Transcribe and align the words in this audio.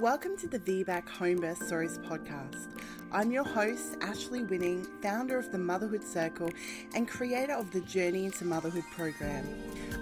Welcome 0.00 0.36
to 0.38 0.46
the 0.46 0.58
VBAC 0.58 1.08
Home 1.08 1.36
Birth 1.36 1.66
Stories 1.66 1.96
podcast. 1.96 2.68
I'm 3.12 3.32
your 3.32 3.44
host, 3.44 3.96
Ashley 4.02 4.42
Winning, 4.42 4.86
founder 5.00 5.38
of 5.38 5.50
the 5.50 5.56
Motherhood 5.56 6.04
Circle 6.04 6.50
and 6.94 7.08
creator 7.08 7.54
of 7.54 7.70
the 7.70 7.80
Journey 7.80 8.26
into 8.26 8.44
Motherhood 8.44 8.84
program. 8.94 9.48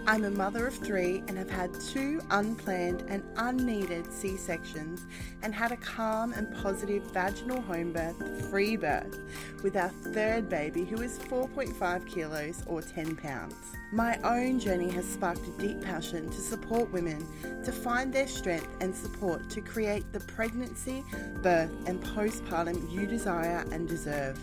I'm 0.07 0.25
a 0.25 0.31
mother 0.31 0.67
of 0.67 0.75
three 0.75 1.25
and 1.29 1.39
have 1.39 1.49
had 1.49 1.81
two 1.81 2.21
unplanned 2.31 3.05
and 3.09 3.23
unneeded 3.37 4.13
C 4.13 4.37
sections 4.37 5.07
and 5.43 5.55
had 5.55 5.73
a 5.73 5.79
calm 5.79 6.35
and 6.35 6.55
positive 6.63 7.03
vaginal 7.05 7.63
home 7.63 7.95
birth, 7.95 8.51
free 8.51 8.77
birth, 8.77 9.19
with 9.63 9.79
our 9.79 9.89
third 9.89 10.51
baby 10.51 10.85
who 10.85 11.01
is 11.01 11.19
4.5 11.21 12.07
kilos 12.07 12.63
or 12.67 12.83
10 12.83 13.17
pounds. 13.17 13.55
My 13.93 14.19
own 14.25 14.61
journey 14.61 14.91
has 14.91 15.09
sparked 15.09 15.49
a 15.49 15.51
deep 15.53 15.81
passion 15.81 16.29
to 16.29 16.41
support 16.41 16.93
women 16.93 17.27
to 17.65 17.73
find 17.73 18.13
their 18.13 18.29
strength 18.29 18.69
and 18.83 18.95
support 18.95 19.49
to 19.51 19.63
create 19.63 20.13
the 20.13 20.21
pregnancy, 20.21 21.03
birth, 21.43 21.71
and 21.87 22.03
postpartum 22.03 22.93
you 22.93 23.07
desire 23.07 23.65
and 23.73 23.89
deserve. 23.89 24.39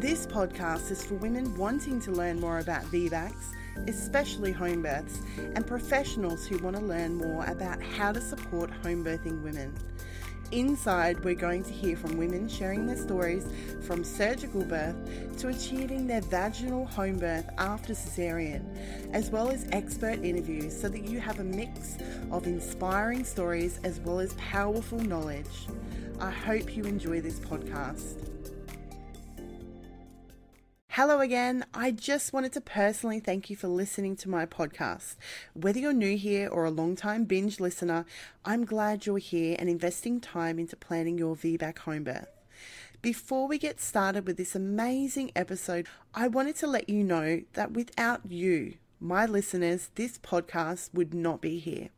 This 0.00 0.26
podcast 0.26 0.90
is 0.90 1.06
for 1.06 1.14
women 1.14 1.56
wanting 1.56 2.00
to 2.00 2.10
learn 2.10 2.40
more 2.40 2.58
about 2.58 2.82
VBACs 2.86 3.52
especially 3.88 4.52
home 4.52 4.82
births, 4.82 5.20
and 5.54 5.66
professionals 5.66 6.46
who 6.46 6.58
want 6.58 6.76
to 6.76 6.82
learn 6.82 7.14
more 7.14 7.44
about 7.46 7.82
how 7.82 8.12
to 8.12 8.20
support 8.20 8.70
home 8.82 9.04
birthing 9.04 9.42
women. 9.42 9.74
Inside, 10.52 11.24
we're 11.24 11.34
going 11.34 11.64
to 11.64 11.72
hear 11.72 11.96
from 11.96 12.16
women 12.16 12.48
sharing 12.48 12.86
their 12.86 12.96
stories 12.96 13.48
from 13.82 14.04
surgical 14.04 14.64
birth 14.64 14.94
to 15.38 15.48
achieving 15.48 16.06
their 16.06 16.20
vaginal 16.20 16.86
home 16.86 17.18
birth 17.18 17.48
after 17.58 17.94
cesarean, 17.94 18.64
as 19.12 19.28
well 19.30 19.48
as 19.48 19.66
expert 19.72 20.22
interviews 20.24 20.80
so 20.80 20.88
that 20.88 21.02
you 21.02 21.18
have 21.18 21.40
a 21.40 21.44
mix 21.44 21.96
of 22.30 22.46
inspiring 22.46 23.24
stories 23.24 23.80
as 23.82 23.98
well 24.00 24.20
as 24.20 24.34
powerful 24.34 25.00
knowledge. 25.00 25.66
I 26.20 26.30
hope 26.30 26.76
you 26.76 26.84
enjoy 26.84 27.20
this 27.20 27.40
podcast. 27.40 28.35
Hello 30.96 31.20
again. 31.20 31.66
I 31.74 31.90
just 31.90 32.32
wanted 32.32 32.54
to 32.54 32.60
personally 32.62 33.20
thank 33.20 33.50
you 33.50 33.54
for 33.54 33.68
listening 33.68 34.16
to 34.16 34.30
my 34.30 34.46
podcast. 34.46 35.16
Whether 35.52 35.78
you're 35.78 35.92
new 35.92 36.16
here 36.16 36.48
or 36.48 36.64
a 36.64 36.70
long-time 36.70 37.24
binge 37.24 37.60
listener, 37.60 38.06
I'm 38.46 38.64
glad 38.64 39.04
you're 39.04 39.18
here 39.18 39.56
and 39.58 39.68
investing 39.68 40.22
time 40.22 40.58
into 40.58 40.74
planning 40.74 41.18
your 41.18 41.36
VBAC 41.36 41.80
home 41.80 42.04
birth. 42.04 42.30
Before 43.02 43.46
we 43.46 43.58
get 43.58 43.78
started 43.78 44.26
with 44.26 44.38
this 44.38 44.54
amazing 44.54 45.32
episode, 45.36 45.86
I 46.14 46.28
wanted 46.28 46.56
to 46.56 46.66
let 46.66 46.88
you 46.88 47.04
know 47.04 47.42
that 47.52 47.72
without 47.72 48.22
you, 48.30 48.76
my 48.98 49.26
listeners, 49.26 49.90
this 49.96 50.16
podcast 50.16 50.94
would 50.94 51.12
not 51.12 51.42
be 51.42 51.58
here. 51.58 51.90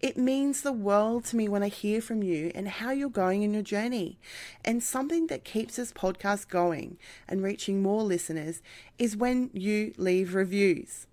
It 0.00 0.16
means 0.16 0.62
the 0.62 0.72
world 0.72 1.24
to 1.26 1.36
me 1.36 1.48
when 1.48 1.62
I 1.62 1.68
hear 1.68 2.00
from 2.00 2.22
you 2.22 2.50
and 2.54 2.68
how 2.68 2.90
you're 2.90 3.10
going 3.10 3.42
in 3.42 3.54
your 3.54 3.62
journey. 3.62 4.18
And 4.64 4.82
something 4.82 5.26
that 5.28 5.44
keeps 5.44 5.76
this 5.76 5.92
podcast 5.92 6.48
going 6.48 6.98
and 7.28 7.42
reaching 7.42 7.82
more 7.82 8.02
listeners 8.02 8.62
is 8.98 9.16
when 9.16 9.50
you 9.52 9.92
leave 9.96 10.34
reviews. 10.34 11.06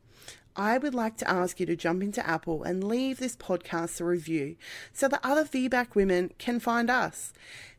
I 0.55 0.79
would 0.79 0.95
like 0.95 1.17
to 1.17 1.29
ask 1.29 1.59
you 1.59 1.67
to 1.67 1.75
jump 1.75 2.01
into 2.01 2.27
Apple 2.27 2.63
and 2.63 2.83
leave 2.83 3.19
this 3.19 3.35
podcast 3.35 4.01
a 4.01 4.05
review 4.05 4.55
so 4.91 5.07
that 5.07 5.19
other 5.23 5.43
VBAC 5.43 5.93
women 5.93 6.31
can 6.39 6.59
find 6.59 6.89
us. 6.89 7.31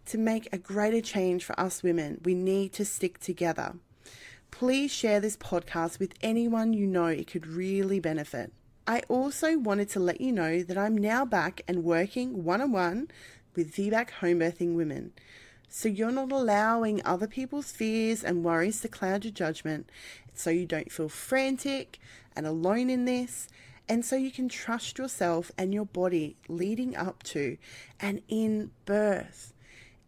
To 0.06 0.16
make 0.16 0.48
a 0.52 0.58
greater 0.58 1.02
change 1.02 1.44
for 1.44 1.58
us 1.60 1.82
women, 1.82 2.20
we 2.24 2.34
need 2.34 2.72
to 2.74 2.84
stick 2.84 3.18
together. 3.18 3.74
Please 4.50 4.90
share 4.90 5.20
this 5.20 5.36
podcast 5.36 5.98
with 5.98 6.14
anyone 6.22 6.72
you 6.72 6.86
know 6.86 7.06
it 7.06 7.26
could 7.26 7.46
really 7.46 8.00
benefit. 8.00 8.52
I 8.88 9.02
also 9.10 9.58
wanted 9.58 9.90
to 9.90 10.00
let 10.00 10.18
you 10.18 10.32
know 10.32 10.62
that 10.62 10.78
I'm 10.78 10.96
now 10.96 11.26
back 11.26 11.60
and 11.68 11.84
working 11.84 12.42
one 12.42 12.62
on 12.62 12.72
one 12.72 13.08
with 13.54 13.74
VBAC 13.74 14.08
home 14.12 14.38
birthing 14.40 14.76
women. 14.76 15.12
So 15.68 15.90
you're 15.90 16.10
not 16.10 16.32
allowing 16.32 17.02
other 17.04 17.26
people's 17.26 17.70
fears 17.70 18.24
and 18.24 18.42
worries 18.42 18.80
to 18.80 18.88
cloud 18.88 19.24
your 19.26 19.32
judgment, 19.34 19.90
so 20.32 20.48
you 20.48 20.64
don't 20.64 20.90
feel 20.90 21.10
frantic 21.10 21.98
and 22.34 22.46
alone 22.46 22.88
in 22.88 23.04
this, 23.04 23.48
and 23.90 24.06
so 24.06 24.16
you 24.16 24.30
can 24.30 24.48
trust 24.48 24.96
yourself 24.96 25.52
and 25.58 25.74
your 25.74 25.84
body 25.84 26.36
leading 26.48 26.96
up 26.96 27.22
to 27.24 27.58
and 28.00 28.22
in 28.26 28.70
birth. 28.86 29.52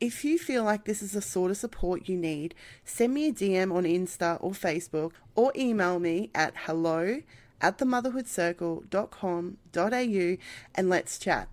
If 0.00 0.24
you 0.24 0.38
feel 0.38 0.64
like 0.64 0.86
this 0.86 1.02
is 1.02 1.12
the 1.12 1.20
sort 1.20 1.50
of 1.50 1.58
support 1.58 2.08
you 2.08 2.16
need, 2.16 2.54
send 2.86 3.12
me 3.12 3.28
a 3.28 3.32
DM 3.34 3.74
on 3.74 3.84
Insta 3.84 4.38
or 4.40 4.52
Facebook 4.52 5.12
or 5.34 5.52
email 5.54 5.98
me 5.98 6.30
at 6.34 6.54
hello 6.64 7.20
at 7.60 7.78
themotherhoodcircle.com.au 7.78 10.36
and 10.74 10.88
let's 10.88 11.18
chat. 11.18 11.48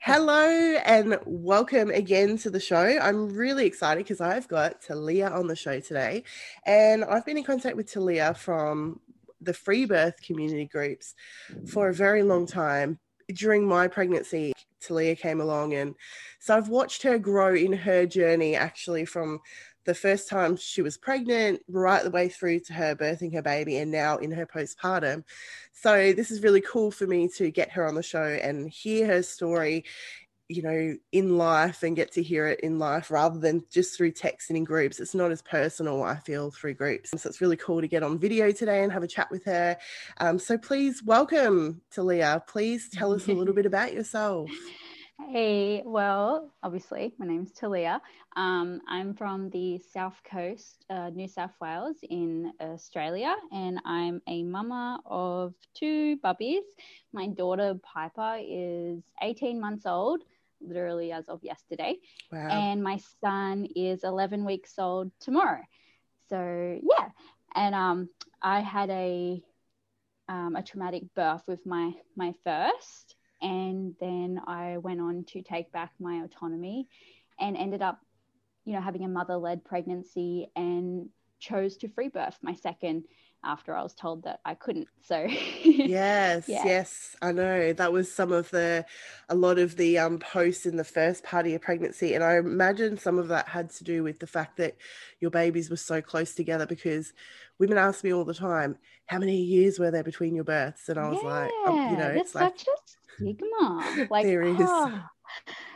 Hello 0.00 0.76
and 0.86 1.18
welcome 1.26 1.90
again 1.90 2.38
to 2.38 2.48
the 2.48 2.60
show. 2.60 2.98
I'm 2.98 3.28
really 3.28 3.66
excited 3.66 4.04
because 4.04 4.22
I've 4.22 4.48
got 4.48 4.80
Tahlia 4.80 5.28
on 5.28 5.48
the 5.48 5.56
show 5.56 5.80
today, 5.80 6.24
and 6.64 7.04
I've 7.04 7.26
been 7.26 7.36
in 7.36 7.44
contact 7.44 7.76
with 7.76 7.92
Tahlia 7.92 8.32
from 8.32 9.00
the 9.40 9.52
free 9.52 9.84
birth 9.84 10.22
community 10.22 10.64
groups 10.64 11.14
for 11.70 11.88
a 11.88 11.94
very 11.94 12.22
long 12.22 12.46
time. 12.46 12.98
During 13.34 13.68
my 13.68 13.88
pregnancy, 13.88 14.54
Tahlia 14.80 15.14
came 15.14 15.42
along, 15.42 15.74
and 15.74 15.94
so 16.40 16.56
I've 16.56 16.68
watched 16.68 17.02
her 17.02 17.18
grow 17.18 17.54
in 17.54 17.74
her 17.74 18.06
journey 18.06 18.56
actually 18.56 19.04
from 19.04 19.40
the 19.88 19.94
first 19.94 20.28
time 20.28 20.54
she 20.54 20.82
was 20.82 20.98
pregnant, 20.98 21.62
right 21.66 22.04
the 22.04 22.10
way 22.10 22.28
through 22.28 22.60
to 22.60 22.74
her 22.74 22.94
birthing 22.94 23.32
her 23.32 23.40
baby, 23.40 23.78
and 23.78 23.90
now 23.90 24.18
in 24.18 24.30
her 24.30 24.44
postpartum. 24.44 25.24
So, 25.72 26.12
this 26.12 26.30
is 26.30 26.42
really 26.42 26.60
cool 26.60 26.90
for 26.90 27.06
me 27.06 27.26
to 27.36 27.50
get 27.50 27.72
her 27.72 27.88
on 27.88 27.94
the 27.94 28.02
show 28.02 28.22
and 28.22 28.68
hear 28.68 29.06
her 29.06 29.22
story, 29.22 29.86
you 30.50 30.60
know, 30.60 30.94
in 31.10 31.38
life 31.38 31.82
and 31.82 31.96
get 31.96 32.12
to 32.12 32.22
hear 32.22 32.46
it 32.48 32.60
in 32.60 32.78
life 32.78 33.10
rather 33.10 33.38
than 33.38 33.64
just 33.70 33.96
through 33.96 34.12
text 34.12 34.50
and 34.50 34.58
in 34.58 34.64
groups. 34.64 35.00
It's 35.00 35.14
not 35.14 35.32
as 35.32 35.40
personal, 35.40 36.02
I 36.02 36.16
feel, 36.16 36.50
through 36.50 36.74
groups. 36.74 37.10
So, 37.16 37.26
it's 37.26 37.40
really 37.40 37.56
cool 37.56 37.80
to 37.80 37.88
get 37.88 38.02
on 38.02 38.18
video 38.18 38.52
today 38.52 38.82
and 38.82 38.92
have 38.92 39.02
a 39.02 39.08
chat 39.08 39.30
with 39.30 39.46
her. 39.46 39.78
Um, 40.18 40.38
so, 40.38 40.58
please 40.58 41.02
welcome 41.02 41.80
Tahlia. 41.90 42.44
Please 42.46 42.90
tell 42.90 43.14
us 43.14 43.26
a 43.26 43.32
little 43.32 43.54
bit 43.54 43.64
about 43.64 43.94
yourself. 43.94 44.50
Hey, 45.26 45.82
well, 45.84 46.50
obviously, 46.62 47.12
my 47.18 47.26
name's 47.26 47.50
Tahlia. 47.50 48.00
Um, 48.36 48.80
I'm 48.88 49.14
from 49.14 49.50
the 49.50 49.78
South 49.92 50.18
Coast, 50.24 50.86
uh, 50.88 51.10
New 51.10 51.26
South 51.28 51.50
Wales 51.60 51.96
in 52.08 52.52
Australia, 52.60 53.34
and 53.52 53.80
I'm 53.84 54.22
a 54.28 54.44
mama 54.44 55.00
of 55.04 55.54
two 55.74 56.16
puppies. 56.18 56.62
My 57.12 57.26
daughter 57.26 57.74
Piper 57.82 58.38
is 58.40 59.02
18 59.20 59.60
months 59.60 59.86
old, 59.86 60.22
literally 60.60 61.12
as 61.12 61.28
of 61.28 61.42
yesterday, 61.42 61.96
wow. 62.32 62.48
and 62.48 62.82
my 62.82 62.98
son 63.20 63.66
is 63.74 64.04
11 64.04 64.44
weeks 64.44 64.78
old 64.78 65.10
tomorrow. 65.20 65.62
So 66.30 66.78
yeah, 66.80 67.08
and 67.54 67.74
um, 67.74 68.08
I 68.40 68.60
had 68.60 68.88
a 68.88 69.42
um, 70.28 70.56
a 70.56 70.62
traumatic 70.62 71.02
birth 71.14 71.42
with 71.46 71.66
my 71.66 71.92
my 72.16 72.32
first 72.44 73.16
and 73.40 73.94
then 74.00 74.40
I 74.46 74.78
went 74.78 75.00
on 75.00 75.24
to 75.28 75.42
take 75.42 75.72
back 75.72 75.92
my 76.00 76.22
autonomy 76.24 76.88
and 77.38 77.56
ended 77.56 77.82
up, 77.82 78.00
you 78.64 78.72
know, 78.74 78.80
having 78.80 79.04
a 79.04 79.08
mother 79.08 79.36
led 79.36 79.64
pregnancy 79.64 80.50
and 80.56 81.08
chose 81.40 81.76
to 81.78 81.88
free 81.88 82.08
birth 82.08 82.38
my 82.42 82.54
second 82.54 83.04
after 83.44 83.74
I 83.74 83.82
was 83.82 83.94
told 83.94 84.24
that 84.24 84.40
I 84.44 84.54
couldn't. 84.54 84.88
So 85.02 85.26
yes, 85.84 86.46
yeah. 86.46 86.64
yes, 86.64 87.16
I 87.22 87.32
know 87.32 87.72
that 87.72 87.92
was 87.92 88.12
some 88.12 88.32
of 88.32 88.50
the 88.50 88.84
a 89.28 89.34
lot 89.34 89.58
of 89.58 89.76
the 89.76 89.98
um 89.98 90.18
posts 90.18 90.66
in 90.66 90.76
the 90.76 90.84
first 90.84 91.24
part 91.24 91.46
of 91.46 91.50
your 91.50 91.60
pregnancy, 91.60 92.14
and 92.14 92.24
I 92.24 92.36
imagine 92.36 92.98
some 92.98 93.18
of 93.18 93.28
that 93.28 93.48
had 93.48 93.70
to 93.70 93.84
do 93.84 94.02
with 94.02 94.18
the 94.18 94.26
fact 94.26 94.56
that 94.58 94.76
your 95.20 95.30
babies 95.30 95.70
were 95.70 95.76
so 95.76 96.02
close 96.02 96.34
together 96.34 96.66
because 96.66 97.12
women 97.58 97.78
ask 97.78 98.04
me 98.04 98.12
all 98.12 98.24
the 98.24 98.34
time, 98.34 98.76
how 99.06 99.18
many 99.18 99.36
years 99.40 99.78
were 99.78 99.90
there 99.90 100.04
between 100.04 100.34
your 100.34 100.44
births? 100.44 100.88
And 100.88 100.98
I 100.98 101.08
was 101.08 101.22
yeah, 101.22 101.22
like, 101.22 101.52
um, 101.66 101.80
you 101.86 101.96
know, 101.96 102.08
it's 102.08 102.34
like 102.34 102.52
such 102.54 102.66
stigma. 103.20 104.06
Like, 104.10 104.24
there 104.24 104.42
is. 104.42 104.56
Oh, 104.60 105.02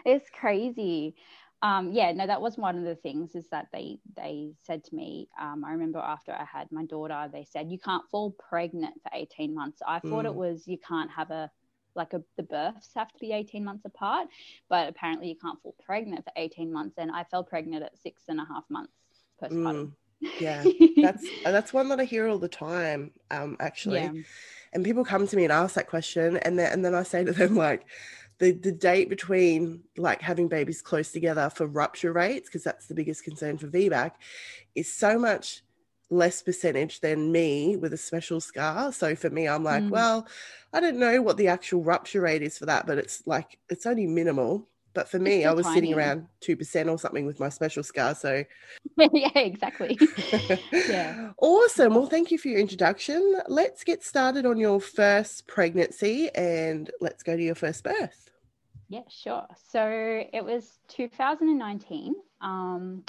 it's 0.05 0.29
crazy. 0.31 1.15
Um, 1.63 1.93
yeah, 1.93 2.11
no, 2.11 2.27
that 2.27 2.41
was 2.41 2.57
one 2.57 2.77
of 2.77 2.85
the 2.85 2.97
things 2.97 3.37
is 3.37 3.49
that 3.51 3.69
they 3.73 3.99
they 4.17 4.53
said 4.63 4.83
to 4.85 4.95
me. 4.95 5.29
Um, 5.41 5.65
I 5.65 5.73
remember 5.73 6.01
after 6.01 6.33
I 6.33 6.45
had 6.45 6.71
my 6.73 6.85
daughter, 6.87 7.29
they 7.33 7.45
said 7.45 7.71
you 7.71 7.79
can't 7.79 8.03
fall 8.11 8.33
pregnant 8.33 8.95
for 9.03 9.11
eighteen 9.15 9.55
months. 9.55 9.81
I 9.87 10.01
thought 10.01 10.25
mm. 10.25 10.31
it 10.31 10.35
was 10.35 10.67
you 10.67 10.79
can't 10.79 11.11
have 11.11 11.31
a 11.31 11.51
like 11.95 12.13
a, 12.15 12.23
the 12.37 12.43
births 12.43 12.91
have 12.95 13.13
to 13.13 13.19
be 13.19 13.33
18 13.33 13.65
months 13.65 13.85
apart 13.85 14.29
but 14.69 14.89
apparently 14.89 15.29
you 15.29 15.37
can't 15.37 15.61
fall 15.63 15.75
pregnant 15.85 16.25
for 16.25 16.33
18 16.37 16.73
months 16.73 16.95
and 16.99 17.11
i 17.11 17.23
fell 17.25 17.45
pregnant 17.45 17.83
at 17.83 17.97
six 17.99 18.23
and 18.29 18.41
a 18.41 18.45
half 18.45 18.65
months 18.71 18.93
postpartum 19.43 19.87
mm. 19.87 19.93
Yeah 20.39 20.69
that's 21.01 21.33
that's 21.45 21.73
one 21.73 21.89
that 21.89 22.01
i 22.01 22.05
hear 22.05 22.29
all 22.29 22.39
the 22.39 22.49
time 22.49 23.11
um 23.31 23.57
actually 23.61 24.03
yeah 24.03 24.13
and 24.73 24.85
people 24.85 25.05
come 25.05 25.27
to 25.27 25.37
me 25.37 25.45
and 25.45 25.53
ask 25.53 25.75
that 25.75 25.89
question 25.89 26.37
and 26.39 26.59
then 26.59 26.73
and 26.73 26.85
then 26.85 26.95
I 26.95 27.03
say 27.03 27.25
to 27.25 27.33
them 27.33 27.57
like 27.57 27.85
the 28.39 28.53
the 28.53 28.73
date 28.73 29.09
between 29.09 29.83
like 29.97 30.21
having 30.23 30.49
babies 30.49 30.83
close 30.83 31.13
together 31.13 31.51
for 31.51 31.67
rupture 31.67 32.13
rates 32.13 32.49
because 32.49 32.65
that's 32.65 32.87
the 32.87 32.95
biggest 32.95 33.25
concern 33.25 33.59
for 33.59 33.69
VBAC 33.69 34.13
is 34.75 34.93
so 34.93 35.19
much 35.19 35.63
less 36.11 36.43
percentage 36.43 37.01
than 37.01 37.33
me 37.33 37.77
with 37.77 37.93
a 37.93 37.97
special 37.97 38.41
scar. 38.41 38.93
So 38.93 39.15
for 39.17 39.31
me, 39.31 39.49
I'm 39.49 39.65
like, 39.65 39.85
Mm. 39.87 39.91
well, 39.91 40.27
I 40.73 40.81
don't 40.81 40.99
know 40.99 41.23
what 41.23 41.37
the 41.37 41.49
actual 41.49 41.83
rupture 41.83 42.21
rate 42.21 42.43
is 42.43 42.59
for 42.59 42.67
that, 42.67 42.87
but 42.87 42.99
it's 42.99 43.27
like 43.27 43.59
it's 43.69 43.87
only 43.87 44.07
minimal. 44.07 44.69
But 44.95 45.09
for 45.09 45.19
me, 45.19 45.45
I 45.45 45.53
was 45.53 45.67
sitting 45.67 45.95
around 45.95 46.27
two 46.41 46.57
percent 46.57 46.89
or 46.89 46.99
something 46.99 47.25
with 47.27 47.41
my 47.41 47.49
special 47.49 47.83
scar. 47.83 48.15
So 48.15 48.45
yeah, 48.97 49.39
exactly. 49.39 49.99
Yeah. 50.89 51.31
awesome. 51.39 51.95
Well, 51.95 52.07
thank 52.07 52.31
you 52.31 52.39
for 52.39 52.49
your 52.49 52.59
introduction. 52.59 53.41
Let's 53.49 53.85
get 53.85 54.03
started 54.03 54.47
on 54.47 54.59
your 54.59 54.81
first 54.81 55.47
pregnancy 55.47 56.29
and 56.35 56.91
let's 57.01 57.23
go 57.23 57.37
to 57.37 57.43
your 57.43 57.55
first 57.55 57.85
birth. 57.85 58.31
Yeah, 58.89 59.03
sure. 59.09 59.47
So 59.71 60.25
it 60.33 60.45
was 60.45 60.79
2019. 60.89 62.15
Um, 62.41 63.05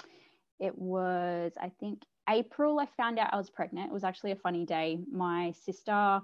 it 0.60 0.78
was, 0.78 1.52
I 1.60 1.72
think, 1.80 2.04
April. 2.30 2.80
I 2.80 2.86
found 2.98 3.20
out 3.20 3.34
I 3.34 3.38
was 3.38 3.50
pregnant. 3.50 3.88
It 3.88 3.94
was 3.94 4.04
actually 4.06 4.32
a 4.32 4.38
funny 4.38 4.66
day. 4.66 5.00
My 5.12 5.52
sister, 5.66 5.92
I 5.92 6.22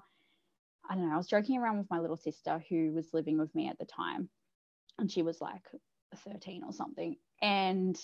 don't 0.91 1.07
know, 1.07 1.13
I 1.13 1.17
was 1.17 1.27
joking 1.27 1.59
around 1.59 1.77
with 1.77 1.89
my 1.89 2.00
little 2.00 2.17
sister 2.17 2.63
who 2.69 2.94
was 2.94 3.13
living 3.13 3.38
with 3.38 3.53
me 3.53 3.67
at 3.67 3.77
the 3.79 3.85
time, 3.85 4.29
and 5.00 5.12
she 5.12 5.22
was 5.22 5.42
like 5.42 5.63
13 6.16 6.63
or 6.63 6.74
something. 6.74 7.16
And 7.42 8.00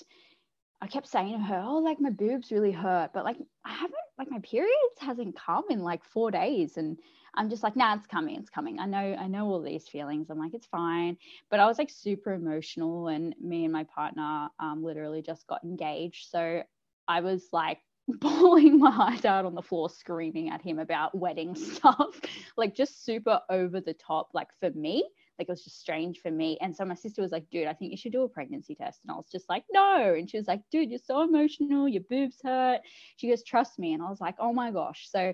I 0.81 0.87
kept 0.87 1.07
saying 1.07 1.33
to 1.33 1.39
her, 1.39 1.63
"Oh, 1.65 1.79
like 1.79 1.99
my 1.99 2.09
boobs 2.09 2.51
really 2.51 2.71
hurt," 2.71 3.11
but 3.13 3.23
like 3.23 3.37
I 3.65 3.73
haven't, 3.73 3.95
like 4.17 4.29
my 4.29 4.39
periods 4.39 4.99
hasn't 4.99 5.37
come 5.37 5.63
in 5.69 5.79
like 5.79 6.03
four 6.03 6.31
days, 6.31 6.77
and 6.77 6.97
I'm 7.33 7.49
just 7.49 7.63
like, 7.63 7.75
"Nah, 7.75 7.95
it's 7.95 8.07
coming, 8.07 8.37
it's 8.37 8.49
coming." 8.49 8.79
I 8.79 8.85
know, 8.85 9.15
I 9.19 9.27
know 9.27 9.47
all 9.47 9.61
these 9.61 9.87
feelings. 9.87 10.29
I'm 10.29 10.37
like, 10.37 10.53
it's 10.53 10.67
fine, 10.67 11.17
but 11.49 11.59
I 11.59 11.65
was 11.65 11.77
like 11.77 11.89
super 11.89 12.33
emotional, 12.33 13.07
and 13.07 13.33
me 13.41 13.63
and 13.63 13.73
my 13.73 13.83
partner 13.85 14.49
um, 14.59 14.83
literally 14.83 15.21
just 15.21 15.47
got 15.47 15.63
engaged, 15.63 16.29
so 16.29 16.63
I 17.07 17.21
was 17.21 17.47
like 17.51 17.79
bawling 18.07 18.77
my 18.79 18.91
heart 18.91 19.25
out 19.25 19.45
on 19.45 19.55
the 19.55 19.61
floor, 19.61 19.89
screaming 19.89 20.49
at 20.49 20.61
him 20.61 20.79
about 20.79 21.17
wedding 21.17 21.55
stuff, 21.73 22.19
like 22.57 22.75
just 22.75 23.05
super 23.05 23.39
over 23.49 23.79
the 23.79 23.93
top, 23.93 24.29
like 24.33 24.49
for 24.59 24.71
me 24.71 25.05
like 25.37 25.47
it 25.47 25.51
was 25.51 25.63
just 25.63 25.79
strange 25.79 26.19
for 26.19 26.31
me. 26.31 26.57
And 26.61 26.75
so 26.75 26.85
my 26.85 26.95
sister 26.95 27.21
was 27.21 27.31
like, 27.31 27.49
dude, 27.49 27.67
I 27.67 27.73
think 27.73 27.91
you 27.91 27.97
should 27.97 28.11
do 28.11 28.23
a 28.23 28.29
pregnancy 28.29 28.75
test. 28.75 29.01
And 29.03 29.11
I 29.11 29.15
was 29.15 29.27
just 29.31 29.49
like, 29.49 29.63
no. 29.71 30.13
And 30.13 30.29
she 30.29 30.37
was 30.37 30.47
like, 30.47 30.61
dude, 30.71 30.89
you're 30.89 30.99
so 30.99 31.21
emotional. 31.23 31.87
Your 31.87 32.03
boobs 32.09 32.37
hurt. 32.43 32.81
She 33.17 33.29
goes, 33.29 33.43
trust 33.43 33.77
me. 33.77 33.93
And 33.93 34.01
I 34.01 34.09
was 34.09 34.21
like, 34.21 34.35
oh 34.39 34.53
my 34.53 34.71
gosh. 34.71 35.07
So 35.09 35.33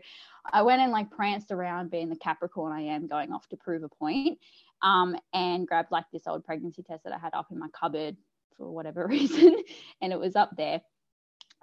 I 0.52 0.62
went 0.64 0.82
and 0.82 0.92
like 0.92 1.12
pranced 1.12 1.52
around 1.52 1.92
being 1.92 2.10
the 2.10 2.16
Capricorn 2.16 2.74
I 2.74 2.82
am 2.82 3.08
going 3.08 3.32
off 3.32 3.48
to 3.50 3.58
prove 3.58 3.84
a 3.84 3.90
point. 3.90 4.40
Um, 4.84 5.16
and 5.34 5.68
grabbed 5.68 5.92
like 5.92 6.06
this 6.12 6.26
old 6.26 6.44
pregnancy 6.44 6.82
test 6.82 7.04
that 7.04 7.14
I 7.14 7.20
had 7.20 7.36
up 7.36 7.52
in 7.52 7.60
my 7.60 7.68
cupboard 7.80 8.18
for 8.58 8.72
whatever 8.72 9.06
reason. 9.10 9.56
and 10.02 10.12
it 10.12 10.20
was 10.20 10.36
up 10.36 10.56
there 10.58 10.82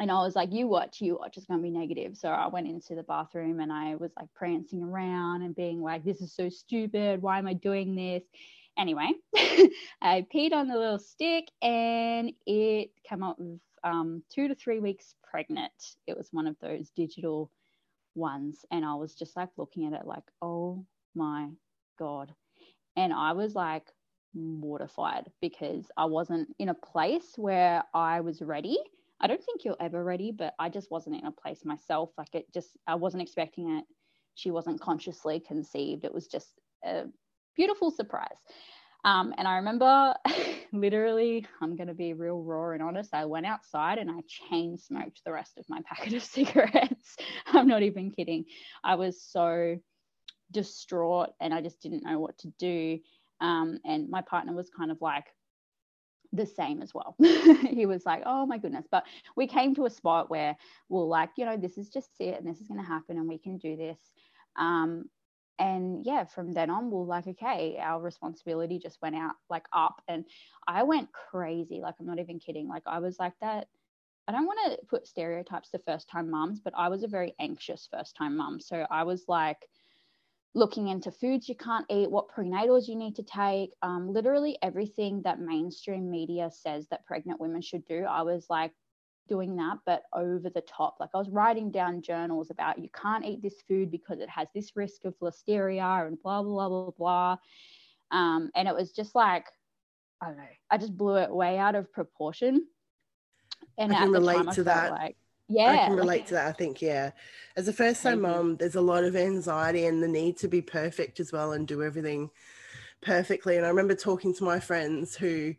and 0.00 0.10
I 0.10 0.20
was 0.22 0.36
like, 0.36 0.52
you 0.52 0.68
watch, 0.68 1.00
you 1.00 1.16
watch, 1.18 1.36
it's 1.36 1.46
going 1.46 1.58
to 1.60 1.62
be 1.62 1.70
negative. 1.70 2.16
So 2.16 2.28
I 2.28 2.46
went 2.48 2.68
into 2.68 2.94
the 2.94 3.02
bathroom 3.02 3.60
and 3.60 3.72
I 3.72 3.96
was 3.96 4.12
like 4.16 4.28
prancing 4.34 4.82
around 4.82 5.42
and 5.42 5.56
being 5.56 5.82
like, 5.82 6.04
this 6.04 6.20
is 6.20 6.32
so 6.32 6.48
stupid. 6.48 7.20
Why 7.20 7.38
am 7.38 7.48
I 7.48 7.54
doing 7.54 7.96
this? 7.96 8.22
Anyway, 8.78 9.10
I 10.00 10.24
peed 10.32 10.52
on 10.52 10.68
the 10.68 10.76
little 10.76 11.00
stick 11.00 11.46
and 11.62 12.32
it 12.46 12.90
came 13.08 13.24
up 13.24 13.40
with 13.40 13.58
um, 13.82 14.22
two 14.32 14.46
to 14.48 14.54
three 14.54 14.78
weeks 14.78 15.16
pregnant. 15.28 15.72
It 16.06 16.16
was 16.16 16.28
one 16.32 16.46
of 16.46 16.56
those 16.60 16.90
digital 16.90 17.50
ones. 18.14 18.64
And 18.70 18.84
I 18.84 18.94
was 18.94 19.14
just 19.14 19.36
like 19.36 19.50
looking 19.56 19.86
at 19.86 19.98
it 20.00 20.06
like, 20.06 20.24
oh 20.42 20.84
my 21.16 21.48
God. 21.98 22.32
And 22.96 23.12
I 23.12 23.32
was 23.32 23.54
like 23.56 23.88
mortified 24.34 25.30
because 25.40 25.90
I 25.96 26.04
wasn't 26.04 26.54
in 26.60 26.68
a 26.68 26.74
place 26.74 27.32
where 27.36 27.82
I 27.94 28.20
was 28.20 28.42
ready. 28.42 28.78
I 29.20 29.26
don't 29.26 29.42
think 29.42 29.64
you're 29.64 29.76
ever 29.80 30.02
ready, 30.02 30.32
but 30.32 30.54
I 30.58 30.68
just 30.68 30.90
wasn't 30.90 31.16
in 31.16 31.26
a 31.26 31.32
place 31.32 31.64
myself. 31.64 32.10
Like 32.16 32.34
it 32.34 32.52
just, 32.52 32.68
I 32.86 32.94
wasn't 32.94 33.22
expecting 33.22 33.78
it. 33.78 33.84
She 34.34 34.50
wasn't 34.50 34.80
consciously 34.80 35.40
conceived. 35.40 36.04
It 36.04 36.14
was 36.14 36.28
just 36.28 36.52
a 36.84 37.04
beautiful 37.56 37.90
surprise. 37.90 38.38
Um, 39.04 39.34
and 39.38 39.46
I 39.46 39.56
remember 39.56 40.14
literally, 40.72 41.46
I'm 41.60 41.76
going 41.76 41.88
to 41.88 41.94
be 41.94 42.12
real 42.12 42.42
raw 42.42 42.70
and 42.70 42.82
honest. 42.82 43.14
I 43.14 43.24
went 43.24 43.46
outside 43.46 43.98
and 43.98 44.10
I 44.10 44.20
chain 44.28 44.76
smoked 44.76 45.22
the 45.24 45.32
rest 45.32 45.58
of 45.58 45.64
my 45.68 45.80
packet 45.86 46.14
of 46.14 46.22
cigarettes. 46.22 47.16
I'm 47.46 47.68
not 47.68 47.82
even 47.82 48.10
kidding. 48.10 48.44
I 48.84 48.94
was 48.94 49.22
so 49.22 49.76
distraught 50.50 51.30
and 51.40 51.52
I 51.52 51.60
just 51.60 51.80
didn't 51.80 52.04
know 52.04 52.18
what 52.18 52.38
to 52.38 52.52
do. 52.58 52.98
Um, 53.40 53.78
and 53.84 54.08
my 54.08 54.22
partner 54.22 54.52
was 54.52 54.70
kind 54.70 54.90
of 54.90 55.00
like, 55.00 55.26
the 56.32 56.46
same 56.46 56.82
as 56.82 56.92
well. 56.94 57.16
he 57.70 57.86
was 57.86 58.04
like, 58.04 58.22
oh 58.26 58.46
my 58.46 58.58
goodness. 58.58 58.86
But 58.90 59.04
we 59.36 59.46
came 59.46 59.74
to 59.74 59.86
a 59.86 59.90
spot 59.90 60.30
where 60.30 60.56
we're 60.88 61.04
like, 61.04 61.30
you 61.36 61.44
know, 61.44 61.56
this 61.56 61.78
is 61.78 61.88
just 61.88 62.10
it 62.20 62.38
and 62.38 62.46
this 62.46 62.60
is 62.60 62.68
going 62.68 62.80
to 62.80 62.86
happen 62.86 63.16
and 63.16 63.28
we 63.28 63.38
can 63.38 63.58
do 63.58 63.76
this. 63.76 63.98
Um, 64.56 65.08
and 65.58 66.04
yeah, 66.06 66.24
from 66.24 66.52
then 66.52 66.70
on, 66.70 66.90
we're 66.90 67.04
like, 67.04 67.26
okay, 67.26 67.78
our 67.80 68.00
responsibility 68.00 68.78
just 68.78 68.98
went 69.02 69.16
out 69.16 69.34
like 69.50 69.66
up. 69.72 70.00
And 70.06 70.24
I 70.66 70.84
went 70.84 71.08
crazy. 71.12 71.80
Like, 71.82 71.94
I'm 71.98 72.06
not 72.06 72.20
even 72.20 72.38
kidding. 72.38 72.68
Like, 72.68 72.84
I 72.86 73.00
was 73.00 73.18
like 73.18 73.34
that. 73.40 73.66
I 74.28 74.32
don't 74.32 74.46
want 74.46 74.58
to 74.66 74.86
put 74.86 75.08
stereotypes 75.08 75.70
to 75.70 75.78
first 75.78 76.08
time 76.08 76.30
moms, 76.30 76.60
but 76.60 76.74
I 76.76 76.90
was 76.90 77.02
a 77.02 77.08
very 77.08 77.34
anxious 77.40 77.88
first 77.90 78.14
time 78.14 78.36
mom. 78.36 78.60
So 78.60 78.86
I 78.90 79.02
was 79.04 79.24
like, 79.26 79.66
looking 80.58 80.88
into 80.88 81.10
foods 81.10 81.48
you 81.48 81.54
can't 81.54 81.86
eat, 81.88 82.10
what 82.10 82.28
prenatals 82.28 82.88
you 82.88 82.96
need 82.96 83.16
to 83.16 83.22
take, 83.22 83.70
um, 83.82 84.12
literally 84.12 84.58
everything 84.62 85.22
that 85.22 85.40
mainstream 85.40 86.10
media 86.10 86.50
says 86.52 86.86
that 86.88 87.06
pregnant 87.06 87.40
women 87.40 87.62
should 87.62 87.86
do. 87.86 88.04
I 88.04 88.22
was 88.22 88.46
like 88.50 88.72
doing 89.28 89.56
that, 89.56 89.78
but 89.86 90.02
over 90.12 90.50
the 90.50 90.62
top. 90.62 90.96
Like 90.98 91.10
I 91.14 91.18
was 91.18 91.28
writing 91.28 91.70
down 91.70 92.02
journals 92.02 92.50
about 92.50 92.78
you 92.78 92.88
can't 92.92 93.24
eat 93.24 93.42
this 93.42 93.62
food 93.68 93.90
because 93.90 94.18
it 94.18 94.28
has 94.28 94.48
this 94.54 94.74
risk 94.74 95.04
of 95.04 95.14
listeria 95.20 96.06
and 96.06 96.20
blah, 96.20 96.42
blah, 96.42 96.68
blah, 96.68 96.68
blah, 96.68 96.90
blah. 96.98 97.36
Um, 98.10 98.50
and 98.54 98.66
it 98.66 98.74
was 98.74 98.90
just 98.92 99.14
like, 99.14 99.46
I 100.20 100.26
don't 100.26 100.38
know, 100.38 100.44
I 100.70 100.78
just 100.78 100.96
blew 100.96 101.16
it 101.16 101.30
way 101.30 101.58
out 101.58 101.76
of 101.76 101.92
proportion. 101.92 102.66
And 103.76 103.92
I 103.92 103.98
can 103.98 104.08
at 104.08 104.12
the 104.12 104.18
relate 104.18 104.50
to 104.52 104.64
that. 104.64 104.90
Like, 104.90 105.16
yeah, 105.48 105.70
I 105.70 105.76
can 105.78 105.96
relate 105.96 106.26
to 106.26 106.34
that. 106.34 106.46
I 106.46 106.52
think, 106.52 106.82
yeah. 106.82 107.12
As 107.56 107.68
a 107.68 107.72
first 107.72 108.02
time 108.02 108.20
mom, 108.20 108.56
there's 108.56 108.74
a 108.74 108.80
lot 108.80 109.04
of 109.04 109.16
anxiety 109.16 109.86
and 109.86 110.02
the 110.02 110.08
need 110.08 110.36
to 110.38 110.48
be 110.48 110.60
perfect 110.60 111.20
as 111.20 111.32
well 111.32 111.52
and 111.52 111.66
do 111.66 111.82
everything 111.82 112.30
perfectly. 113.00 113.56
And 113.56 113.64
I 113.64 113.70
remember 113.70 113.94
talking 113.94 114.34
to 114.34 114.44
my 114.44 114.60
friends 114.60 115.16
who 115.16 115.54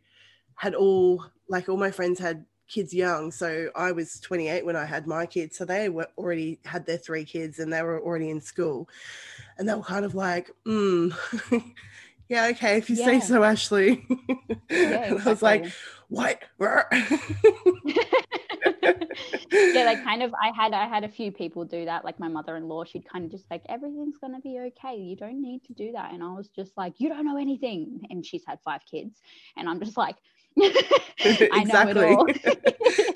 had 0.56 0.75
all, 0.75 1.25
like, 1.47 1.69
all 1.69 1.77
my 1.77 1.91
friends 1.91 2.19
had 2.19 2.45
kids 2.68 2.94
young. 2.94 3.31
So 3.31 3.69
I 3.75 3.91
was 3.91 4.19
28 4.19 4.65
when 4.65 4.75
I 4.75 4.86
had 4.86 5.07
my 5.07 5.25
kids. 5.25 5.57
So 5.57 5.65
they 5.65 5.89
were 5.89 6.07
already 6.18 6.59
had 6.63 6.85
their 6.85 6.97
three 6.97 7.25
kids 7.25 7.59
and 7.59 7.74
they 7.74 7.81
were 7.81 8.00
already 8.00 8.30
in 8.30 8.39
school. 8.39 8.88
And 9.57 9.68
they 9.68 9.74
were 9.74 9.81
kind 9.81 10.06
of 10.06 10.16
like, 10.16 10.52
mm, 10.66 11.13
yeah, 12.30 12.48
okay, 12.52 12.78
if 12.78 12.90
you 12.90 12.95
say 12.95 13.19
so, 13.19 13.44
Ashley. 13.44 14.06
Yeah, 14.71 15.06
and 15.06 15.21
I 15.21 15.24
was 15.24 15.42
like, 15.42 15.66
what? 16.09 16.44
yeah, 19.52 19.83
like 19.83 20.04
kind 20.04 20.21
of 20.21 20.31
I 20.40 20.52
had 20.56 20.74
I 20.74 20.88
had 20.88 21.04
a 21.04 21.09
few 21.09 21.31
people 21.31 21.66
do 21.66 21.86
that. 21.86 22.06
Like 22.06 22.19
my 22.19 22.28
mother-in-law, 22.28 22.83
she'd 22.83 23.09
kind 23.09 23.26
of 23.26 23.31
just 23.31 23.50
like 23.50 23.64
everything's 23.68 24.18
gonna 24.19 24.40
be 24.42 24.59
okay. 24.59 24.95
You 24.95 25.16
don't 25.16 25.42
need 25.42 25.64
to 25.66 25.74
do 25.74 25.92
that. 25.94 26.14
And 26.14 26.21
I 26.24 26.31
was 26.33 26.50
just 26.50 26.78
like, 26.78 26.94
you 27.00 27.09
don't 27.09 27.26
know 27.26 27.38
anything. 27.38 28.02
And 28.12 28.24
she's 28.24 28.44
had 28.45 28.59
five 28.64 28.81
kids, 28.90 29.19
and 29.57 29.68
I'm 29.68 29.80
just 29.80 29.98
like, 29.98 30.18
I 30.62 31.64
know 31.64 31.90
it 31.90 31.98
all. 31.98 32.28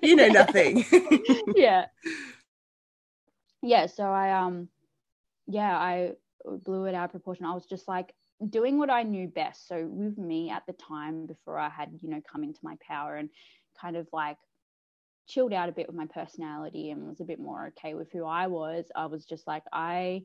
you 0.02 0.16
know 0.16 0.30
nothing. 0.30 0.84
yeah, 1.56 1.86
yeah. 3.62 3.86
So 3.86 4.06
I 4.06 4.32
um, 4.40 4.70
yeah, 5.46 5.78
I 5.78 6.14
blew 6.46 6.86
it 6.86 6.96
out 6.96 7.06
of 7.06 7.12
proportion. 7.12 7.46
I 7.46 7.54
was 7.54 7.68
just 7.68 7.88
like 7.88 8.12
doing 8.50 8.78
what 8.78 8.90
I 8.90 9.04
knew 9.04 9.28
best. 9.28 9.68
So 9.68 9.88
with 9.90 10.18
me 10.18 10.50
at 10.50 10.64
the 10.66 10.74
time, 10.74 11.26
before 11.26 11.58
I 11.58 11.70
had 11.70 11.90
you 12.02 12.10
know 12.10 12.22
come 12.32 12.44
into 12.44 12.60
my 12.64 12.78
power 12.88 13.16
and 13.16 13.30
kind 13.80 13.96
of 13.96 14.08
like 14.14 14.38
chilled 15.28 15.54
out 15.54 15.70
a 15.70 15.74
bit 15.74 15.88
with 15.88 15.96
my 15.96 16.08
personality 16.08 16.92
and 16.92 17.08
was 17.08 17.22
a 17.22 17.26
bit 17.26 17.40
more 17.40 17.68
okay 17.68 17.94
with 17.94 18.12
who 18.12 18.26
I 18.26 18.48
was, 18.48 18.86
I 18.96 19.06
was 19.06 19.26
just 19.26 19.48
like, 19.48 19.64
I 19.72 20.24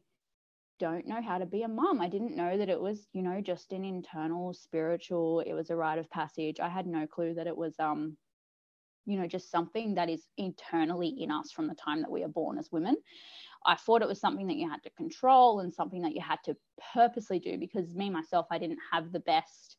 don't 0.80 1.06
know 1.06 1.22
how 1.22 1.38
to 1.38 1.46
be 1.46 1.62
a 1.62 1.68
mom. 1.68 2.00
I 2.00 2.08
didn't 2.08 2.36
know 2.36 2.58
that 2.58 2.68
it 2.68 2.80
was, 2.80 3.06
you 3.12 3.22
know, 3.22 3.40
just 3.40 3.72
an 3.72 3.84
internal 3.84 4.54
spiritual, 4.54 5.40
it 5.40 5.52
was 5.52 5.70
a 5.70 5.76
rite 5.76 5.98
of 5.98 6.10
passage. 6.10 6.60
I 6.60 6.68
had 6.68 6.86
no 6.86 7.06
clue 7.06 7.34
that 7.34 7.46
it 7.46 7.56
was 7.56 7.74
um, 7.78 8.16
you 9.08 9.18
know, 9.18 9.26
just 9.26 9.50
something 9.50 9.94
that 9.94 10.10
is 10.10 10.22
internally 10.36 11.08
in 11.08 11.30
us 11.30 11.50
from 11.50 11.66
the 11.66 11.74
time 11.74 12.02
that 12.02 12.10
we 12.10 12.22
are 12.22 12.28
born 12.28 12.58
as 12.58 12.70
women. 12.70 12.94
I 13.66 13.74
thought 13.74 14.02
it 14.02 14.08
was 14.08 14.20
something 14.20 14.46
that 14.46 14.56
you 14.56 14.68
had 14.68 14.82
to 14.84 14.90
control 14.90 15.60
and 15.60 15.74
something 15.74 16.02
that 16.02 16.14
you 16.14 16.20
had 16.20 16.38
to 16.44 16.56
purposely 16.94 17.38
do 17.38 17.58
because 17.58 17.94
me 17.94 18.10
myself, 18.10 18.46
I 18.50 18.58
didn't 18.58 18.78
have 18.92 19.12
the 19.12 19.20
best 19.20 19.76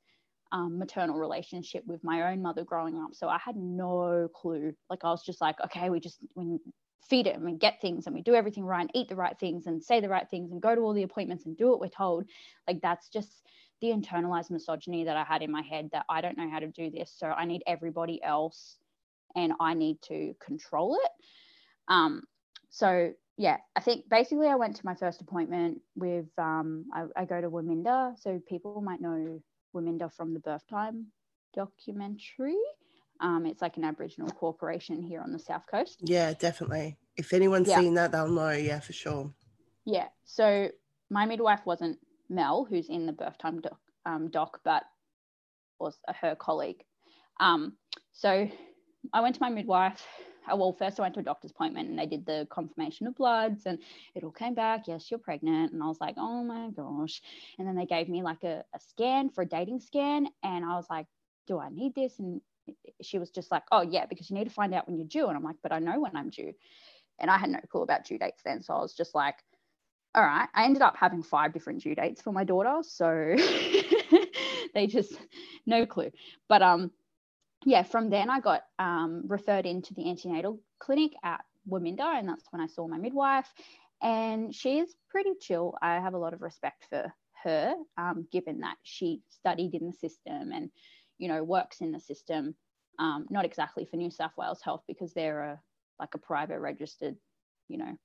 um, 0.52 0.80
maternal 0.80 1.18
relationship 1.18 1.86
with 1.86 2.04
my 2.04 2.32
own 2.32 2.42
mother 2.42 2.64
growing 2.64 2.98
up. 2.98 3.14
So 3.14 3.30
I 3.30 3.38
had 3.38 3.56
no 3.56 4.30
clue. 4.34 4.74
Like 4.90 5.04
I 5.04 5.10
was 5.10 5.24
just 5.24 5.42
like, 5.42 5.56
okay, 5.66 5.90
we 5.90 6.00
just 6.00 6.20
we 6.36 6.58
feed 7.08 7.28
it 7.28 7.36
and 7.36 7.46
we 7.46 7.54
get 7.54 7.82
things 7.82 8.06
and 8.06 8.16
we 8.16 8.22
do 8.22 8.36
everything 8.36 8.64
right 8.64 8.82
and 8.82 8.92
eat 8.94 9.10
the 9.10 9.16
right 9.16 9.38
things 9.40 9.66
and 9.66 9.84
say 9.84 10.00
the 10.00 10.10
right 10.10 10.30
things 10.30 10.52
and 10.52 10.62
go 10.62 10.76
to 10.76 10.82
all 10.82 10.94
the 10.94 11.04
appointments 11.04 11.46
and 11.46 11.58
do 11.58 11.70
what 11.70 11.80
we're 11.80 11.88
told. 11.88 12.26
Like 12.68 12.82
that's 12.82 13.10
just 13.10 13.48
the 13.82 13.88
internalized 13.88 14.52
misogyny 14.52 15.06
that 15.06 15.18
I 15.18 15.24
had 15.24 15.42
in 15.42 15.52
my 15.52 15.62
head 15.62 15.90
that 15.94 16.06
I 16.10 16.22
don't 16.22 16.38
know 16.38 16.50
how 16.50 16.60
to 16.60 16.68
do 16.68 16.92
this. 16.92 17.14
So 17.18 17.28
I 17.28 17.46
need 17.46 17.64
everybody 17.66 18.22
else 18.22 18.78
and 19.36 19.54
I 19.60 19.74
need 19.74 20.02
to 20.04 20.36
control 20.40 20.98
it. 21.02 21.12
Um, 21.88 22.24
so 22.70 23.14
yeah, 23.40 23.56
I 23.74 23.80
think 23.80 24.10
basically 24.10 24.48
I 24.50 24.56
went 24.56 24.76
to 24.76 24.86
my 24.86 24.94
first 24.94 25.22
appointment 25.22 25.80
with 25.96 26.26
um, 26.38 26.84
I, 26.94 27.06
I 27.16 27.24
go 27.24 27.40
to 27.40 27.50
Waminda, 27.50 28.20
so 28.20 28.38
people 28.50 28.82
might 28.82 29.00
know 29.00 29.42
Waminda 29.74 30.14
from 30.14 30.34
the 30.34 30.42
Birth 30.42 30.68
Time 30.70 31.06
documentary. 31.56 32.58
Um, 33.22 33.46
it's 33.46 33.62
like 33.62 33.78
an 33.78 33.86
Aboriginal 33.86 34.30
corporation 34.32 35.02
here 35.02 35.22
on 35.22 35.32
the 35.32 35.40
south 35.40 35.64
coast. 35.72 36.02
Yeah, 36.04 36.34
definitely. 36.34 36.98
If 37.16 37.32
anyone's 37.32 37.70
Yeah. 37.70 37.80
seen 37.80 37.94
that, 37.94 38.12
they'll 38.12 38.28
know. 38.28 38.52
Yeah, 38.52 38.82
for 38.82 38.92
sure. 38.92 39.34
Yeah. 39.86 40.10
So 40.26 40.70
my 41.10 41.26
midwife 41.26 41.66
wasn't 41.66 41.98
Mel, 42.28 42.66
who's 42.66 42.90
in 42.90 43.06
the 43.06 43.14
birth 43.14 43.38
time 43.38 43.62
doc, 43.62 43.80
um, 44.06 44.30
doc 44.30 44.60
but 44.66 44.84
was 45.80 45.98
her 46.14 46.36
colleague. 46.36 46.84
Um, 47.40 47.78
so 48.12 48.50
I 49.14 49.22
went 49.22 49.36
to 49.36 49.42
my 49.42 49.50
midwife. 49.50 50.06
Uh, 50.52 50.56
Well, 50.56 50.74
first 50.74 51.00
I 51.00 51.04
went 51.04 51.14
to 51.16 51.20
a 51.20 51.24
doctor's 51.24 51.52
appointment 51.52 51.90
and 51.90 51.98
they 52.00 52.06
did 52.06 52.26
the 52.26 52.48
confirmation 52.50 53.08
of 53.08 53.16
bloods 53.16 53.66
and 53.66 53.80
it 54.16 54.24
all 54.24 54.32
came 54.32 54.54
back. 54.54 54.88
Yes, 54.88 55.10
you're 55.10 55.20
pregnant. 55.20 55.74
And 55.74 55.84
I 55.84 55.88
was 55.88 56.00
like, 56.02 56.16
oh 56.18 56.44
my 56.44 56.70
gosh. 56.72 57.22
And 57.58 57.68
then 57.68 57.76
they 57.76 57.86
gave 57.86 58.10
me 58.10 58.24
like 58.24 58.44
a, 58.44 58.64
a 58.74 58.80
scan 58.80 59.30
for 59.30 59.44
a 59.44 59.46
dating 59.48 59.80
scan. 59.80 60.28
And 60.44 60.66
I 60.66 60.76
was 60.76 60.88
like, 60.90 61.08
do 61.48 61.60
I 61.60 61.70
need 61.70 61.96
this? 61.96 62.20
And 62.20 62.42
she 63.02 63.18
was 63.20 63.32
just 63.32 63.52
like, 63.52 63.64
oh, 63.72 63.82
yeah, 63.82 64.06
because 64.06 64.30
you 64.30 64.36
need 64.38 64.46
to 64.46 64.54
find 64.54 64.74
out 64.74 64.88
when 64.88 64.98
you're 64.98 65.08
due. 65.08 65.28
And 65.28 65.38
I'm 65.38 65.44
like, 65.44 65.58
but 65.64 65.72
I 65.72 65.80
know 65.80 66.00
when 66.00 66.16
I'm 66.16 66.30
due. 66.30 66.54
And 67.20 67.30
I 67.30 67.38
had 67.38 67.50
no 67.50 67.60
clue 67.70 67.82
about 67.82 68.06
due 68.06 68.18
dates 68.18 68.42
then. 68.44 68.62
So 68.62 68.74
I 68.74 68.80
was 68.82 68.94
just 68.94 69.16
like, 69.16 69.36
all 70.16 70.24
right. 70.24 70.48
I 70.54 70.66
ended 70.66 70.82
up 70.82 70.96
having 70.98 71.24
five 71.24 71.54
different 71.54 71.84
due 71.84 71.96
dates 71.96 72.22
for 72.22 72.32
my 72.32 72.44
daughter. 72.44 72.80
So 72.84 73.36
they 74.74 74.88
just, 74.88 75.14
no 75.66 75.86
clue. 75.86 76.12
But 76.48 76.62
um, 76.62 76.92
yeah, 77.66 77.84
from 77.84 78.10
then 78.10 78.30
I 78.30 78.40
got 78.40 78.64
um, 78.78 79.24
referred 79.28 79.66
into 79.66 79.94
the 79.94 80.10
antenatal 80.10 80.60
clinic 80.80 81.14
at 81.24 81.42
Waminda. 81.70 82.18
And 82.20 82.28
that's 82.28 82.46
when 82.52 82.62
I 82.62 82.68
saw 82.68 82.88
my 82.88 82.98
midwife. 82.98 83.52
And 84.02 84.56
she's 84.56 84.96
pretty 85.10 85.34
chill. 85.40 85.76
I 85.82 85.96
have 85.96 86.14
a 86.14 86.18
lot 86.18 86.34
of 86.34 86.42
respect 86.42 86.86
for 86.90 87.14
her, 87.44 87.76
um, 87.98 88.28
given 88.32 88.62
that 88.62 88.78
she 88.84 89.22
studied 89.30 89.76
in 89.76 89.88
the 89.88 89.94
system 89.94 90.52
and, 90.54 90.70
you 91.18 91.28
know, 91.28 91.44
works 91.44 91.82
in 91.82 91.92
the 91.92 92.00
system. 92.00 92.56
Um, 92.98 93.28
not 93.30 93.46
exactly 93.46 93.86
for 93.86 93.98
New 93.98 94.12
South 94.12 94.32
Wales 94.38 94.62
Health 94.62 94.84
because 94.88 95.14
they're 95.14 95.42
a 95.42 95.62
like 96.00 96.16
a 96.16 96.18
private 96.18 96.60
registered, 96.60 97.16
you 97.68 97.78
know, 97.78 97.98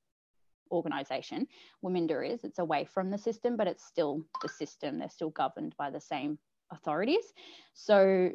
organization. 0.70 1.46
Waminda 1.84 2.28
is. 2.28 2.42
It's 2.42 2.58
away 2.58 2.84
from 2.84 3.10
the 3.10 3.18
system, 3.18 3.56
but 3.56 3.68
it's 3.68 3.84
still 3.84 4.24
the 4.42 4.48
system. 4.48 4.98
They're 4.98 5.08
still 5.08 5.30
governed 5.30 5.74
by 5.78 5.90
the 5.90 6.00
same 6.00 6.38
authorities. 6.72 7.32
So 7.72 8.30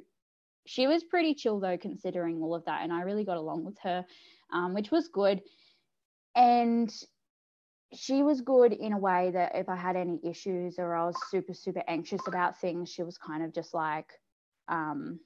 she 0.65 0.87
was 0.87 1.03
pretty 1.03 1.33
chill 1.33 1.59
though, 1.59 1.77
considering 1.77 2.41
all 2.41 2.55
of 2.55 2.65
that, 2.65 2.83
and 2.83 2.93
I 2.93 3.01
really 3.01 3.23
got 3.23 3.37
along 3.37 3.65
with 3.65 3.77
her, 3.83 4.05
um, 4.53 4.73
which 4.73 4.91
was 4.91 5.07
good. 5.07 5.41
And 6.35 6.93
she 7.93 8.21
was 8.21 8.41
good 8.41 8.71
in 8.71 8.93
a 8.93 8.97
way 8.97 9.31
that 9.31 9.55
if 9.55 9.67
I 9.67 9.75
had 9.75 9.95
any 9.95 10.19
issues 10.23 10.77
or 10.77 10.93
I 10.93 11.05
was 11.05 11.15
super 11.29 11.53
super 11.53 11.83
anxious 11.87 12.21
about 12.27 12.59
things, 12.59 12.91
she 12.91 13.03
was 13.03 13.17
kind 13.17 13.43
of 13.43 13.53
just 13.53 13.73
like, 13.73 14.11
um, 14.67 15.19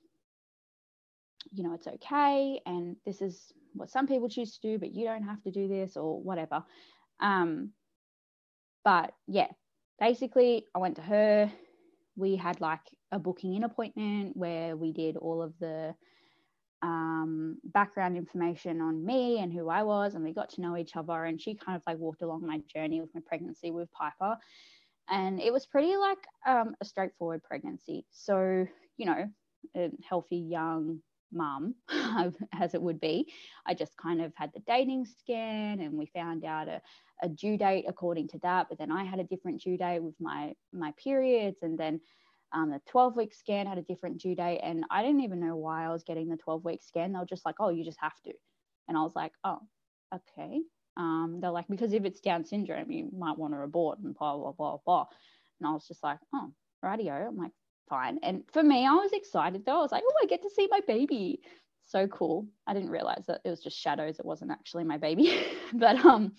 you 1.51 1.63
know, 1.63 1.73
it's 1.73 1.87
okay, 1.87 2.61
and 2.65 2.95
this 3.05 3.21
is 3.21 3.51
what 3.73 3.89
some 3.89 4.07
people 4.07 4.29
choose 4.29 4.57
to 4.57 4.61
do, 4.61 4.79
but 4.79 4.93
you 4.93 5.05
don't 5.05 5.23
have 5.23 5.41
to 5.43 5.51
do 5.51 5.67
this 5.67 5.97
or 5.97 6.21
whatever. 6.21 6.63
Um, 7.19 7.71
but 8.83 9.13
yeah, 9.27 9.47
basically, 9.99 10.67
I 10.75 10.79
went 10.79 10.95
to 10.97 11.01
her. 11.01 11.51
We 12.15 12.35
had 12.35 12.61
like 12.61 12.81
a 13.11 13.19
booking 13.19 13.55
in 13.55 13.63
appointment 13.63 14.35
where 14.35 14.75
we 14.75 14.91
did 14.91 15.17
all 15.17 15.41
of 15.41 15.53
the 15.59 15.95
um, 16.81 17.57
background 17.63 18.17
information 18.17 18.81
on 18.81 19.05
me 19.05 19.39
and 19.39 19.51
who 19.51 19.69
I 19.69 19.83
was, 19.83 20.15
and 20.15 20.23
we 20.23 20.33
got 20.33 20.49
to 20.51 20.61
know 20.61 20.77
each 20.77 20.95
other. 20.95 21.23
And 21.23 21.41
she 21.41 21.55
kind 21.55 21.75
of 21.75 21.83
like 21.87 21.97
walked 21.97 22.21
along 22.21 22.45
my 22.45 22.61
journey 22.73 23.01
with 23.01 23.09
my 23.15 23.21
pregnancy 23.25 23.71
with 23.71 23.91
Piper. 23.91 24.37
And 25.09 25.39
it 25.41 25.51
was 25.51 25.65
pretty 25.65 25.95
like 25.95 26.19
um, 26.45 26.75
a 26.81 26.85
straightforward 26.85 27.43
pregnancy. 27.43 28.05
So, 28.11 28.67
you 28.97 29.05
know, 29.05 29.29
a 29.75 29.89
healthy 30.07 30.37
young 30.37 30.99
mum, 31.33 31.75
as 32.53 32.73
it 32.73 32.81
would 32.81 32.99
be. 32.99 33.31
I 33.65 33.73
just 33.73 33.97
kind 33.97 34.21
of 34.21 34.33
had 34.35 34.51
the 34.53 34.61
dating 34.61 35.05
scan 35.05 35.79
and 35.79 35.97
we 35.97 36.05
found 36.07 36.45
out 36.45 36.67
a, 36.67 36.81
a 37.21 37.29
due 37.29 37.57
date 37.57 37.85
according 37.87 38.27
to 38.29 38.39
that. 38.39 38.67
But 38.69 38.77
then 38.77 38.91
I 38.91 39.03
had 39.03 39.19
a 39.19 39.23
different 39.23 39.61
due 39.61 39.77
date 39.77 39.99
with 39.99 40.15
my 40.19 40.53
my 40.71 40.93
periods, 41.03 41.63
and 41.63 41.77
then 41.77 41.99
um, 42.53 42.69
the 42.69 42.81
12 42.87 43.15
week 43.15 43.33
scan 43.33 43.65
had 43.65 43.77
a 43.77 43.83
different 43.83 44.19
due 44.19 44.35
date. 44.35 44.59
And 44.63 44.85
I 44.89 45.01
didn't 45.01 45.21
even 45.21 45.39
know 45.39 45.55
why 45.55 45.85
I 45.85 45.89
was 45.89 46.03
getting 46.03 46.29
the 46.29 46.37
12 46.37 46.63
week 46.63 46.83
scan. 46.83 47.11
They 47.11 47.19
were 47.19 47.25
just 47.25 47.45
like, 47.45 47.55
oh, 47.59 47.69
you 47.69 47.83
just 47.83 47.99
have 47.99 48.19
to. 48.25 48.33
And 48.87 48.97
I 48.97 49.01
was 49.01 49.15
like, 49.15 49.31
oh, 49.43 49.59
okay. 50.13 50.61
Um, 50.95 51.39
they're 51.41 51.51
like, 51.51 51.67
because 51.67 51.93
if 51.93 52.05
it's 52.05 52.19
Down 52.19 52.45
syndrome, 52.45 52.91
you 52.91 53.09
might 53.17 53.37
want 53.37 53.53
to 53.53 53.61
abort 53.61 53.99
and 53.99 54.13
blah, 54.13 54.37
blah, 54.37 54.51
blah, 54.51 54.77
blah. 54.85 55.07
And 55.59 55.67
I 55.67 55.71
was 55.71 55.87
just 55.87 56.03
like, 56.03 56.19
oh, 56.33 56.51
radio. 56.83 57.13
I'm 57.13 57.37
like, 57.37 57.51
fine. 57.93 58.17
And 58.23 58.43
for 58.51 58.63
me, 58.63 58.87
I 58.87 58.93
was 58.93 59.11
excited 59.13 59.65
though. 59.65 59.77
I 59.77 59.81
was 59.83 59.91
like, 59.91 60.03
oh, 60.03 60.13
I 60.23 60.25
get 60.25 60.41
to 60.41 60.49
see 60.49 60.67
my 60.71 60.79
baby. 60.87 61.41
So 61.85 62.07
cool. 62.07 62.47
I 62.65 62.73
didn't 62.73 62.89
realize 62.89 63.25
that 63.27 63.41
it 63.45 63.49
was 63.51 63.61
just 63.61 63.79
shadows. 63.79 64.17
It 64.17 64.25
wasn't 64.25 64.49
actually 64.49 64.83
my 64.83 64.97
baby. 64.97 65.31
but 65.73 66.03
um, 66.03 66.33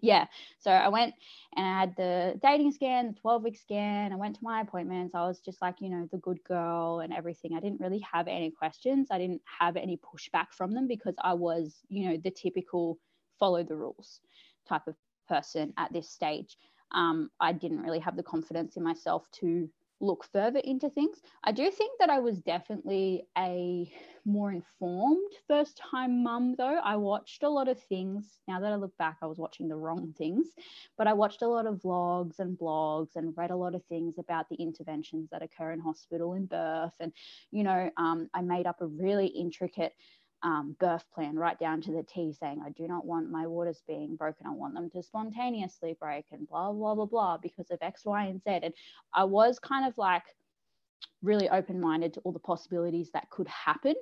yeah. 0.00 0.26
So 0.58 0.72
I 0.72 0.88
went 0.88 1.14
and 1.56 1.64
I 1.64 1.80
had 1.80 1.94
the 1.96 2.40
dating 2.42 2.72
scan, 2.72 3.06
the 3.06 3.20
12 3.20 3.44
week 3.44 3.58
scan. 3.58 4.12
I 4.12 4.16
went 4.16 4.34
to 4.34 4.44
my 4.44 4.60
appointments. 4.60 5.14
I 5.14 5.24
was 5.24 5.38
just 5.38 5.62
like, 5.62 5.76
you 5.80 5.88
know, 5.88 6.08
the 6.10 6.18
good 6.18 6.42
girl 6.42 6.98
and 6.98 7.12
everything. 7.12 7.54
I 7.54 7.60
didn't 7.60 7.80
really 7.80 8.04
have 8.12 8.26
any 8.26 8.50
questions. 8.50 9.06
I 9.12 9.18
didn't 9.18 9.42
have 9.44 9.76
any 9.76 9.98
pushback 9.98 10.46
from 10.50 10.74
them 10.74 10.88
because 10.88 11.14
I 11.22 11.34
was, 11.34 11.76
you 11.90 12.08
know, 12.08 12.16
the 12.16 12.32
typical 12.32 12.98
follow 13.38 13.62
the 13.62 13.76
rules 13.76 14.20
type 14.68 14.88
of 14.88 14.96
person 15.28 15.74
at 15.76 15.92
this 15.92 16.10
stage. 16.10 16.56
Um, 16.90 17.30
I 17.38 17.52
didn't 17.52 17.82
really 17.82 18.00
have 18.00 18.16
the 18.16 18.22
confidence 18.24 18.76
in 18.76 18.82
myself 18.82 19.30
to 19.40 19.68
look 20.02 20.24
further 20.32 20.58
into 20.58 20.90
things. 20.90 21.22
I 21.44 21.52
do 21.52 21.70
think 21.70 21.98
that 22.00 22.10
I 22.10 22.18
was 22.18 22.40
definitely 22.40 23.26
a 23.38 23.90
more 24.24 24.52
informed 24.52 25.32
first 25.48 25.78
time 25.90 26.22
mum, 26.22 26.54
though. 26.58 26.78
I 26.82 26.96
watched 26.96 27.42
a 27.44 27.48
lot 27.48 27.68
of 27.68 27.80
things. 27.84 28.38
Now 28.46 28.60
that 28.60 28.72
I 28.72 28.76
look 28.76 28.96
back, 28.98 29.18
I 29.22 29.26
was 29.26 29.38
watching 29.38 29.68
the 29.68 29.76
wrong 29.76 30.12
things, 30.18 30.48
but 30.98 31.06
I 31.06 31.12
watched 31.12 31.42
a 31.42 31.48
lot 31.48 31.66
of 31.66 31.76
vlogs 31.76 32.38
and 32.40 32.58
blogs 32.58 33.16
and 33.16 33.32
read 33.36 33.50
a 33.50 33.56
lot 33.56 33.74
of 33.74 33.84
things 33.86 34.18
about 34.18 34.48
the 34.48 34.56
interventions 34.56 35.30
that 35.30 35.42
occur 35.42 35.72
in 35.72 35.80
hospital 35.80 36.34
in 36.34 36.46
birth. 36.46 36.94
And, 37.00 37.12
you 37.50 37.62
know, 37.62 37.90
um, 37.96 38.28
I 38.34 38.42
made 38.42 38.66
up 38.66 38.80
a 38.80 38.86
really 38.86 39.28
intricate 39.28 39.94
um, 40.42 40.76
birth 40.80 41.04
plan 41.14 41.36
right 41.36 41.58
down 41.58 41.80
to 41.82 41.92
the 41.92 42.02
T, 42.02 42.32
saying, 42.32 42.60
I 42.64 42.70
do 42.70 42.88
not 42.88 43.04
want 43.04 43.30
my 43.30 43.46
waters 43.46 43.82
being 43.86 44.16
broken. 44.16 44.46
I 44.46 44.50
want 44.50 44.74
them 44.74 44.90
to 44.90 45.02
spontaneously 45.02 45.96
break 46.00 46.26
and 46.32 46.48
blah, 46.48 46.72
blah, 46.72 46.94
blah, 46.94 47.06
blah, 47.06 47.36
because 47.38 47.70
of 47.70 47.78
X, 47.80 48.04
Y, 48.04 48.24
and 48.24 48.42
Z. 48.42 48.60
And 48.62 48.74
I 49.14 49.24
was 49.24 49.58
kind 49.58 49.86
of 49.86 49.96
like 49.96 50.24
really 51.22 51.48
open 51.48 51.80
minded 51.80 52.14
to 52.14 52.20
all 52.20 52.32
the 52.32 52.38
possibilities 52.38 53.10
that 53.12 53.30
could 53.30 53.48
happen, 53.48 53.94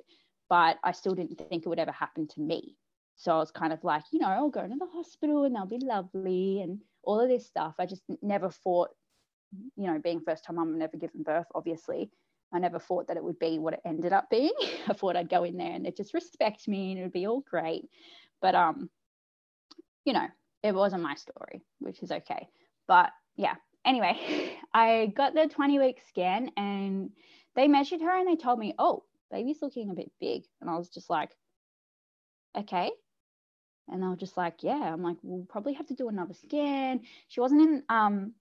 but 0.49 0.79
I 0.83 0.91
still 0.91 1.15
didn't 1.15 1.37
think 1.37 1.65
it 1.65 1.69
would 1.69 1.79
ever 1.79 1.91
happen 1.91 2.27
to 2.27 2.41
me. 2.41 2.77
So 3.15 3.33
I 3.33 3.37
was 3.37 3.51
kind 3.51 3.71
of 3.71 3.83
like, 3.83 4.03
you 4.11 4.19
know, 4.19 4.29
I'll 4.29 4.49
go 4.49 4.67
to 4.67 4.75
the 4.79 4.87
hospital 4.87 5.43
and 5.43 5.55
they'll 5.55 5.65
be 5.65 5.77
lovely 5.77 6.61
and 6.61 6.79
all 7.03 7.19
of 7.19 7.29
this 7.29 7.45
stuff. 7.45 7.75
I 7.77 7.85
just 7.85 8.01
never 8.21 8.49
thought, 8.49 8.89
you 9.75 9.85
know, 9.85 9.99
being 9.99 10.21
first 10.21 10.43
time 10.43 10.55
mum, 10.55 10.79
never 10.79 10.97
given 10.97 11.21
birth, 11.23 11.45
obviously. 11.53 12.09
I 12.53 12.59
never 12.59 12.79
thought 12.79 13.07
that 13.07 13.17
it 13.17 13.23
would 13.23 13.39
be 13.39 13.59
what 13.59 13.73
it 13.73 13.81
ended 13.85 14.13
up 14.13 14.29
being. 14.29 14.53
I 14.87 14.93
thought 14.93 15.15
I'd 15.15 15.29
go 15.29 15.43
in 15.43 15.57
there 15.57 15.71
and 15.71 15.85
they'd 15.85 15.95
just 15.95 16.13
respect 16.13 16.67
me 16.67 16.91
and 16.91 16.99
it 16.99 17.03
would 17.03 17.13
be 17.13 17.27
all 17.27 17.41
great. 17.41 17.89
But 18.41 18.55
um, 18.55 18.89
you 20.05 20.13
know, 20.13 20.27
it 20.63 20.73
wasn't 20.73 21.03
my 21.03 21.15
story, 21.15 21.63
which 21.79 22.03
is 22.03 22.11
okay. 22.11 22.47
But 22.87 23.11
yeah. 23.35 23.55
Anyway, 23.85 24.57
I 24.73 25.11
got 25.15 25.33
the 25.33 25.47
20 25.47 25.79
week 25.79 26.01
scan 26.07 26.51
and 26.57 27.11
they 27.55 27.67
measured 27.67 28.01
her 28.01 28.17
and 28.17 28.27
they 28.27 28.35
told 28.35 28.59
me, 28.59 28.73
oh, 28.77 29.03
baby's 29.31 29.61
looking 29.61 29.89
a 29.89 29.95
bit 29.95 30.11
big. 30.19 30.43
And 30.59 30.69
I 30.69 30.77
was 30.77 30.89
just 30.89 31.09
like, 31.09 31.31
okay. 32.57 32.91
And 33.87 34.01
they 34.01 34.07
were 34.07 34.15
just 34.15 34.37
like, 34.37 34.63
yeah. 34.63 34.93
I'm 34.93 35.03
like, 35.03 35.17
we'll 35.23 35.45
probably 35.45 35.73
have 35.73 35.87
to 35.87 35.95
do 35.95 36.09
another 36.09 36.33
scan. 36.33 37.01
She 37.27 37.39
wasn't 37.39 37.61
in 37.61 37.83
um 37.89 38.33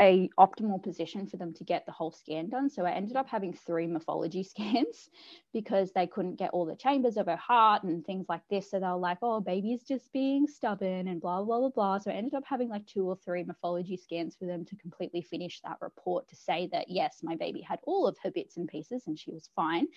a 0.00 0.30
optimal 0.38 0.80
position 0.80 1.26
for 1.26 1.38
them 1.38 1.52
to 1.52 1.64
get 1.64 1.84
the 1.84 1.92
whole 1.92 2.12
scan 2.12 2.48
done. 2.48 2.70
So 2.70 2.84
I 2.84 2.92
ended 2.92 3.16
up 3.16 3.28
having 3.28 3.52
three 3.52 3.86
morphology 3.88 4.42
scans 4.44 5.10
because 5.52 5.90
they 5.92 6.06
couldn't 6.06 6.36
get 6.36 6.50
all 6.50 6.66
the 6.66 6.76
chambers 6.76 7.16
of 7.16 7.26
her 7.26 7.36
heart 7.36 7.82
and 7.82 8.04
things 8.04 8.26
like 8.28 8.42
this. 8.48 8.70
So 8.70 8.78
they 8.78 8.86
were 8.86 8.96
like, 8.96 9.18
oh, 9.22 9.40
baby's 9.40 9.82
just 9.82 10.12
being 10.12 10.46
stubborn 10.46 11.08
and 11.08 11.20
blah, 11.20 11.42
blah, 11.42 11.58
blah, 11.58 11.70
blah. 11.70 11.98
So 11.98 12.12
I 12.12 12.14
ended 12.14 12.34
up 12.34 12.44
having 12.46 12.68
like 12.68 12.86
two 12.86 13.08
or 13.08 13.16
three 13.16 13.42
morphology 13.42 13.96
scans 13.96 14.36
for 14.36 14.46
them 14.46 14.64
to 14.66 14.76
completely 14.76 15.22
finish 15.22 15.60
that 15.62 15.78
report 15.80 16.28
to 16.28 16.36
say 16.36 16.68
that, 16.72 16.88
yes, 16.88 17.18
my 17.22 17.34
baby 17.34 17.60
had 17.60 17.80
all 17.82 18.06
of 18.06 18.16
her 18.22 18.30
bits 18.30 18.56
and 18.56 18.68
pieces 18.68 19.08
and 19.08 19.18
she 19.18 19.32
was 19.32 19.50
fine. 19.56 19.88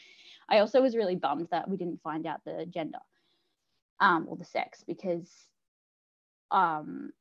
I 0.50 0.60
also 0.60 0.81
was 0.81 0.96
really 0.96 1.15
bummed 1.15 1.50
that 1.51 1.70
we 1.70 1.77
didn't 1.77 2.01
find 2.01 2.25
out 2.25 2.43
the 2.43 2.65
gender 2.67 3.00
um, 4.00 4.25
or 4.27 4.36
the 4.36 4.46
sex 4.46 4.84
because 4.86 5.31
um, 6.50 7.12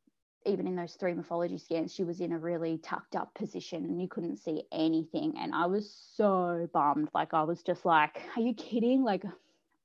even 0.46 0.66
in 0.66 0.74
those 0.74 0.94
three 0.94 1.12
morphology 1.12 1.58
scans, 1.58 1.94
she 1.94 2.04
was 2.04 2.20
in 2.20 2.32
a 2.32 2.38
really 2.38 2.78
tucked 2.78 3.14
up 3.14 3.34
position 3.34 3.84
and 3.84 4.00
you 4.00 4.08
couldn't 4.08 4.38
see 4.38 4.62
anything. 4.72 5.34
And 5.38 5.54
I 5.54 5.66
was 5.66 5.92
so 6.16 6.68
bummed. 6.72 7.10
Like, 7.14 7.34
I 7.34 7.42
was 7.42 7.62
just 7.62 7.84
like, 7.84 8.22
are 8.36 8.42
you 8.42 8.54
kidding? 8.54 9.02
Like, 9.02 9.24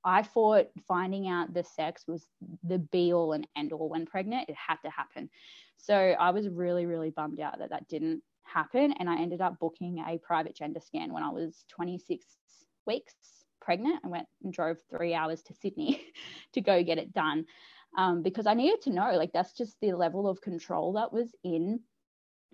I 0.04 0.22
thought 0.22 0.68
finding 0.86 1.28
out 1.28 1.52
the 1.52 1.64
sex 1.64 2.04
was 2.06 2.26
the 2.62 2.78
be 2.78 3.12
all 3.12 3.32
and 3.32 3.46
end 3.56 3.72
all 3.72 3.88
when 3.88 4.06
pregnant. 4.06 4.48
It 4.48 4.56
had 4.56 4.76
to 4.84 4.90
happen. 4.90 5.28
So 5.76 5.94
I 5.94 6.30
was 6.30 6.48
really, 6.48 6.86
really 6.86 7.10
bummed 7.10 7.40
out 7.40 7.58
that 7.58 7.70
that 7.70 7.88
didn't 7.88 8.22
happen. 8.44 8.94
And 8.98 9.10
I 9.10 9.20
ended 9.20 9.40
up 9.40 9.58
booking 9.58 9.98
a 9.98 10.18
private 10.18 10.56
gender 10.56 10.80
scan 10.80 11.12
when 11.12 11.22
I 11.22 11.30
was 11.30 11.64
26 11.68 12.24
weeks 12.86 13.14
pregnant. 13.60 14.00
I 14.04 14.08
went 14.08 14.26
and 14.42 14.52
drove 14.52 14.78
three 14.88 15.12
hours 15.12 15.42
to 15.42 15.54
Sydney 15.54 16.00
to 16.52 16.60
go 16.60 16.82
get 16.82 16.98
it 16.98 17.12
done 17.12 17.44
um, 17.96 18.22
because 18.22 18.46
I 18.46 18.54
needed 18.54 18.82
to 18.82 18.90
know 18.90 19.12
like 19.12 19.32
that's 19.32 19.52
just 19.52 19.76
the 19.80 19.92
level 19.92 20.28
of 20.28 20.40
control 20.40 20.92
that 20.94 21.12
was 21.12 21.34
in 21.42 21.80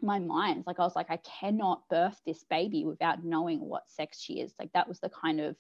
my 0.01 0.19
mind. 0.19 0.65
Like 0.67 0.79
I 0.79 0.85
was 0.85 0.97
like, 0.97 1.11
I 1.11 1.19
cannot 1.19 1.89
birth 1.89 2.21
this 2.27 2.45
baby 2.49 2.85
without 2.85 3.25
knowing 3.25 3.61
what 3.61 3.91
sex 3.91 4.21
she 4.21 4.35
is. 4.35 4.53
Like 4.59 4.73
that 4.73 4.89
was 4.89 5.01
the 5.01 5.11
kind 5.11 5.41
of 5.41 5.57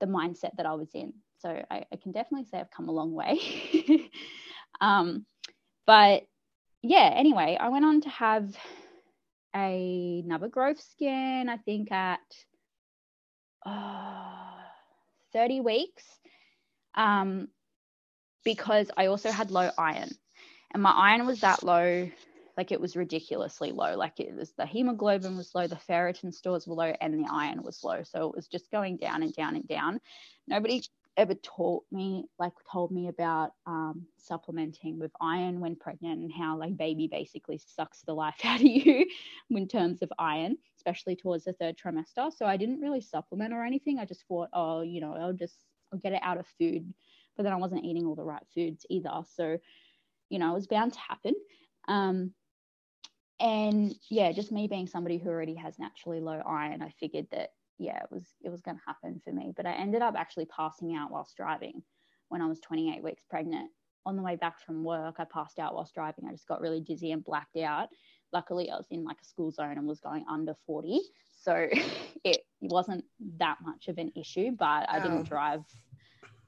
the 0.00 0.06
mindset 0.06 0.56
that 0.56 0.66
I 0.66 0.74
was 0.74 0.90
in. 0.94 1.12
So 1.38 1.62
I, 1.70 1.84
I 1.92 1.96
can 1.96 2.12
definitely 2.12 2.46
say 2.46 2.58
I've 2.58 2.70
come 2.70 2.88
a 2.88 2.92
long 2.92 3.12
way. 3.12 3.40
um, 4.80 5.24
but 5.86 6.26
yeah, 6.82 7.12
anyway, 7.14 7.56
I 7.58 7.68
went 7.68 7.84
on 7.84 8.00
to 8.02 8.08
have 8.10 8.54
a, 9.54 10.22
another 10.24 10.48
growth 10.48 10.80
scan, 10.80 11.48
I 11.48 11.56
think 11.56 11.90
at 11.92 12.20
uh, 13.66 14.52
30 15.32 15.60
weeks, 15.60 16.04
um, 16.94 17.48
because 18.44 18.90
I 18.96 19.06
also 19.06 19.30
had 19.30 19.50
low 19.50 19.70
iron. 19.78 20.10
And 20.72 20.82
my 20.82 20.92
iron 20.92 21.26
was 21.26 21.40
that 21.40 21.62
low 21.62 22.08
like 22.60 22.72
it 22.72 22.80
was 22.80 22.94
ridiculously 22.94 23.72
low. 23.72 23.96
Like 23.96 24.20
it 24.20 24.34
was 24.34 24.52
the 24.52 24.66
hemoglobin 24.66 25.36
was 25.36 25.54
low, 25.54 25.66
the 25.66 25.76
ferritin 25.76 26.32
stores 26.34 26.66
were 26.66 26.74
low, 26.74 26.92
and 27.00 27.14
the 27.14 27.26
iron 27.32 27.62
was 27.62 27.82
low. 27.82 28.02
So 28.02 28.28
it 28.28 28.36
was 28.36 28.48
just 28.48 28.70
going 28.70 28.98
down 28.98 29.22
and 29.22 29.32
down 29.32 29.56
and 29.56 29.66
down. 29.66 29.98
Nobody 30.46 30.82
ever 31.16 31.34
taught 31.34 31.84
me, 31.90 32.26
like 32.38 32.52
told 32.70 32.90
me 32.90 33.08
about 33.08 33.52
um, 33.66 34.06
supplementing 34.18 34.98
with 34.98 35.10
iron 35.22 35.60
when 35.60 35.74
pregnant 35.74 36.20
and 36.20 36.30
how 36.30 36.58
like 36.58 36.76
baby 36.76 37.08
basically 37.10 37.58
sucks 37.58 38.02
the 38.02 38.12
life 38.14 38.36
out 38.44 38.60
of 38.60 38.66
you 38.66 39.06
in 39.50 39.66
terms 39.66 40.02
of 40.02 40.12
iron, 40.18 40.56
especially 40.76 41.16
towards 41.16 41.44
the 41.44 41.54
third 41.54 41.76
trimester. 41.78 42.30
So 42.30 42.44
I 42.44 42.58
didn't 42.58 42.80
really 42.80 43.00
supplement 43.00 43.54
or 43.54 43.64
anything. 43.64 43.98
I 43.98 44.04
just 44.04 44.26
thought, 44.28 44.48
oh, 44.52 44.82
you 44.82 45.00
know, 45.00 45.14
I'll 45.14 45.32
just 45.32 45.56
I'll 45.92 45.98
get 45.98 46.12
it 46.12 46.22
out 46.22 46.38
of 46.38 46.46
food. 46.58 46.92
But 47.40 47.44
then 47.44 47.54
I 47.54 47.56
wasn't 47.56 47.86
eating 47.86 48.04
all 48.04 48.14
the 48.14 48.22
right 48.22 48.42
foods 48.54 48.84
either. 48.90 49.22
So, 49.34 49.56
you 50.28 50.38
know, 50.38 50.50
it 50.50 50.54
was 50.54 50.66
bound 50.66 50.92
to 50.92 50.98
happen. 50.98 51.32
Um, 51.88 52.34
and 53.40 53.94
yeah, 54.10 54.30
just 54.32 54.52
me 54.52 54.66
being 54.66 54.86
somebody 54.86 55.16
who 55.16 55.30
already 55.30 55.54
has 55.54 55.78
naturally 55.78 56.20
low 56.20 56.42
iron, 56.46 56.82
I 56.82 56.90
figured 57.00 57.28
that 57.30 57.52
yeah, 57.78 57.96
it 57.96 58.10
was 58.10 58.26
it 58.44 58.50
was 58.50 58.60
going 58.60 58.76
to 58.76 58.82
happen 58.86 59.22
for 59.24 59.32
me. 59.32 59.54
But 59.56 59.64
I 59.64 59.72
ended 59.72 60.02
up 60.02 60.16
actually 60.18 60.44
passing 60.54 60.94
out 60.94 61.10
whilst 61.10 61.34
driving 61.34 61.82
when 62.28 62.42
I 62.42 62.46
was 62.46 62.60
28 62.60 63.02
weeks 63.02 63.22
pregnant. 63.30 63.70
On 64.04 64.16
the 64.16 64.22
way 64.22 64.36
back 64.36 64.60
from 64.60 64.84
work, 64.84 65.14
I 65.18 65.24
passed 65.24 65.58
out 65.58 65.74
whilst 65.74 65.94
driving. 65.94 66.26
I 66.28 66.32
just 66.32 66.46
got 66.46 66.60
really 66.60 66.82
dizzy 66.82 67.12
and 67.12 67.24
blacked 67.24 67.56
out. 67.56 67.88
Luckily, 68.34 68.70
I 68.70 68.76
was 68.76 68.88
in 68.90 69.02
like 69.02 69.16
a 69.22 69.24
school 69.24 69.50
zone 69.50 69.78
and 69.78 69.86
was 69.86 70.00
going 70.00 70.26
under 70.30 70.54
40, 70.66 71.00
so 71.30 71.68
it 72.24 72.40
wasn't 72.60 73.06
that 73.38 73.56
much 73.62 73.88
of 73.88 73.96
an 73.96 74.12
issue. 74.14 74.50
But 74.50 74.90
I 74.90 75.00
didn't 75.00 75.26
drive. 75.26 75.64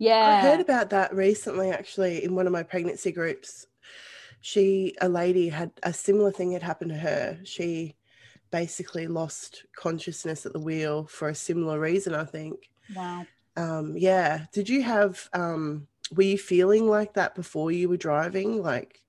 Yeah, 0.03 0.27
I 0.27 0.41
heard 0.41 0.61
about 0.61 0.91
that 0.91 1.15
recently, 1.15 1.71
actually, 1.71 2.25
in 2.25 2.35
one 2.35 2.47
of 2.47 2.53
my 2.53 2.65
pregnancy 2.65 3.13
groups. 3.13 3.67
She 4.41 4.97
a 5.01 5.09
lady 5.09 5.49
had 5.49 5.71
a 5.85 5.93
similar 5.93 6.33
thing 6.33 6.51
had 6.51 6.63
happened 6.63 6.91
to 6.91 6.99
her. 6.99 7.39
She 7.45 7.95
basically 8.51 9.07
lost 9.07 9.65
consciousness 9.77 10.45
at 10.45 10.53
the 10.53 10.59
wheel 10.59 11.07
for 11.07 11.29
a 11.29 11.35
similar 11.35 11.79
reason 11.79 12.15
i 12.15 12.25
think. 12.25 12.69
Wow. 12.97 13.27
Um 13.57 13.95
yeah. 13.97 14.47
Did 14.53 14.69
you 14.69 14.83
have 14.83 15.29
um 15.33 15.87
were 16.11 16.25
you 16.25 16.37
feeling 16.37 16.89
like 16.89 17.15
that 17.15 17.37
before 17.37 17.71
you 17.71 17.89
were 17.89 17.97
driving? 17.97 18.61
Like 18.61 19.03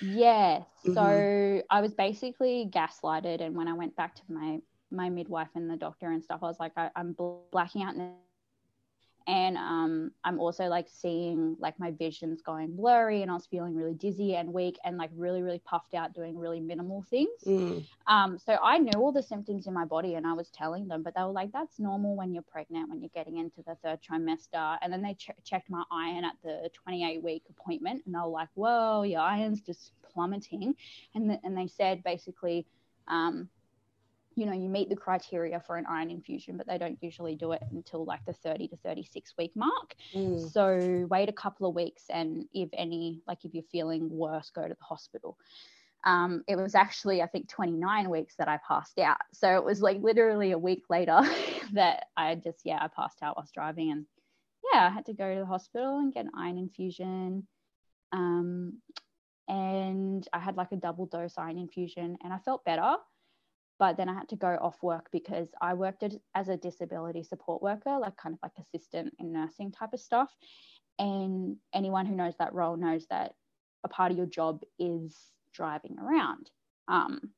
yeah 0.00 0.62
so 0.84 0.92
mm-hmm. 0.92 1.60
i 1.70 1.80
was 1.80 1.92
basically 1.92 2.68
gaslighted 2.70 3.40
and 3.40 3.56
when 3.56 3.66
i 3.66 3.72
went 3.72 3.96
back 3.96 4.14
to 4.14 4.22
my 4.28 4.58
my 4.90 5.08
midwife 5.08 5.48
and 5.54 5.68
the 5.68 5.76
doctor 5.76 6.10
and 6.12 6.22
stuff 6.22 6.40
i 6.42 6.46
was 6.46 6.60
like 6.60 6.72
I, 6.76 6.90
am 6.94 7.16
blacking 7.50 7.82
out 7.82 7.96
and 9.28 9.56
um, 9.56 10.10
i'm 10.24 10.40
also 10.40 10.64
like 10.64 10.88
seeing 10.88 11.54
like 11.60 11.78
my 11.78 11.92
visions 11.92 12.42
going 12.42 12.74
blurry 12.74 13.22
and 13.22 13.30
i 13.30 13.34
was 13.34 13.46
feeling 13.46 13.76
really 13.76 13.94
dizzy 13.94 14.34
and 14.34 14.52
weak 14.52 14.76
and 14.84 14.96
like 14.98 15.10
really 15.14 15.42
really 15.42 15.60
puffed 15.64 15.94
out 15.94 16.14
doing 16.14 16.36
really 16.36 16.60
minimal 16.60 17.04
things. 17.08 17.28
Mm. 17.46 17.84
um, 18.06 18.38
so 18.38 18.58
i 18.62 18.78
knew 18.78 18.98
all 18.98 19.12
the 19.12 19.22
symptoms 19.22 19.66
in 19.66 19.74
my 19.74 19.84
body 19.84 20.14
and 20.14 20.26
i 20.26 20.32
was 20.32 20.48
telling 20.50 20.88
them 20.88 21.02
but 21.02 21.14
they 21.14 21.22
were 21.22 21.30
like 21.30 21.52
that's 21.52 21.78
normal 21.78 22.16
when 22.16 22.32
you're 22.32 22.42
pregnant 22.42 22.88
when 22.88 23.00
you're 23.00 23.10
getting 23.14 23.36
into 23.38 23.62
the 23.66 23.76
third 23.82 23.98
trimester. 24.02 24.78
And 24.82 24.92
then 24.92 25.02
they 25.02 25.14
ch- 25.14 25.30
checked 25.44 25.70
my 25.70 25.82
iron 25.90 26.24
at 26.24 26.34
the 26.42 26.70
28 26.74 27.22
week 27.22 27.44
appointment 27.50 28.02
and 28.06 28.14
they 28.14 28.18
were 28.18 28.26
like 28.26 28.48
whoa 28.54 29.02
your 29.02 29.20
iron's 29.20 29.60
just 29.60 29.92
plummeting. 30.02 30.74
And, 31.14 31.30
th- 31.30 31.40
and 31.44 31.56
they 31.56 31.66
said 31.66 32.02
basically 32.02 32.66
um, 33.08 33.48
you 34.38 34.46
know 34.46 34.52
you 34.52 34.68
meet 34.68 34.88
the 34.88 34.96
criteria 34.96 35.58
for 35.58 35.76
an 35.76 35.84
iron 35.88 36.10
infusion 36.10 36.56
but 36.56 36.66
they 36.66 36.78
don't 36.78 36.96
usually 37.00 37.34
do 37.34 37.50
it 37.52 37.62
until 37.72 38.04
like 38.04 38.24
the 38.24 38.32
30 38.32 38.68
to 38.68 38.76
36 38.76 39.34
week 39.36 39.50
mark. 39.56 39.96
Mm. 40.14 40.50
so 40.50 41.06
wait 41.10 41.28
a 41.28 41.32
couple 41.32 41.68
of 41.68 41.74
weeks 41.74 42.04
and 42.08 42.44
if 42.54 42.68
any 42.72 43.20
like 43.26 43.44
if 43.44 43.52
you're 43.52 43.64
feeling 43.64 44.08
worse 44.08 44.50
go 44.50 44.62
to 44.62 44.68
the 44.68 44.84
hospital. 44.84 45.36
Um, 46.04 46.44
it 46.46 46.54
was 46.54 46.76
actually 46.76 47.20
i 47.20 47.26
think 47.26 47.48
29 47.48 48.08
weeks 48.08 48.36
that 48.36 48.48
i 48.48 48.58
passed 48.66 49.00
out. 49.00 49.18
So 49.32 49.56
it 49.56 49.64
was 49.64 49.82
like 49.82 49.98
literally 50.00 50.52
a 50.52 50.58
week 50.58 50.84
later 50.88 51.20
that 51.72 52.04
i 52.16 52.36
just 52.36 52.60
yeah 52.64 52.78
i 52.80 52.86
passed 52.86 53.18
out 53.22 53.36
whilst 53.36 53.54
driving 53.54 53.90
and 53.90 54.06
yeah 54.72 54.86
i 54.86 54.90
had 54.90 55.06
to 55.06 55.14
go 55.14 55.34
to 55.34 55.40
the 55.40 55.46
hospital 55.46 55.98
and 55.98 56.14
get 56.14 56.26
an 56.26 56.30
iron 56.38 56.58
infusion. 56.58 57.46
Um, 58.12 58.80
and 59.48 60.28
i 60.32 60.38
had 60.38 60.56
like 60.56 60.72
a 60.72 60.76
double 60.76 61.06
dose 61.06 61.34
iron 61.36 61.58
infusion 61.58 62.16
and 62.22 62.32
i 62.32 62.38
felt 62.38 62.64
better 62.64 62.96
but 63.78 63.96
then 63.96 64.08
I 64.08 64.14
had 64.14 64.28
to 64.30 64.36
go 64.36 64.58
off 64.60 64.82
work 64.82 65.08
because 65.12 65.48
I 65.60 65.74
worked 65.74 66.04
as 66.34 66.48
a 66.48 66.56
disability 66.56 67.22
support 67.22 67.62
worker, 67.62 67.98
like 67.98 68.16
kind 68.16 68.34
of 68.34 68.40
like 68.42 68.52
assistant 68.58 69.14
in 69.18 69.32
nursing 69.32 69.70
type 69.70 69.92
of 69.92 70.00
stuff. 70.00 70.34
And 70.98 71.56
anyone 71.72 72.06
who 72.06 72.16
knows 72.16 72.34
that 72.38 72.54
role 72.54 72.76
knows 72.76 73.06
that 73.10 73.34
a 73.84 73.88
part 73.88 74.10
of 74.10 74.16
your 74.18 74.26
job 74.26 74.62
is 74.78 75.16
driving 75.52 75.96
around, 75.98 76.50
um, 76.88 77.30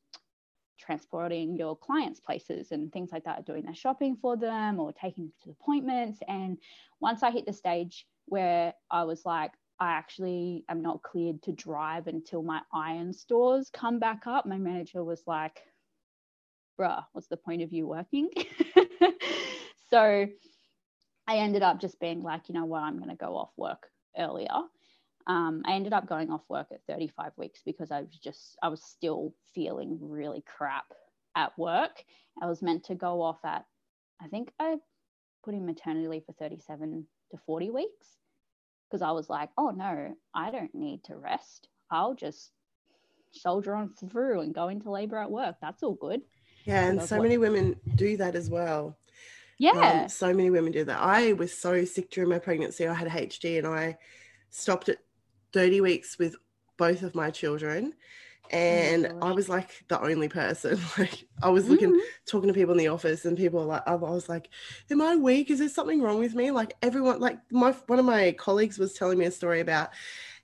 transporting 0.78 1.56
your 1.56 1.76
clients 1.76 2.20
places 2.20 2.72
and 2.72 2.90
things 2.90 3.10
like 3.12 3.24
that, 3.24 3.44
doing 3.44 3.64
their 3.64 3.74
shopping 3.74 4.16
for 4.16 4.36
them 4.36 4.80
or 4.80 4.92
taking 4.92 5.24
them 5.24 5.32
to 5.44 5.50
appointments. 5.50 6.20
And 6.26 6.56
once 7.00 7.22
I 7.22 7.30
hit 7.30 7.44
the 7.44 7.52
stage 7.52 8.06
where 8.26 8.72
I 8.90 9.04
was 9.04 9.26
like, 9.26 9.52
I 9.78 9.92
actually 9.92 10.64
am 10.68 10.82
not 10.82 11.02
cleared 11.02 11.42
to 11.42 11.52
drive 11.52 12.06
until 12.06 12.42
my 12.42 12.60
iron 12.72 13.12
stores 13.12 13.70
come 13.72 13.98
back 13.98 14.26
up. 14.26 14.46
My 14.46 14.58
manager 14.58 15.02
was 15.02 15.22
like, 15.26 15.60
bruh, 16.78 17.04
what's 17.12 17.28
the 17.28 17.36
point 17.36 17.62
of 17.62 17.72
you 17.72 17.86
working? 17.86 18.30
so 19.90 20.26
I 21.26 21.36
ended 21.36 21.62
up 21.62 21.80
just 21.80 22.00
being 22.00 22.22
like, 22.22 22.48
you 22.48 22.54
know 22.54 22.64
what, 22.64 22.82
I'm 22.82 22.96
going 22.98 23.10
to 23.10 23.16
go 23.16 23.36
off 23.36 23.50
work 23.56 23.88
earlier. 24.18 24.48
Um, 25.26 25.62
I 25.64 25.74
ended 25.74 25.92
up 25.92 26.08
going 26.08 26.30
off 26.30 26.42
work 26.48 26.68
at 26.72 26.80
35 26.88 27.32
weeks 27.36 27.60
because 27.64 27.90
I 27.90 28.00
was 28.00 28.18
just, 28.18 28.56
I 28.62 28.68
was 28.68 28.82
still 28.82 29.34
feeling 29.54 29.98
really 30.00 30.42
crap 30.46 30.86
at 31.36 31.56
work. 31.58 32.04
I 32.42 32.46
was 32.46 32.62
meant 32.62 32.84
to 32.84 32.94
go 32.94 33.22
off 33.22 33.38
at, 33.44 33.64
I 34.20 34.28
think 34.28 34.50
I 34.58 34.76
put 35.44 35.54
in 35.54 35.66
maternity 35.66 36.08
leave 36.08 36.24
for 36.24 36.32
37 36.32 37.06
to 37.30 37.38
40 37.46 37.70
weeks 37.70 38.06
because 38.88 39.02
I 39.02 39.12
was 39.12 39.30
like, 39.30 39.50
oh 39.56 39.70
no, 39.70 40.14
I 40.34 40.50
don't 40.50 40.74
need 40.74 41.04
to 41.04 41.16
rest. 41.16 41.68
I'll 41.90 42.14
just 42.14 42.50
soldier 43.32 43.74
on 43.74 43.90
through 43.94 44.40
and 44.40 44.54
go 44.54 44.68
into 44.68 44.90
labor 44.90 45.18
at 45.18 45.30
work. 45.30 45.56
That's 45.60 45.82
all 45.82 45.94
good. 45.94 46.22
Yeah, 46.64 46.86
and 46.86 47.02
so 47.02 47.16
what... 47.16 47.24
many 47.24 47.38
women 47.38 47.76
do 47.94 48.16
that 48.18 48.34
as 48.34 48.50
well. 48.50 48.96
Yeah. 49.58 50.02
Um, 50.02 50.08
so 50.08 50.32
many 50.32 50.50
women 50.50 50.72
do 50.72 50.84
that. 50.84 50.98
I 51.00 51.34
was 51.34 51.52
so 51.52 51.84
sick 51.84 52.10
during 52.10 52.30
my 52.30 52.38
pregnancy. 52.38 52.86
I 52.86 52.94
had 52.94 53.08
HD 53.08 53.58
and 53.58 53.66
I 53.66 53.98
stopped 54.48 54.88
at 54.88 54.98
30 55.52 55.82
weeks 55.82 56.18
with 56.18 56.34
both 56.78 57.02
of 57.02 57.14
my 57.14 57.30
children. 57.30 57.92
Oh 58.52 58.56
and 58.56 59.06
oh 59.06 59.28
I 59.28 59.32
was 59.32 59.48
like 59.48 59.84
the 59.88 60.00
only 60.00 60.28
person. 60.28 60.80
Like 60.98 61.26
I 61.42 61.50
was 61.50 61.68
looking, 61.68 61.90
mm-hmm. 61.90 61.98
talking 62.26 62.48
to 62.48 62.54
people 62.54 62.72
in 62.72 62.78
the 62.78 62.88
office, 62.88 63.24
and 63.24 63.36
people 63.36 63.60
were 63.60 63.66
like, 63.66 63.82
I 63.86 63.94
was 63.94 64.28
like, 64.28 64.48
"Am 64.90 65.00
I 65.00 65.14
weak? 65.14 65.50
Is 65.50 65.60
there 65.60 65.68
something 65.68 66.02
wrong 66.02 66.18
with 66.18 66.34
me?" 66.34 66.50
Like 66.50 66.74
everyone, 66.82 67.20
like 67.20 67.38
my 67.52 67.72
one 67.86 68.00
of 68.00 68.04
my 68.04 68.32
colleagues 68.32 68.78
was 68.78 68.94
telling 68.94 69.18
me 69.18 69.26
a 69.26 69.30
story 69.30 69.60
about 69.60 69.90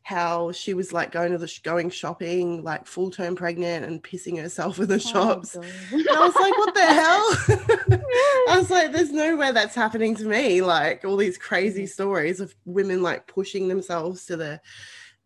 how 0.07 0.53
she 0.53 0.73
was 0.73 0.93
like 0.93 1.11
going 1.11 1.33
to 1.33 1.39
the 1.39 1.53
going 1.65 1.91
shopping 1.91 2.63
like 2.63 2.87
full 2.87 3.11
term 3.11 3.35
pregnant 3.35 3.85
and 3.85 4.01
pissing 4.05 4.41
herself 4.41 4.79
in 4.79 4.87
the 4.87 4.95
oh 4.95 4.99
shops. 4.99 5.57
and 5.57 5.65
I 6.13 6.21
was 6.21 6.35
like, 6.37 6.57
what 6.57 6.75
the 6.75 6.87
hell? 6.87 8.01
I 8.51 8.57
was 8.57 8.71
like, 8.71 8.93
there's 8.93 9.11
nowhere 9.11 9.53
that's 9.53 9.75
happening 9.75 10.15
to 10.15 10.25
me. 10.25 10.63
Like 10.63 11.05
all 11.05 11.17
these 11.17 11.37
crazy 11.37 11.83
mm-hmm. 11.83 11.89
stories 11.89 12.39
of 12.39 12.55
women 12.65 13.03
like 13.03 13.27
pushing 13.27 13.67
themselves 13.67 14.27
to 14.27 14.37
the 14.37 14.61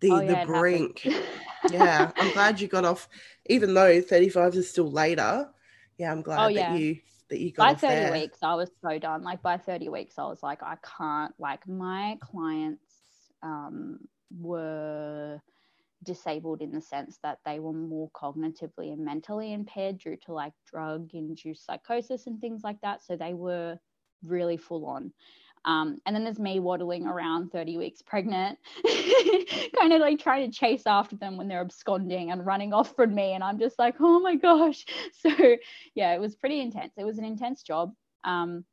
the, 0.00 0.12
oh, 0.12 0.20
yeah, 0.22 0.46
the 0.46 0.50
brink. 0.50 1.06
yeah, 1.70 2.10
I'm 2.16 2.32
glad 2.32 2.58
you 2.58 2.66
got 2.66 2.86
off, 2.86 3.06
even 3.50 3.74
though 3.74 4.00
35 4.00 4.54
is 4.54 4.70
still 4.70 4.90
later. 4.90 5.50
Yeah, 5.98 6.10
I'm 6.10 6.22
glad 6.22 6.38
oh, 6.38 6.54
that 6.54 6.54
yeah. 6.54 6.74
you 6.74 7.00
that 7.28 7.38
you 7.38 7.52
got 7.52 7.64
by 7.64 7.72
off 7.72 7.80
30 7.82 7.94
there? 7.94 8.12
weeks 8.12 8.38
i 8.42 8.54
was 8.54 8.70
so 8.82 8.98
done 8.98 9.22
like 9.22 9.40
by 9.40 9.56
30 9.56 9.88
weeks 9.88 10.18
i 10.18 10.24
was 10.24 10.42
like 10.42 10.64
i 10.64 10.74
can't 10.98 11.32
like 11.38 11.68
my 11.68 12.18
clients 12.20 12.82
um, 13.42 14.00
were 14.38 15.40
disabled 16.02 16.62
in 16.62 16.72
the 16.72 16.80
sense 16.80 17.18
that 17.22 17.38
they 17.44 17.58
were 17.58 17.72
more 17.72 18.10
cognitively 18.10 18.92
and 18.92 19.04
mentally 19.04 19.52
impaired 19.52 19.98
due 19.98 20.16
to 20.16 20.32
like 20.32 20.54
drug 20.66 21.10
induced 21.12 21.66
psychosis 21.66 22.26
and 22.26 22.40
things 22.40 22.62
like 22.64 22.80
that 22.80 23.02
so 23.04 23.16
they 23.16 23.34
were 23.34 23.78
really 24.22 24.56
full 24.56 24.86
on 24.86 25.12
um, 25.64 26.00
and 26.06 26.16
then 26.16 26.24
there's 26.24 26.38
me 26.38 26.58
waddling 26.58 27.06
around 27.06 27.50
30 27.52 27.76
weeks 27.76 28.00
pregnant, 28.00 28.58
kind 29.78 29.92
of 29.92 30.00
like 30.00 30.18
trying 30.18 30.50
to 30.50 30.56
chase 30.56 30.84
after 30.86 31.16
them 31.16 31.36
when 31.36 31.48
they're 31.48 31.60
absconding 31.60 32.30
and 32.30 32.46
running 32.46 32.72
off 32.72 32.94
from 32.96 33.14
me. 33.14 33.32
And 33.32 33.44
I'm 33.44 33.58
just 33.58 33.78
like, 33.78 33.96
oh 34.00 34.20
my 34.20 34.36
gosh. 34.36 34.84
So, 35.12 35.30
yeah, 35.94 36.14
it 36.14 36.20
was 36.20 36.34
pretty 36.34 36.60
intense. 36.60 36.94
It 36.96 37.04
was 37.04 37.18
an 37.18 37.24
intense 37.24 37.62
job. 37.62 37.92
Um, 38.24 38.64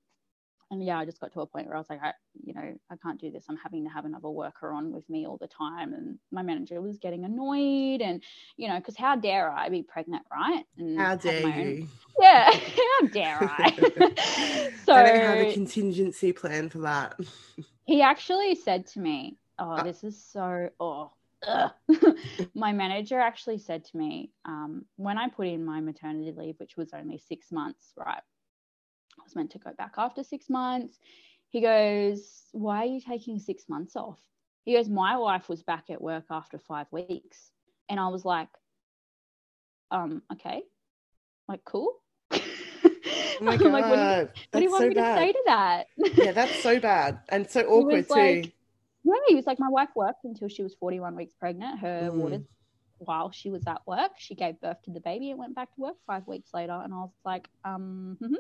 and 0.69 0.83
yeah, 0.85 0.97
I 0.99 1.05
just 1.05 1.19
got 1.21 1.31
to 1.33 1.41
a 1.41 1.45
point 1.45 1.67
where 1.67 1.75
I 1.75 1.79
was 1.79 1.89
like, 1.89 2.01
I, 2.03 2.13
you 2.43 2.53
know, 2.53 2.75
I 2.91 2.95
can't 3.01 3.19
do 3.19 3.31
this. 3.31 3.45
I'm 3.49 3.57
having 3.57 3.83
to 3.85 3.89
have 3.89 4.05
another 4.05 4.29
worker 4.29 4.71
on 4.71 4.91
with 4.91 5.09
me 5.09 5.25
all 5.25 5.37
the 5.37 5.47
time. 5.47 5.93
And 5.93 6.19
my 6.31 6.41
manager 6.41 6.81
was 6.81 6.97
getting 6.97 7.23
annoyed. 7.23 8.01
And, 8.01 8.21
you 8.57 8.67
know, 8.67 8.77
because 8.77 8.97
how 8.97 9.15
dare 9.15 9.49
I 9.51 9.69
be 9.69 9.83
pregnant, 9.83 10.23
right? 10.31 10.63
And 10.77 10.97
How 10.97 11.15
dare 11.15 11.41
own- 11.45 11.77
you? 11.79 11.87
Yeah, 12.19 12.51
how 12.51 13.07
dare 13.07 13.39
I? 13.39 13.71
so 14.85 14.93
I 14.93 15.03
don't 15.03 15.15
have 15.21 15.39
a 15.39 15.53
contingency 15.53 16.33
plan 16.33 16.69
for 16.69 16.79
that. 16.79 17.19
he 17.85 18.01
actually 18.01 18.55
said 18.55 18.87
to 18.87 18.99
me, 18.99 19.37
"Oh, 19.59 19.71
Uh, 19.71 19.83
this 19.83 20.03
is 20.03 20.21
so 20.23 20.69
oh." 20.79 21.11
my 22.55 22.73
manager 22.73 23.19
actually 23.19 23.59
said 23.59 23.85
to 23.85 23.95
me 23.97 24.31
um, 24.45 24.85
when 24.95 25.17
I 25.17 25.29
put 25.29 25.47
in 25.47 25.63
my 25.63 25.79
maternity 25.79 26.33
leave, 26.35 26.55
which 26.59 26.75
was 26.75 26.93
only 26.93 27.19
six 27.19 27.51
months, 27.51 27.93
right? 27.95 28.21
I 29.19 29.23
was 29.23 29.35
meant 29.35 29.51
to 29.51 29.59
go 29.59 29.71
back 29.77 29.93
after 29.97 30.23
six 30.23 30.49
months. 30.49 30.97
He 31.49 31.61
goes, 31.61 32.43
Why 32.51 32.79
are 32.79 32.85
you 32.85 33.01
taking 33.01 33.39
six 33.39 33.63
months 33.69 33.95
off? 33.95 34.19
He 34.65 34.73
goes, 34.73 34.89
My 34.89 35.17
wife 35.17 35.49
was 35.49 35.63
back 35.63 35.85
at 35.89 36.01
work 36.01 36.25
after 36.29 36.57
five 36.59 36.87
weeks. 36.91 37.51
And 37.89 37.99
I 37.99 38.07
was 38.09 38.25
like, 38.25 38.49
Um, 39.91 40.21
okay. 40.33 40.61
Like, 41.47 41.63
cool. 41.65 41.93
Oh 43.39 43.43
my 43.45 43.55
god, 43.55 43.71
like, 43.71 43.85
what 43.87 43.95
do 43.95 44.01
you, 44.01 44.07
what 44.51 44.59
do 44.59 44.63
you 44.63 44.71
want 44.71 44.81
so 44.81 44.87
me 44.89 44.93
to 44.95 45.15
say 45.15 45.31
to 45.31 45.43
that? 45.45 45.87
yeah, 46.17 46.31
that's 46.31 46.59
so 46.63 46.79
bad 46.79 47.19
and 47.29 47.47
so 47.47 47.61
awkward 47.69 48.07
too. 48.07 48.13
like- 48.15 48.51
Yeah, 49.03 49.13
he 49.27 49.35
was 49.35 49.45
like, 49.45 49.59
my 49.59 49.69
wife 49.69 49.89
worked 49.95 50.23
until 50.23 50.47
she 50.47 50.63
was 50.63 50.73
41 50.73 51.15
weeks 51.15 51.35
pregnant. 51.35 51.77
Her 51.79 52.09
Mm. 52.11 52.15
waters 52.15 52.41
while 52.99 53.31
she 53.31 53.49
was 53.49 53.63
at 53.67 53.81
work. 53.85 54.11
She 54.17 54.35
gave 54.35 54.59
birth 54.61 54.81
to 54.83 54.91
the 54.91 54.99
baby 54.99 55.29
and 55.31 55.39
went 55.39 55.55
back 55.55 55.73
to 55.75 55.81
work 55.81 55.95
five 56.05 56.27
weeks 56.27 56.49
later. 56.53 56.79
And 56.83 56.93
I 56.93 56.97
was 56.97 57.11
like, 57.25 57.47
um, 57.63 58.17
mhm, 58.21 58.35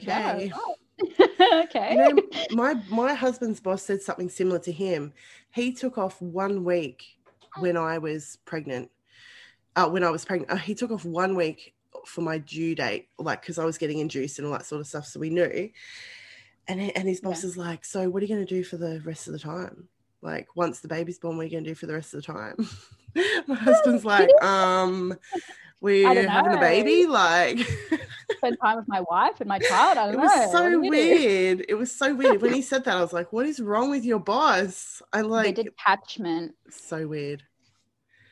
yeah, 0.00 0.32
okay. 0.32 0.52
right. 0.52 1.64
okay. 1.64 1.92
You 1.92 1.96
know, 1.98 2.22
my 2.50 2.74
my 2.88 3.14
husband's 3.14 3.60
boss 3.60 3.82
said 3.82 4.02
something 4.02 4.28
similar 4.28 4.58
to 4.60 4.72
him. 4.72 5.12
He 5.52 5.72
took 5.72 5.98
off 5.98 6.20
one 6.20 6.64
week 6.64 7.04
when 7.58 7.76
I 7.76 7.98
was 7.98 8.38
pregnant. 8.44 8.90
Uh, 9.76 9.88
when 9.88 10.04
I 10.04 10.10
was 10.10 10.24
pregnant, 10.24 10.52
uh, 10.52 10.56
he 10.56 10.74
took 10.74 10.90
off 10.90 11.04
one 11.04 11.34
week 11.34 11.74
for 12.06 12.20
my 12.20 12.38
due 12.38 12.74
date, 12.74 13.08
like 13.18 13.40
because 13.40 13.58
I 13.58 13.64
was 13.64 13.78
getting 13.78 13.98
induced 13.98 14.38
and 14.38 14.46
all 14.46 14.52
that 14.52 14.66
sort 14.66 14.80
of 14.80 14.86
stuff. 14.86 15.06
So 15.06 15.20
we 15.20 15.30
knew. 15.30 15.70
And 16.66 16.80
and 16.80 17.08
his 17.08 17.20
boss 17.20 17.42
Yeah. 17.42 17.48
is 17.50 17.56
like, 17.56 17.84
"So 17.84 18.08
what 18.08 18.22
are 18.22 18.26
you 18.26 18.34
going 18.34 18.46
to 18.46 18.54
do 18.54 18.64
for 18.64 18.76
the 18.76 19.00
rest 19.04 19.26
of 19.26 19.32
the 19.32 19.38
time? 19.38 19.88
Like 20.22 20.48
once 20.56 20.80
the 20.80 20.88
baby's 20.88 21.18
born, 21.18 21.36
what 21.36 21.42
are 21.42 21.44
you 21.46 21.50
going 21.52 21.64
to 21.64 21.70
do 21.70 21.74
for 21.74 21.86
the 21.86 21.94
rest 21.94 22.14
of 22.14 22.22
the 22.24 22.32
time?" 22.32 22.56
my 23.46 23.54
husband's 23.54 24.04
like, 24.14 24.30
"Um, 24.42 25.16
we're 25.80 26.28
having 26.28 26.52
a 26.52 26.60
baby, 26.60 27.06
like." 27.06 27.58
Spend 28.38 28.56
time 28.60 28.76
with 28.76 28.88
my 28.88 29.00
wife 29.02 29.40
and 29.40 29.48
my 29.48 29.58
child. 29.58 29.98
I 29.98 30.06
don't 30.06 30.16
know. 30.16 30.22
It 30.22 30.26
know. 30.26 30.42
was 30.42 30.52
so 30.52 30.70
do? 30.70 30.80
weird. 30.80 31.66
It 31.68 31.74
was 31.74 31.92
so 31.92 32.14
weird. 32.14 32.42
When 32.42 32.52
he 32.52 32.62
said 32.62 32.84
that, 32.84 32.96
I 32.96 33.00
was 33.00 33.12
like, 33.12 33.32
what 33.32 33.46
is 33.46 33.60
wrong 33.60 33.90
with 33.90 34.04
your 34.04 34.18
boss? 34.18 35.02
I 35.12 35.20
like 35.20 35.56
the 35.56 35.64
detachment. 35.64 36.54
so 36.70 37.06
weird. 37.06 37.42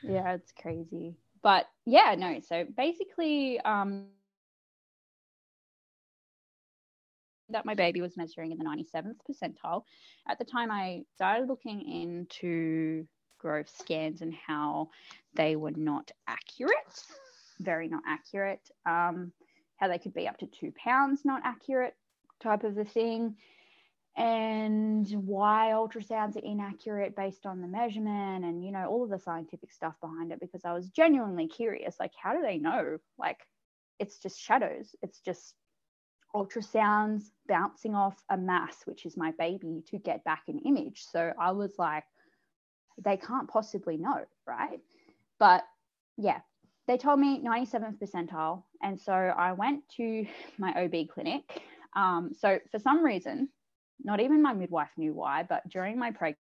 Yeah, 0.03 0.35
it's 0.35 0.53
crazy. 0.53 1.17
But 1.43 1.67
yeah, 1.85 2.15
no. 2.19 2.41
So 2.41 2.65
basically, 2.77 3.61
um, 3.61 4.07
that 7.53 7.65
my 7.65 7.75
baby 7.75 8.01
was 8.01 8.17
measuring 8.17 8.53
in 8.53 8.59
the 8.59 8.65
97th 8.65 9.17
percentile. 9.29 9.85
At 10.29 10.39
the 10.39 10.45
time, 10.45 10.71
I 10.71 11.03
started 11.15 11.49
looking 11.49 11.81
into 11.83 13.07
growth 13.43 13.69
scans 13.77 14.23
and 14.23 14.33
how 14.33 14.89
they 15.35 15.57
were 15.57 15.73
not 15.73 16.11
accurate, 16.27 17.05
very 17.61 17.89
not 17.89 18.03
accurate. 18.07 18.71
Um, 18.87 19.33
how 19.83 19.89
they 19.89 19.99
could 19.99 20.15
be 20.15 20.29
up 20.29 20.39
to 20.39 20.47
two 20.47 20.73
pounds 20.77 21.25
not 21.25 21.43
accurate, 21.45 21.97
type 22.41 22.63
of 22.63 22.79
a 22.79 22.85
thing. 22.85 23.37
And 24.17 25.09
why 25.27 25.71
ultrasounds 25.73 26.37
are 26.37 26.45
inaccurate 26.45 27.17
based 27.17 27.47
on 27.47 27.61
the 27.61 27.67
measurement 27.67 28.45
and 28.45 28.65
you 28.65 28.71
know 28.71 28.87
all 28.87 29.03
of 29.03 29.11
the 29.11 29.19
scientific 29.19 29.73
stuff 29.73 29.95
behind 30.01 30.33
it 30.33 30.41
because 30.41 30.65
I 30.65 30.75
was 30.75 30.91
genuinely 30.91 31.49
curious 31.49 31.97
like 31.99 32.13
how 32.23 32.35
do 32.35 32.43
they 32.43 32.59
know? 32.59 32.99
Like 33.19 33.39
it's 33.99 34.19
just 34.19 34.39
shadows. 34.39 34.95
It's 35.03 35.21
just 35.21 35.55
ultrasounds 36.35 37.25
bouncing 37.49 37.95
off 37.95 38.23
a 38.31 38.37
mass 38.37 38.77
which 38.85 39.05
is 39.05 39.17
my 39.17 39.33
baby 39.39 39.83
to 39.89 39.99
get 39.99 40.25
back 40.25 40.43
an 40.47 40.61
image. 40.61 41.05
So 41.11 41.33
I 41.41 41.53
was 41.53 41.73
like 41.79 42.05
they 43.03 43.17
can't 43.17 43.49
possibly 43.49 43.97
know 43.97 44.25
right? 44.47 44.81
But 45.39 45.65
yeah 46.17 46.41
they 46.89 46.97
told 46.99 47.21
me 47.21 47.41
97th 47.41 47.99
percentile. 47.99 48.65
And 48.83 49.01
so 49.01 49.13
I 49.13 49.53
went 49.53 49.89
to 49.97 50.27
my 50.59 50.73
OB 50.73 51.09
clinic. 51.09 51.63
Um, 51.95 52.33
so 52.37 52.59
for 52.71 52.79
some 52.79 53.05
reason 53.05 53.49
not 54.05 54.21
even 54.21 54.43
my 54.43 54.53
midwife 54.53 54.91
knew 54.97 55.13
why, 55.13 55.45
but 55.49 55.69
during 55.69 55.99
my 55.99 56.11
preg 56.11 56.35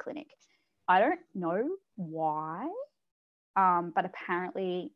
clinic, 0.00 0.28
I 0.88 1.00
don't 1.00 1.20
know 1.34 1.68
why, 1.96 2.68
um, 3.56 3.92
but 3.94 4.04
apparently 4.04 4.92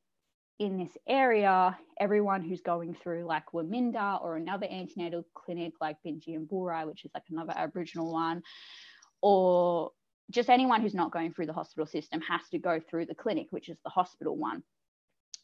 in 0.61 0.79
this 0.79 0.97
area, 1.09 1.77
everyone 1.99 2.43
who's 2.43 2.61
going 2.61 2.95
through 2.95 3.25
like 3.25 3.47
Waminda 3.53 4.23
or 4.23 4.37
another 4.37 4.69
antenatal 4.71 5.25
clinic 5.35 5.73
like 5.81 5.97
Binji 6.07 6.37
and 6.37 6.49
Burai, 6.49 6.87
which 6.87 7.05
is 7.05 7.11
like 7.15 7.25
another 7.31 7.55
Aboriginal 7.57 8.13
one, 8.13 8.43
or 9.21 9.91
just 10.31 10.49
anyone 10.49 10.81
who's 10.81 10.95
not 10.95 11.11
going 11.11 11.33
through 11.33 11.47
the 11.47 11.53
hospital 11.53 11.87
system 11.87 12.21
has 12.21 12.43
to 12.53 12.59
go 12.59 12.79
through 12.79 13.07
the 13.07 13.15
clinic, 13.15 13.49
which 13.51 13.69
is 13.69 13.79
the 13.83 13.91
hospital 13.91 14.37
one 14.37 14.63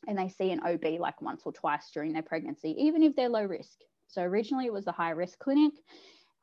and 0.07 0.19
they 0.19 0.29
see 0.29 0.51
an 0.53 0.61
OB 0.61 1.01
like 1.01 1.21
once 1.21 1.43
or 1.45 1.53
twice 1.53 1.91
during 1.93 2.13
their 2.13 2.23
pregnancy, 2.23 2.75
even 2.79 3.03
if 3.03 3.17
they're 3.17 3.29
low 3.29 3.45
risk. 3.45 3.79
So 4.09 4.23
originally 4.23 4.67
it 4.67 4.73
was 4.73 4.87
a 4.87 4.93
high 4.93 5.11
risk 5.11 5.39
clinic. 5.39 5.73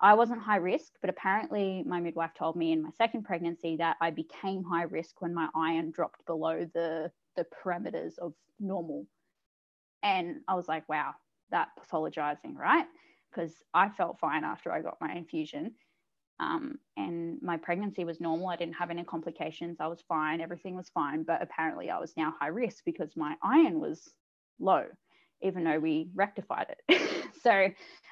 I 0.01 0.15
wasn't 0.15 0.41
high 0.41 0.57
risk, 0.57 0.91
but 1.01 1.09
apparently 1.09 1.83
my 1.85 1.99
midwife 1.99 2.33
told 2.37 2.55
me 2.55 2.73
in 2.73 2.81
my 2.81 2.89
second 2.97 3.23
pregnancy 3.23 3.77
that 3.77 3.97
I 4.01 4.11
became 4.11 4.63
high 4.63 4.83
risk 4.83 5.21
when 5.21 5.33
my 5.33 5.47
iron 5.55 5.91
dropped 5.91 6.25
below 6.25 6.67
the 6.73 7.11
the 7.35 7.45
parameters 7.63 8.17
of 8.19 8.33
normal. 8.59 9.05
And 10.03 10.41
I 10.47 10.55
was 10.55 10.67
like, 10.67 10.87
wow, 10.89 11.13
that 11.51 11.69
pathologizing, 11.79 12.55
right? 12.57 12.85
Because 13.31 13.53
I 13.73 13.89
felt 13.89 14.19
fine 14.19 14.43
after 14.43 14.71
I 14.71 14.81
got 14.81 14.97
my 15.01 15.13
infusion. 15.13 15.73
Um, 16.39 16.79
and 16.97 17.41
my 17.41 17.57
pregnancy 17.57 18.03
was 18.05 18.19
normal. 18.19 18.49
I 18.49 18.55
didn't 18.57 18.75
have 18.75 18.89
any 18.89 19.03
complications. 19.03 19.77
I 19.79 19.87
was 19.87 20.03
fine. 20.07 20.41
Everything 20.41 20.75
was 20.75 20.89
fine. 20.89 21.23
But 21.23 21.41
apparently, 21.41 21.89
I 21.89 21.99
was 21.99 22.13
now 22.17 22.33
high 22.39 22.47
risk 22.47 22.83
because 22.85 23.15
my 23.15 23.35
iron 23.43 23.79
was 23.79 24.13
low, 24.59 24.85
even 25.41 25.63
though 25.63 25.79
we 25.79 26.09
rectified 26.15 26.67
it. 26.89 27.29
so 27.43 27.69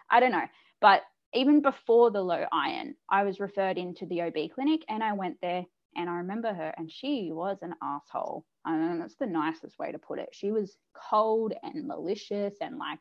I 0.10 0.20
don't 0.20 0.32
know. 0.32 0.48
But 0.80 1.02
even 1.34 1.62
before 1.62 2.12
the 2.12 2.22
low 2.22 2.46
iron, 2.52 2.96
I 3.10 3.24
was 3.24 3.40
referred 3.40 3.78
into 3.78 4.06
the 4.06 4.22
OB 4.24 4.52
clinic 4.54 4.82
and 4.90 5.04
I 5.04 5.14
went 5.14 5.38
there 5.42 5.66
and 5.96 6.10
I 6.10 6.16
remember 6.18 6.54
her 6.54 6.74
and 6.78 6.92
she 6.92 7.32
was 7.32 7.58
an 7.62 7.76
asshole. 7.82 8.46
And 8.66 9.02
that's 9.02 9.16
the 9.16 9.26
nicest 9.26 9.80
way 9.80 9.92
to 9.92 9.98
put 9.98 10.20
it. 10.20 10.30
She 10.34 10.52
was 10.52 10.78
cold 10.94 11.54
and 11.64 11.88
malicious 11.88 12.56
and 12.62 12.78
like 12.78 13.00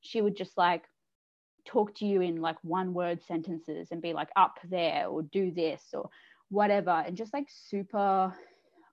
she 0.00 0.20
would 0.20 0.36
just 0.36 0.56
like 0.56 0.84
talk 1.64 1.94
to 1.96 2.06
you 2.06 2.20
in 2.20 2.40
like 2.40 2.56
one 2.62 2.94
word 2.94 3.22
sentences 3.22 3.88
and 3.90 4.02
be 4.02 4.12
like 4.12 4.28
up 4.36 4.58
there 4.68 5.06
or 5.06 5.22
do 5.22 5.50
this 5.50 5.82
or 5.92 6.10
whatever 6.50 6.90
and 6.90 7.16
just 7.16 7.32
like 7.32 7.48
super 7.48 8.32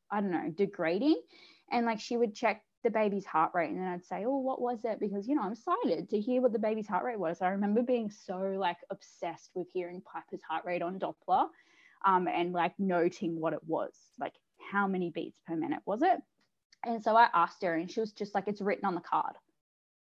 i 0.09 0.21
don't 0.21 0.31
know 0.31 0.53
degrading. 0.55 1.21
And 1.71 1.85
like 1.85 1.99
she 1.99 2.17
would 2.17 2.35
check 2.35 2.63
the 2.83 2.89
baby's 2.89 3.25
heart 3.25 3.51
rate 3.53 3.69
and 3.69 3.77
then 3.77 3.87
i'd 3.87 4.05
say 4.05 4.25
oh 4.25 4.37
what 4.37 4.59
was 4.61 4.79
it? 4.83 4.99
Because 4.99 5.27
you 5.27 5.35
know 5.35 5.43
i'm 5.43 5.53
excited 5.53 6.09
to 6.09 6.19
hear 6.19 6.41
what 6.41 6.53
the 6.53 6.59
baby's 6.59 6.87
heart 6.87 7.05
rate 7.05 7.19
was. 7.19 7.41
I 7.41 7.49
remember 7.49 7.81
being 7.81 8.09
so 8.09 8.37
like 8.57 8.77
obsessed 8.89 9.51
with 9.53 9.67
hearing 9.71 10.01
piper's 10.01 10.41
heart 10.41 10.65
rate 10.65 10.81
on 10.81 10.99
doppler 10.99 11.47
um, 12.05 12.27
and 12.27 12.53
like 12.53 12.73
noting 12.79 13.39
what 13.39 13.53
it 13.53 13.63
was 13.65 13.93
like 14.19 14.33
how 14.71 14.87
many 14.87 15.09
beats 15.09 15.39
per 15.47 15.55
minute 15.55 15.81
was 15.85 16.01
it 16.01 16.19
and 16.85 17.03
so 17.03 17.15
i 17.15 17.27
asked 17.33 17.61
her 17.63 17.75
and 17.75 17.91
she 17.91 17.99
was 17.99 18.11
just 18.11 18.33
like 18.33 18.47
it's 18.47 18.61
written 18.61 18.85
on 18.85 18.95
the 18.95 19.01
card 19.01 19.33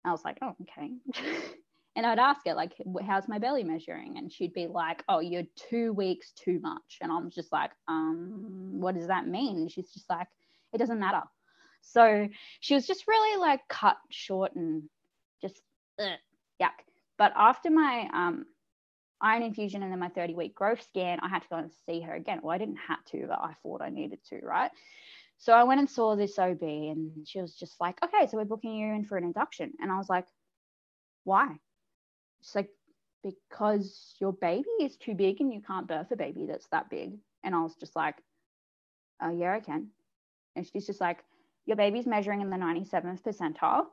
i 0.05 0.11
was 0.11 0.23
like 0.23 0.37
oh 0.41 0.55
okay 0.61 0.91
And 1.99 2.05
I'd 2.05 2.17
ask 2.17 2.45
her, 2.45 2.53
like, 2.53 2.73
how's 3.05 3.27
my 3.27 3.39
belly 3.39 3.63
measuring? 3.63 4.17
And 4.17 4.31
she'd 4.31 4.53
be 4.53 4.67
like, 4.67 5.03
oh, 5.09 5.19
you're 5.19 5.43
two 5.69 5.91
weeks 5.91 6.31
too 6.31 6.57
much. 6.61 6.97
And 7.01 7.11
I'm 7.11 7.29
just 7.29 7.51
like, 7.51 7.71
um, 7.89 8.79
what 8.79 8.95
does 8.95 9.07
that 9.07 9.27
mean? 9.27 9.57
And 9.57 9.69
she's 9.69 9.91
just 9.91 10.09
like, 10.09 10.27
it 10.71 10.77
doesn't 10.77 10.99
matter. 10.99 11.23
So 11.81 12.29
she 12.61 12.73
was 12.73 12.87
just 12.87 13.05
really 13.05 13.37
like 13.37 13.67
cut 13.67 13.97
short 14.09 14.55
and 14.55 14.83
just 15.41 15.59
ugh, 15.99 16.17
yuck. 16.61 16.69
But 17.17 17.33
after 17.35 17.69
my 17.69 18.07
um, 18.13 18.45
iron 19.21 19.43
infusion 19.43 19.83
and 19.83 19.91
then 19.91 19.99
my 19.99 20.09
30 20.09 20.35
week 20.35 20.55
growth 20.55 20.81
scan, 20.81 21.19
I 21.21 21.27
had 21.27 21.41
to 21.41 21.49
go 21.49 21.57
and 21.57 21.71
see 21.85 22.01
her 22.01 22.13
again. 22.13 22.39
Well, 22.41 22.55
I 22.55 22.57
didn't 22.57 22.79
have 22.87 23.03
to, 23.05 23.27
but 23.27 23.39
I 23.39 23.53
thought 23.61 23.81
I 23.81 23.89
needed 23.89 24.19
to, 24.29 24.39
right? 24.43 24.71
So 25.37 25.53
I 25.53 25.63
went 25.63 25.79
and 25.79 25.89
saw 25.89 26.15
this 26.15 26.37
OB 26.37 26.61
and 26.61 27.27
she 27.27 27.41
was 27.41 27.55
just 27.55 27.79
like, 27.79 27.97
okay, 28.03 28.27
so 28.27 28.37
we're 28.37 28.45
booking 28.45 28.75
you 28.75 28.93
in 28.93 29.05
for 29.05 29.17
an 29.17 29.23
induction. 29.23 29.71
And 29.81 29.91
I 29.91 29.97
was 29.97 30.09
like, 30.09 30.25
why? 31.23 31.59
She's 32.41 32.55
like, 32.55 32.69
because 33.23 34.15
your 34.19 34.33
baby 34.33 34.69
is 34.81 34.97
too 34.97 35.13
big 35.13 35.39
and 35.39 35.53
you 35.53 35.61
can't 35.61 35.87
birth 35.87 36.11
a 36.11 36.15
baby 36.15 36.45
that's 36.45 36.67
that 36.67 36.89
big. 36.89 37.17
And 37.43 37.55
I 37.55 37.61
was 37.61 37.75
just 37.75 37.95
like, 37.95 38.15
oh, 39.21 39.31
yeah, 39.31 39.53
I 39.53 39.59
can. 39.59 39.87
And 40.55 40.67
she's 40.67 40.85
just 40.85 41.01
like, 41.01 41.23
your 41.65 41.77
baby's 41.77 42.07
measuring 42.07 42.41
in 42.41 42.49
the 42.49 42.57
97th 42.57 43.21
percentile. 43.21 43.85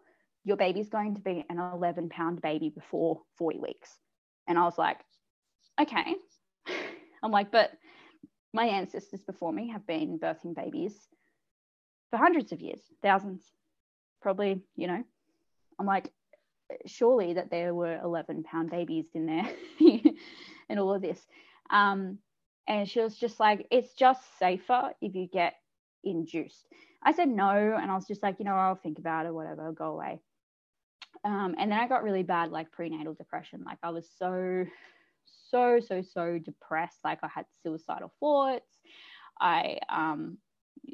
Your 0.44 0.56
baby's 0.56 0.88
going 0.88 1.14
to 1.14 1.20
be 1.20 1.44
an 1.48 1.58
11 1.58 2.08
pound 2.08 2.40
baby 2.40 2.70
before 2.70 3.20
40 3.38 3.58
weeks. 3.58 3.98
And 4.48 4.58
I 4.58 4.64
was 4.64 4.78
like, 4.78 4.98
okay. 5.80 6.14
I'm 7.22 7.30
like, 7.30 7.50
but 7.50 7.72
my 8.52 8.66
ancestors 8.66 9.22
before 9.22 9.52
me 9.52 9.70
have 9.70 9.86
been 9.86 10.18
birthing 10.18 10.54
babies 10.54 10.94
for 12.10 12.16
hundreds 12.16 12.52
of 12.52 12.60
years, 12.60 12.80
thousands, 13.02 13.42
probably, 14.22 14.62
you 14.76 14.86
know. 14.86 15.02
I'm 15.78 15.86
like, 15.86 16.12
surely 16.86 17.34
that 17.34 17.50
there 17.50 17.74
were 17.74 18.00
11 18.02 18.44
pound 18.44 18.70
babies 18.70 19.06
in 19.14 19.26
there 19.26 19.48
and 20.68 20.80
all 20.80 20.94
of 20.94 21.02
this. 21.02 21.20
Um, 21.70 22.18
and 22.68 22.88
she 22.88 23.00
was 23.00 23.16
just 23.16 23.38
like, 23.38 23.66
it's 23.70 23.92
just 23.94 24.20
safer 24.38 24.90
if 25.00 25.14
you 25.14 25.28
get 25.32 25.54
induced. 26.04 26.66
I 27.02 27.12
said 27.12 27.28
no. 27.28 27.76
And 27.80 27.90
I 27.90 27.94
was 27.94 28.06
just 28.06 28.22
like, 28.22 28.36
you 28.38 28.44
know, 28.44 28.54
I'll 28.54 28.74
think 28.74 28.98
about 28.98 29.26
it, 29.26 29.34
whatever, 29.34 29.70
go 29.72 29.92
away. 29.92 30.20
Um, 31.24 31.54
and 31.58 31.70
then 31.70 31.78
I 31.78 31.88
got 31.88 32.02
really 32.02 32.22
bad, 32.22 32.50
like 32.50 32.72
prenatal 32.72 33.14
depression. 33.14 33.62
Like 33.64 33.78
I 33.82 33.90
was 33.90 34.08
so, 34.18 34.64
so, 35.50 35.80
so, 35.80 36.02
so 36.02 36.38
depressed. 36.38 36.98
Like 37.04 37.18
I 37.22 37.28
had 37.28 37.46
suicidal 37.62 38.12
thoughts. 38.20 38.70
I 39.40 39.78
um, 39.88 40.38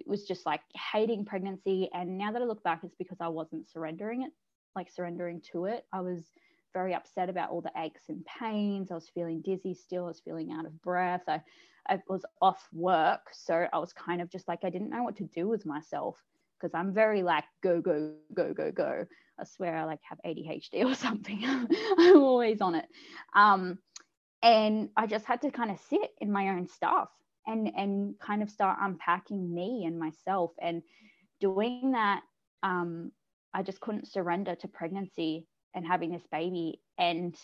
was 0.06 0.24
just 0.24 0.46
like 0.46 0.60
hating 0.92 1.24
pregnancy. 1.24 1.88
And 1.92 2.18
now 2.18 2.32
that 2.32 2.42
I 2.42 2.44
look 2.44 2.62
back, 2.62 2.80
it's 2.82 2.96
because 2.96 3.18
I 3.20 3.28
wasn't 3.28 3.70
surrendering 3.70 4.22
it, 4.22 4.32
like 4.74 4.90
surrendering 4.90 5.40
to 5.52 5.66
it. 5.66 5.84
I 5.92 6.00
was 6.00 6.30
very 6.72 6.94
upset 6.94 7.28
about 7.28 7.50
all 7.50 7.60
the 7.60 7.72
aches 7.76 8.04
and 8.08 8.24
pains. 8.24 8.90
I 8.90 8.94
was 8.94 9.10
feeling 9.14 9.42
dizzy 9.42 9.74
still. 9.74 10.04
I 10.04 10.08
was 10.08 10.20
feeling 10.20 10.52
out 10.52 10.66
of 10.66 10.80
breath. 10.82 11.22
I, 11.28 11.40
I 11.88 12.00
was 12.08 12.24
off 12.40 12.66
work. 12.72 13.28
So 13.32 13.66
I 13.72 13.78
was 13.78 13.92
kind 13.92 14.20
of 14.20 14.30
just 14.30 14.48
like, 14.48 14.60
I 14.64 14.70
didn't 14.70 14.90
know 14.90 15.02
what 15.02 15.16
to 15.16 15.24
do 15.24 15.48
with 15.48 15.66
myself 15.66 16.16
because 16.58 16.74
I'm 16.74 16.94
very 16.94 17.22
like, 17.22 17.44
go, 17.62 17.80
go, 17.80 18.12
go, 18.34 18.54
go, 18.54 18.70
go. 18.70 19.04
I 19.38 19.44
swear 19.44 19.76
I 19.76 19.84
like 19.84 20.00
have 20.08 20.18
ADHD 20.24 20.84
or 20.84 20.94
something. 21.06 21.40
I'm 21.44 22.22
always 22.22 22.60
on 22.60 22.74
it. 22.74 22.86
Um, 23.34 23.78
and 24.42 24.88
I 24.96 25.06
just 25.06 25.24
had 25.24 25.42
to 25.42 25.50
kind 25.50 25.70
of 25.70 25.78
sit 25.88 26.10
in 26.20 26.30
my 26.30 26.48
own 26.50 26.66
stuff 26.68 27.08
and 27.46 27.70
and 27.76 28.18
kind 28.18 28.42
of 28.42 28.50
start 28.50 28.78
unpacking 28.80 29.52
me 29.54 29.84
and 29.86 29.98
myself. 29.98 30.52
And 30.60 30.82
doing 31.40 31.92
that 31.92 32.22
um, 32.62 33.10
i 33.52 33.62
just 33.62 33.80
couldn't 33.80 34.06
surrender 34.06 34.54
to 34.54 34.68
pregnancy 34.68 35.46
and 35.74 35.86
having 35.86 36.12
this 36.12 36.26
baby. 36.30 36.80
And 36.98 37.36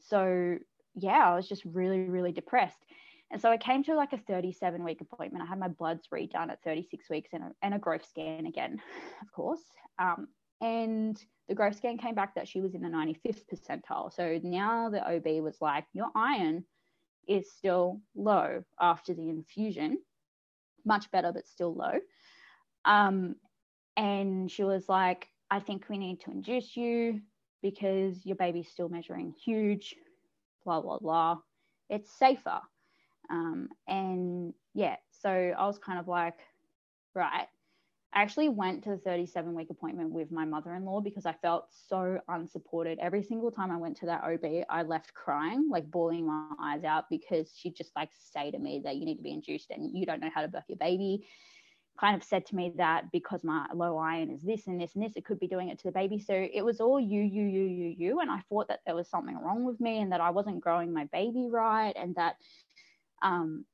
so 0.00 0.56
yeah 0.96 1.30
i 1.30 1.36
was 1.36 1.48
just 1.48 1.64
really 1.64 2.00
really 2.00 2.32
depressed. 2.32 2.84
And 3.30 3.40
so 3.40 3.50
i 3.50 3.56
came 3.56 3.84
to 3.84 3.94
like 3.94 4.12
a 4.12 4.18
37 4.18 4.82
week 4.82 5.00
appointment. 5.00 5.44
I 5.44 5.46
had 5.46 5.58
my 5.58 5.68
bloods 5.68 6.08
redone 6.12 6.50
at 6.50 6.62
36 6.64 7.08
weeks 7.10 7.30
and 7.32 7.44
a, 7.44 7.52
and 7.62 7.74
a 7.74 7.78
growth 7.78 8.06
scan 8.08 8.46
again 8.46 8.80
of 9.22 9.32
course. 9.32 9.62
Um, 9.98 10.28
and 10.60 11.22
the 11.48 11.54
growth 11.54 11.76
scan 11.76 11.98
came 11.98 12.14
back 12.14 12.34
that 12.34 12.46
she 12.46 12.60
was 12.60 12.74
in 12.74 12.82
the 12.82 12.88
95th 12.88 13.42
percentile 13.52 14.12
so 14.12 14.38
now 14.42 14.88
the 14.88 15.02
ob 15.02 15.26
was 15.42 15.56
like 15.60 15.84
your 15.92 16.08
iron 16.14 16.64
is 17.30 17.50
still 17.52 18.00
low 18.16 18.64
after 18.80 19.14
the 19.14 19.28
infusion, 19.28 19.98
much 20.84 21.10
better, 21.12 21.32
but 21.32 21.46
still 21.46 21.72
low. 21.72 22.00
Um, 22.84 23.36
and 23.96 24.50
she 24.50 24.64
was 24.64 24.88
like, 24.88 25.28
I 25.48 25.60
think 25.60 25.88
we 25.88 25.96
need 25.96 26.20
to 26.22 26.32
induce 26.32 26.76
you 26.76 27.20
because 27.62 28.26
your 28.26 28.36
baby's 28.36 28.68
still 28.68 28.88
measuring 28.88 29.32
huge, 29.44 29.94
blah, 30.64 30.80
blah, 30.80 30.98
blah. 30.98 31.36
It's 31.88 32.10
safer. 32.10 32.60
Um, 33.30 33.68
and 33.86 34.52
yeah, 34.74 34.96
so 35.22 35.30
I 35.30 35.66
was 35.66 35.78
kind 35.78 36.00
of 36.00 36.08
like, 36.08 36.38
right, 37.14 37.46
I 38.12 38.22
actually 38.22 38.48
went 38.48 38.82
to 38.84 38.90
the 38.90 38.96
37 38.98 39.54
week 39.54 39.70
appointment 39.70 40.10
with 40.10 40.32
my 40.32 40.44
mother 40.44 40.74
in 40.74 40.84
law 40.84 41.00
because 41.00 41.26
I 41.26 41.32
felt 41.34 41.68
so 41.88 42.18
unsupported. 42.28 42.98
Every 43.00 43.22
single 43.22 43.52
time 43.52 43.70
I 43.70 43.76
went 43.76 43.96
to 43.98 44.06
that 44.06 44.24
OB, 44.24 44.64
I 44.68 44.82
left 44.82 45.14
crying, 45.14 45.68
like 45.70 45.88
bawling 45.88 46.26
my 46.26 46.48
eyes 46.60 46.82
out 46.82 47.04
because 47.08 47.52
she 47.56 47.70
just 47.70 47.94
like 47.94 48.10
say 48.18 48.50
to 48.50 48.58
me 48.58 48.82
that 48.84 48.96
you 48.96 49.04
need 49.04 49.16
to 49.16 49.22
be 49.22 49.32
induced 49.32 49.70
and 49.70 49.96
you 49.96 50.06
don't 50.06 50.20
know 50.20 50.30
how 50.34 50.42
to 50.42 50.48
birth 50.48 50.64
your 50.66 50.78
baby. 50.78 51.24
Kind 52.00 52.16
of 52.16 52.24
said 52.24 52.46
to 52.46 52.56
me 52.56 52.72
that 52.78 53.12
because 53.12 53.44
my 53.44 53.66
low 53.72 53.96
iron 53.96 54.30
is 54.30 54.42
this 54.42 54.66
and 54.66 54.80
this 54.80 54.96
and 54.96 55.04
this, 55.04 55.12
it 55.14 55.24
could 55.24 55.38
be 55.38 55.46
doing 55.46 55.68
it 55.68 55.78
to 55.78 55.84
the 55.84 55.92
baby. 55.92 56.18
So 56.18 56.34
it 56.34 56.62
was 56.64 56.80
all 56.80 56.98
you, 56.98 57.22
you, 57.22 57.44
you, 57.44 57.62
you, 57.62 57.94
you. 57.96 58.20
And 58.20 58.30
I 58.30 58.40
thought 58.48 58.66
that 58.68 58.80
there 58.86 58.96
was 58.96 59.08
something 59.08 59.38
wrong 59.38 59.64
with 59.64 59.78
me 59.78 60.00
and 60.00 60.10
that 60.10 60.20
I 60.20 60.30
wasn't 60.30 60.60
growing 60.60 60.92
my 60.92 61.04
baby 61.12 61.48
right 61.48 61.92
and 61.94 62.16
that, 62.16 62.36
um, 63.22 63.64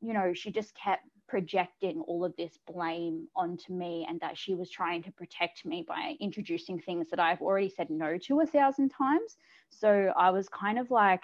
you 0.00 0.12
know, 0.12 0.32
she 0.32 0.52
just 0.52 0.74
kept 0.76 1.02
projecting 1.30 2.00
all 2.08 2.24
of 2.24 2.34
this 2.36 2.58
blame 2.66 3.28
onto 3.36 3.72
me 3.72 4.04
and 4.08 4.18
that 4.18 4.36
she 4.36 4.52
was 4.52 4.68
trying 4.68 5.00
to 5.00 5.12
protect 5.12 5.64
me 5.64 5.84
by 5.86 6.16
introducing 6.18 6.80
things 6.80 7.08
that 7.08 7.20
I've 7.20 7.40
already 7.40 7.70
said 7.70 7.88
no 7.88 8.18
to 8.26 8.40
a 8.40 8.46
thousand 8.46 8.88
times. 8.88 9.36
So 9.70 10.12
I 10.16 10.30
was 10.30 10.48
kind 10.48 10.76
of 10.76 10.90
like 10.90 11.22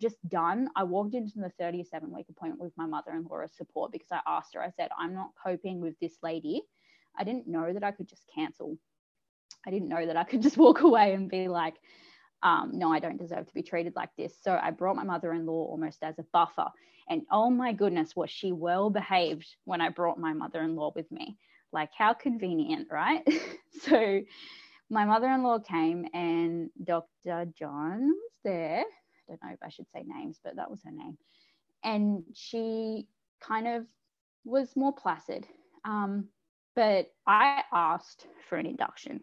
just 0.00 0.16
done. 0.28 0.68
I 0.76 0.84
walked 0.84 1.16
into 1.16 1.40
the 1.40 1.50
37 1.58 2.14
week 2.14 2.26
appointment 2.30 2.62
with 2.62 2.72
my 2.76 2.86
mother 2.86 3.10
in 3.14 3.24
law 3.24 3.40
as 3.40 3.52
support 3.56 3.90
because 3.90 4.12
I 4.12 4.20
asked 4.28 4.54
her, 4.54 4.62
I 4.62 4.70
said, 4.70 4.90
I'm 4.96 5.12
not 5.12 5.30
coping 5.44 5.80
with 5.80 5.98
this 6.00 6.14
lady. 6.22 6.62
I 7.18 7.24
didn't 7.24 7.48
know 7.48 7.72
that 7.72 7.82
I 7.82 7.90
could 7.90 8.08
just 8.08 8.22
cancel. 8.32 8.78
I 9.66 9.72
didn't 9.72 9.88
know 9.88 10.06
that 10.06 10.16
I 10.16 10.22
could 10.22 10.42
just 10.42 10.56
walk 10.66 10.82
away 10.82 11.14
and 11.14 11.28
be 11.28 11.48
like, 11.48 11.74
um, 12.44 12.70
no, 12.74 12.92
I 12.92 13.00
don't 13.00 13.18
deserve 13.18 13.48
to 13.48 13.54
be 13.54 13.62
treated 13.62 13.94
like 13.96 14.10
this. 14.16 14.34
So 14.40 14.58
I 14.60 14.70
brought 14.70 14.96
my 14.96 15.04
mother 15.04 15.32
in 15.32 15.46
law 15.46 15.64
almost 15.64 16.02
as 16.02 16.18
a 16.20 16.24
buffer. 16.32 16.68
And 17.08 17.22
oh 17.30 17.50
my 17.50 17.72
goodness, 17.72 18.14
was 18.16 18.30
she 18.30 18.52
well 18.52 18.90
behaved 18.90 19.46
when 19.64 19.80
I 19.80 19.88
brought 19.88 20.18
my 20.18 20.32
mother 20.32 20.62
in 20.62 20.76
law 20.76 20.92
with 20.94 21.10
me? 21.10 21.36
Like, 21.72 21.90
how 21.96 22.12
convenient, 22.12 22.88
right? 22.90 23.26
so 23.82 24.20
my 24.90 25.04
mother 25.04 25.28
in 25.28 25.42
law 25.42 25.58
came 25.58 26.06
and 26.12 26.70
Dr. 26.84 27.46
John 27.58 28.08
was 28.08 28.32
there. 28.44 28.80
I 28.80 28.84
don't 29.28 29.42
know 29.42 29.52
if 29.52 29.62
I 29.62 29.70
should 29.70 29.86
say 29.92 30.04
names, 30.06 30.38
but 30.44 30.56
that 30.56 30.70
was 30.70 30.82
her 30.84 30.90
name. 30.90 31.16
And 31.82 32.24
she 32.34 33.08
kind 33.40 33.66
of 33.66 33.86
was 34.44 34.76
more 34.76 34.92
placid. 34.92 35.46
Um, 35.84 36.28
but 36.76 37.10
I 37.26 37.62
asked 37.72 38.26
for 38.48 38.56
an 38.56 38.66
induction 38.66 39.22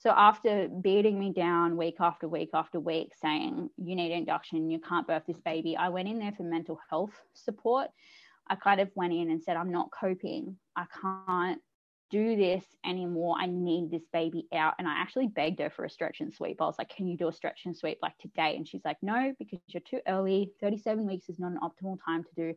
so 0.00 0.10
after 0.16 0.66
beating 0.68 1.18
me 1.18 1.30
down 1.30 1.76
week 1.76 1.96
after 2.00 2.26
week 2.26 2.50
after 2.54 2.80
week, 2.80 3.12
saying 3.20 3.68
you 3.76 3.94
need 3.94 4.12
induction, 4.12 4.70
you 4.70 4.80
can't 4.80 5.06
birth 5.06 5.24
this 5.26 5.40
baby, 5.44 5.76
I 5.76 5.90
went 5.90 6.08
in 6.08 6.18
there 6.18 6.32
for 6.32 6.42
mental 6.42 6.80
health 6.88 7.12
support. 7.34 7.88
I 8.48 8.54
kind 8.54 8.80
of 8.80 8.90
went 8.94 9.12
in 9.12 9.30
and 9.30 9.42
said, 9.42 9.58
I'm 9.58 9.70
not 9.70 9.90
coping. 9.92 10.56
I 10.74 10.86
can't 11.02 11.60
do 12.10 12.34
this 12.34 12.64
anymore. 12.82 13.36
I 13.38 13.44
need 13.44 13.90
this 13.90 14.06
baby 14.10 14.48
out. 14.54 14.74
And 14.78 14.88
I 14.88 14.94
actually 14.94 15.28
begged 15.28 15.60
her 15.60 15.68
for 15.68 15.84
a 15.84 15.90
stretch 15.90 16.20
and 16.20 16.32
sweep. 16.32 16.62
I 16.62 16.64
was 16.64 16.78
like, 16.78 16.88
Can 16.88 17.06
you 17.06 17.18
do 17.18 17.28
a 17.28 17.32
stretch 17.32 17.60
and 17.66 17.76
sweep 17.76 17.98
like 18.00 18.16
today? 18.18 18.56
And 18.56 18.66
she's 18.66 18.84
like, 18.86 18.96
No, 19.02 19.34
because 19.38 19.60
you're 19.68 19.82
too 19.82 20.00
early. 20.08 20.50
37 20.62 21.06
weeks 21.06 21.28
is 21.28 21.38
not 21.38 21.52
an 21.52 21.58
optimal 21.62 21.98
time 22.02 22.24
to 22.24 22.30
do 22.34 22.54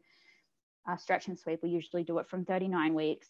a 0.88 0.98
stretch 0.98 1.28
and 1.28 1.38
sweep. 1.38 1.60
We 1.62 1.70
usually 1.72 2.06
do 2.06 2.20
it 2.20 2.30
from 2.30 2.46
39 2.46 2.94
weeks. 2.94 3.28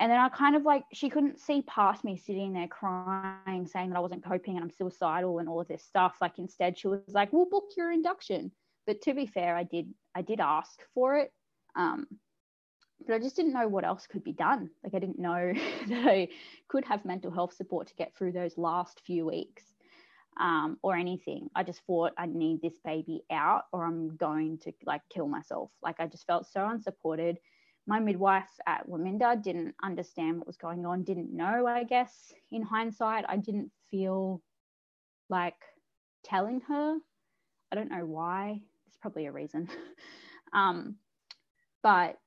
And 0.00 0.10
then 0.10 0.18
I 0.18 0.28
kind 0.28 0.56
of 0.56 0.64
like, 0.64 0.84
she 0.92 1.08
couldn't 1.08 1.38
see 1.38 1.62
past 1.62 2.04
me 2.04 2.16
sitting 2.16 2.52
there 2.52 2.66
crying, 2.66 3.66
saying 3.66 3.90
that 3.90 3.96
I 3.96 4.00
wasn't 4.00 4.24
coping 4.24 4.56
and 4.56 4.64
I'm 4.64 4.70
suicidal 4.70 5.38
and 5.38 5.48
all 5.48 5.60
of 5.60 5.68
this 5.68 5.84
stuff. 5.84 6.16
Like 6.20 6.38
instead, 6.38 6.76
she 6.76 6.88
was 6.88 7.00
like, 7.08 7.32
we'll 7.32 7.46
book 7.46 7.70
your 7.76 7.92
induction. 7.92 8.50
But 8.86 9.02
to 9.02 9.14
be 9.14 9.26
fair, 9.26 9.56
I 9.56 9.62
did, 9.62 9.94
I 10.14 10.22
did 10.22 10.40
ask 10.40 10.80
for 10.94 11.16
it. 11.18 11.32
Um, 11.76 12.06
but 13.06 13.14
I 13.14 13.18
just 13.18 13.36
didn't 13.36 13.52
know 13.52 13.68
what 13.68 13.84
else 13.84 14.06
could 14.06 14.24
be 14.24 14.32
done. 14.32 14.70
Like 14.82 14.94
I 14.94 14.98
didn't 14.98 15.18
know 15.18 15.52
that 15.88 16.06
I 16.06 16.28
could 16.68 16.84
have 16.84 17.04
mental 17.04 17.30
health 17.30 17.54
support 17.54 17.86
to 17.88 17.94
get 17.94 18.16
through 18.16 18.32
those 18.32 18.58
last 18.58 19.00
few 19.06 19.26
weeks 19.26 19.62
um, 20.40 20.78
or 20.82 20.96
anything. 20.96 21.48
I 21.54 21.62
just 21.62 21.82
thought 21.86 22.12
I 22.18 22.26
need 22.26 22.62
this 22.62 22.78
baby 22.84 23.22
out 23.30 23.64
or 23.72 23.84
I'm 23.84 24.16
going 24.16 24.58
to 24.58 24.72
like 24.84 25.02
kill 25.12 25.28
myself. 25.28 25.70
Like 25.82 25.96
I 26.00 26.06
just 26.06 26.26
felt 26.26 26.46
so 26.46 26.66
unsupported 26.66 27.38
my 27.86 28.00
midwife 28.00 28.48
at 28.66 28.88
Waminda 28.88 29.42
didn't 29.42 29.74
understand 29.82 30.38
what 30.38 30.46
was 30.46 30.56
going 30.56 30.86
on, 30.86 31.02
didn't 31.04 31.34
know, 31.34 31.66
I 31.66 31.84
guess, 31.84 32.32
in 32.50 32.62
hindsight. 32.62 33.24
I 33.28 33.36
didn't 33.36 33.70
feel 33.90 34.42
like 35.28 35.56
telling 36.24 36.60
her. 36.68 36.96
I 37.70 37.74
don't 37.74 37.90
know 37.90 38.06
why. 38.06 38.60
There's 38.86 38.96
probably 39.00 39.26
a 39.26 39.32
reason. 39.32 39.68
um, 40.52 40.96
but 41.82 42.18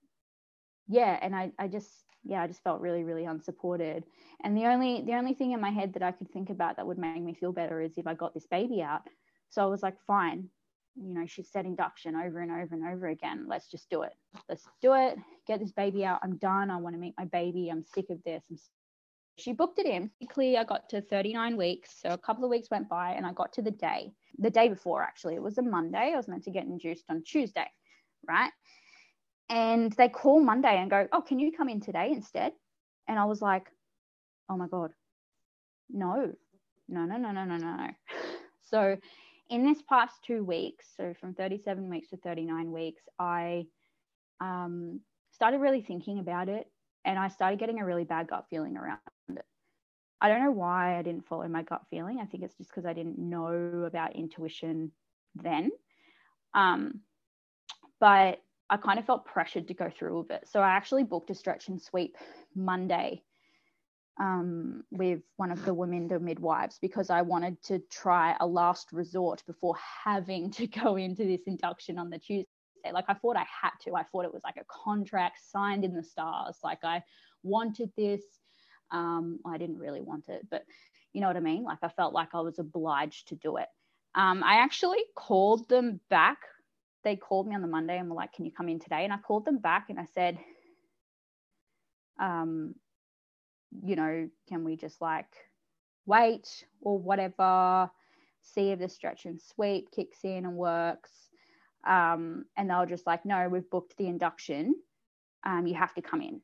yeah, 0.87 1.17
and 1.21 1.35
I, 1.35 1.51
I 1.57 1.67
just 1.67 1.89
yeah, 2.23 2.43
I 2.43 2.47
just 2.47 2.63
felt 2.63 2.81
really, 2.81 3.03
really 3.03 3.25
unsupported. 3.25 4.03
And 4.43 4.55
the 4.55 4.65
only 4.65 5.01
the 5.01 5.13
only 5.13 5.33
thing 5.33 5.53
in 5.53 5.61
my 5.61 5.69
head 5.69 5.93
that 5.93 6.03
I 6.03 6.11
could 6.11 6.29
think 6.31 6.49
about 6.49 6.75
that 6.75 6.85
would 6.85 6.97
make 6.97 7.21
me 7.21 7.33
feel 7.33 7.51
better 7.53 7.81
is 7.81 7.97
if 7.97 8.05
I 8.05 8.13
got 8.13 8.33
this 8.33 8.45
baby 8.45 8.81
out. 8.81 9.01
So 9.49 9.63
I 9.63 9.65
was 9.65 9.81
like, 9.81 9.95
fine, 10.05 10.49
you 10.99 11.13
know, 11.13 11.25
she 11.25 11.43
said 11.43 11.65
induction 11.65 12.15
over 12.15 12.39
and 12.39 12.51
over 12.51 12.75
and 12.75 12.88
over 12.88 13.07
again. 13.07 13.45
Let's 13.47 13.67
just 13.67 13.89
do 13.89 14.01
it. 14.01 14.13
Let's 14.49 14.65
do 14.81 14.93
it. 14.93 15.17
Get 15.47 15.60
this 15.60 15.71
baby 15.71 16.05
out. 16.05 16.19
I'm 16.23 16.38
done. 16.38 16.71
I 16.71 16.77
want 16.77 16.95
to 16.95 16.99
meet 16.99 17.13
my 17.17 17.25
baby. 17.25 17.69
I'm 17.69 17.83
sick 17.83 18.10
of 18.10 18.23
this. 18.23 18.43
I'm 18.49 18.57
she 19.38 19.53
booked 19.53 19.79
it 19.79 19.86
in. 19.86 20.10
Quickly, 20.17 20.57
I 20.57 20.63
got 20.63 20.89
to 20.89 21.01
39 21.01 21.57
weeks. 21.57 21.95
So 22.01 22.10
a 22.10 22.17
couple 22.17 22.43
of 22.43 22.49
weeks 22.49 22.69
went 22.71 22.89
by 22.89 23.12
and 23.12 23.25
I 23.25 23.33
got 23.33 23.53
to 23.53 23.62
the 23.62 23.71
day, 23.71 24.12
the 24.39 24.49
day 24.49 24.67
before 24.67 25.03
actually. 25.03 25.36
It 25.36 25.41
was 25.41 25.60
a 25.60 25.62
Monday. 25.62 26.12
I 26.13 26.17
was 26.17 26.27
meant 26.27 26.43
to 26.45 26.51
get 26.51 26.65
induced 26.65 27.05
on 27.10 27.23
Tuesday, 27.23 27.67
right? 28.27 28.51
And 29.49 29.91
they 29.93 30.10
call 30.10 30.41
Monday 30.41 30.77
and 30.77 30.89
go, 30.89 31.07
Oh, 31.13 31.21
can 31.21 31.39
you 31.39 31.51
come 31.51 31.69
in 31.69 31.79
today 31.79 32.12
instead? 32.12 32.53
And 33.07 33.19
I 33.19 33.25
was 33.25 33.41
like, 33.41 33.67
Oh 34.49 34.57
my 34.57 34.67
God, 34.67 34.91
no, 35.89 36.33
no, 36.89 37.05
no, 37.05 37.17
no, 37.17 37.31
no, 37.31 37.45
no, 37.45 37.57
no. 37.57 37.88
So 38.69 38.97
in 39.49 39.65
this 39.65 39.81
past 39.81 40.15
two 40.25 40.43
weeks, 40.43 40.88
so 40.95 41.13
from 41.19 41.33
37 41.33 41.89
weeks 41.89 42.10
to 42.10 42.17
39 42.17 42.71
weeks, 42.71 43.03
I 43.17 43.65
um, 44.39 45.01
started 45.31 45.60
really 45.60 45.81
thinking 45.81 46.19
about 46.19 46.49
it 46.49 46.67
and 47.05 47.17
I 47.17 47.29
started 47.29 47.60
getting 47.60 47.79
a 47.79 47.86
really 47.86 48.03
bad 48.03 48.27
gut 48.27 48.45
feeling 48.49 48.77
around 48.77 48.99
it. 49.29 49.45
I 50.19 50.29
don't 50.29 50.43
know 50.43 50.51
why 50.51 50.97
I 50.97 51.01
didn't 51.03 51.27
follow 51.27 51.47
my 51.47 51.63
gut 51.63 51.81
feeling. 51.89 52.19
I 52.19 52.25
think 52.25 52.43
it's 52.43 52.57
just 52.57 52.69
because 52.69 52.86
I 52.86 52.93
didn't 52.93 53.19
know 53.19 53.83
about 53.86 54.15
intuition 54.15 54.91
then. 55.36 55.71
Um, 56.53 57.01
but 57.99 58.41
I 58.69 58.77
kind 58.77 58.99
of 58.99 59.05
felt 59.05 59.25
pressured 59.25 59.67
to 59.67 59.73
go 59.73 59.89
through 59.89 60.19
with 60.19 60.31
it. 60.31 60.47
So 60.47 60.60
I 60.60 60.69
actually 60.69 61.03
booked 61.03 61.29
a 61.29 61.36
stretch 61.36 61.69
and 61.69 61.81
sweep 61.81 62.17
Monday 62.55 63.23
um, 64.19 64.84
with 64.91 65.21
one 65.36 65.51
of 65.51 65.63
the 65.65 65.73
women, 65.73 66.08
the 66.08 66.19
midwives, 66.19 66.80
because 66.82 67.10
I 67.10 67.21
wanted 67.21 67.62
to 67.63 67.80
try 67.91 68.36
a 68.39 68.47
last 68.47 68.91
resort 68.91 69.43
before 69.45 69.75
having 70.03 70.51
to 70.58 70.67
go 70.67 70.95
into 70.95 71.23
this 71.23 71.41
induction 71.47 71.99
on 71.99 72.10
the 72.10 72.19
Tuesday. 72.19 72.47
Like 72.91 73.06
I 73.08 73.13
thought 73.15 73.36
I 73.36 73.45
had 73.62 73.71
to. 73.84 73.95
I 73.95 74.03
thought 74.03 74.25
it 74.25 74.34
was 74.34 74.43
like 74.43 74.58
a 74.58 74.65
contract 74.69 75.39
signed 75.51 75.84
in 75.84 75.93
the 75.93 76.03
stars. 76.03 76.58
Like 76.63 76.84
I 76.84 77.03
wanted 77.43 77.91
this. 77.97 78.21
Um, 78.91 79.39
I 79.45 79.58
didn't 79.58 79.80
really 79.80 80.01
want 80.01 80.30
it, 80.30 80.47
but 80.49 80.63
you 81.12 81.19
know 81.19 81.27
what 81.27 81.36
I 81.36 81.41
mean? 81.41 81.63
Like 81.63 81.80
I 81.82 81.89
felt 81.89 82.13
like 82.13 82.30
I 82.34 82.39
was 82.39 82.60
obliged 82.60 83.27
to 83.30 83.36
do 83.36 83.58
it. 83.58 83.67
Um, 84.15 84.41
I 84.43 84.56
actually 84.56 85.03
called 85.15 85.67
them 85.67 85.99
back. 86.10 86.38
They 87.03 87.17
called 87.17 87.47
me 87.47 87.56
on 87.56 87.62
the 87.62 87.67
Monday 87.67 87.97
and 87.97 88.10
were 88.10 88.15
like, 88.15 88.32
"Can 88.34 88.45
you 88.45 88.51
come 88.51 88.69
in 88.69 88.80
today?" 88.80 89.03
And 89.03 89.12
I 89.12 89.17
called 89.17 89.43
them 89.43 89.58
back 89.58 89.88
and 89.89 89.99
I 89.99 90.06
said, 90.13 90.39
um, 92.19 92.75
you 93.84 93.95
know, 93.95 94.30
can 94.47 94.63
we 94.63 94.75
just 94.75 95.01
like 95.01 95.34
wait 96.06 96.65
or 96.82 96.97
whatever, 96.97 97.89
see 98.41 98.71
if 98.71 98.80
the 98.80 98.89
stretch 98.89 99.25
and 99.25 99.39
sweep 99.41 99.91
kicks 99.91 100.19
in 100.23 100.45
and 100.45 100.56
works? 100.56 101.12
Um, 101.86 102.45
and 102.58 102.69
they'll 102.69 102.86
just 102.86 103.08
like, 103.08 103.25
no, 103.25 103.47
we've 103.49 103.69
booked 103.69 103.97
the 103.97 104.08
induction. 104.08 104.75
Um, 105.45 105.67
you 105.67 105.75
have 105.75 105.93
to 105.95 106.01
come 106.01 106.21
in. 106.21 106.41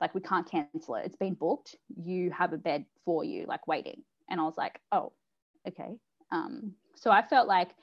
Like, 0.00 0.14
we 0.14 0.20
can't 0.20 0.48
cancel 0.48 0.96
it. 0.96 1.06
It's 1.06 1.16
been 1.16 1.34
booked. 1.34 1.76
You 2.02 2.30
have 2.30 2.52
a 2.52 2.58
bed 2.58 2.84
for 3.04 3.24
you, 3.24 3.46
like 3.48 3.66
waiting. 3.66 4.02
And 4.28 4.40
I 4.40 4.44
was 4.44 4.56
like, 4.56 4.80
oh, 4.92 5.12
okay. 5.66 5.96
Um, 6.32 6.72
so 6.96 7.10
I 7.10 7.22
felt 7.22 7.48
like 7.48 7.74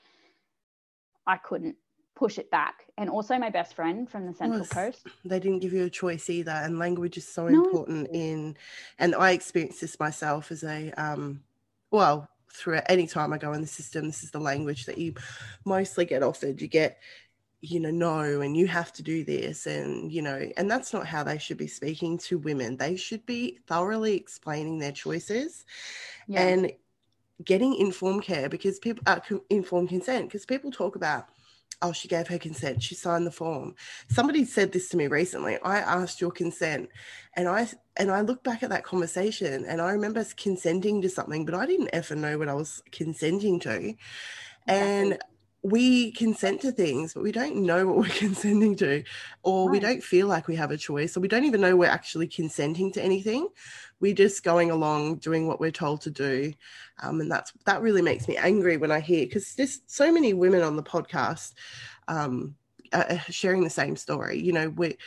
I 1.26 1.36
couldn't 1.36 1.76
push 2.14 2.38
it 2.38 2.50
back. 2.50 2.86
And 2.96 3.10
also 3.10 3.38
my 3.38 3.50
best 3.50 3.74
friend 3.74 4.08
from 4.08 4.26
the 4.26 4.34
Central 4.34 4.64
Coast. 4.64 5.06
They 5.24 5.40
didn't 5.40 5.60
give 5.60 5.72
you 5.72 5.84
a 5.84 5.90
choice 5.90 6.30
either. 6.30 6.52
And 6.52 6.78
language 6.78 7.16
is 7.16 7.26
so 7.26 7.48
no. 7.48 7.64
important 7.64 8.08
in 8.12 8.56
and 8.98 9.14
I 9.14 9.32
experienced 9.32 9.80
this 9.80 9.98
myself 9.98 10.50
as 10.50 10.62
a 10.64 10.92
um 10.92 11.42
well, 11.90 12.28
through 12.52 12.80
any 12.88 13.06
time 13.06 13.32
I 13.32 13.38
go 13.38 13.52
in 13.52 13.60
the 13.60 13.66
system, 13.66 14.06
this 14.06 14.22
is 14.22 14.30
the 14.30 14.40
language 14.40 14.86
that 14.86 14.98
you 14.98 15.14
mostly 15.64 16.04
get 16.04 16.22
offered. 16.22 16.60
You 16.60 16.68
get 16.68 16.98
you 17.60 17.80
know 17.80 17.90
no 17.90 18.42
and 18.42 18.56
you 18.56 18.66
have 18.66 18.92
to 18.92 19.02
do 19.02 19.24
this 19.24 19.66
and 19.66 20.12
you 20.12 20.20
know 20.20 20.48
and 20.58 20.70
that's 20.70 20.92
not 20.92 21.06
how 21.06 21.24
they 21.24 21.38
should 21.38 21.56
be 21.56 21.66
speaking 21.66 22.18
to 22.18 22.36
women 22.36 22.76
they 22.76 22.94
should 22.94 23.24
be 23.24 23.58
thoroughly 23.66 24.14
explaining 24.14 24.78
their 24.78 24.92
choices 24.92 25.64
yeah. 26.28 26.42
and 26.42 26.72
getting 27.42 27.74
informed 27.76 28.22
care 28.22 28.50
because 28.50 28.78
people 28.78 29.02
uh, 29.06 29.18
informed 29.48 29.88
consent 29.88 30.28
because 30.28 30.44
people 30.44 30.70
talk 30.70 30.94
about 30.94 31.28
oh, 31.84 31.92
she 31.92 32.08
gave 32.08 32.26
her 32.28 32.38
consent. 32.38 32.82
She 32.82 32.94
signed 32.94 33.26
the 33.26 33.30
form. 33.30 33.74
Somebody 34.08 34.44
said 34.46 34.72
this 34.72 34.88
to 34.88 34.96
me 34.96 35.06
recently. 35.06 35.58
I 35.62 35.78
asked 35.78 36.20
your 36.20 36.30
consent, 36.30 36.88
and 37.34 37.46
I 37.46 37.68
and 37.96 38.10
I 38.10 38.22
look 38.22 38.42
back 38.42 38.62
at 38.62 38.70
that 38.70 38.84
conversation, 38.84 39.64
and 39.66 39.80
I 39.80 39.92
remember 39.92 40.24
consenting 40.36 41.02
to 41.02 41.10
something, 41.10 41.44
but 41.44 41.54
I 41.54 41.66
didn't 41.66 41.90
ever 41.92 42.16
know 42.16 42.38
what 42.38 42.48
I 42.48 42.54
was 42.54 42.82
consenting 42.90 43.60
to, 43.60 43.70
exactly. 43.70 43.98
and 44.66 45.18
we 45.64 46.12
consent 46.12 46.60
to 46.60 46.70
things, 46.70 47.14
but 47.14 47.22
we 47.22 47.32
don't 47.32 47.56
know 47.56 47.86
what 47.86 47.96
we're 47.96 48.08
consenting 48.14 48.76
to, 48.76 49.02
or 49.42 49.66
right. 49.66 49.72
we 49.72 49.80
don't 49.80 50.02
feel 50.02 50.26
like 50.26 50.46
we 50.46 50.54
have 50.56 50.70
a 50.70 50.76
choice, 50.76 51.16
or 51.16 51.20
we 51.20 51.28
don't 51.28 51.44
even 51.44 51.62
know 51.62 51.74
we're 51.74 51.88
actually 51.88 52.28
consenting 52.28 52.92
to 52.92 53.02
anything. 53.02 53.48
We're 53.98 54.14
just 54.14 54.44
going 54.44 54.70
along 54.70 55.16
doing 55.16 55.48
what 55.48 55.60
we're 55.60 55.70
told 55.70 56.02
to 56.02 56.10
do, 56.10 56.52
um, 57.02 57.22
and 57.22 57.30
that's 57.30 57.52
that 57.64 57.80
really 57.80 58.02
makes 58.02 58.28
me 58.28 58.36
angry 58.36 58.76
when 58.76 58.92
I 58.92 59.00
hear 59.00 59.24
because 59.24 59.54
there's 59.54 59.80
so 59.86 60.12
many 60.12 60.34
women 60.34 60.62
on 60.62 60.76
the 60.76 60.82
podcast 60.82 61.54
um, 62.08 62.54
uh, 62.92 63.16
sharing 63.30 63.64
the 63.64 63.70
same 63.70 63.96
story. 63.96 64.38
You 64.38 64.52
know, 64.52 64.68
we 64.68 64.98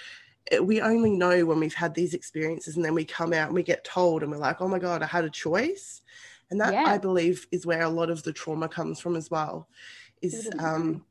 we 0.60 0.82
only 0.82 1.12
know 1.12 1.46
when 1.46 1.60
we've 1.60 1.74
had 1.76 1.94
these 1.94 2.16
experiences, 2.16 2.78
and 2.78 2.84
then 2.84 2.96
we 2.96 3.06
come 3.06 3.32
out 3.32 3.48
and 3.48 3.56
we 3.56 3.62
get 3.62 3.84
told, 3.84 4.24
and 4.24 4.32
we're 4.32 4.40
like, 4.40 4.60
oh 4.60 4.68
my 4.68 4.80
god, 4.80 5.04
I 5.04 5.06
had 5.06 5.24
a 5.24 5.30
choice, 5.30 6.02
and 6.50 6.60
that 6.62 6.74
yeah. 6.74 6.86
I 6.88 6.98
believe 6.98 7.46
is 7.52 7.68
where 7.68 7.84
a 7.84 7.90
lot 7.90 8.10
of 8.10 8.24
the 8.24 8.34
trauma 8.34 8.68
comes 8.68 9.00
from 9.00 9.16
as 9.16 9.30
well 9.30 9.68
is 10.22 10.50
um, 10.60 11.06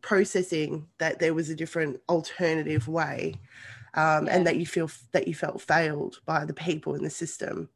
processing 0.00 0.86
that 0.98 1.18
there 1.18 1.34
was 1.34 1.48
a 1.48 1.54
different 1.54 2.00
alternative 2.08 2.88
way 2.88 3.34
um, 3.94 4.26
yeah. 4.26 4.36
and 4.36 4.46
that 4.46 4.56
you 4.56 4.66
feel 4.66 4.90
that 5.12 5.26
you 5.26 5.34
felt 5.34 5.60
failed 5.60 6.20
by 6.26 6.44
the 6.44 6.54
people 6.54 6.94
in 6.94 7.02
the 7.02 7.10
system. 7.10 7.68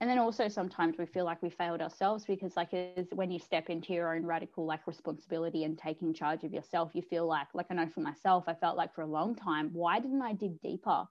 And 0.00 0.08
then 0.08 0.18
also 0.18 0.48
sometimes 0.48 0.96
we 0.96 1.06
feel 1.06 1.24
like 1.24 1.42
we 1.42 1.50
failed 1.50 1.80
ourselves 1.80 2.24
because 2.24 2.56
like 2.56 2.68
is 2.72 3.08
when 3.12 3.32
you 3.32 3.38
step 3.40 3.68
into 3.68 3.92
your 3.92 4.14
own 4.14 4.24
radical 4.24 4.64
like 4.64 4.86
responsibility 4.86 5.64
and 5.64 5.76
taking 5.76 6.14
charge 6.14 6.44
of 6.44 6.52
yourself 6.52 6.92
you 6.94 7.02
feel 7.02 7.26
like 7.26 7.48
like 7.52 7.66
i 7.70 7.74
know 7.74 7.88
for 7.88 7.98
myself 7.98 8.44
i 8.46 8.54
felt 8.54 8.76
like 8.76 8.94
for 8.94 9.02
a 9.02 9.06
long 9.06 9.34
time 9.34 9.70
why 9.72 9.98
didn't 9.98 10.22
i 10.22 10.32
dig 10.32 10.60
deeper? 10.60 11.04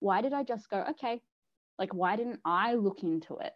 Why 0.00 0.20
did 0.20 0.32
i 0.32 0.42
just 0.42 0.68
go 0.68 0.84
okay 0.90 1.20
like 1.78 1.94
why 1.94 2.16
didn't 2.16 2.40
i 2.44 2.74
look 2.74 3.04
into 3.04 3.36
it? 3.36 3.52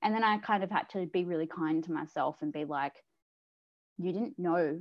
And 0.00 0.14
then 0.14 0.22
i 0.22 0.38
kind 0.38 0.62
of 0.62 0.70
had 0.70 0.88
to 0.90 1.06
be 1.06 1.24
really 1.24 1.48
kind 1.48 1.82
to 1.82 1.92
myself 1.92 2.36
and 2.40 2.52
be 2.52 2.64
like 2.64 2.94
you 3.98 4.12
didn't 4.12 4.38
know 4.38 4.80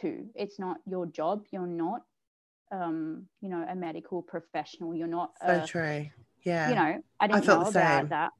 to. 0.00 0.26
It's 0.34 0.58
not 0.58 0.78
your 0.86 1.06
job. 1.06 1.44
You're 1.50 1.66
not, 1.66 2.02
um, 2.70 3.26
you 3.40 3.48
know, 3.48 3.64
a 3.68 3.74
medical 3.74 4.22
professional. 4.22 4.94
You're 4.94 5.06
not. 5.08 5.32
So 5.46 5.62
a, 5.62 5.66
true. 5.66 6.06
Yeah. 6.44 6.68
You 6.68 6.74
know, 6.74 7.02
I 7.20 7.26
didn't 7.26 7.48
I 7.48 7.54
know 7.54 7.64
the 7.64 7.72
same. 7.72 7.82
about 7.82 8.08
that. 8.10 8.32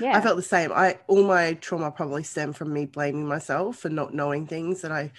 Yeah. 0.00 0.16
I 0.16 0.20
felt 0.20 0.36
the 0.36 0.42
same. 0.42 0.72
I 0.72 0.98
all 1.06 1.24
my 1.24 1.54
trauma 1.54 1.90
probably 1.90 2.22
stemmed 2.22 2.56
from 2.56 2.72
me 2.72 2.86
blaming 2.86 3.26
myself 3.26 3.78
for 3.78 3.88
not 3.88 4.14
knowing 4.14 4.46
things 4.46 4.82
that 4.82 4.92
I 4.92 5.12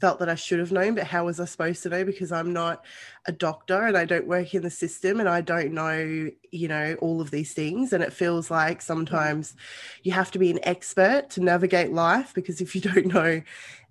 felt 0.00 0.18
that 0.18 0.28
I 0.28 0.34
should 0.34 0.58
have 0.58 0.72
known, 0.72 0.94
but 0.94 1.06
how 1.06 1.24
was 1.24 1.40
I 1.40 1.46
supposed 1.46 1.82
to 1.84 1.88
know? 1.88 2.04
Because 2.04 2.30
I'm 2.30 2.52
not 2.52 2.84
a 3.26 3.32
doctor 3.32 3.86
and 3.86 3.96
I 3.96 4.04
don't 4.04 4.26
work 4.26 4.52
in 4.54 4.62
the 4.62 4.70
system 4.70 5.20
and 5.20 5.28
I 5.28 5.40
don't 5.40 5.72
know, 5.72 6.30
you 6.50 6.68
know, 6.68 6.96
all 7.00 7.20
of 7.20 7.30
these 7.30 7.54
things. 7.54 7.92
And 7.92 8.02
it 8.02 8.12
feels 8.12 8.50
like 8.50 8.82
sometimes 8.82 9.54
you 10.02 10.12
have 10.12 10.30
to 10.32 10.38
be 10.38 10.50
an 10.50 10.60
expert 10.64 11.30
to 11.30 11.42
navigate 11.42 11.92
life 11.92 12.34
because 12.34 12.60
if 12.60 12.74
you 12.74 12.80
don't 12.82 13.06
know 13.06 13.42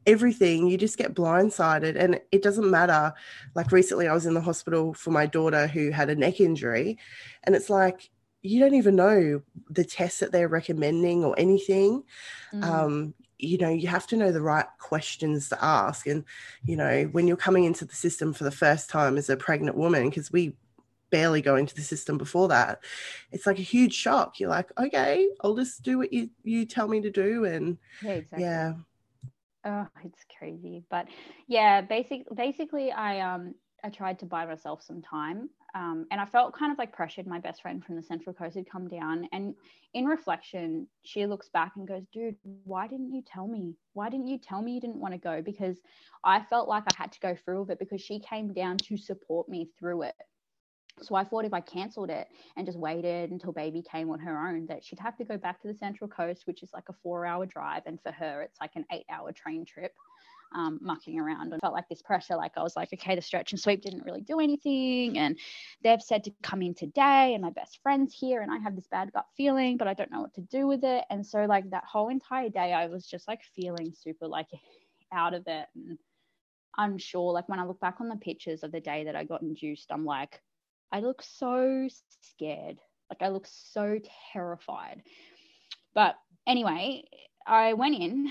everything, 0.06 0.68
you 0.68 0.78
just 0.78 0.98
get 0.98 1.16
blindsided. 1.16 1.96
And 1.96 2.22
it 2.32 2.44
doesn't 2.44 2.70
matter. 2.70 3.14
Like 3.56 3.72
recently, 3.72 4.08
I 4.08 4.14
was 4.14 4.26
in 4.26 4.34
the 4.34 4.42
hospital 4.42 4.94
for 4.94 5.12
my 5.12 5.26
daughter 5.26 5.68
who 5.68 5.90
had 5.90 6.10
a 6.10 6.16
neck 6.16 6.40
injury, 6.40 6.98
and 7.44 7.56
it's 7.56 7.70
like, 7.70 8.10
you 8.46 8.60
don't 8.60 8.76
even 8.76 8.96
know 8.96 9.42
the 9.70 9.84
tests 9.84 10.20
that 10.20 10.32
they're 10.32 10.48
recommending 10.48 11.24
or 11.24 11.36
anything. 11.38 12.04
Mm. 12.54 12.64
Um, 12.64 13.14
you 13.38 13.58
know, 13.58 13.70
you 13.70 13.88
have 13.88 14.08
to 14.08 14.18
know 14.18 14.32
the 14.32 14.42
right 14.42 14.66
questions 14.80 15.50
to 15.50 15.64
ask. 15.64 16.08
And, 16.08 16.24
you 16.64 16.78
know, 16.78 17.04
when 17.12 17.28
you're 17.28 17.38
coming 17.38 17.66
into 17.66 17.86
the 17.86 17.96
system 17.96 18.34
for 18.34 18.44
the 18.44 18.52
first 18.52 18.90
time 18.90 19.18
as 19.18 19.30
a 19.30 19.36
pregnant 19.36 19.76
woman, 19.76 20.10
because 20.10 20.32
we 20.32 20.56
barely 21.10 21.42
go 21.42 21.56
into 21.56 21.76
the 21.76 21.82
system 21.82 22.18
before 22.18 22.48
that, 22.48 22.84
it's 23.32 23.46
like 23.46 23.60
a 23.60 23.64
huge 23.64 23.94
shock. 23.94 24.40
You're 24.40 24.50
like, 24.50 24.72
okay, 24.80 25.28
I'll 25.42 25.56
just 25.56 25.84
do 25.84 25.98
what 25.98 26.14
you, 26.14 26.30
you 26.44 26.66
tell 26.66 26.88
me 26.88 27.02
to 27.02 27.12
do. 27.12 27.46
And 27.46 27.78
yeah, 28.02 28.12
exactly. 28.12 28.44
yeah. 28.44 28.74
Oh, 29.66 29.88
it's 30.04 30.24
crazy. 30.38 30.84
But 30.90 31.08
yeah, 31.48 31.82
basic 31.82 32.24
basically 32.36 32.92
I 32.92 33.20
um 33.20 33.56
I 33.84 33.90
tried 33.90 34.20
to 34.20 34.26
buy 34.26 34.46
myself 34.46 34.84
some 34.84 35.02
time. 35.02 35.50
Um, 35.76 36.08
and 36.10 36.22
I 36.22 36.26
felt 36.26 36.58
kind 36.58 36.72
of 36.72 36.78
like 36.78 36.94
pressured. 36.94 37.28
My 37.28 37.40
best 37.40 37.62
friend 37.62 37.84
from 37.84 37.98
the 37.98 38.02
Central 38.02 38.34
Coast 38.34 38.56
had 38.56 38.70
come 38.70 38.88
down. 38.88 39.28
And 39.34 39.54
in 39.94 40.06
reflection, 40.06 40.88
she 41.04 41.26
looks 41.26 41.50
back 41.50 41.74
and 41.76 41.86
goes, 41.86 42.04
Dude, 42.14 42.38
why 42.64 42.88
didn't 42.88 43.14
you 43.14 43.22
tell 43.22 43.46
me? 43.46 43.76
Why 43.94 44.10
didn't 44.10 44.28
you 44.28 44.38
tell 44.38 44.62
me 44.62 44.74
you 44.74 44.80
didn't 44.80 45.02
want 45.02 45.14
to 45.14 45.20
go? 45.20 45.42
Because 45.42 45.78
I 46.24 46.42
felt 46.50 46.70
like 46.70 46.84
I 46.88 46.96
had 46.98 47.12
to 47.12 47.20
go 47.20 47.36
through 47.36 47.62
with 47.62 47.72
it 47.72 47.80
because 47.80 48.02
she 48.02 48.20
came 48.20 48.54
down 48.54 48.78
to 48.78 48.96
support 48.96 49.50
me 49.50 49.70
through 49.78 50.04
it. 50.04 50.16
So 51.02 51.14
I 51.14 51.26
thought 51.26 51.44
if 51.44 51.54
I 51.54 51.60
cancelled 51.60 52.10
it 52.10 52.30
and 52.56 52.66
just 52.66 52.80
waited 52.80 53.32
until 53.32 53.52
baby 53.52 53.82
came 53.82 54.10
on 54.10 54.20
her 54.20 54.48
own, 54.48 54.66
that 54.68 54.82
she'd 54.82 55.00
have 55.00 55.18
to 55.18 55.26
go 55.26 55.38
back 55.38 55.62
to 55.62 55.68
the 55.68 55.74
Central 55.74 56.10
Coast, 56.10 56.48
which 56.48 56.64
is 56.64 56.72
like 56.74 56.88
a 56.88 56.96
four 57.04 57.26
hour 57.26 57.46
drive. 57.46 57.84
And 57.86 58.00
for 58.02 58.14
her, 58.14 58.42
it's 58.44 58.62
like 58.62 58.78
an 58.78 58.86
eight 58.94 59.06
hour 59.12 59.34
train 59.34 59.66
trip 59.66 59.94
um, 60.54 60.80
mucking 60.82 61.20
around 61.20 61.52
and 61.52 61.62
felt 61.62 61.74
like 61.74 61.90
this 61.90 62.02
pressure. 62.02 62.36
Like 62.36 62.54
I 62.58 62.64
was 62.64 62.76
like, 62.76 62.92
okay, 62.94 63.16
the 63.16 63.22
stretch 63.22 63.52
and 63.52 63.60
sweep 63.60 63.82
didn't 63.82 64.06
really 64.06 64.22
do 64.22 64.40
anything. 64.40 65.18
And 65.18 65.38
they've 65.84 66.02
said 66.02 66.24
to 66.26 66.32
come 66.44 66.62
in 66.62 66.74
today, 66.74 67.34
and 67.34 67.42
my 67.42 67.50
best 67.50 67.80
friend's 67.82 68.14
here, 68.14 68.42
and 68.42 68.52
I 68.52 68.58
have 68.58 68.76
this 68.76 68.88
bad 68.88 69.12
gut 69.14 69.26
feeling, 69.36 69.78
but 69.78 69.88
I 69.88 69.94
don't 69.94 70.12
know 70.12 70.22
what 70.22 70.34
to 70.36 70.42
do 70.42 70.68
with 70.68 70.84
it. 70.84 71.04
And 71.10 71.26
so, 71.26 71.46
like, 71.46 71.70
that 71.72 71.84
whole 71.86 72.10
entire 72.10 72.50
day, 72.50 72.74
I 72.74 72.88
was 72.88 73.06
just 73.06 73.28
like 73.28 73.42
feeling 73.56 73.94
super 73.94 74.28
like 74.28 74.50
out 75.12 75.34
of 75.34 75.44
it 75.48 75.68
and 75.76 75.98
unsure. 76.78 77.34
Like, 77.34 77.50
when 77.50 77.60
I 77.60 77.66
look 77.66 77.80
back 77.80 77.98
on 78.00 78.10
the 78.10 78.16
pictures 78.16 78.64
of 78.64 78.72
the 78.72 78.82
day 78.82 79.06
that 79.06 79.16
I 79.16 79.24
got 79.24 79.42
induced, 79.42 79.92
I'm 79.92 80.06
like, 80.06 80.42
I 80.92 81.00
look 81.00 81.22
so 81.22 81.88
scared. 82.22 82.80
Like, 83.10 83.22
I 83.22 83.30
look 83.30 83.48
so 83.48 84.00
terrified. 84.34 85.04
But 85.94 86.16
anyway, 86.48 87.04
I 87.46 87.74
went 87.74 87.96
in 87.96 88.30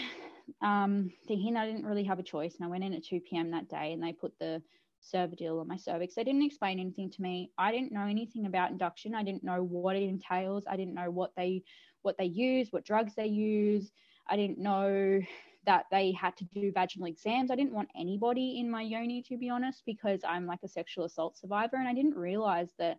um, 0.62 1.10
thinking 1.26 1.56
I 1.56 1.66
didn't 1.66 1.86
really 1.86 2.04
have 2.04 2.18
a 2.18 2.24
choice. 2.24 2.56
And 2.56 2.64
I 2.64 2.68
went 2.68 2.84
in 2.84 2.94
at 2.94 3.04
2 3.04 3.20
p.m. 3.20 3.50
that 3.50 3.68
day 3.68 3.92
and 3.92 4.02
they 4.02 4.12
put 4.12 4.38
the 4.38 4.62
Cervidil 5.02 5.60
on 5.60 5.68
my 5.68 5.76
cervix. 5.76 6.14
They 6.14 6.24
didn't 6.24 6.42
explain 6.42 6.80
anything 6.80 7.10
to 7.10 7.22
me. 7.22 7.50
I 7.58 7.72
didn't 7.72 7.92
know 7.92 8.06
anything 8.06 8.46
about 8.46 8.70
induction. 8.70 9.14
I 9.14 9.22
didn't 9.22 9.44
know 9.44 9.62
what 9.62 9.96
it 9.96 10.02
entails. 10.02 10.64
I 10.68 10.76
didn't 10.76 10.94
know 10.94 11.10
what 11.10 11.32
they 11.36 11.62
what 12.02 12.16
they 12.18 12.26
use, 12.26 12.68
what 12.70 12.84
drugs 12.84 13.14
they 13.14 13.26
use. 13.26 13.92
I 14.28 14.36
didn't 14.36 14.58
know 14.58 15.20
that 15.66 15.86
they 15.90 16.12
had 16.12 16.36
to 16.36 16.44
do 16.44 16.72
vaginal 16.72 17.08
exams. 17.08 17.50
I 17.50 17.56
didn't 17.56 17.72
want 17.72 17.88
anybody 17.96 18.60
in 18.60 18.70
my 18.70 18.82
yoni 18.82 19.22
to 19.22 19.38
be 19.38 19.48
honest 19.48 19.82
because 19.86 20.20
I'm 20.26 20.46
like 20.46 20.62
a 20.62 20.68
sexual 20.68 21.04
assault 21.04 21.38
survivor 21.38 21.76
and 21.76 21.88
I 21.88 21.94
didn't 21.94 22.16
realize 22.16 22.72
that 22.78 22.98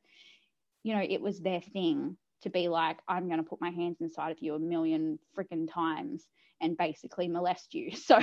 you 0.84 0.96
know 0.96 1.02
it 1.02 1.22
was 1.22 1.40
their 1.40 1.62
thing 1.62 2.18
to 2.46 2.50
be 2.50 2.70
like 2.70 2.98
I'm 3.08 3.28
going 3.28 3.44
to 3.44 3.50
put 3.50 3.60
my 3.60 3.72
hands 3.72 3.98
inside 4.00 4.32
of 4.32 4.40
you 4.40 4.56
a 4.56 4.60
million 4.60 5.20
freaking 5.38 5.68
times 5.72 6.28
and 6.62 6.78
basically 6.78 7.28
molest 7.28 7.74
you. 7.74 7.92
So 7.96 8.20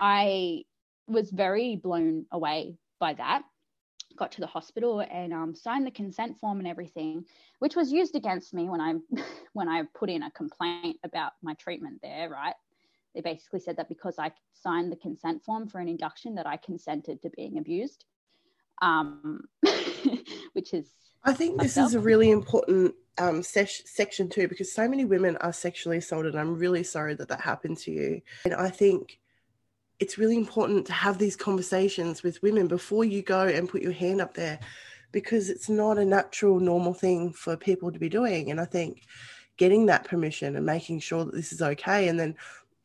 I 0.00 0.64
was 1.06 1.30
very 1.30 1.76
blown 1.76 2.26
away 2.32 2.76
by 2.98 3.14
that. 3.14 3.42
Got 4.16 4.32
to 4.32 4.40
the 4.40 4.46
hospital 4.46 5.00
and 5.00 5.32
um, 5.32 5.54
signed 5.54 5.86
the 5.86 5.90
consent 5.90 6.38
form 6.40 6.58
and 6.58 6.68
everything, 6.68 7.24
which 7.58 7.76
was 7.76 7.92
used 7.92 8.14
against 8.14 8.54
me 8.54 8.68
when 8.68 8.80
I 8.80 8.94
when 9.52 9.68
I 9.68 9.82
put 9.94 10.10
in 10.10 10.22
a 10.22 10.30
complaint 10.30 10.98
about 11.04 11.32
my 11.42 11.54
treatment 11.54 12.00
there. 12.02 12.28
Right? 12.28 12.54
They 13.14 13.20
basically 13.20 13.60
said 13.60 13.76
that 13.76 13.88
because 13.88 14.18
I 14.18 14.32
signed 14.54 14.90
the 14.90 14.96
consent 14.96 15.44
form 15.44 15.68
for 15.68 15.78
an 15.78 15.88
induction, 15.88 16.34
that 16.34 16.46
I 16.46 16.56
consented 16.56 17.22
to 17.22 17.30
being 17.30 17.58
abused, 17.58 18.04
um, 18.82 19.44
which 20.54 20.74
is. 20.74 20.86
I 21.22 21.32
think 21.32 21.60
this 21.60 21.76
is 21.76 21.94
a 21.94 22.00
really 22.00 22.30
important 22.30 22.94
um, 23.16 23.42
section 23.42 24.28
too, 24.28 24.48
because 24.48 24.72
so 24.72 24.88
many 24.88 25.04
women 25.04 25.36
are 25.38 25.52
sexually 25.52 25.98
assaulted. 25.98 26.36
I'm 26.36 26.58
really 26.58 26.82
sorry 26.82 27.14
that 27.14 27.28
that 27.28 27.40
happened 27.40 27.78
to 27.78 27.90
you. 27.90 28.20
And 28.44 28.54
I 28.54 28.68
think 28.68 29.18
it's 30.00 30.18
really 30.18 30.36
important 30.36 30.86
to 30.86 30.92
have 30.92 31.18
these 31.18 31.36
conversations 31.36 32.22
with 32.22 32.42
women 32.42 32.66
before 32.66 33.04
you 33.04 33.22
go 33.22 33.46
and 33.46 33.68
put 33.68 33.82
your 33.82 33.92
hand 33.92 34.20
up 34.20 34.34
there 34.34 34.58
because 35.12 35.48
it's 35.48 35.68
not 35.68 35.96
a 35.96 36.04
natural, 36.04 36.58
normal 36.58 36.92
thing 36.92 37.32
for 37.32 37.56
people 37.56 37.92
to 37.92 37.98
be 37.98 38.08
doing. 38.08 38.50
And 38.50 38.60
I 38.60 38.64
think 38.64 39.02
getting 39.56 39.86
that 39.86 40.04
permission 40.04 40.56
and 40.56 40.66
making 40.66 40.98
sure 40.98 41.24
that 41.24 41.34
this 41.34 41.52
is 41.52 41.62
okay 41.62 42.08
and 42.08 42.18
then 42.18 42.34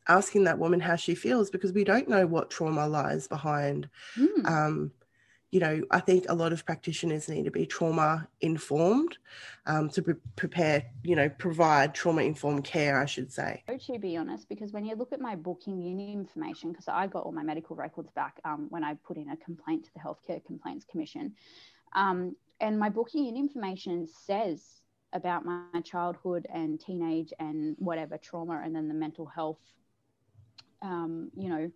asking 0.08 0.44
that 0.44 0.58
woman 0.58 0.80
how 0.80 0.96
she 0.96 1.14
feels 1.14 1.50
because 1.50 1.72
we 1.72 1.84
don't 1.84 2.08
know 2.08 2.26
what 2.26 2.50
trauma 2.50 2.86
lies 2.86 3.26
behind 3.26 3.88
mm. 4.16 4.46
um, 4.46 4.92
you 5.52 5.58
know, 5.58 5.82
I 5.90 5.98
think 5.98 6.26
a 6.28 6.34
lot 6.34 6.52
of 6.52 6.64
practitioners 6.64 7.28
need 7.28 7.44
to 7.44 7.50
be 7.50 7.66
trauma 7.66 8.28
informed 8.40 9.18
um, 9.66 9.88
to 9.90 10.02
pre- 10.02 10.14
prepare, 10.36 10.84
you 11.02 11.16
know, 11.16 11.28
provide 11.28 11.92
trauma 11.92 12.22
informed 12.22 12.62
care, 12.62 13.00
I 13.00 13.04
should 13.04 13.32
say. 13.32 13.64
To 13.68 13.98
be 13.98 14.16
honest, 14.16 14.48
because 14.48 14.72
when 14.72 14.84
you 14.84 14.94
look 14.94 15.12
at 15.12 15.20
my 15.20 15.34
booking 15.34 15.80
uni 15.80 16.12
information, 16.12 16.70
because 16.70 16.86
I 16.86 17.08
got 17.08 17.24
all 17.24 17.32
my 17.32 17.42
medical 17.42 17.74
records 17.74 18.12
back 18.12 18.40
um, 18.44 18.66
when 18.70 18.84
I 18.84 18.94
put 18.94 19.16
in 19.16 19.30
a 19.30 19.36
complaint 19.36 19.86
to 19.86 19.90
the 19.94 20.00
Healthcare 20.00 20.44
Complaints 20.44 20.84
Commission, 20.88 21.32
um, 21.94 22.36
and 22.60 22.78
my 22.78 22.88
booking 22.88 23.24
uni 23.24 23.40
information 23.40 24.06
says 24.06 24.62
about 25.12 25.44
my 25.44 25.80
childhood 25.82 26.46
and 26.54 26.78
teenage 26.78 27.32
and 27.40 27.74
whatever 27.80 28.16
trauma, 28.18 28.60
and 28.64 28.74
then 28.74 28.86
the 28.86 28.94
mental 28.94 29.26
health, 29.26 29.58
um, 30.82 31.30
you 31.36 31.48
know 31.48 31.70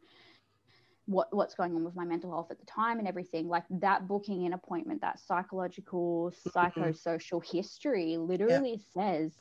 what 1.06 1.28
what's 1.34 1.54
going 1.54 1.74
on 1.74 1.84
with 1.84 1.94
my 1.94 2.04
mental 2.04 2.30
health 2.30 2.50
at 2.50 2.58
the 2.58 2.66
time 2.66 2.98
and 2.98 3.06
everything 3.06 3.48
like 3.48 3.64
that 3.68 4.08
booking 4.08 4.46
an 4.46 4.52
appointment 4.54 5.00
that 5.00 5.20
psychological 5.20 6.32
mm-hmm. 6.32 6.58
psychosocial 6.58 7.44
history 7.44 8.16
literally 8.16 8.80
says 8.94 9.32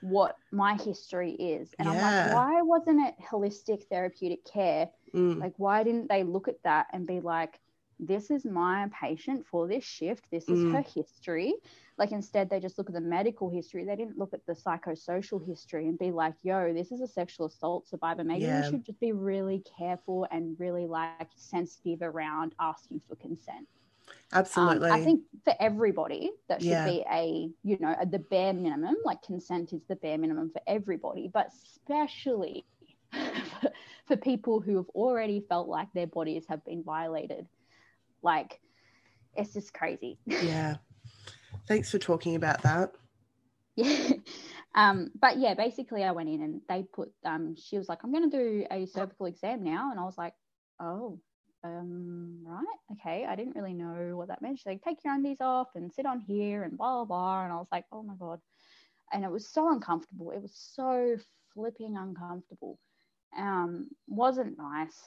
what 0.00 0.36
my 0.50 0.74
history 0.74 1.32
is 1.32 1.74
and 1.78 1.88
yeah. 1.88 1.94
i'm 1.94 2.26
like 2.26 2.34
why 2.34 2.62
wasn't 2.62 3.00
it 3.00 3.14
holistic 3.24 3.84
therapeutic 3.84 4.44
care 4.44 4.88
mm. 5.14 5.38
like 5.38 5.54
why 5.56 5.82
didn't 5.82 6.08
they 6.08 6.24
look 6.24 6.48
at 6.48 6.62
that 6.64 6.86
and 6.92 7.06
be 7.06 7.20
like 7.20 7.60
this 8.00 8.30
is 8.30 8.44
my 8.44 8.88
patient 9.00 9.46
for 9.46 9.68
this 9.68 9.84
shift 9.84 10.24
this 10.32 10.48
is 10.48 10.58
mm. 10.58 10.72
her 10.72 10.84
history 10.94 11.54
like 11.96 12.12
instead 12.12 12.50
they 12.50 12.58
just 12.58 12.76
look 12.76 12.88
at 12.88 12.94
the 12.94 13.00
medical 13.00 13.48
history. 13.48 13.84
They 13.84 13.96
didn't 13.96 14.18
look 14.18 14.34
at 14.34 14.44
the 14.46 14.52
psychosocial 14.52 15.44
history 15.46 15.86
and 15.86 15.98
be 15.98 16.10
like 16.10 16.34
yo 16.42 16.72
this 16.72 16.90
is 16.90 17.00
a 17.00 17.06
sexual 17.06 17.46
assault 17.46 17.88
survivor. 17.88 18.24
Maybe 18.24 18.44
yeah. 18.44 18.62
we 18.62 18.70
should 18.70 18.84
just 18.84 19.00
be 19.00 19.12
really 19.12 19.62
careful 19.78 20.26
and 20.30 20.58
really 20.58 20.86
like 20.86 21.28
sensitive 21.36 22.02
around 22.02 22.54
asking 22.60 23.00
for 23.08 23.16
consent. 23.16 23.66
Absolutely. 24.32 24.90
Um, 24.90 25.00
i 25.00 25.02
think 25.02 25.22
for 25.44 25.54
everybody 25.60 26.30
that 26.48 26.60
should 26.60 26.70
yeah. 26.70 26.84
be 26.84 27.04
a 27.10 27.50
you 27.62 27.78
know 27.80 27.94
a, 28.00 28.06
the 28.06 28.18
bare 28.18 28.52
minimum. 28.52 28.96
Like 29.04 29.22
consent 29.22 29.72
is 29.72 29.82
the 29.88 29.96
bare 29.96 30.18
minimum 30.18 30.50
for 30.50 30.62
everybody 30.66 31.30
but 31.32 31.50
especially 31.52 32.64
for, 33.12 33.70
for 34.06 34.16
people 34.16 34.60
who 34.60 34.76
have 34.76 34.88
already 34.90 35.44
felt 35.48 35.68
like 35.68 35.88
their 35.94 36.08
bodies 36.08 36.44
have 36.48 36.64
been 36.64 36.82
violated. 36.82 37.46
Like 38.20 38.60
it's 39.36 39.52
just 39.52 39.72
crazy. 39.72 40.18
Yeah 40.26 40.76
Thanks 41.66 41.90
for 41.90 41.98
talking 41.98 42.36
about 42.36 42.62
that. 42.62 42.92
Yeah. 43.76 44.12
Um, 44.76 45.10
but 45.20 45.38
yeah, 45.38 45.54
basically 45.54 46.02
I 46.02 46.10
went 46.10 46.28
in 46.28 46.42
and 46.42 46.60
they 46.68 46.82
put 46.82 47.12
um 47.24 47.54
she 47.56 47.78
was 47.78 47.88
like, 47.88 48.02
I'm 48.02 48.12
gonna 48.12 48.30
do 48.30 48.66
a 48.70 48.86
cervical 48.86 49.26
exam 49.26 49.62
now 49.62 49.90
and 49.90 50.00
I 50.00 50.04
was 50.04 50.18
like, 50.18 50.34
Oh, 50.80 51.20
um, 51.64 52.40
right, 52.44 52.64
okay. 52.92 53.24
I 53.24 53.36
didn't 53.36 53.56
really 53.56 53.72
know 53.72 54.16
what 54.16 54.28
that 54.28 54.42
meant. 54.42 54.58
She's 54.58 54.66
like, 54.66 54.82
take 54.82 54.98
your 55.04 55.14
undies 55.14 55.40
off 55.40 55.68
and 55.74 55.92
sit 55.92 56.06
on 56.06 56.20
here 56.20 56.62
and 56.62 56.76
blah 56.76 56.96
blah 56.96 57.04
blah. 57.04 57.44
And 57.44 57.52
I 57.52 57.56
was 57.56 57.68
like, 57.72 57.84
oh 57.92 58.02
my 58.02 58.14
god. 58.18 58.40
And 59.12 59.24
it 59.24 59.30
was 59.30 59.48
so 59.48 59.72
uncomfortable. 59.72 60.30
It 60.30 60.42
was 60.42 60.54
so 60.74 61.16
flipping 61.54 61.96
uncomfortable. 61.96 62.78
Um, 63.36 63.88
wasn't 64.06 64.58
nice 64.58 64.98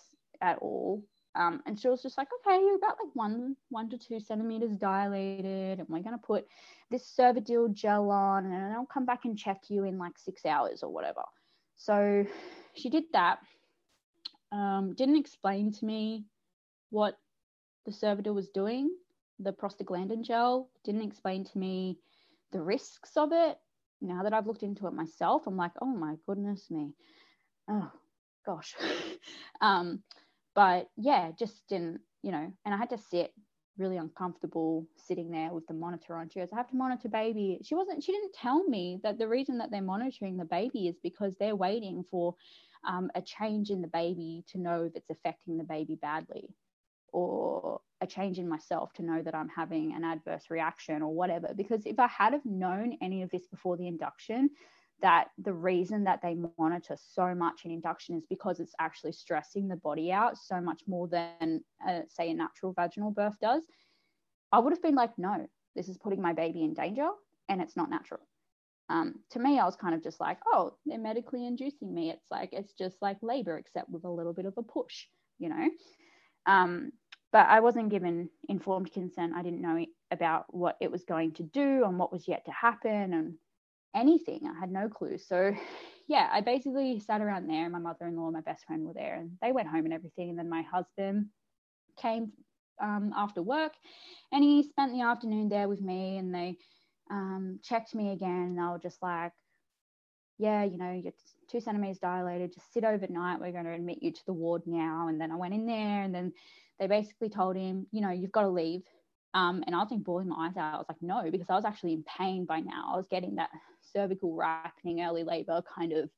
at 0.41 0.57
all. 0.59 1.03
Um, 1.37 1.61
and 1.67 1.79
she 1.79 1.87
was 1.87 2.01
just 2.01 2.17
like, 2.17 2.29
okay, 2.39 2.59
you're 2.59 2.77
about 2.77 2.97
like 3.01 3.13
one, 3.13 3.55
one 3.69 3.89
to 3.91 3.97
two 3.97 4.19
centimeters 4.19 4.75
dilated, 4.75 5.79
and 5.79 5.87
we're 5.87 6.01
gonna 6.01 6.17
put 6.17 6.47
this 6.89 7.15
Cervidil 7.17 7.73
gel 7.73 8.09
on, 8.09 8.45
and 8.45 8.73
I'll 8.73 8.87
come 8.87 9.05
back 9.05 9.25
and 9.25 9.37
check 9.37 9.61
you 9.69 9.83
in 9.83 9.99
like 9.99 10.17
six 10.17 10.45
hours 10.45 10.81
or 10.81 10.91
whatever. 10.91 11.21
So 11.75 12.25
she 12.73 12.89
did 12.89 13.03
that. 13.13 13.37
Um, 14.51 14.95
didn't 14.95 15.17
explain 15.17 15.71
to 15.73 15.85
me 15.85 16.25
what 16.89 17.19
the 17.85 17.91
Cervidil 17.91 18.33
was 18.33 18.49
doing. 18.49 18.89
The 19.39 19.53
prostaglandin 19.53 20.23
gel 20.23 20.69
didn't 20.83 21.03
explain 21.03 21.43
to 21.45 21.57
me 21.57 21.99
the 22.51 22.61
risks 22.61 23.11
of 23.15 23.29
it. 23.31 23.59
Now 24.01 24.23
that 24.23 24.33
I've 24.33 24.47
looked 24.47 24.63
into 24.63 24.87
it 24.87 24.93
myself, 24.93 25.43
I'm 25.45 25.57
like, 25.57 25.73
oh 25.81 25.85
my 25.85 26.15
goodness 26.25 26.71
me. 26.71 26.93
Oh 27.69 27.91
gosh. 28.43 28.73
um, 29.61 30.01
but 30.57 30.89
yeah, 30.97 31.29
just 31.37 31.61
didn't, 31.69 32.01
you 32.23 32.31
know, 32.31 32.51
and 32.65 32.73
I 32.73 32.77
had 32.77 32.89
to 32.89 32.97
sit 32.97 33.31
really 33.77 33.97
uncomfortable 33.97 34.87
sitting 34.95 35.29
there 35.29 35.53
with 35.53 35.67
the 35.67 35.73
monitor 35.75 36.15
on. 36.15 36.29
She 36.29 36.39
goes, 36.39 36.49
I 36.51 36.55
have 36.55 36.69
to 36.69 36.75
monitor 36.75 37.09
baby. 37.09 37.59
She 37.63 37.75
wasn't, 37.75 38.03
she 38.03 38.11
didn't 38.11 38.33
tell 38.33 38.63
me 38.63 38.99
that 39.03 39.19
the 39.19 39.27
reason 39.27 39.59
that 39.59 39.69
they're 39.69 39.83
monitoring 39.83 40.35
the 40.35 40.45
baby 40.45 40.87
is 40.87 40.95
because 41.03 41.35
they're 41.39 41.55
waiting 41.55 42.03
for 42.09 42.33
um, 42.87 43.11
a 43.13 43.21
change 43.21 43.69
in 43.69 43.83
the 43.83 43.87
baby 43.87 44.43
to 44.51 44.57
know 44.57 44.85
if 44.85 44.95
it's 44.95 45.11
affecting 45.11 45.59
the 45.59 45.63
baby 45.63 45.93
badly 46.01 46.49
or 47.13 47.79
a 48.01 48.07
change 48.07 48.39
in 48.39 48.49
myself 48.49 48.91
to 48.93 49.03
know 49.03 49.21
that 49.21 49.35
I'm 49.35 49.49
having 49.49 49.93
an 49.93 50.03
adverse 50.03 50.45
reaction 50.49 51.03
or 51.03 51.13
whatever. 51.13 51.49
Because 51.55 51.85
if 51.85 51.99
I 51.99 52.07
had 52.07 52.33
have 52.33 52.45
known 52.45 52.97
any 52.99 53.21
of 53.21 53.29
this 53.29 53.45
before 53.45 53.77
the 53.77 53.87
induction, 53.87 54.49
that 55.01 55.27
the 55.37 55.53
reason 55.53 56.03
that 56.05 56.21
they 56.21 56.35
monitor 56.57 56.97
so 56.97 57.35
much 57.35 57.61
in 57.65 57.71
induction 57.71 58.15
is 58.15 58.25
because 58.29 58.59
it's 58.59 58.73
actually 58.79 59.11
stressing 59.11 59.67
the 59.67 59.75
body 59.75 60.11
out 60.11 60.37
so 60.37 60.59
much 60.59 60.81
more 60.87 61.07
than 61.07 61.63
uh, 61.87 62.01
say 62.07 62.31
a 62.31 62.33
natural 62.33 62.73
vaginal 62.73 63.11
birth 63.11 63.35
does 63.39 63.63
I 64.51 64.59
would 64.59 64.73
have 64.73 64.81
been 64.81 64.95
like, 64.95 65.17
no, 65.17 65.47
this 65.75 65.89
is 65.89 65.97
putting 65.97 66.21
my 66.21 66.33
baby 66.33 66.63
in 66.63 66.73
danger 66.73 67.09
and 67.49 67.61
it's 67.61 67.75
not 67.75 67.89
natural. 67.89 68.21
Um, 68.89 69.15
to 69.31 69.39
me, 69.39 69.59
I 69.59 69.65
was 69.65 69.75
kind 69.75 69.93
of 69.93 70.01
just 70.01 70.19
like, 70.19 70.37
oh, 70.47 70.73
they're 70.85 70.97
medically 70.97 71.45
inducing 71.45 71.93
me. 71.93 72.09
It's 72.09 72.31
like, 72.31 72.49
it's 72.53 72.73
just 72.73 73.01
like 73.01 73.17
labor, 73.21 73.57
except 73.57 73.89
with 73.89 74.05
a 74.05 74.09
little 74.09 74.33
bit 74.33 74.45
of 74.45 74.53
a 74.57 74.63
push, 74.63 75.05
you 75.39 75.49
know? 75.49 75.69
Um, 76.45 76.93
but 77.33 77.47
I 77.47 77.59
wasn't 77.59 77.89
given 77.89 78.29
informed 78.47 78.93
consent. 78.93 79.33
I 79.35 79.43
didn't 79.43 79.61
know 79.61 79.85
about 80.11 80.45
what 80.53 80.77
it 80.79 80.89
was 80.89 81.03
going 81.03 81.33
to 81.33 81.43
do 81.43 81.83
and 81.83 81.99
what 81.99 82.13
was 82.13 82.27
yet 82.27 82.45
to 82.45 82.51
happen 82.51 83.13
and 83.13 83.33
anything. 83.97 84.41
I 84.47 84.59
had 84.59 84.71
no 84.71 84.87
clue. 84.89 85.17
So, 85.17 85.53
yeah, 86.07 86.29
I 86.31 86.41
basically 86.41 86.99
sat 86.99 87.21
around 87.21 87.49
there. 87.49 87.69
My 87.69 87.79
mother 87.79 88.07
in 88.07 88.15
law, 88.15 88.29
my 88.31 88.41
best 88.41 88.65
friend 88.65 88.85
were 88.85 88.93
there, 88.93 89.15
and 89.15 89.31
they 89.41 89.51
went 89.51 89.67
home 89.67 89.85
and 89.85 89.93
everything. 89.93 90.29
And 90.29 90.39
then 90.39 90.49
my 90.49 90.61
husband 90.61 91.27
came 91.99 92.31
um, 92.81 93.13
after 93.15 93.41
work 93.41 93.73
and 94.31 94.43
he 94.43 94.63
spent 94.63 94.93
the 94.93 95.01
afternoon 95.01 95.49
there 95.49 95.67
with 95.67 95.81
me 95.81 96.17
and 96.17 96.33
they 96.33 96.57
um, 97.09 97.59
checked 97.63 97.95
me 97.95 98.11
again 98.11 98.29
and 98.29 98.57
they 98.57 98.61
were 98.61 98.79
just 98.79 99.01
like 99.01 99.31
yeah 100.37 100.63
you 100.63 100.77
know 100.77 100.91
you're 100.91 101.13
two 101.49 101.59
centimeters 101.59 101.99
dilated 101.99 102.53
just 102.53 102.71
sit 102.73 102.83
overnight 102.83 103.39
we're 103.39 103.51
going 103.51 103.65
to 103.65 103.71
admit 103.71 104.03
you 104.03 104.11
to 104.11 104.25
the 104.25 104.33
ward 104.33 104.61
now 104.65 105.07
and 105.07 105.19
then 105.19 105.31
i 105.31 105.35
went 105.35 105.53
in 105.53 105.65
there 105.65 106.03
and 106.03 106.13
then 106.13 106.31
they 106.79 106.87
basically 106.87 107.29
told 107.29 107.55
him 107.55 107.87
you 107.91 108.01
know 108.01 108.11
you've 108.11 108.31
got 108.31 108.41
to 108.41 108.49
leave 108.49 108.83
um, 109.37 109.63
and 109.65 109.75
i 109.75 109.79
was 109.79 109.91
like 109.91 110.03
bawling 110.03 110.27
my 110.27 110.47
eyes 110.47 110.57
out 110.57 110.73
i 110.73 110.77
was 110.77 110.89
like 110.89 111.01
no 111.01 111.29
because 111.31 111.49
i 111.49 111.55
was 111.55 111.65
actually 111.65 111.93
in 111.93 112.03
pain 112.03 112.45
by 112.45 112.59
now 112.59 112.91
i 112.93 112.97
was 112.97 113.07
getting 113.09 113.35
that 113.35 113.49
cervical 113.81 114.35
ripening 114.35 115.01
early 115.01 115.23
labor 115.23 115.61
kind 115.73 115.93
of 115.93 116.09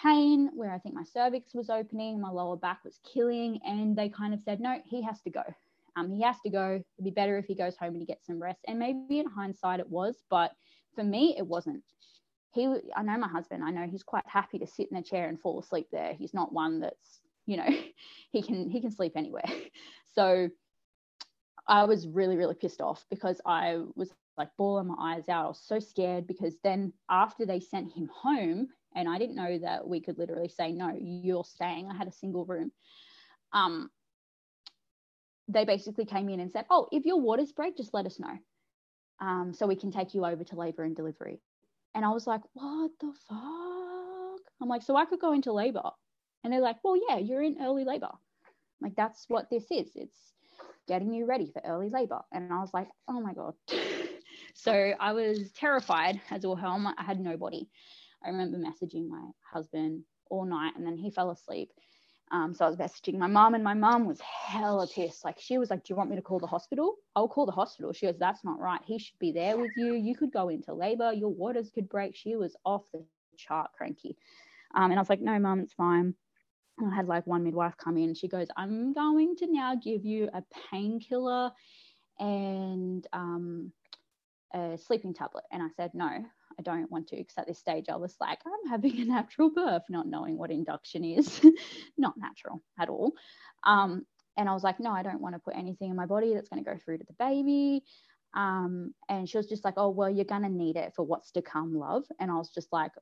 pain 0.00 0.50
where 0.54 0.72
i 0.72 0.78
think 0.78 0.94
my 0.94 1.04
cervix 1.04 1.54
was 1.54 1.70
opening 1.70 2.20
my 2.20 2.30
lower 2.30 2.56
back 2.56 2.78
was 2.84 3.00
killing 3.12 3.58
and 3.66 3.96
they 3.96 4.08
kind 4.08 4.32
of 4.32 4.40
said 4.40 4.60
no 4.60 4.78
he 4.86 5.02
has 5.02 5.20
to 5.20 5.30
go 5.30 5.42
um, 5.98 6.12
he 6.12 6.22
has 6.22 6.36
to 6.44 6.50
go. 6.50 6.80
It'd 6.96 7.04
be 7.04 7.10
better 7.10 7.38
if 7.38 7.46
he 7.46 7.54
goes 7.54 7.76
home 7.76 7.90
and 7.90 8.00
he 8.00 8.06
gets 8.06 8.26
some 8.26 8.40
rest. 8.40 8.60
And 8.66 8.78
maybe 8.78 9.18
in 9.18 9.26
hindsight 9.26 9.80
it 9.80 9.88
was, 9.88 10.22
but 10.30 10.52
for 10.94 11.04
me 11.04 11.34
it 11.36 11.46
wasn't. 11.46 11.82
He, 12.52 12.66
I 12.96 13.02
know 13.02 13.18
my 13.18 13.28
husband. 13.28 13.62
I 13.64 13.70
know 13.70 13.86
he's 13.86 14.02
quite 14.02 14.26
happy 14.26 14.58
to 14.58 14.66
sit 14.66 14.88
in 14.90 14.96
a 14.96 15.02
chair 15.02 15.28
and 15.28 15.40
fall 15.40 15.60
asleep 15.60 15.88
there. 15.92 16.14
He's 16.14 16.34
not 16.34 16.52
one 16.52 16.80
that's, 16.80 17.20
you 17.46 17.56
know, 17.56 17.68
he 18.30 18.42
can 18.42 18.70
he 18.70 18.80
can 18.80 18.90
sleep 18.90 19.12
anywhere. 19.16 19.44
So 20.14 20.48
I 21.68 21.84
was 21.84 22.08
really 22.08 22.36
really 22.36 22.54
pissed 22.54 22.80
off 22.80 23.04
because 23.10 23.40
I 23.46 23.78
was 23.94 24.12
like 24.36 24.48
bawling 24.56 24.88
my 24.88 24.94
eyes 24.98 25.28
out. 25.28 25.44
I 25.44 25.48
was 25.48 25.62
so 25.62 25.78
scared 25.78 26.26
because 26.26 26.56
then 26.62 26.92
after 27.10 27.44
they 27.44 27.60
sent 27.60 27.92
him 27.92 28.08
home, 28.14 28.68
and 28.94 29.08
I 29.08 29.18
didn't 29.18 29.36
know 29.36 29.58
that 29.58 29.86
we 29.86 30.00
could 30.00 30.18
literally 30.18 30.48
say 30.48 30.72
no, 30.72 30.96
you're 30.98 31.44
staying. 31.44 31.90
I 31.90 31.96
had 31.96 32.08
a 32.08 32.12
single 32.12 32.44
room. 32.44 32.72
Um, 33.52 33.90
they 35.48 35.64
basically 35.64 36.04
came 36.04 36.28
in 36.28 36.40
and 36.40 36.52
said, 36.52 36.66
Oh, 36.70 36.88
if 36.92 37.04
your 37.04 37.20
waters 37.20 37.52
break, 37.52 37.76
just 37.76 37.94
let 37.94 38.06
us 38.06 38.18
know. 38.18 38.38
Um, 39.20 39.52
so 39.52 39.66
we 39.66 39.76
can 39.76 39.90
take 39.90 40.14
you 40.14 40.24
over 40.24 40.44
to 40.44 40.56
labor 40.56 40.84
and 40.84 40.94
delivery. 40.94 41.40
And 41.94 42.04
I 42.04 42.10
was 42.10 42.26
like, 42.26 42.42
What 42.52 42.92
the 43.00 43.12
fuck? 43.28 44.40
I'm 44.60 44.68
like, 44.68 44.82
So 44.82 44.96
I 44.96 45.04
could 45.04 45.20
go 45.20 45.32
into 45.32 45.52
labor. 45.52 45.90
And 46.44 46.52
they're 46.52 46.60
like, 46.60 46.76
Well, 46.84 47.00
yeah, 47.08 47.18
you're 47.18 47.42
in 47.42 47.58
early 47.60 47.84
labor. 47.84 48.10
I'm 48.10 48.88
like, 48.88 48.96
that's 48.96 49.24
what 49.28 49.50
this 49.50 49.64
is. 49.70 49.90
It's 49.96 50.34
getting 50.88 51.12
you 51.14 51.26
ready 51.26 51.50
for 51.52 51.62
early 51.64 51.90
labor. 51.90 52.20
And 52.32 52.52
I 52.52 52.60
was 52.60 52.74
like, 52.74 52.88
Oh 53.08 53.20
my 53.20 53.34
God. 53.34 53.54
so 54.54 54.94
I 54.98 55.12
was 55.12 55.52
terrified 55.52 56.20
as 56.30 56.44
all 56.44 56.56
hell. 56.56 56.82
I 56.98 57.04
had 57.04 57.20
nobody. 57.20 57.68
I 58.24 58.30
remember 58.30 58.58
messaging 58.58 59.08
my 59.08 59.30
husband 59.52 60.04
all 60.30 60.44
night 60.44 60.74
and 60.76 60.86
then 60.86 60.96
he 60.98 61.10
fell 61.10 61.30
asleep. 61.30 61.70
Um, 62.30 62.54
so 62.54 62.66
I 62.66 62.68
was 62.68 62.76
messaging 62.76 63.18
my 63.18 63.26
mom, 63.26 63.54
and 63.54 63.64
my 63.64 63.74
mom 63.74 64.06
was 64.06 64.20
hella 64.20 64.86
pissed. 64.86 65.24
Like 65.24 65.38
she 65.40 65.58
was 65.58 65.70
like, 65.70 65.84
"Do 65.84 65.92
you 65.92 65.96
want 65.96 66.10
me 66.10 66.16
to 66.16 66.22
call 66.22 66.38
the 66.38 66.46
hospital? 66.46 66.96
I'll 67.16 67.28
call 67.28 67.46
the 67.46 67.52
hospital." 67.52 67.92
She 67.92 68.06
goes, 68.06 68.18
"That's 68.18 68.44
not 68.44 68.60
right. 68.60 68.80
He 68.84 68.98
should 68.98 69.18
be 69.18 69.32
there 69.32 69.56
with 69.58 69.76
you. 69.76 69.94
You 69.94 70.14
could 70.14 70.32
go 70.32 70.48
into 70.50 70.74
labor. 70.74 71.12
Your 71.12 71.30
waters 71.30 71.70
could 71.70 71.88
break." 71.88 72.14
She 72.16 72.36
was 72.36 72.54
off 72.66 72.82
the 72.92 73.02
chart 73.02 73.72
cranky, 73.72 74.16
um, 74.74 74.90
and 74.90 74.98
I 74.98 75.00
was 75.00 75.08
like, 75.08 75.22
"No, 75.22 75.38
mom, 75.38 75.60
it's 75.60 75.72
fine." 75.72 76.14
I 76.80 76.94
had 76.94 77.08
like 77.08 77.26
one 77.26 77.44
midwife 77.44 77.76
come 77.76 77.96
in. 77.96 78.14
She 78.14 78.28
goes, 78.28 78.48
"I'm 78.56 78.92
going 78.92 79.36
to 79.36 79.46
now 79.50 79.74
give 79.74 80.04
you 80.04 80.28
a 80.32 80.42
painkiller 80.70 81.50
and 82.18 83.06
um, 83.12 83.72
a 84.54 84.78
sleeping 84.78 85.14
tablet," 85.14 85.44
and 85.52 85.62
I 85.62 85.68
said, 85.76 85.92
"No." 85.94 86.24
I 86.58 86.62
don't 86.62 86.90
want 86.90 87.06
to 87.08 87.16
because 87.16 87.38
at 87.38 87.46
this 87.46 87.60
stage 87.60 87.86
I 87.88 87.96
was 87.96 88.16
like, 88.20 88.40
I'm 88.44 88.70
having 88.70 89.00
a 89.00 89.04
natural 89.04 89.50
birth, 89.50 89.84
not 89.88 90.08
knowing 90.08 90.36
what 90.36 90.50
induction 90.50 91.04
is, 91.04 91.40
not 91.98 92.14
natural 92.16 92.62
at 92.80 92.88
all. 92.88 93.12
Um, 93.64 94.04
and 94.36 94.48
I 94.48 94.54
was 94.54 94.62
like, 94.62 94.80
no, 94.80 94.92
I 94.92 95.02
don't 95.02 95.20
want 95.20 95.34
to 95.34 95.40
put 95.40 95.56
anything 95.56 95.90
in 95.90 95.96
my 95.96 96.06
body 96.06 96.32
that's 96.32 96.48
going 96.48 96.62
to 96.62 96.70
go 96.70 96.78
through 96.84 96.98
to 96.98 97.04
the 97.04 97.14
baby. 97.18 97.82
Um, 98.34 98.94
and 99.08 99.28
she 99.28 99.36
was 99.36 99.48
just 99.48 99.64
like, 99.64 99.74
oh, 99.76 99.90
well, 99.90 100.10
you're 100.10 100.24
going 100.24 100.42
to 100.42 100.48
need 100.48 100.76
it 100.76 100.92
for 100.94 101.04
what's 101.04 101.32
to 101.32 101.42
come, 101.42 101.74
love. 101.74 102.04
And 102.20 102.30
I 102.30 102.34
was 102.34 102.50
just 102.50 102.72
like, 102.72 102.92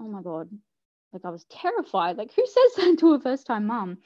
oh 0.00 0.08
my 0.08 0.22
God. 0.22 0.48
Like 1.14 1.24
I 1.24 1.30
was 1.30 1.44
terrified. 1.44 2.16
Like, 2.16 2.32
who 2.34 2.44
says 2.46 2.76
that 2.76 2.98
to 2.98 3.14
a 3.14 3.20
first 3.20 3.46
time 3.46 3.66
mum? 3.66 3.98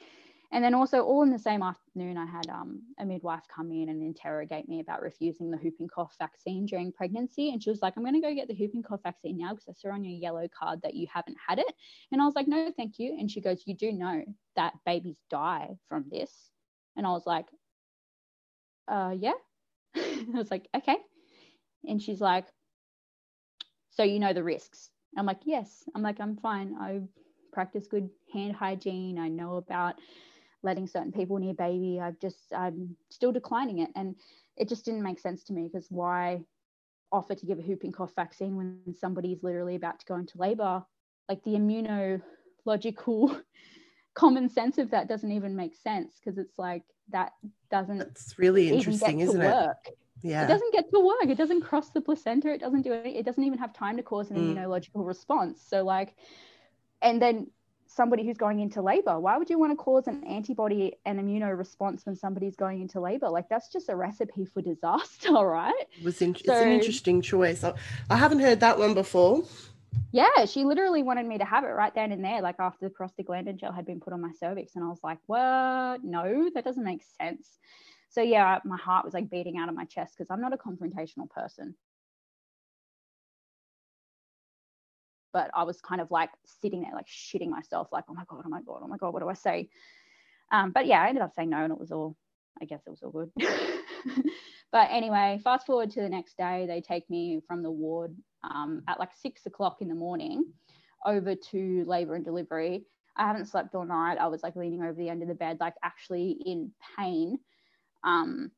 And 0.51 0.63
then 0.63 0.73
also, 0.73 1.03
all 1.03 1.21
in 1.21 1.29
the 1.29 1.37
same 1.37 1.61
afternoon, 1.61 2.17
I 2.17 2.25
had 2.25 2.49
um, 2.49 2.81
a 2.99 3.05
midwife 3.05 3.43
come 3.55 3.71
in 3.71 3.89
and 3.89 4.01
interrogate 4.01 4.67
me 4.67 4.79
about 4.79 5.03
refusing 5.03 5.51
the 5.51 5.57
whooping 5.57 5.89
cough 5.89 6.15
vaccine 6.17 6.65
during 6.65 6.91
pregnancy. 6.91 7.51
And 7.51 7.61
she 7.61 7.69
was 7.69 7.83
like, 7.83 7.93
I'm 7.95 8.03
going 8.03 8.15
to 8.15 8.27
go 8.27 8.33
get 8.33 8.47
the 8.47 8.55
whooping 8.55 8.81
cough 8.81 9.01
vaccine 9.03 9.37
now 9.37 9.53
because 9.53 9.67
I 9.69 9.73
saw 9.73 9.93
on 9.93 10.03
your 10.03 10.17
yellow 10.17 10.47
card 10.47 10.79
that 10.81 10.95
you 10.95 11.07
haven't 11.13 11.37
had 11.47 11.59
it. 11.59 11.71
And 12.11 12.19
I 12.19 12.25
was 12.25 12.33
like, 12.33 12.47
no, 12.47 12.71
thank 12.75 12.97
you. 12.97 13.15
And 13.19 13.29
she 13.29 13.41
goes, 13.41 13.61
You 13.67 13.75
do 13.75 13.91
know 13.91 14.23
that 14.55 14.73
babies 14.87 15.17
die 15.29 15.69
from 15.87 16.05
this. 16.09 16.31
And 16.97 17.05
I 17.05 17.11
was 17.11 17.27
like, 17.27 17.45
uh, 18.87 19.13
Yeah. 19.15 19.33
I 19.95 20.25
was 20.33 20.49
like, 20.49 20.67
Okay. 20.75 20.97
And 21.87 22.01
she's 22.01 22.21
like, 22.21 22.45
So 23.91 24.01
you 24.01 24.17
know 24.17 24.33
the 24.33 24.43
risks. 24.43 24.89
I'm 25.17 25.25
like, 25.25 25.41
Yes. 25.45 25.83
I'm 25.95 26.01
like, 26.01 26.19
I'm 26.19 26.37
fine. 26.37 26.75
I 26.79 27.01
practice 27.51 27.87
good 27.87 28.09
hand 28.33 28.55
hygiene. 28.55 29.17
I 29.17 29.27
know 29.27 29.57
about 29.57 29.95
letting 30.63 30.87
certain 30.87 31.11
people 31.11 31.37
near 31.37 31.53
baby. 31.53 31.99
I've 31.99 32.19
just 32.19 32.53
I'm 32.55 32.95
still 33.09 33.31
declining 33.31 33.79
it, 33.79 33.89
and 33.95 34.15
it 34.57 34.69
just 34.69 34.85
didn't 34.85 35.03
make 35.03 35.19
sense 35.19 35.43
to 35.45 35.53
me 35.53 35.69
because 35.71 35.87
why 35.89 36.43
offer 37.11 37.33
to 37.33 37.45
give 37.45 37.57
a 37.57 37.61
whooping 37.61 37.91
cough 37.91 38.13
vaccine 38.15 38.55
when 38.55 38.95
somebody's 38.95 39.41
literally 39.41 39.75
about 39.75 39.99
to 39.99 40.05
go 40.05 40.15
into 40.15 40.37
labor? 40.37 40.83
Like 41.27 41.43
the 41.43 41.51
immunological 41.51 43.41
common 44.13 44.49
sense 44.49 44.77
of 44.77 44.91
that 44.91 45.07
doesn't 45.07 45.31
even 45.31 45.55
make 45.55 45.75
sense 45.75 46.19
because 46.19 46.37
it's 46.37 46.57
like 46.57 46.83
that 47.09 47.33
doesn't. 47.71 48.01
It's 48.01 48.37
really 48.37 48.69
interesting, 48.69 49.21
isn't 49.21 49.41
it? 49.41 49.45
Work. 49.45 49.89
Yeah. 50.21 50.43
It 50.43 50.47
doesn't 50.47 50.73
get 50.73 50.91
to 50.91 50.99
work. 50.99 51.25
It 51.25 51.37
doesn't 51.37 51.61
cross 51.61 51.89
the 51.89 52.01
placenta. 52.01 52.51
It 52.53 52.59
doesn't 52.59 52.81
do 52.81 52.93
it. 52.93 53.05
It 53.05 53.25
doesn't 53.25 53.43
even 53.43 53.59
have 53.59 53.73
time 53.73 53.97
to 53.97 54.03
cause 54.03 54.29
an 54.31 54.37
mm. 54.37 54.55
immunological 54.55 55.05
response. 55.05 55.63
So 55.65 55.83
like, 55.83 56.15
and 57.01 57.21
then 57.21 57.47
somebody 57.89 58.25
who's 58.25 58.37
going 58.37 58.59
into 58.59 58.81
labor. 58.81 59.19
Why 59.19 59.37
would 59.37 59.49
you 59.49 59.57
want 59.57 59.71
to 59.71 59.75
cause 59.75 60.07
an 60.07 60.23
antibody 60.23 60.93
and 61.05 61.19
immuno 61.19 61.57
response 61.57 62.05
when 62.05 62.15
somebody's 62.15 62.55
going 62.55 62.81
into 62.81 62.99
labor? 62.99 63.29
Like 63.29 63.49
that's 63.49 63.69
just 63.71 63.89
a 63.89 63.95
recipe 63.95 64.45
for 64.45 64.61
disaster, 64.61 65.31
right? 65.33 65.85
It 65.97 66.03
was 66.03 66.21
in- 66.21 66.35
so, 66.35 66.41
it's 66.41 66.61
an 66.61 66.71
interesting 66.71 67.21
choice. 67.21 67.63
I, 67.63 67.73
I 68.09 68.15
haven't 68.15 68.39
heard 68.39 68.59
that 68.59 68.77
one 68.77 68.93
before. 68.93 69.43
Yeah, 70.11 70.45
she 70.45 70.65
literally 70.65 71.03
wanted 71.03 71.25
me 71.25 71.39
to 71.39 71.45
have 71.45 71.63
it 71.63 71.67
right 71.67 71.93
then 71.93 72.11
and 72.11 72.23
there, 72.23 72.41
like 72.41 72.59
after 72.59 72.87
the 72.87 72.93
prostaglandin 72.93 73.57
gel 73.57 73.71
had 73.71 73.85
been 73.85 73.99
put 73.99 74.13
on 74.13 74.21
my 74.21 74.31
cervix. 74.39 74.75
And 74.75 74.83
I 74.83 74.87
was 74.87 74.99
like, 75.03 75.19
what? 75.25 76.03
No, 76.03 76.49
that 76.53 76.63
doesn't 76.63 76.83
make 76.83 77.03
sense. 77.19 77.57
So 78.09 78.21
yeah, 78.21 78.59
my 78.65 78.77
heart 78.77 79.05
was 79.05 79.13
like 79.13 79.29
beating 79.29 79.57
out 79.57 79.69
of 79.69 79.75
my 79.75 79.85
chest 79.85 80.15
because 80.17 80.31
I'm 80.31 80.41
not 80.41 80.53
a 80.53 80.57
confrontational 80.57 81.29
person. 81.29 81.75
but 85.33 85.49
I 85.53 85.63
was 85.63 85.81
kind 85.81 86.01
of 86.01 86.11
like 86.11 86.29
sitting 86.45 86.81
there, 86.81 86.93
like 86.93 87.07
shitting 87.07 87.49
myself, 87.49 87.89
like, 87.91 88.05
oh 88.09 88.13
my 88.13 88.23
God, 88.27 88.43
oh 88.45 88.49
my 88.49 88.61
God, 88.61 88.81
oh 88.83 88.87
my 88.87 88.97
God, 88.97 89.13
what 89.13 89.21
do 89.21 89.29
I 89.29 89.33
say? 89.33 89.69
Um, 90.51 90.71
but 90.71 90.87
yeah, 90.87 91.01
I 91.01 91.07
ended 91.09 91.23
up 91.23 91.33
saying 91.35 91.49
no, 91.49 91.57
and 91.57 91.71
it 91.71 91.79
was 91.79 91.91
all, 91.91 92.15
I 92.61 92.65
guess 92.65 92.81
it 92.85 92.89
was 92.89 93.03
all 93.03 93.11
good. 93.11 93.31
but 94.71 94.87
anyway, 94.91 95.39
fast 95.43 95.65
forward 95.65 95.91
to 95.91 96.01
the 96.01 96.09
next 96.09 96.37
day, 96.37 96.65
they 96.67 96.81
take 96.81 97.09
me 97.09 97.41
from 97.47 97.61
the 97.61 97.71
ward 97.71 98.15
um, 98.43 98.81
at 98.87 98.99
like 98.99 99.11
six 99.21 99.45
o'clock 99.45 99.77
in 99.81 99.87
the 99.87 99.95
morning 99.95 100.45
over 101.05 101.35
to 101.35 101.83
labor 101.85 102.15
and 102.15 102.25
delivery. 102.25 102.85
I 103.15 103.27
haven't 103.27 103.47
slept 103.47 103.75
all 103.75 103.85
night. 103.85 104.17
I 104.19 104.27
was 104.27 104.43
like 104.43 104.55
leaning 104.55 104.81
over 104.81 104.93
the 104.93 105.09
end 105.09 105.21
of 105.21 105.27
the 105.27 105.35
bed, 105.35 105.57
like 105.59 105.75
actually 105.83 106.31
in 106.45 106.71
pain. 106.97 107.37
Um, 108.03 108.51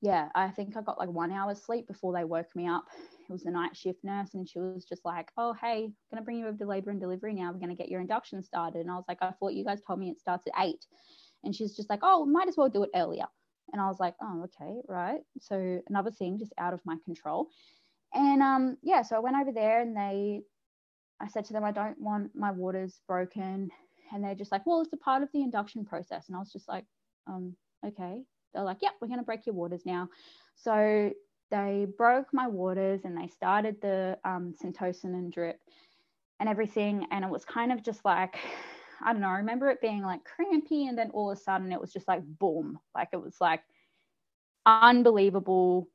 yeah, 0.00 0.28
I 0.34 0.48
think 0.50 0.76
I 0.76 0.82
got 0.82 0.98
like 0.98 1.08
one 1.08 1.32
hour's 1.32 1.60
sleep 1.60 1.88
before 1.88 2.12
they 2.12 2.24
woke 2.24 2.54
me 2.54 2.68
up. 2.68 2.84
It 3.28 3.32
was 3.32 3.44
a 3.46 3.50
night 3.50 3.76
shift 3.76 4.04
nurse 4.04 4.34
and 4.34 4.48
she 4.48 4.58
was 4.58 4.84
just 4.84 5.04
like 5.04 5.30
oh 5.36 5.54
hey 5.60 5.84
I'm 5.84 6.18
to 6.18 6.22
bring 6.22 6.38
you 6.38 6.46
over 6.46 6.56
to 6.56 6.66
labor 6.66 6.90
and 6.90 7.00
delivery 7.00 7.34
now. 7.34 7.52
We're 7.52 7.68
to 7.68 7.74
get 7.74 7.88
your 7.88 8.00
induction 8.00 8.42
started. 8.42 8.80
And 8.80 8.90
i 8.90 8.94
was 8.94 9.04
like 9.08 9.18
i 9.20 9.32
thought 9.32 9.54
you 9.54 9.64
guys 9.64 9.82
told 9.86 9.98
me 9.98 10.08
it 10.08 10.20
starts 10.20 10.46
at 10.46 10.64
eight. 10.64 10.86
And 11.44 11.54
she's 11.54 11.76
just 11.76 11.90
like 11.90 12.00
oh 12.02 12.24
might 12.24 12.48
as 12.48 12.56
well 12.56 12.68
do 12.68 12.84
it 12.84 12.90
earlier. 12.94 13.26
And 13.72 13.82
i 13.82 13.88
was 13.88 13.98
like 13.98 14.14
oh 14.22 14.44
okay 14.44 14.80
right. 14.86 15.20
So 15.40 15.82
another 15.88 16.12
thing 16.12 16.38
just 16.38 16.54
out 16.58 16.74
of 16.74 16.80
my 16.84 16.96
control. 17.04 17.48
And 18.14 18.40
um 18.40 18.76
yeah 18.82 19.02
so 19.02 19.16
i 19.16 19.20
went 19.20 19.36
over 19.36 19.52
there 19.52 19.80
and 19.80 19.96
they 19.96 20.42
i 21.20 21.26
said 21.26 21.44
to 21.46 21.52
them 21.52 21.64
i 21.64 21.72
don't 21.72 22.00
want 22.00 22.30
my 22.36 22.52
waters 22.52 23.00
broken. 23.08 23.68
And 24.12 24.24
they're 24.24 24.36
just 24.36 24.52
like 24.52 24.64
well 24.64 24.80
it's 24.80 24.92
a 24.92 24.96
part 24.96 25.24
of 25.24 25.28
the 25.34 25.42
induction 25.42 25.84
process. 25.84 26.28
And 26.28 26.36
i 26.36 26.38
was 26.38 26.52
just 26.52 26.68
like 26.68 26.84
um 27.26 27.56
okay 27.84 28.22
they're 28.52 28.64
like, 28.64 28.78
yep, 28.82 28.92
we're 29.00 29.08
going 29.08 29.20
to 29.20 29.24
break 29.24 29.46
your 29.46 29.54
waters 29.54 29.82
now. 29.84 30.08
So 30.54 31.12
they 31.50 31.86
broke 31.96 32.32
my 32.32 32.46
waters 32.46 33.02
and 33.04 33.16
they 33.16 33.28
started 33.28 33.80
the 33.80 34.18
um, 34.24 34.54
Syntocinon 34.62 35.32
drip 35.32 35.60
and 36.40 36.48
everything. 36.48 37.06
And 37.10 37.24
it 37.24 37.30
was 37.30 37.44
kind 37.44 37.72
of 37.72 37.82
just 37.82 38.04
like, 38.04 38.36
I 39.04 39.12
don't 39.12 39.22
know, 39.22 39.28
I 39.28 39.38
remember 39.38 39.70
it 39.70 39.80
being 39.80 40.02
like 40.02 40.24
crampy. 40.24 40.88
And 40.88 40.98
then 40.98 41.10
all 41.10 41.30
of 41.30 41.38
a 41.38 41.40
sudden 41.40 41.72
it 41.72 41.80
was 41.80 41.92
just 41.92 42.08
like 42.08 42.22
boom, 42.24 42.78
like 42.94 43.08
it 43.12 43.22
was 43.22 43.36
like 43.40 43.62
unbelievable 44.66 45.88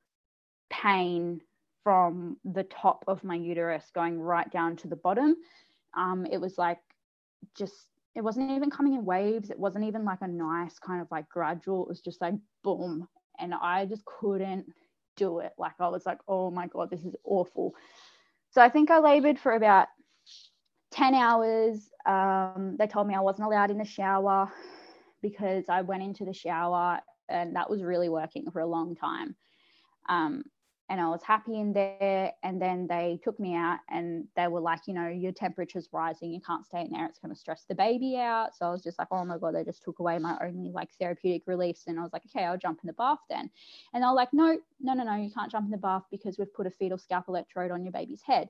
pain 0.69 1.41
from 1.83 2.37
the 2.45 2.63
top 2.63 3.03
of 3.07 3.23
my 3.25 3.35
uterus 3.35 3.91
going 3.93 4.19
right 4.19 4.49
down 4.51 4.77
to 4.77 4.87
the 4.87 4.95
bottom. 4.95 5.35
Um, 5.95 6.25
it 6.31 6.39
was 6.39 6.57
like 6.57 6.79
just, 7.55 7.73
it 8.15 8.21
wasn't 8.21 8.51
even 8.51 8.69
coming 8.69 8.93
in 8.93 9.05
waves. 9.05 9.49
It 9.49 9.59
wasn't 9.59 9.85
even 9.85 10.05
like 10.05 10.21
a 10.21 10.27
nice 10.27 10.77
kind 10.79 11.01
of 11.01 11.07
like 11.11 11.27
gradual. 11.29 11.83
It 11.83 11.89
was 11.89 12.01
just 12.01 12.21
like 12.21 12.35
boom. 12.63 13.07
And 13.39 13.53
I 13.53 13.85
just 13.85 14.05
couldn't 14.05 14.65
do 15.17 15.39
it. 15.39 15.53
Like 15.57 15.73
I 15.79 15.87
was 15.87 16.05
like, 16.05 16.19
oh 16.27 16.51
my 16.51 16.67
God, 16.67 16.89
this 16.89 17.03
is 17.03 17.15
awful. 17.23 17.73
So 18.51 18.61
I 18.61 18.69
think 18.69 18.91
I 18.91 18.99
labored 18.99 19.39
for 19.39 19.53
about 19.53 19.87
10 20.91 21.15
hours. 21.15 21.89
Um, 22.05 22.75
they 22.77 22.85
told 22.85 23.07
me 23.07 23.15
I 23.15 23.21
wasn't 23.21 23.47
allowed 23.47 23.71
in 23.71 23.79
the 23.79 23.85
shower 23.85 24.51
because 25.21 25.65
I 25.69 25.81
went 25.81 26.03
into 26.03 26.25
the 26.25 26.33
shower 26.33 26.99
and 27.29 27.55
that 27.55 27.69
was 27.69 27.81
really 27.81 28.09
working 28.09 28.45
for 28.51 28.59
a 28.59 28.67
long 28.67 28.95
time. 28.95 29.35
Um, 30.07 30.43
and 30.89 30.99
I 30.99 31.07
was 31.07 31.21
happy 31.23 31.59
in 31.59 31.73
there. 31.73 32.31
And 32.43 32.61
then 32.61 32.87
they 32.87 33.19
took 33.23 33.39
me 33.39 33.55
out 33.55 33.79
and 33.89 34.25
they 34.35 34.47
were 34.47 34.59
like, 34.59 34.81
you 34.85 34.93
know, 34.93 35.07
your 35.07 35.31
temperature's 35.31 35.89
rising. 35.91 36.31
You 36.31 36.41
can't 36.41 36.65
stay 36.65 36.81
in 36.81 36.91
there. 36.91 37.05
It's 37.05 37.19
going 37.19 37.33
to 37.33 37.39
stress 37.39 37.65
the 37.67 37.75
baby 37.75 38.17
out. 38.17 38.55
So 38.55 38.65
I 38.65 38.71
was 38.71 38.83
just 38.83 38.99
like, 38.99 39.07
oh 39.11 39.23
my 39.23 39.37
God, 39.37 39.55
they 39.55 39.63
just 39.63 39.83
took 39.83 39.99
away 39.99 40.19
my 40.19 40.37
only 40.43 40.71
like 40.71 40.89
therapeutic 40.99 41.43
release. 41.47 41.83
And 41.87 41.99
I 41.99 42.03
was 42.03 42.11
like, 42.11 42.23
okay, 42.25 42.45
I'll 42.45 42.57
jump 42.57 42.79
in 42.83 42.87
the 42.87 42.93
bath 42.93 43.19
then. 43.29 43.49
And 43.93 44.03
they're 44.03 44.11
like, 44.11 44.33
no, 44.33 44.57
no, 44.81 44.93
no, 44.93 45.03
no, 45.03 45.15
you 45.15 45.31
can't 45.31 45.51
jump 45.51 45.65
in 45.65 45.71
the 45.71 45.77
bath 45.77 46.03
because 46.11 46.37
we've 46.37 46.53
put 46.53 46.67
a 46.67 46.71
fetal 46.71 46.97
scalp 46.97 47.27
electrode 47.27 47.71
on 47.71 47.83
your 47.83 47.93
baby's 47.93 48.21
head. 48.21 48.49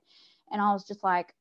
And 0.51 0.61
I 0.61 0.73
was 0.73 0.85
just 0.85 1.03
like, 1.03 1.33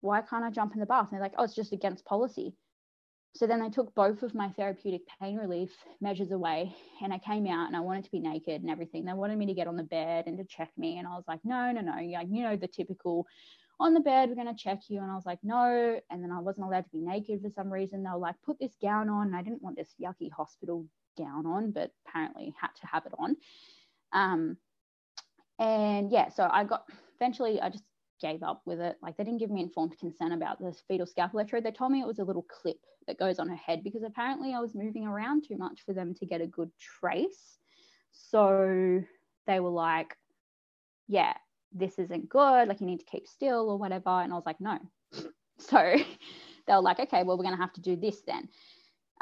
why 0.00 0.22
can't 0.22 0.44
I 0.44 0.50
jump 0.50 0.74
in 0.74 0.80
the 0.80 0.86
bath? 0.86 1.08
And 1.10 1.12
they're 1.12 1.20
like, 1.20 1.34
oh, 1.38 1.44
it's 1.44 1.54
just 1.54 1.72
against 1.72 2.04
policy. 2.04 2.54
So 3.34 3.46
then 3.46 3.62
they 3.62 3.70
took 3.70 3.94
both 3.94 4.22
of 4.22 4.34
my 4.34 4.48
therapeutic 4.50 5.02
pain 5.20 5.36
relief 5.36 5.70
measures 6.00 6.32
away, 6.32 6.74
and 7.02 7.12
I 7.12 7.18
came 7.18 7.46
out 7.46 7.68
and 7.68 7.76
I 7.76 7.80
wanted 7.80 8.04
to 8.04 8.10
be 8.10 8.20
naked 8.20 8.60
and 8.60 8.70
everything. 8.70 9.04
They 9.04 9.12
wanted 9.12 9.38
me 9.38 9.46
to 9.46 9.54
get 9.54 9.68
on 9.68 9.76
the 9.76 9.84
bed 9.84 10.26
and 10.26 10.36
to 10.38 10.44
check 10.44 10.70
me, 10.76 10.98
and 10.98 11.06
I 11.06 11.12
was 11.12 11.24
like, 11.28 11.40
no, 11.44 11.70
no, 11.72 11.80
no, 11.80 11.92
like 11.92 12.26
you 12.30 12.42
know 12.42 12.56
the 12.56 12.68
typical 12.68 13.26
on 13.80 13.94
the 13.94 14.00
bed, 14.00 14.28
we're 14.28 14.34
going 14.34 14.54
to 14.54 14.62
check 14.62 14.82
you. 14.88 15.00
And 15.00 15.10
I 15.10 15.14
was 15.14 15.24
like, 15.24 15.38
no. 15.42 15.98
And 16.10 16.22
then 16.22 16.30
I 16.30 16.38
wasn't 16.38 16.66
allowed 16.66 16.84
to 16.84 16.90
be 16.90 17.00
naked 17.00 17.40
for 17.40 17.50
some 17.50 17.72
reason. 17.72 18.02
They 18.02 18.10
were 18.10 18.18
like, 18.18 18.36
put 18.44 18.58
this 18.60 18.74
gown 18.80 19.08
on. 19.08 19.28
And 19.28 19.36
I 19.36 19.42
didn't 19.42 19.62
want 19.62 19.76
this 19.76 19.94
yucky 20.00 20.30
hospital 20.30 20.86
gown 21.16 21.46
on, 21.46 21.70
but 21.70 21.90
apparently 22.06 22.54
had 22.60 22.68
to 22.80 22.86
have 22.86 23.06
it 23.06 23.12
on. 23.18 23.36
Um, 24.12 24.56
and 25.58 26.12
yeah, 26.12 26.28
so 26.28 26.48
I 26.50 26.64
got 26.64 26.84
eventually, 27.16 27.60
I 27.60 27.70
just 27.70 27.84
gave 28.20 28.42
up 28.42 28.62
with 28.66 28.80
it. 28.80 28.96
Like 29.02 29.16
they 29.16 29.24
didn't 29.24 29.38
give 29.40 29.50
me 29.50 29.62
informed 29.62 29.98
consent 29.98 30.32
about 30.32 30.60
the 30.60 30.74
fetal 30.86 31.06
scalp 31.06 31.34
electrode. 31.34 31.64
They 31.64 31.70
told 31.70 31.92
me 31.92 32.00
it 32.00 32.06
was 32.06 32.18
a 32.18 32.24
little 32.24 32.46
clip 32.48 32.78
that 33.06 33.18
goes 33.18 33.38
on 33.38 33.48
her 33.48 33.56
head 33.56 33.82
because 33.82 34.02
apparently 34.02 34.54
I 34.54 34.60
was 34.60 34.74
moving 34.74 35.06
around 35.06 35.44
too 35.46 35.56
much 35.56 35.80
for 35.84 35.92
them 35.92 36.14
to 36.14 36.26
get 36.26 36.40
a 36.40 36.46
good 36.46 36.70
trace. 36.78 37.58
So 38.12 39.02
they 39.46 39.60
were 39.60 39.70
like, 39.70 40.16
yeah, 41.08 41.34
this 41.72 41.98
isn't 41.98 42.28
good. 42.28 42.68
Like 42.68 42.80
you 42.80 42.86
need 42.86 43.00
to 43.00 43.06
keep 43.06 43.26
still 43.26 43.70
or 43.70 43.78
whatever. 43.78 44.10
And 44.10 44.32
I 44.32 44.36
was 44.36 44.46
like, 44.46 44.60
no. 44.60 44.78
So 45.58 45.76
they 46.66 46.72
were 46.72 46.80
like, 46.80 47.00
okay, 47.00 47.22
well, 47.22 47.36
we're 47.36 47.44
going 47.44 47.54
to 47.54 47.60
have 47.60 47.74
to 47.74 47.82
do 47.82 47.94
this 47.94 48.22
then. 48.26 48.48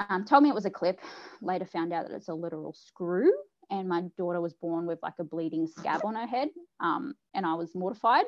Um, 0.08 0.24
told 0.24 0.44
me 0.44 0.50
it 0.50 0.54
was 0.54 0.66
a 0.66 0.70
clip. 0.70 1.00
Later 1.42 1.66
found 1.66 1.92
out 1.92 2.06
that 2.06 2.14
it's 2.14 2.28
a 2.28 2.34
literal 2.34 2.72
screw. 2.72 3.32
And 3.70 3.88
my 3.88 4.02
daughter 4.16 4.40
was 4.40 4.54
born 4.54 4.86
with 4.86 5.00
like 5.02 5.14
a 5.18 5.24
bleeding 5.24 5.66
scab 5.66 6.02
on 6.04 6.14
her 6.14 6.28
head. 6.28 6.50
Um, 6.78 7.14
and 7.34 7.44
I 7.44 7.54
was 7.54 7.74
mortified 7.74 8.24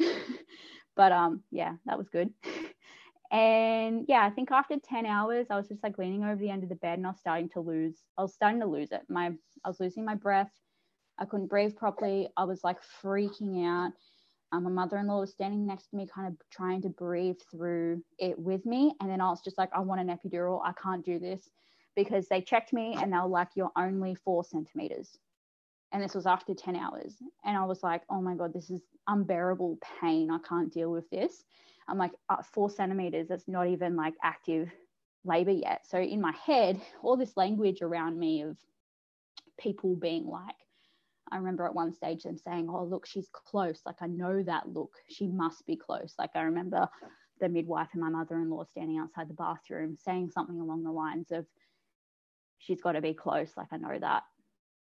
but 0.96 1.12
um, 1.12 1.42
yeah, 1.50 1.74
that 1.86 1.98
was 1.98 2.08
good. 2.08 2.30
and 3.32 4.04
yeah, 4.08 4.24
I 4.24 4.30
think 4.30 4.50
after 4.50 4.76
10 4.78 5.06
hours, 5.06 5.46
I 5.50 5.56
was 5.56 5.68
just 5.68 5.82
like 5.82 5.98
leaning 5.98 6.24
over 6.24 6.36
the 6.36 6.50
end 6.50 6.62
of 6.62 6.68
the 6.68 6.74
bed 6.76 6.98
and 6.98 7.06
I 7.06 7.10
was 7.10 7.20
starting 7.20 7.48
to 7.50 7.60
lose, 7.60 7.96
I 8.18 8.22
was 8.22 8.34
starting 8.34 8.60
to 8.60 8.66
lose 8.66 8.92
it. 8.92 9.02
My, 9.08 9.32
I 9.64 9.68
was 9.68 9.80
losing 9.80 10.04
my 10.04 10.14
breath. 10.14 10.50
I 11.18 11.26
couldn't 11.26 11.48
breathe 11.48 11.76
properly. 11.76 12.28
I 12.36 12.44
was 12.44 12.64
like 12.64 12.78
freaking 13.02 13.66
out. 13.66 13.92
Um, 14.52 14.64
my 14.64 14.70
mother-in-law 14.70 15.20
was 15.20 15.30
standing 15.30 15.66
next 15.66 15.90
to 15.90 15.96
me, 15.96 16.08
kind 16.12 16.26
of 16.26 16.34
trying 16.50 16.82
to 16.82 16.88
breathe 16.88 17.36
through 17.50 18.02
it 18.18 18.36
with 18.38 18.66
me. 18.66 18.94
And 19.00 19.08
then 19.08 19.20
I 19.20 19.28
was 19.28 19.42
just 19.42 19.58
like, 19.58 19.70
I 19.72 19.80
want 19.80 20.00
an 20.00 20.08
epidural. 20.08 20.60
I 20.64 20.72
can't 20.72 21.04
do 21.04 21.20
this 21.20 21.48
because 21.94 22.26
they 22.28 22.40
checked 22.40 22.72
me 22.72 22.96
and 22.98 23.12
they 23.12 23.16
were 23.18 23.28
like, 23.28 23.48
you're 23.54 23.70
only 23.76 24.16
four 24.16 24.42
centimeters 24.42 25.18
and 25.92 26.02
this 26.02 26.14
was 26.14 26.26
after 26.26 26.54
10 26.54 26.76
hours 26.76 27.16
and 27.44 27.56
i 27.56 27.64
was 27.64 27.82
like 27.82 28.02
oh 28.10 28.20
my 28.20 28.34
god 28.34 28.52
this 28.52 28.70
is 28.70 28.82
unbearable 29.10 29.78
pain. 30.00 30.30
I 30.30 30.38
can't 30.48 30.72
deal 30.72 30.90
with 30.90 31.08
this. 31.10 31.44
I'm 31.88 31.98
like 31.98 32.12
uh, 32.28 32.42
four 32.42 32.70
centimeters 32.70 33.28
that's 33.28 33.48
not 33.48 33.66
even 33.66 33.96
like 33.96 34.14
active 34.22 34.70
labor 35.24 35.50
yet. 35.50 35.84
So 35.88 35.98
in 35.98 36.20
my 36.20 36.32
head 36.46 36.80
all 37.02 37.16
this 37.16 37.36
language 37.36 37.82
around 37.82 38.18
me 38.18 38.42
of 38.42 38.56
people 39.58 39.94
being 39.94 40.26
like 40.26 40.54
i 41.30 41.36
remember 41.36 41.66
at 41.66 41.74
one 41.74 41.92
stage 41.92 42.22
them 42.22 42.38
saying 42.38 42.66
oh 42.70 42.84
look 42.84 43.06
she's 43.06 43.28
close. 43.32 43.80
Like 43.84 43.96
i 44.00 44.06
know 44.06 44.42
that 44.42 44.68
look. 44.68 44.92
She 45.08 45.26
must 45.26 45.66
be 45.66 45.76
close. 45.76 46.14
Like 46.18 46.30
i 46.34 46.42
remember 46.42 46.88
the 47.40 47.48
midwife 47.48 47.88
and 47.92 48.02
my 48.02 48.10
mother-in-law 48.10 48.64
standing 48.70 48.98
outside 48.98 49.28
the 49.28 49.34
bathroom 49.34 49.96
saying 49.96 50.30
something 50.30 50.60
along 50.60 50.84
the 50.84 50.92
lines 50.92 51.32
of 51.32 51.46
she's 52.58 52.82
got 52.82 52.92
to 52.92 53.00
be 53.00 53.14
close. 53.14 53.50
Like 53.56 53.68
i 53.72 53.76
know 53.76 53.98
that 53.98 54.22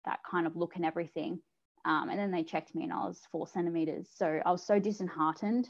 that 0.04 0.20
kind 0.28 0.46
of 0.46 0.56
look 0.56 0.76
and 0.76 0.84
everything. 0.84 1.40
Um, 1.84 2.08
and 2.10 2.18
then 2.18 2.30
they 2.30 2.44
checked 2.44 2.74
me 2.74 2.84
and 2.84 2.92
I 2.92 3.06
was 3.06 3.26
four 3.30 3.46
centimeters. 3.46 4.08
So 4.14 4.40
I 4.44 4.50
was 4.50 4.64
so 4.64 4.78
disheartened. 4.78 5.68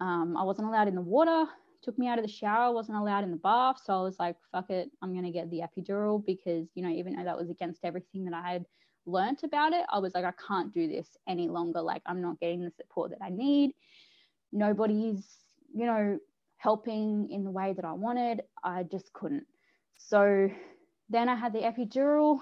Um, 0.00 0.36
I 0.36 0.42
wasn't 0.42 0.68
allowed 0.68 0.88
in 0.88 0.96
the 0.96 1.00
water, 1.00 1.46
took 1.82 1.98
me 1.98 2.08
out 2.08 2.18
of 2.18 2.24
the 2.24 2.30
shower, 2.30 2.74
wasn't 2.74 2.98
allowed 2.98 3.24
in 3.24 3.30
the 3.30 3.36
bath. 3.36 3.76
So 3.84 3.92
I 3.92 4.02
was 4.02 4.18
like, 4.18 4.36
fuck 4.50 4.70
it, 4.70 4.90
I'm 5.00 5.12
going 5.12 5.24
to 5.24 5.30
get 5.30 5.50
the 5.50 5.60
epidural 5.60 6.24
because, 6.24 6.66
you 6.74 6.82
know, 6.82 6.90
even 6.90 7.14
though 7.14 7.24
that 7.24 7.38
was 7.38 7.50
against 7.50 7.84
everything 7.84 8.24
that 8.24 8.34
I 8.34 8.52
had 8.52 8.66
learnt 9.06 9.44
about 9.44 9.72
it, 9.72 9.84
I 9.92 9.98
was 9.98 10.14
like, 10.14 10.24
I 10.24 10.32
can't 10.46 10.74
do 10.74 10.88
this 10.88 11.16
any 11.28 11.48
longer. 11.48 11.80
Like, 11.80 12.02
I'm 12.06 12.20
not 12.20 12.40
getting 12.40 12.64
the 12.64 12.70
support 12.70 13.10
that 13.10 13.22
I 13.22 13.30
need. 13.30 13.74
Nobody's, 14.52 15.24
you 15.72 15.86
know, 15.86 16.18
helping 16.56 17.28
in 17.30 17.44
the 17.44 17.50
way 17.50 17.72
that 17.72 17.84
I 17.84 17.92
wanted. 17.92 18.42
I 18.62 18.84
just 18.84 19.12
couldn't. 19.12 19.46
So 19.96 20.48
then 21.08 21.28
I 21.28 21.34
had 21.34 21.52
the 21.52 21.60
epidural 21.60 22.40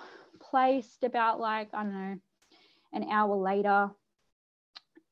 placed 0.50 1.04
about 1.04 1.40
like 1.40 1.68
I 1.72 1.82
don't 1.82 1.92
know 1.92 2.18
an 2.92 3.04
hour 3.10 3.36
later. 3.36 3.90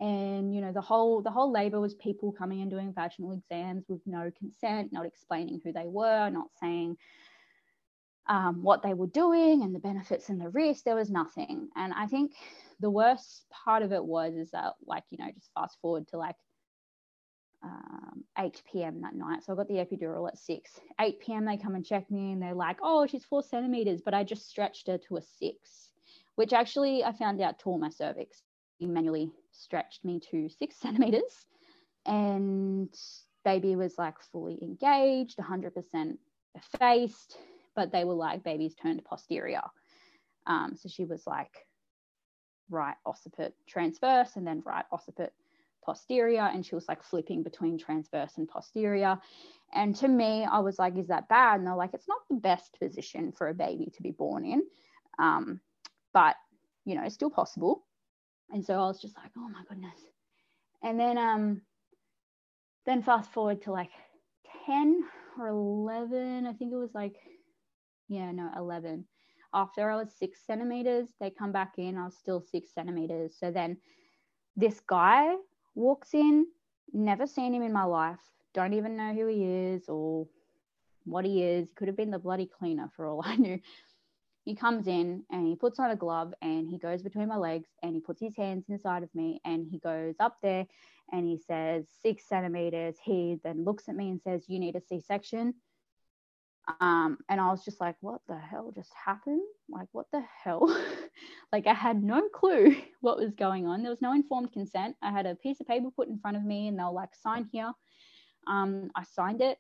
And 0.01 0.55
you 0.55 0.61
know 0.61 0.73
the 0.73 0.81
whole 0.81 1.23
the 1.23 1.31
whole 1.31 1.51
labor 1.51 1.81
was 1.81 1.95
people 1.95 2.33
coming 2.33 2.61
and 2.63 2.71
doing 2.71 2.93
vaginal 2.95 3.33
exams 3.33 3.85
with 3.89 4.01
no 4.07 4.31
consent 4.39 4.93
not 4.93 5.07
explaining 5.07 5.61
who 5.65 5.73
they 5.73 5.87
were 5.87 6.31
not 6.31 6.47
saying 6.61 6.97
um, 8.29 8.63
what 8.63 8.83
they 8.83 8.95
were 8.95 9.09
doing 9.09 9.63
and 9.63 9.75
the 9.75 9.81
benefits 9.81 10.29
and 10.29 10.41
the 10.41 10.51
risks 10.51 10.83
there 10.83 10.95
was 10.95 11.11
nothing. 11.11 11.69
And 11.75 11.93
i 11.95 12.07
think 12.07 12.35
the 12.79 12.91
worst 12.91 13.45
part 13.51 13.83
of 13.83 13.93
it 13.93 14.05
was 14.05 14.35
is 14.35 14.53
that 14.53 14.75
like 14.87 15.03
you 15.11 15.19
know 15.19 15.31
just 15.35 15.51
fast 15.55 15.77
forward 15.81 16.07
to 16.09 16.17
like 16.17 16.37
um, 17.63 18.25
8 18.39 18.63
p.m. 18.71 19.01
that 19.03 19.15
night. 19.15 19.45
So 19.45 19.53
I 19.53 19.57
got 19.57 19.69
the 19.69 19.75
epidural 19.75 20.29
at 20.29 20.39
6. 20.39 20.81
8 21.01 21.21
p.m. 21.21 21.45
they 21.45 21.57
come 21.57 21.75
and 21.75 21.85
check 21.85 22.11
me 22.11 22.33
and 22.33 22.43
they're 22.43 22.55
like, 22.55 22.79
oh, 22.83 23.07
she's 23.07 23.25
four 23.25 23.43
centimeters, 23.43 24.01
but 24.01 24.15
I 24.15 24.25
just 24.25 24.49
stretched 24.49 24.87
her 24.87 24.99
to 25.09 25.17
a 25.17 25.23
six, 25.23 25.91
which 26.37 26.53
actually 26.53 27.05
I 27.05 27.13
found 27.13 27.41
out 27.41 27.59
tore 27.59 27.79
my 27.79 27.91
cervix. 27.91 28.43
He 28.79 28.87
manually 28.87 29.33
stretched 29.51 30.05
me 30.05 30.21
to 30.31 30.49
six 30.49 30.77
centimeters 30.81 31.47
and 32.07 32.95
baby 33.45 33.77
was 33.77 33.99
like 33.99 34.21
fully 34.33 34.59
engaged, 34.63 35.39
100% 35.39 36.17
effaced, 36.55 37.37
but 37.75 37.93
they 37.93 38.05
were 38.05 38.15
like, 38.15 38.43
baby's 38.45 38.75
turned 38.75 39.05
posterior. 39.05 39.63
Um, 40.47 40.75
so 40.77 40.89
she 40.89 41.05
was 41.05 41.27
like 41.27 41.67
right 42.71 42.97
occiput 43.07 43.53
transverse 43.67 44.37
and 44.37 44.47
then 44.47 44.63
right 44.65 44.85
occiput 44.93 45.33
posterior 45.89 46.43
and 46.53 46.67
she 46.67 46.75
was 46.75 46.87
like 46.87 47.03
flipping 47.03 47.43
between 47.43 47.79
transverse 47.79 48.37
and 48.37 48.47
posterior. 48.47 49.19
And 49.73 49.97
to 49.97 50.09
me 50.09 50.45
i 50.45 50.59
was 50.59 50.79
like 50.79 50.97
is 50.99 51.09
that 51.09 51.29
bad? 51.29 51.59
And 51.59 51.67
they're 51.67 51.83
like 51.85 51.95
it's 51.95 52.09
not 52.15 52.29
the 52.29 52.37
best 52.37 52.77
position 52.79 53.33
for 53.33 53.49
a 53.49 53.55
baby 53.55 53.91
to 53.97 54.03
be 54.03 54.11
born 54.11 54.45
in. 54.45 54.63
Um, 55.19 55.61
but 56.13 56.37
you 56.85 56.95
know 56.95 57.05
it's 57.05 57.15
still 57.15 57.31
possible. 57.31 57.87
And 58.51 58.63
so 58.65 58.75
i 58.75 58.87
was 58.91 59.01
just 59.01 59.17
like 59.17 59.33
oh 59.39 59.49
my 59.49 59.63
goodness. 59.69 60.01
And 60.83 61.01
then 61.01 61.17
um 61.17 61.63
then 62.85 63.03
fast 63.03 63.33
forward 63.33 63.63
to 63.63 63.73
like 63.73 63.91
10 64.67 65.05
or 65.39 65.49
11 65.49 66.47
i 66.47 66.53
think 66.53 66.73
it 66.73 66.77
was 66.77 66.95
like 66.95 67.17
yeah 68.09 68.31
no 68.33 68.51
11 68.57 69.05
after 69.53 69.91
i 69.91 69.97
was 69.97 70.13
six 70.19 70.41
centimeters 70.47 71.09
they 71.21 71.31
come 71.31 71.53
back 71.53 71.75
in 71.79 71.99
i 71.99 72.05
was 72.05 72.17
still 72.17 72.41
six 72.41 72.75
centimeters. 72.75 73.37
So 73.39 73.51
then 73.51 73.79
this 74.59 74.81
guy 74.81 75.35
walks 75.79 76.13
in, 76.15 76.47
never 76.93 77.27
seen 77.27 77.55
him 77.55 77.63
in 77.63 77.73
my 77.73 77.85
life, 77.85 78.21
don't 78.55 78.75
even 78.75 78.97
know 78.97 79.15
who 79.15 79.27
he 79.27 79.45
is 79.45 79.89
or 79.89 80.27
what 81.05 81.25
he 81.25 81.43
is. 81.43 81.69
He 81.69 81.75
could 81.75 81.89
have 81.89 81.97
been 81.97 82.11
the 82.11 82.19
bloody 82.19 82.47
cleaner 82.47 82.91
for 82.95 83.07
all 83.07 83.23
I 83.25 83.37
knew. 83.37 83.61
he 84.45 84.55
comes 84.55 84.87
in 84.89 85.25
and 85.31 85.47
he 85.47 85.55
puts 85.55 85.79
on 85.79 85.91
a 85.91 85.97
glove 85.97 86.35
and 86.43 86.69
he 86.69 86.79
goes 86.79 87.03
between 87.03 87.29
my 87.29 87.37
legs 87.37 87.69
and 87.83 87.95
he 87.95 88.01
puts 88.01 88.21
his 88.21 88.37
hands 88.37 88.65
inside 88.69 89.03
of 89.03 89.15
me 89.15 89.41
and 89.45 89.67
he 89.71 89.79
goes 89.79 90.17
up 90.21 90.37
there 90.43 90.67
and 91.13 91.27
he 91.27 91.39
says 91.39 91.87
six 92.03 92.29
centimeters. 92.29 92.97
He 93.03 93.39
then 93.45 93.65
looks 93.65 93.89
at 93.89 93.97
me 93.97 94.11
and 94.11 94.21
says, 94.21 94.49
You 94.49 94.59
need 94.59 94.77
a 94.77 94.81
C 94.81 95.01
section. 95.01 95.55
Um, 96.81 97.19
and 97.31 97.41
I 97.41 97.51
was 97.51 97.65
just 97.65 97.81
like, 97.81 97.97
What 98.01 98.21
the 98.29 98.39
hell 98.39 98.73
just 98.75 98.93
happened? 99.07 99.43
Like, 99.69 99.89
what 99.93 100.07
the 100.13 100.23
hell? 100.45 100.67
like, 101.53 101.67
I 101.67 101.75
had 101.75 102.03
no 102.03 102.29
clue 102.29 102.77
what 103.01 103.19
was 103.19 103.35
going 103.35 103.67
on. 103.67 103.83
There 103.83 103.91
was 103.91 104.03
no 104.03 104.13
informed 104.13 104.53
consent. 104.53 104.97
I 105.03 105.11
had 105.11 105.27
a 105.27 105.35
piece 105.35 105.61
of 105.61 105.67
paper 105.67 105.89
put 105.95 106.09
in 106.09 106.19
front 106.19 106.37
of 106.37 106.45
me 106.45 106.69
and 106.69 106.79
they 106.79 106.83
were 106.85 106.91
like, 106.91 107.15
Sign 107.15 107.49
here. 107.53 107.73
Um, 108.47 108.91
I 108.95 109.05
signed 109.05 109.41
it. 109.41 109.59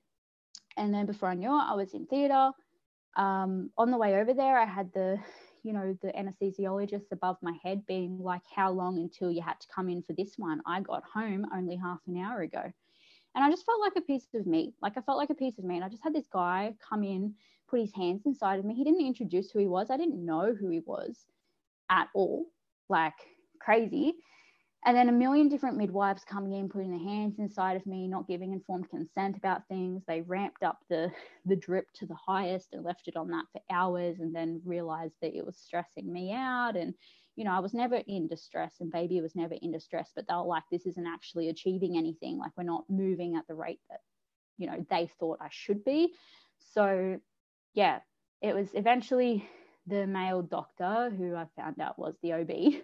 And 0.77 0.93
then 0.95 1.07
before 1.07 1.29
I 1.29 1.35
knew 1.35 1.51
it, 1.51 1.65
I 1.69 1.75
was 1.75 1.95
in 1.95 2.07
theatre. 2.07 2.51
Um, 3.17 3.71
on 3.77 3.91
the 3.91 3.99
way 3.99 4.21
over 4.21 4.33
there, 4.33 4.59
I 4.59 4.67
had 4.67 4.93
the 4.93 5.19
you 5.63 5.73
know, 5.73 5.97
the 6.03 6.13
anesthesiologist 6.13 7.13
above 7.13 7.37
my 7.43 7.53
head 7.63 7.85
being 7.87 8.19
like, 8.19 8.43
How 8.55 8.71
long 8.71 8.99
until 8.99 9.31
you 9.31 9.43
had 9.43 9.61
to 9.61 9.69
come 9.75 9.89
in 9.89 10.03
for 10.03 10.13
this 10.15 10.35
one? 10.37 10.61
I 10.67 10.81
got 10.81 11.03
home 11.05 11.47
only 11.55 11.77
half 11.77 11.99
an 12.07 12.17
hour 12.17 12.41
ago. 12.41 12.63
And 13.35 13.45
I 13.45 13.51
just 13.51 13.67
felt 13.67 13.81
like 13.81 13.93
a 13.97 14.01
piece 14.01 14.27
of 14.35 14.47
meat. 14.47 14.75
Like 14.83 14.97
I 14.97 15.03
felt 15.03 15.19
like 15.19 15.31
a 15.31 15.35
piece 15.35 15.59
of 15.59 15.65
me. 15.65 15.77
And 15.77 15.85
I 15.85 15.89
just 15.89 16.03
had 16.03 16.15
this 16.15 16.27
guy 16.33 16.75
come 16.87 17.05
in, 17.05 17.35
put 17.69 17.81
his 17.81 17.95
hands 17.95 18.23
inside 18.25 18.59
of 18.59 18.65
me. 18.65 18.75
He 18.75 18.85
didn't 18.85 19.07
introduce 19.07 19.51
who 19.51 19.59
he 19.59 19.67
was. 19.67 19.91
I 19.91 19.97
didn't 19.97 20.25
know 20.25 20.55
who 20.59 20.71
he 20.71 20.81
was 20.81 21.27
at 21.91 22.09
all. 22.14 22.47
Like 22.89 23.14
crazy. 23.61 24.14
And 24.84 24.97
then 24.97 25.09
a 25.09 25.12
million 25.12 25.49
different 25.49 25.76
midwives 25.76 26.22
coming 26.24 26.53
in 26.53 26.68
putting 26.68 26.91
their 26.91 27.01
hands 27.01 27.41
inside 27.41 27.76
of 27.76 27.84
me 27.84 28.07
not 28.07 28.28
giving 28.28 28.53
informed 28.53 28.89
consent 28.89 29.36
about 29.36 29.66
things. 29.68 30.03
They 30.07 30.20
ramped 30.20 30.62
up 30.62 30.78
the 30.89 31.11
the 31.45 31.57
drip 31.57 31.86
to 31.95 32.07
the 32.07 32.14
highest 32.14 32.68
and 32.72 32.84
left 32.84 33.09
it 33.09 33.16
on 33.16 33.28
that 33.28 33.47
for 33.53 33.61
hours 33.70 34.20
and 34.20 34.34
then 34.34 34.62
realized 34.64 35.16
that 35.20 35.36
it 35.36 35.45
was 35.45 35.59
stressing 35.59 36.11
me 36.11 36.32
out. 36.32 36.76
And 36.76 36.95
you 37.36 37.45
know 37.45 37.53
i 37.53 37.61
was 37.61 37.72
never 37.72 38.03
in 38.09 38.26
distress 38.26 38.74
and 38.80 38.91
baby 38.91 39.20
was 39.20 39.36
never 39.36 39.55
in 39.62 39.70
distress 39.70 40.11
but 40.16 40.26
they 40.26 40.34
were 40.34 40.43
like 40.43 40.64
this 40.72 40.86
isn't 40.86 41.07
actually 41.07 41.49
achieving 41.49 41.97
anything. 41.97 42.39
Like 42.39 42.53
we're 42.57 42.64
not 42.64 42.84
moving 42.89 43.36
at 43.36 43.47
the 43.47 43.55
rate 43.55 43.80
that 43.91 44.01
you 44.59 44.66
know 44.68 44.84
they 44.91 45.11
thought 45.18 45.39
i 45.41 45.49
should 45.51 45.84
be. 45.84 46.14
So 46.59 47.18
yeah 47.74 47.99
it 48.41 48.55
was 48.55 48.68
eventually 48.74 49.49
the 49.89 50.07
male 50.07 50.43
doctor 50.43 51.11
who 51.16 51.34
i 51.34 51.47
found 51.57 51.80
out 51.80 51.99
was 51.99 52.14
the 52.22 52.32
ob 52.32 52.51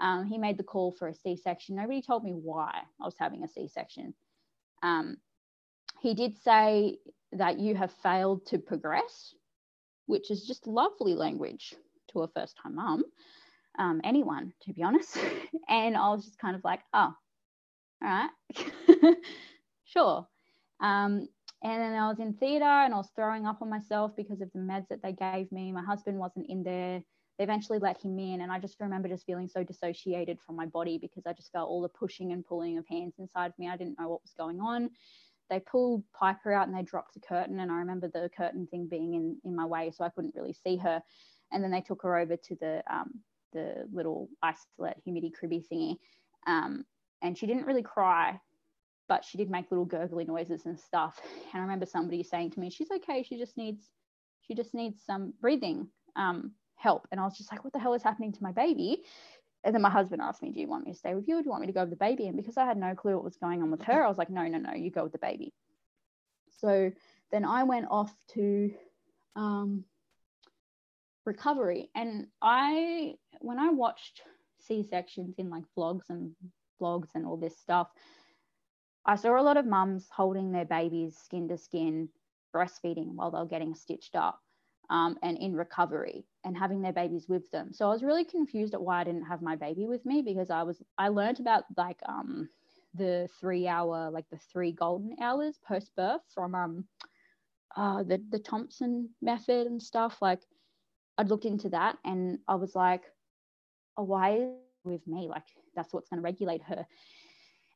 um, 0.00 0.24
he 0.24 0.38
made 0.38 0.56
the 0.56 0.64
call 0.64 0.92
for 0.92 1.08
a 1.08 1.14
C 1.14 1.36
section. 1.36 1.76
Nobody 1.76 2.02
told 2.02 2.24
me 2.24 2.32
why 2.32 2.72
I 3.00 3.04
was 3.04 3.16
having 3.18 3.44
a 3.44 3.48
C 3.48 3.68
section. 3.68 4.14
Um, 4.82 5.18
he 6.00 6.14
did 6.14 6.38
say 6.38 6.98
that 7.32 7.58
you 7.58 7.74
have 7.74 7.92
failed 8.02 8.46
to 8.46 8.58
progress, 8.58 9.34
which 10.06 10.30
is 10.30 10.46
just 10.46 10.66
lovely 10.66 11.14
language 11.14 11.74
to 12.12 12.22
a 12.22 12.28
first 12.28 12.56
time 12.62 12.76
mum, 12.76 13.04
um, 13.78 14.00
anyone, 14.02 14.52
to 14.62 14.72
be 14.72 14.82
honest. 14.82 15.18
and 15.68 15.96
I 15.96 16.08
was 16.10 16.24
just 16.24 16.38
kind 16.38 16.56
of 16.56 16.64
like, 16.64 16.80
oh, 16.94 17.14
all 18.02 18.08
right, 18.08 18.30
sure. 19.84 20.26
Um, 20.80 21.28
and 21.62 21.82
then 21.82 21.94
I 21.94 22.08
was 22.08 22.20
in 22.20 22.32
theatre 22.34 22.64
and 22.64 22.94
I 22.94 22.96
was 22.96 23.10
throwing 23.14 23.46
up 23.46 23.60
on 23.60 23.68
myself 23.68 24.12
because 24.16 24.40
of 24.40 24.50
the 24.52 24.58
meds 24.58 24.88
that 24.88 25.02
they 25.02 25.12
gave 25.12 25.52
me. 25.52 25.72
My 25.72 25.82
husband 25.82 26.18
wasn't 26.18 26.46
in 26.48 26.62
there. 26.62 27.02
They 27.38 27.44
eventually 27.44 27.78
let 27.78 28.02
him 28.02 28.18
in 28.18 28.42
and 28.42 28.52
i 28.52 28.58
just 28.58 28.78
remember 28.80 29.08
just 29.08 29.24
feeling 29.24 29.48
so 29.48 29.64
dissociated 29.64 30.38
from 30.42 30.56
my 30.56 30.66
body 30.66 30.98
because 30.98 31.24
i 31.24 31.32
just 31.32 31.50
felt 31.52 31.70
all 31.70 31.80
the 31.80 31.88
pushing 31.88 32.32
and 32.32 32.44
pulling 32.44 32.76
of 32.76 32.86
hands 32.86 33.14
inside 33.18 33.46
of 33.46 33.58
me. 33.58 33.66
I 33.66 33.78
didn't 33.78 33.98
know 33.98 34.10
what 34.10 34.20
was 34.20 34.34
going 34.36 34.60
on. 34.60 34.90
They 35.48 35.60
pulled 35.60 36.04
piper 36.12 36.52
out 36.52 36.68
and 36.68 36.76
they 36.76 36.82
dropped 36.82 37.14
the 37.14 37.20
curtain 37.20 37.60
and 37.60 37.72
i 37.72 37.76
remember 37.76 38.08
the 38.08 38.28
curtain 38.36 38.66
thing 38.66 38.88
being 38.90 39.14
in 39.14 39.38
in 39.44 39.56
my 39.56 39.64
way 39.64 39.90
so 39.90 40.04
i 40.04 40.10
couldn't 40.10 40.34
really 40.34 40.52
see 40.52 40.76
her. 40.76 41.02
And 41.50 41.64
then 41.64 41.70
they 41.70 41.80
took 41.80 42.02
her 42.02 42.18
over 42.18 42.36
to 42.36 42.56
the 42.60 42.82
um, 42.90 43.10
the 43.54 43.88
little 43.90 44.28
isolette 44.44 45.00
humidity 45.02 45.32
cribby 45.32 45.64
thingy. 45.72 45.96
Um, 46.46 46.84
and 47.22 47.38
she 47.38 47.46
didn't 47.46 47.66
really 47.66 47.82
cry 47.82 48.38
but 49.10 49.24
she 49.24 49.36
did 49.36 49.50
make 49.50 49.70
little 49.70 49.84
gurgly 49.84 50.24
noises 50.24 50.64
and 50.64 50.80
stuff 50.80 51.20
and 51.52 51.60
i 51.60 51.62
remember 51.62 51.84
somebody 51.84 52.22
saying 52.22 52.50
to 52.50 52.60
me 52.60 52.70
she's 52.70 52.90
okay 52.90 53.22
she 53.22 53.36
just 53.36 53.58
needs 53.58 53.90
she 54.42 54.54
just 54.54 54.72
needs 54.72 55.02
some 55.04 55.34
breathing 55.40 55.88
um, 56.16 56.52
help. 56.80 57.06
And 57.12 57.20
I 57.20 57.24
was 57.24 57.36
just 57.36 57.52
like, 57.52 57.62
what 57.62 57.72
the 57.72 57.78
hell 57.78 57.94
is 57.94 58.02
happening 58.02 58.32
to 58.32 58.42
my 58.42 58.52
baby? 58.52 59.04
And 59.62 59.74
then 59.74 59.82
my 59.82 59.90
husband 59.90 60.22
asked 60.22 60.42
me, 60.42 60.50
do 60.50 60.60
you 60.60 60.68
want 60.68 60.86
me 60.86 60.92
to 60.92 60.98
stay 60.98 61.14
with 61.14 61.28
you? 61.28 61.36
Or 61.36 61.40
do 61.40 61.44
you 61.44 61.50
want 61.50 61.60
me 61.60 61.66
to 61.66 61.72
go 61.72 61.82
with 61.82 61.90
the 61.90 61.96
baby? 61.96 62.26
And 62.26 62.36
because 62.36 62.56
I 62.56 62.64
had 62.64 62.78
no 62.78 62.94
clue 62.94 63.14
what 63.14 63.24
was 63.24 63.36
going 63.36 63.62
on 63.62 63.70
with 63.70 63.82
her, 63.82 64.04
I 64.04 64.08
was 64.08 64.18
like, 64.18 64.30
no, 64.30 64.46
no, 64.46 64.58
no, 64.58 64.72
you 64.72 64.90
go 64.90 65.02
with 65.02 65.12
the 65.12 65.18
baby. 65.18 65.52
So 66.58 66.90
then 67.30 67.44
I 67.44 67.64
went 67.64 67.86
off 67.90 68.12
to 68.34 68.72
um, 69.36 69.84
recovery. 71.26 71.90
And 71.94 72.26
I, 72.40 73.14
when 73.40 73.58
I 73.58 73.68
watched 73.68 74.22
C 74.58 74.82
sections 74.82 75.34
in 75.38 75.50
like 75.50 75.64
vlogs 75.76 76.08
and 76.08 76.32
blogs 76.80 77.10
and 77.14 77.26
all 77.26 77.36
this 77.36 77.58
stuff, 77.58 77.88
I 79.06 79.16
saw 79.16 79.40
a 79.40 79.42
lot 79.42 79.56
of 79.56 79.66
mums 79.66 80.08
holding 80.10 80.52
their 80.52 80.64
babies 80.64 81.16
skin 81.16 81.48
to 81.48 81.56
skin, 81.56 82.08
breastfeeding 82.54 83.14
while 83.14 83.30
they're 83.30 83.44
getting 83.44 83.74
stitched 83.74 84.14
up 84.16 84.40
um, 84.90 85.18
and 85.22 85.36
in 85.38 85.54
recovery 85.54 86.26
and 86.44 86.56
having 86.56 86.82
their 86.82 86.92
babies 86.92 87.28
with 87.28 87.50
them. 87.50 87.72
So 87.72 87.86
I 87.86 87.90
was 87.90 88.02
really 88.02 88.24
confused 88.24 88.74
at 88.74 88.82
why 88.82 89.00
I 89.00 89.04
didn't 89.04 89.24
have 89.26 89.42
my 89.42 89.56
baby 89.56 89.86
with 89.86 90.04
me 90.04 90.22
because 90.22 90.50
I 90.50 90.62
was 90.62 90.82
I 90.98 91.08
learned 91.08 91.40
about 91.40 91.64
like 91.76 92.00
um 92.06 92.48
the 92.94 93.28
three 93.40 93.66
hour 93.68 94.10
like 94.10 94.28
the 94.30 94.38
three 94.38 94.72
golden 94.72 95.16
hours 95.20 95.58
post 95.66 95.94
birth 95.96 96.22
from 96.34 96.54
um 96.54 96.84
uh 97.76 98.02
the 98.02 98.22
the 98.30 98.38
Thompson 98.38 99.10
method 99.22 99.66
and 99.66 99.82
stuff. 99.82 100.18
Like 100.20 100.40
I'd 101.18 101.28
looked 101.28 101.44
into 101.46 101.68
that 101.70 101.98
and 102.04 102.38
I 102.48 102.56
was 102.56 102.74
like, 102.74 103.02
oh, 103.96 104.04
why 104.04 104.38
with 104.40 104.64
me? 104.64 104.84
Like 104.84 105.00
that's 105.30 105.48
what's 105.50 105.64
going 105.64 106.18
to 106.18 106.24
regulate 106.24 106.24
her. 106.30 106.86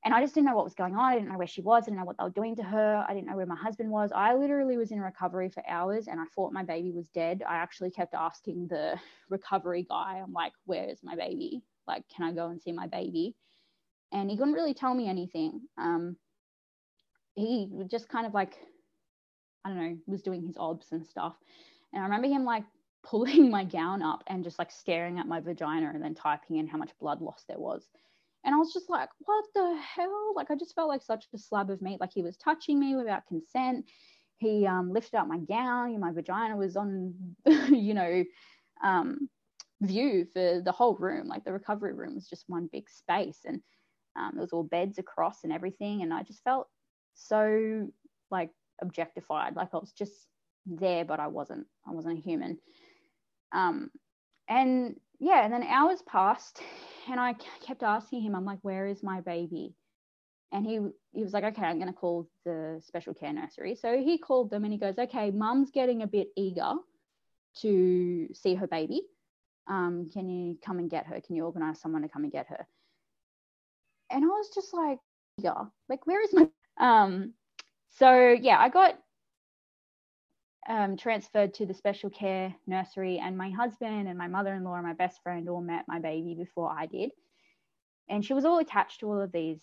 And 0.04 0.12
I 0.12 0.20
just 0.20 0.34
didn't 0.34 0.46
know 0.48 0.54
what 0.54 0.64
was 0.64 0.74
going 0.74 0.94
on. 0.94 1.12
I 1.12 1.14
didn't 1.14 1.30
know 1.30 1.38
where 1.38 1.46
she 1.46 1.62
was. 1.62 1.84
I 1.84 1.86
didn't 1.86 1.98
know 1.98 2.04
what 2.04 2.18
they 2.18 2.24
were 2.24 2.30
doing 2.30 2.54
to 2.56 2.62
her. 2.62 3.04
I 3.08 3.14
didn't 3.14 3.26
know 3.26 3.36
where 3.36 3.46
my 3.46 3.56
husband 3.56 3.90
was. 3.90 4.12
I 4.14 4.34
literally 4.34 4.76
was 4.76 4.92
in 4.92 5.00
recovery 5.00 5.48
for 5.48 5.62
hours 5.66 6.08
and 6.08 6.20
I 6.20 6.24
thought 6.34 6.52
my 6.52 6.62
baby 6.62 6.90
was 6.92 7.08
dead. 7.08 7.42
I 7.48 7.56
actually 7.56 7.90
kept 7.90 8.14
asking 8.14 8.68
the 8.68 8.98
recovery 9.30 9.86
guy, 9.88 10.20
I'm 10.22 10.32
like, 10.32 10.52
where's 10.66 11.02
my 11.02 11.16
baby? 11.16 11.62
Like, 11.86 12.04
can 12.14 12.26
I 12.26 12.32
go 12.32 12.48
and 12.48 12.60
see 12.60 12.72
my 12.72 12.86
baby? 12.86 13.34
And 14.12 14.30
he 14.30 14.36
couldn't 14.36 14.54
really 14.54 14.74
tell 14.74 14.94
me 14.94 15.08
anything. 15.08 15.62
Um, 15.78 16.16
he 17.34 17.68
just 17.90 18.08
kind 18.08 18.26
of 18.26 18.34
like, 18.34 18.58
I 19.64 19.70
don't 19.70 19.78
know, 19.78 19.98
was 20.06 20.22
doing 20.22 20.42
his 20.46 20.56
obs 20.58 20.92
and 20.92 21.06
stuff. 21.06 21.34
And 21.92 22.02
I 22.02 22.04
remember 22.06 22.28
him 22.28 22.44
like 22.44 22.64
pulling 23.02 23.50
my 23.50 23.64
gown 23.64 24.02
up 24.02 24.22
and 24.26 24.44
just 24.44 24.58
like 24.58 24.70
staring 24.70 25.18
at 25.18 25.26
my 25.26 25.40
vagina 25.40 25.90
and 25.94 26.02
then 26.02 26.14
typing 26.14 26.56
in 26.56 26.66
how 26.66 26.76
much 26.78 26.90
blood 27.00 27.22
loss 27.22 27.44
there 27.48 27.58
was. 27.58 27.88
And 28.44 28.54
I 28.54 28.58
was 28.58 28.72
just 28.72 28.90
like, 28.90 29.08
what 29.20 29.44
the 29.54 29.76
hell? 29.76 30.32
Like, 30.36 30.50
I 30.50 30.54
just 30.54 30.74
felt 30.74 30.88
like 30.88 31.02
such 31.02 31.26
a 31.32 31.38
slab 31.38 31.70
of 31.70 31.80
meat. 31.80 32.00
Like, 32.00 32.12
he 32.12 32.22
was 32.22 32.36
touching 32.36 32.78
me 32.78 32.94
without 32.94 33.26
consent. 33.26 33.86
He 34.36 34.66
um, 34.66 34.92
lifted 34.92 35.16
up 35.16 35.26
my 35.26 35.38
gown. 35.38 35.98
My 35.98 36.12
vagina 36.12 36.56
was 36.56 36.76
on, 36.76 37.14
you 37.46 37.94
know, 37.94 38.24
um, 38.82 39.28
view 39.80 40.26
for 40.32 40.60
the 40.62 40.72
whole 40.72 40.94
room. 40.96 41.26
Like, 41.26 41.44
the 41.44 41.52
recovery 41.52 41.94
room 41.94 42.14
was 42.14 42.28
just 42.28 42.44
one 42.46 42.68
big 42.70 42.88
space. 42.90 43.40
And 43.46 43.60
um, 44.16 44.32
there 44.34 44.42
was 44.42 44.52
all 44.52 44.62
beds 44.62 44.98
across 44.98 45.44
and 45.44 45.52
everything. 45.52 46.02
And 46.02 46.12
I 46.12 46.22
just 46.22 46.44
felt 46.44 46.68
so, 47.14 47.88
like, 48.30 48.50
objectified. 48.82 49.56
Like, 49.56 49.72
I 49.72 49.78
was 49.78 49.92
just 49.92 50.26
there, 50.66 51.04
but 51.06 51.18
I 51.18 51.28
wasn't. 51.28 51.66
I 51.88 51.92
wasn't 51.92 52.18
a 52.18 52.22
human. 52.22 52.58
Um, 53.52 53.90
and 54.48 54.96
yeah, 55.18 55.44
and 55.44 55.52
then 55.52 55.62
hours 55.62 56.02
passed 56.02 56.60
and 57.08 57.20
I 57.20 57.34
kept 57.64 57.82
asking 57.82 58.22
him, 58.22 58.34
I'm 58.34 58.44
like, 58.44 58.60
where 58.62 58.86
is 58.86 59.02
my 59.02 59.20
baby? 59.20 59.74
And 60.52 60.64
he 60.64 60.80
he 61.12 61.22
was 61.22 61.32
like, 61.32 61.44
okay, 61.44 61.62
I'm 61.62 61.78
going 61.78 61.92
to 61.92 61.98
call 61.98 62.28
the 62.44 62.80
special 62.86 63.14
care 63.14 63.32
nursery. 63.32 63.74
So 63.74 63.98
he 63.98 64.18
called 64.18 64.50
them 64.50 64.64
and 64.64 64.72
he 64.72 64.78
goes, 64.78 64.98
okay, 64.98 65.30
mum's 65.30 65.70
getting 65.70 66.02
a 66.02 66.06
bit 66.06 66.28
eager 66.36 66.74
to 67.60 68.28
see 68.32 68.54
her 68.54 68.66
baby. 68.66 69.02
Um, 69.66 70.10
can 70.12 70.28
you 70.28 70.56
come 70.64 70.78
and 70.78 70.90
get 70.90 71.06
her? 71.06 71.20
Can 71.20 71.36
you 71.36 71.44
organize 71.44 71.80
someone 71.80 72.02
to 72.02 72.08
come 72.08 72.24
and 72.24 72.32
get 72.32 72.46
her? 72.48 72.66
And 74.10 74.24
I 74.24 74.28
was 74.28 74.50
just 74.54 74.74
like, 74.74 74.98
yeah, 75.38 75.64
like 75.88 76.06
where 76.06 76.22
is 76.22 76.32
my 76.32 76.48
um? 76.78 77.32
So 77.90 78.28
yeah, 78.28 78.58
I 78.58 78.68
got 78.68 78.98
um, 80.68 80.96
transferred 80.96 81.54
to 81.54 81.66
the 81.66 81.74
special 81.74 82.10
care 82.10 82.54
nursery, 82.66 83.18
and 83.18 83.36
my 83.36 83.50
husband 83.50 84.08
and 84.08 84.16
my 84.16 84.28
mother 84.28 84.54
in 84.54 84.64
law 84.64 84.74
and 84.74 84.86
my 84.86 84.94
best 84.94 85.22
friend 85.22 85.48
all 85.48 85.60
met 85.60 85.84
my 85.88 85.98
baby 85.98 86.34
before 86.34 86.70
I 86.70 86.86
did. 86.86 87.10
And 88.08 88.24
she 88.24 88.34
was 88.34 88.44
all 88.44 88.58
attached 88.58 89.00
to 89.00 89.06
all 89.06 89.20
of 89.20 89.32
these 89.32 89.60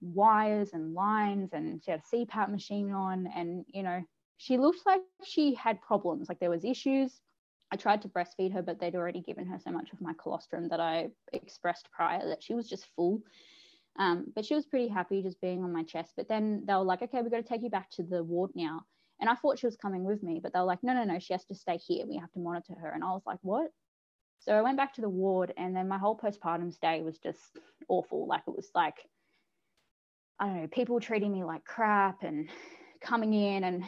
wires 0.00 0.70
and 0.72 0.94
lines, 0.94 1.50
and 1.52 1.82
she 1.84 1.90
had 1.90 2.00
a 2.00 2.16
CPAP 2.16 2.50
machine 2.50 2.92
on, 2.92 3.28
and 3.34 3.64
you 3.68 3.82
know, 3.82 4.02
she 4.36 4.58
looked 4.58 4.86
like 4.86 5.00
she 5.24 5.54
had 5.54 5.80
problems, 5.80 6.28
like 6.28 6.38
there 6.38 6.50
was 6.50 6.64
issues. 6.64 7.20
I 7.72 7.76
tried 7.76 8.02
to 8.02 8.08
breastfeed 8.08 8.52
her, 8.52 8.62
but 8.62 8.78
they'd 8.78 8.94
already 8.94 9.22
given 9.22 9.46
her 9.46 9.58
so 9.58 9.72
much 9.72 9.92
of 9.92 10.00
my 10.00 10.12
colostrum 10.22 10.68
that 10.68 10.78
I 10.78 11.08
expressed 11.32 11.88
prior 11.90 12.28
that 12.28 12.42
she 12.42 12.54
was 12.54 12.68
just 12.68 12.86
full. 12.94 13.22
Um, 13.98 14.26
but 14.36 14.44
she 14.44 14.54
was 14.54 14.66
pretty 14.66 14.86
happy 14.86 15.22
just 15.22 15.40
being 15.40 15.64
on 15.64 15.72
my 15.72 15.82
chest. 15.82 16.12
But 16.16 16.28
then 16.28 16.62
they 16.66 16.74
were 16.74 16.82
like, 16.82 17.02
okay, 17.02 17.22
we've 17.22 17.30
got 17.30 17.38
to 17.38 17.42
take 17.42 17.62
you 17.62 17.70
back 17.70 17.90
to 17.92 18.04
the 18.04 18.22
ward 18.22 18.50
now 18.54 18.84
And 19.20 19.30
I 19.30 19.34
thought 19.34 19.58
she 19.58 19.66
was 19.66 19.76
coming 19.76 20.04
with 20.04 20.22
me, 20.22 20.40
but 20.42 20.52
they 20.52 20.58
were 20.58 20.66
like, 20.66 20.82
no, 20.82 20.92
no, 20.92 21.04
no, 21.04 21.18
she 21.18 21.32
has 21.32 21.44
to 21.46 21.54
stay 21.54 21.78
here. 21.78 22.06
We 22.06 22.18
have 22.18 22.32
to 22.32 22.38
monitor 22.38 22.74
her. 22.80 22.90
And 22.90 23.02
I 23.02 23.12
was 23.12 23.22
like, 23.26 23.38
what? 23.42 23.70
So 24.40 24.52
I 24.52 24.62
went 24.62 24.76
back 24.76 24.94
to 24.94 25.00
the 25.00 25.08
ward, 25.08 25.52
and 25.56 25.74
then 25.74 25.88
my 25.88 25.98
whole 25.98 26.16
postpartum 26.16 26.72
stay 26.72 27.00
was 27.00 27.18
just 27.18 27.58
awful. 27.88 28.26
Like 28.26 28.42
it 28.46 28.54
was 28.54 28.68
like, 28.74 28.96
I 30.38 30.46
don't 30.46 30.60
know, 30.62 30.68
people 30.68 31.00
treating 31.00 31.32
me 31.32 31.44
like 31.44 31.64
crap 31.64 32.22
and 32.22 32.48
coming 33.00 33.32
in. 33.32 33.64
And 33.64 33.84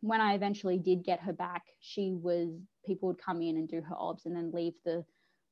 when 0.00 0.20
I 0.20 0.34
eventually 0.34 0.78
did 0.78 1.04
get 1.04 1.20
her 1.20 1.32
back, 1.32 1.62
she 1.80 2.12
was 2.12 2.48
people 2.86 3.08
would 3.08 3.22
come 3.22 3.42
in 3.42 3.56
and 3.56 3.68
do 3.68 3.82
her 3.82 3.94
obs 3.98 4.24
and 4.24 4.34
then 4.34 4.50
leave 4.52 4.74
the 4.84 5.04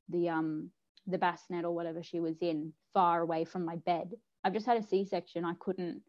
the 0.09 0.29
um 0.29 0.71
the 1.05 1.19
bassinet 1.19 1.65
or 1.65 1.71
whatever 1.71 2.01
she 2.01 2.19
was 2.19 2.37
in 2.41 2.73
far 2.93 3.21
away 3.21 3.45
from 3.45 3.65
my 3.65 3.75
bed. 3.77 4.11
I've 4.43 4.53
just 4.53 4.65
had 4.65 4.77
a 4.77 4.83
C-section. 4.83 5.45
I 5.45 5.53
couldn't 5.59 6.01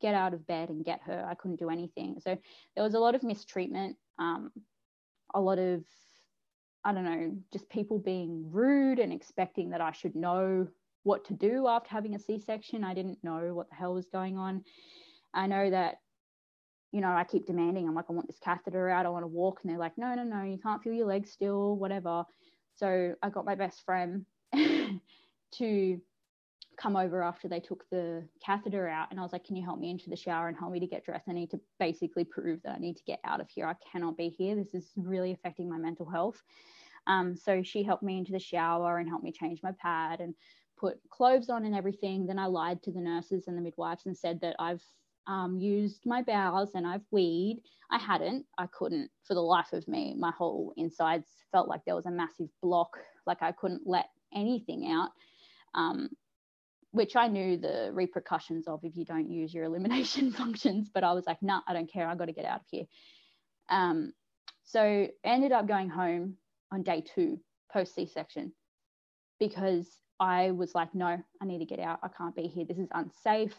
get 0.00 0.14
out 0.14 0.34
of 0.34 0.46
bed 0.46 0.68
and 0.68 0.84
get 0.84 1.00
her. 1.04 1.26
I 1.28 1.34
couldn't 1.34 1.58
do 1.58 1.70
anything. 1.70 2.18
So 2.20 2.36
there 2.74 2.84
was 2.84 2.94
a 2.94 2.98
lot 2.98 3.14
of 3.14 3.22
mistreatment, 3.22 3.96
um, 4.18 4.50
a 5.34 5.40
lot 5.40 5.58
of 5.58 5.84
I 6.84 6.92
don't 6.94 7.04
know, 7.04 7.36
just 7.52 7.68
people 7.68 7.98
being 7.98 8.50
rude 8.50 8.98
and 8.98 9.12
expecting 9.12 9.70
that 9.70 9.82
I 9.82 9.92
should 9.92 10.16
know 10.16 10.66
what 11.02 11.24
to 11.26 11.34
do 11.34 11.66
after 11.66 11.90
having 11.90 12.14
a 12.14 12.18
C 12.18 12.38
section. 12.38 12.84
I 12.84 12.94
didn't 12.94 13.22
know 13.22 13.54
what 13.54 13.68
the 13.68 13.76
hell 13.76 13.94
was 13.94 14.06
going 14.06 14.38
on. 14.38 14.64
I 15.34 15.46
know 15.46 15.70
that, 15.70 15.96
you 16.92 17.00
know, 17.00 17.10
I 17.10 17.24
keep 17.24 17.46
demanding, 17.46 17.86
I'm 17.86 17.94
like, 17.94 18.06
I 18.08 18.12
want 18.12 18.26
this 18.26 18.38
catheter 18.42 18.88
out, 18.88 19.06
I 19.06 19.10
want 19.10 19.24
to 19.24 19.28
walk. 19.28 19.60
And 19.62 19.70
they're 19.70 19.78
like, 19.78 19.96
no, 19.96 20.14
no, 20.14 20.24
no, 20.24 20.42
you 20.42 20.58
can't 20.58 20.82
feel 20.82 20.92
your 20.92 21.06
legs 21.06 21.30
still, 21.30 21.76
whatever. 21.76 22.24
So 22.74 23.14
I 23.22 23.28
got 23.28 23.44
my 23.44 23.54
best 23.54 23.84
friend 23.84 24.24
to 24.54 26.00
come 26.80 26.96
over 26.96 27.22
after 27.22 27.48
they 27.48 27.60
took 27.60 27.84
the 27.90 28.24
catheter 28.44 28.88
out 28.88 29.08
and 29.10 29.20
I 29.20 29.22
was 29.22 29.32
like, 29.32 29.44
Can 29.44 29.56
you 29.56 29.64
help 29.64 29.78
me 29.78 29.90
into 29.90 30.08
the 30.08 30.16
shower 30.16 30.48
and 30.48 30.56
help 30.56 30.72
me 30.72 30.80
to 30.80 30.86
get 30.86 31.04
dressed? 31.04 31.28
I 31.28 31.32
need 31.32 31.50
to 31.50 31.60
basically 31.78 32.24
prove 32.24 32.62
that 32.62 32.76
I 32.76 32.78
need 32.78 32.96
to 32.96 33.04
get 33.04 33.20
out 33.24 33.40
of 33.40 33.48
here. 33.50 33.66
I 33.66 33.74
cannot 33.90 34.16
be 34.16 34.28
here. 34.28 34.54
This 34.54 34.74
is 34.74 34.90
really 34.96 35.32
affecting 35.32 35.68
my 35.68 35.78
mental 35.78 36.08
health. 36.08 36.42
Um, 37.06 37.36
so 37.36 37.62
she 37.62 37.82
helped 37.82 38.02
me 38.02 38.18
into 38.18 38.32
the 38.32 38.38
shower 38.38 38.98
and 38.98 39.08
helped 39.08 39.24
me 39.24 39.32
change 39.32 39.62
my 39.62 39.72
pad 39.80 40.20
and 40.20 40.34
put 40.78 40.98
clothes 41.10 41.50
on 41.50 41.64
and 41.64 41.74
everything. 41.74 42.26
Then 42.26 42.38
I 42.38 42.46
lied 42.46 42.82
to 42.84 42.92
the 42.92 43.00
nurses 43.00 43.46
and 43.46 43.56
the 43.56 43.62
midwives 43.62 44.06
and 44.06 44.16
said 44.16 44.40
that 44.40 44.56
I've 44.58 44.82
um, 45.26 45.58
used 45.58 46.06
my 46.06 46.22
bowels 46.22 46.70
and 46.74 46.86
I've 46.86 47.04
weed. 47.10 47.62
I 47.90 47.98
hadn't. 47.98 48.46
I 48.58 48.66
couldn't 48.66 49.10
for 49.24 49.34
the 49.34 49.40
life 49.40 49.72
of 49.72 49.86
me. 49.86 50.14
My 50.18 50.30
whole 50.30 50.72
insides 50.76 51.28
felt 51.52 51.68
like 51.68 51.84
there 51.84 51.96
was 51.96 52.06
a 52.06 52.10
massive 52.10 52.48
block, 52.62 52.96
like 53.26 53.42
I 53.42 53.52
couldn't 53.52 53.82
let 53.86 54.06
anything 54.34 54.90
out. 54.90 55.10
Um, 55.74 56.10
which 56.92 57.16
I 57.16 57.28
knew 57.28 57.56
the 57.56 57.90
repercussions 57.92 58.66
of 58.66 58.80
if 58.84 58.96
you 58.96 59.04
don't 59.04 59.30
use 59.30 59.54
your 59.54 59.64
elimination 59.66 60.32
functions. 60.42 60.90
But 60.92 61.04
I 61.04 61.12
was 61.12 61.26
like, 61.26 61.42
nah, 61.42 61.60
I 61.66 61.72
don't 61.72 61.90
care. 61.90 62.08
I 62.08 62.14
got 62.14 62.26
to 62.26 62.32
get 62.32 62.44
out 62.44 62.60
of 62.60 62.66
here. 62.70 62.84
Um, 63.68 64.12
so 64.64 65.08
ended 65.24 65.52
up 65.52 65.66
going 65.66 65.88
home 65.88 66.36
on 66.72 66.82
day 66.82 67.02
two 67.14 67.38
post 67.72 67.94
C 67.94 68.06
section 68.06 68.52
because 69.38 69.88
I 70.18 70.50
was 70.50 70.74
like, 70.74 70.94
no, 70.94 71.06
I 71.40 71.44
need 71.44 71.58
to 71.58 71.64
get 71.64 71.80
out. 71.80 72.00
I 72.02 72.08
can't 72.08 72.36
be 72.36 72.42
here. 72.42 72.66
This 72.66 72.78
is 72.78 72.88
unsafe. 72.92 73.54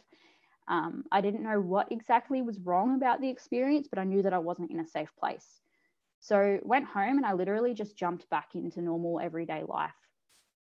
Um, 0.67 1.03
I 1.11 1.21
didn't 1.21 1.43
know 1.43 1.59
what 1.59 1.91
exactly 1.91 2.41
was 2.41 2.59
wrong 2.59 2.95
about 2.95 3.19
the 3.19 3.29
experience, 3.29 3.87
but 3.89 3.99
I 3.99 4.03
knew 4.03 4.21
that 4.21 4.33
I 4.33 4.37
wasn't 4.37 4.71
in 4.71 4.79
a 4.79 4.87
safe 4.87 5.09
place. 5.19 5.59
So 6.19 6.59
went 6.61 6.85
home 6.85 7.17
and 7.17 7.25
I 7.25 7.33
literally 7.33 7.73
just 7.73 7.97
jumped 7.97 8.29
back 8.29 8.49
into 8.53 8.81
normal 8.81 9.19
everyday 9.19 9.63
life. 9.67 9.91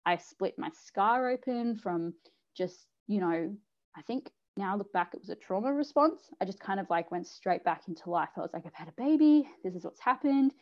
I 0.05 0.17
split 0.17 0.53
my 0.57 0.69
scar 0.85 1.29
open 1.29 1.77
from 1.77 2.13
just, 2.57 2.87
you 3.07 3.19
know, 3.19 3.55
I 3.95 4.01
think 4.03 4.31
now 4.57 4.73
I 4.73 4.77
look 4.77 4.91
back, 4.91 5.13
it 5.13 5.19
was 5.19 5.29
a 5.29 5.35
trauma 5.35 5.71
response. 5.73 6.29
I 6.41 6.45
just 6.45 6.59
kind 6.59 6.79
of 6.79 6.89
like 6.89 7.11
went 7.11 7.27
straight 7.27 7.63
back 7.63 7.83
into 7.87 8.09
life. 8.09 8.29
I 8.35 8.41
was 8.41 8.51
like, 8.53 8.65
I've 8.65 8.73
had 8.73 8.87
a 8.87 9.01
baby. 9.01 9.47
This 9.63 9.75
is 9.75 9.83
what's 9.83 9.99
happened. 9.99 10.53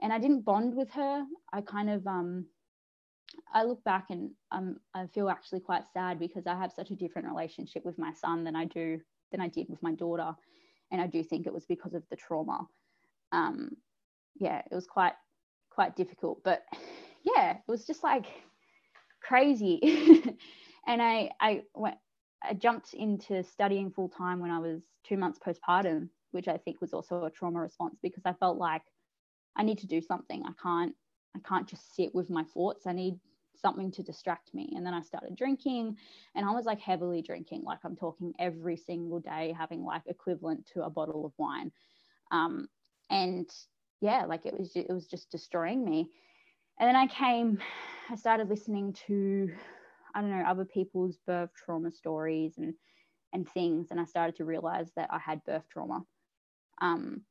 And 0.00 0.12
I 0.12 0.18
didn't 0.18 0.44
bond 0.44 0.74
with 0.74 0.90
her. 0.92 1.24
I 1.52 1.60
kind 1.60 1.90
of, 1.90 2.06
um, 2.06 2.46
I 3.52 3.64
look 3.64 3.82
back 3.84 4.06
and 4.10 4.30
um, 4.52 4.76
I 4.94 5.06
feel 5.06 5.28
actually 5.28 5.60
quite 5.60 5.84
sad 5.92 6.18
because 6.18 6.46
I 6.46 6.56
have 6.56 6.72
such 6.72 6.90
a 6.90 6.96
different 6.96 7.28
relationship 7.28 7.84
with 7.84 7.98
my 7.98 8.12
son 8.12 8.44
than 8.44 8.56
I 8.56 8.64
do 8.66 9.00
than 9.30 9.40
I 9.40 9.48
did 9.48 9.68
with 9.68 9.82
my 9.82 9.92
daughter, 9.92 10.32
and 10.92 11.00
I 11.00 11.06
do 11.06 11.22
think 11.24 11.46
it 11.46 11.52
was 11.52 11.66
because 11.66 11.94
of 11.94 12.02
the 12.10 12.16
trauma. 12.16 12.66
Um, 13.32 13.70
yeah, 14.36 14.58
it 14.58 14.74
was 14.74 14.86
quite 14.86 15.14
quite 15.70 15.96
difficult, 15.96 16.42
but 16.44 16.62
yeah, 17.24 17.52
it 17.52 17.62
was 17.66 17.86
just 17.86 18.04
like 18.04 18.26
crazy. 19.22 19.80
and 20.86 21.02
I 21.02 21.30
I 21.40 21.62
went 21.74 21.96
I 22.42 22.54
jumped 22.54 22.94
into 22.94 23.42
studying 23.42 23.90
full 23.90 24.08
time 24.08 24.40
when 24.40 24.50
I 24.50 24.58
was 24.58 24.82
two 25.04 25.16
months 25.16 25.38
postpartum, 25.38 26.08
which 26.32 26.48
I 26.48 26.58
think 26.58 26.80
was 26.80 26.92
also 26.92 27.24
a 27.24 27.30
trauma 27.30 27.60
response 27.60 27.98
because 28.02 28.24
I 28.26 28.34
felt 28.34 28.58
like 28.58 28.82
I 29.56 29.62
need 29.62 29.78
to 29.78 29.86
do 29.86 30.00
something. 30.00 30.42
I 30.44 30.52
can't 30.62 30.94
I 31.36 31.40
can't 31.48 31.68
just 31.68 31.94
sit 31.94 32.14
with 32.14 32.30
my 32.30 32.44
thoughts. 32.44 32.86
I 32.86 32.92
need 32.92 33.18
something 33.56 33.90
to 33.92 34.02
distract 34.02 34.52
me. 34.52 34.72
And 34.76 34.84
then 34.84 34.94
I 34.94 35.00
started 35.00 35.36
drinking 35.36 35.96
and 36.34 36.46
I 36.46 36.52
was 36.52 36.66
like 36.66 36.80
heavily 36.80 37.22
drinking, 37.22 37.62
like 37.64 37.78
I'm 37.84 37.96
talking 37.96 38.34
every 38.38 38.76
single 38.76 39.20
day, 39.20 39.54
having 39.56 39.84
like 39.84 40.02
equivalent 40.06 40.66
to 40.74 40.82
a 40.84 40.90
bottle 40.90 41.24
of 41.24 41.32
wine. 41.38 41.72
Um, 42.30 42.68
and 43.10 43.48
yeah, 44.00 44.24
like 44.26 44.44
it 44.44 44.58
was 44.58 44.72
it 44.76 44.90
was 44.90 45.06
just 45.06 45.30
destroying 45.30 45.84
me. 45.84 46.10
And 46.78 46.88
then 46.88 46.96
I 46.96 47.06
came, 47.06 47.58
I 48.10 48.16
started 48.16 48.48
listening 48.48 48.92
to 49.06 49.50
I 50.14 50.20
don't 50.20 50.30
know, 50.30 50.44
other 50.46 50.64
people's 50.64 51.18
birth 51.26 51.50
trauma 51.54 51.90
stories 51.90 52.54
and 52.58 52.74
and 53.32 53.48
things. 53.48 53.88
And 53.90 54.00
I 54.00 54.04
started 54.04 54.36
to 54.36 54.44
realize 54.44 54.92
that 54.96 55.08
I 55.12 55.18
had 55.18 55.44
birth 55.44 55.64
trauma. 55.68 56.04
Um, 56.80 57.22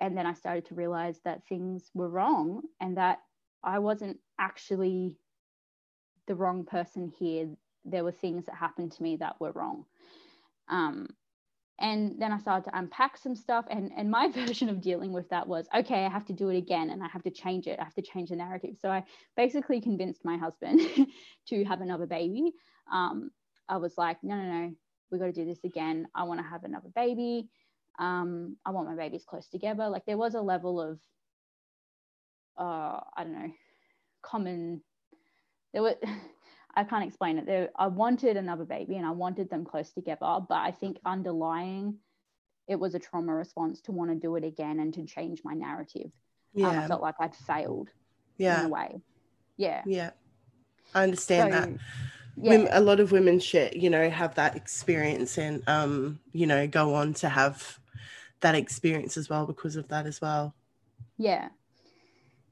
and 0.00 0.16
then 0.16 0.26
I 0.26 0.34
started 0.34 0.66
to 0.66 0.74
realize 0.74 1.20
that 1.24 1.46
things 1.48 1.90
were 1.94 2.08
wrong 2.08 2.62
and 2.80 2.96
that 2.96 3.20
I 3.62 3.78
wasn't 3.78 4.18
actually 4.38 5.16
the 6.26 6.34
wrong 6.34 6.64
person 6.64 7.12
here. 7.18 7.48
There 7.84 8.02
were 8.02 8.12
things 8.12 8.46
that 8.46 8.56
happened 8.56 8.92
to 8.92 9.02
me 9.02 9.16
that 9.16 9.40
were 9.40 9.52
wrong. 9.52 9.84
Um, 10.68 11.08
and 11.82 12.14
then 12.18 12.32
I 12.32 12.38
started 12.38 12.70
to 12.70 12.78
unpack 12.78 13.18
some 13.18 13.34
stuff. 13.34 13.66
And, 13.68 13.90
and 13.96 14.10
my 14.10 14.28
version 14.34 14.68
of 14.68 14.80
dealing 14.80 15.12
with 15.12 15.28
that 15.30 15.46
was 15.46 15.66
okay, 15.74 16.06
I 16.06 16.08
have 16.08 16.24
to 16.26 16.32
do 16.32 16.48
it 16.48 16.56
again 16.56 16.90
and 16.90 17.02
I 17.02 17.08
have 17.08 17.24
to 17.24 17.30
change 17.30 17.66
it. 17.66 17.78
I 17.80 17.84
have 17.84 17.94
to 17.94 18.02
change 18.02 18.30
the 18.30 18.36
narrative. 18.36 18.76
So 18.80 18.88
I 18.88 19.04
basically 19.36 19.80
convinced 19.80 20.24
my 20.24 20.36
husband 20.38 20.80
to 21.48 21.64
have 21.64 21.80
another 21.80 22.06
baby. 22.06 22.52
Um, 22.90 23.32
I 23.68 23.76
was 23.76 23.98
like, 23.98 24.18
no, 24.22 24.36
no, 24.36 24.44
no, 24.44 24.72
we 25.10 25.18
got 25.18 25.26
to 25.26 25.32
do 25.32 25.44
this 25.44 25.64
again. 25.64 26.06
I 26.14 26.22
want 26.22 26.40
to 26.40 26.46
have 26.46 26.64
another 26.64 26.88
baby. 26.94 27.48
Um, 27.98 28.56
I 28.64 28.70
want 28.70 28.88
my 28.88 28.96
babies 28.96 29.24
close 29.26 29.48
together. 29.48 29.88
Like 29.88 30.06
there 30.06 30.16
was 30.16 30.34
a 30.34 30.40
level 30.40 30.80
of, 30.80 31.00
uh, 32.58 33.00
I 33.16 33.24
don't 33.24 33.32
know, 33.32 33.52
common. 34.22 34.82
There 35.72 35.82
were, 35.82 35.96
I 36.74 36.84
can't 36.84 37.04
explain 37.04 37.38
it. 37.38 37.46
There, 37.46 37.70
I 37.76 37.86
wanted 37.88 38.36
another 38.36 38.64
baby 38.64 38.96
and 38.96 39.06
I 39.06 39.10
wanted 39.10 39.50
them 39.50 39.64
close 39.64 39.90
together, 39.90 40.38
but 40.48 40.58
I 40.58 40.70
think 40.70 40.98
underlying, 41.04 41.96
it 42.66 42.76
was 42.76 42.94
a 42.94 42.98
trauma 42.98 43.34
response 43.34 43.80
to 43.82 43.92
want 43.92 44.10
to 44.10 44.16
do 44.16 44.36
it 44.36 44.44
again 44.44 44.80
and 44.80 44.94
to 44.94 45.04
change 45.04 45.42
my 45.44 45.52
narrative. 45.52 46.10
Yeah, 46.54 46.68
um, 46.68 46.78
I 46.78 46.88
felt 46.88 47.02
like 47.02 47.16
I'd 47.20 47.34
failed. 47.34 47.88
Yeah, 48.38 48.60
in 48.60 48.66
a 48.66 48.68
way. 48.68 49.00
Yeah. 49.56 49.82
Yeah, 49.86 50.10
I 50.94 51.02
understand 51.02 51.52
so, 51.52 51.60
that. 51.60 51.68
Yeah. 52.34 52.78
a 52.78 52.80
lot 52.80 52.98
of 52.98 53.12
women 53.12 53.38
share, 53.38 53.70
you 53.74 53.90
know, 53.90 54.08
have 54.08 54.34
that 54.36 54.56
experience 54.56 55.36
and 55.36 55.62
um, 55.68 56.18
you 56.32 56.46
know, 56.46 56.66
go 56.66 56.94
on 56.94 57.12
to 57.14 57.28
have 57.28 57.78
that 58.40 58.54
experience 58.54 59.16
as 59.16 59.28
well 59.28 59.46
because 59.46 59.76
of 59.76 59.88
that 59.88 60.06
as 60.06 60.20
well. 60.20 60.54
Yeah. 61.18 61.50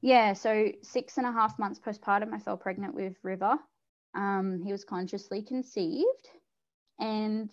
Yeah. 0.01 0.33
So 0.33 0.71
six 0.83 1.17
and 1.17 1.25
a 1.25 1.31
half 1.31 1.57
months 1.57 1.79
postpartum, 1.79 2.31
I 2.31 2.39
fell 2.39 2.57
pregnant 2.57 2.93
with 2.93 3.15
River. 3.23 3.57
Um, 4.15 4.61
he 4.63 4.71
was 4.71 4.83
consciously 4.83 5.41
conceived. 5.41 6.29
And 6.99 7.51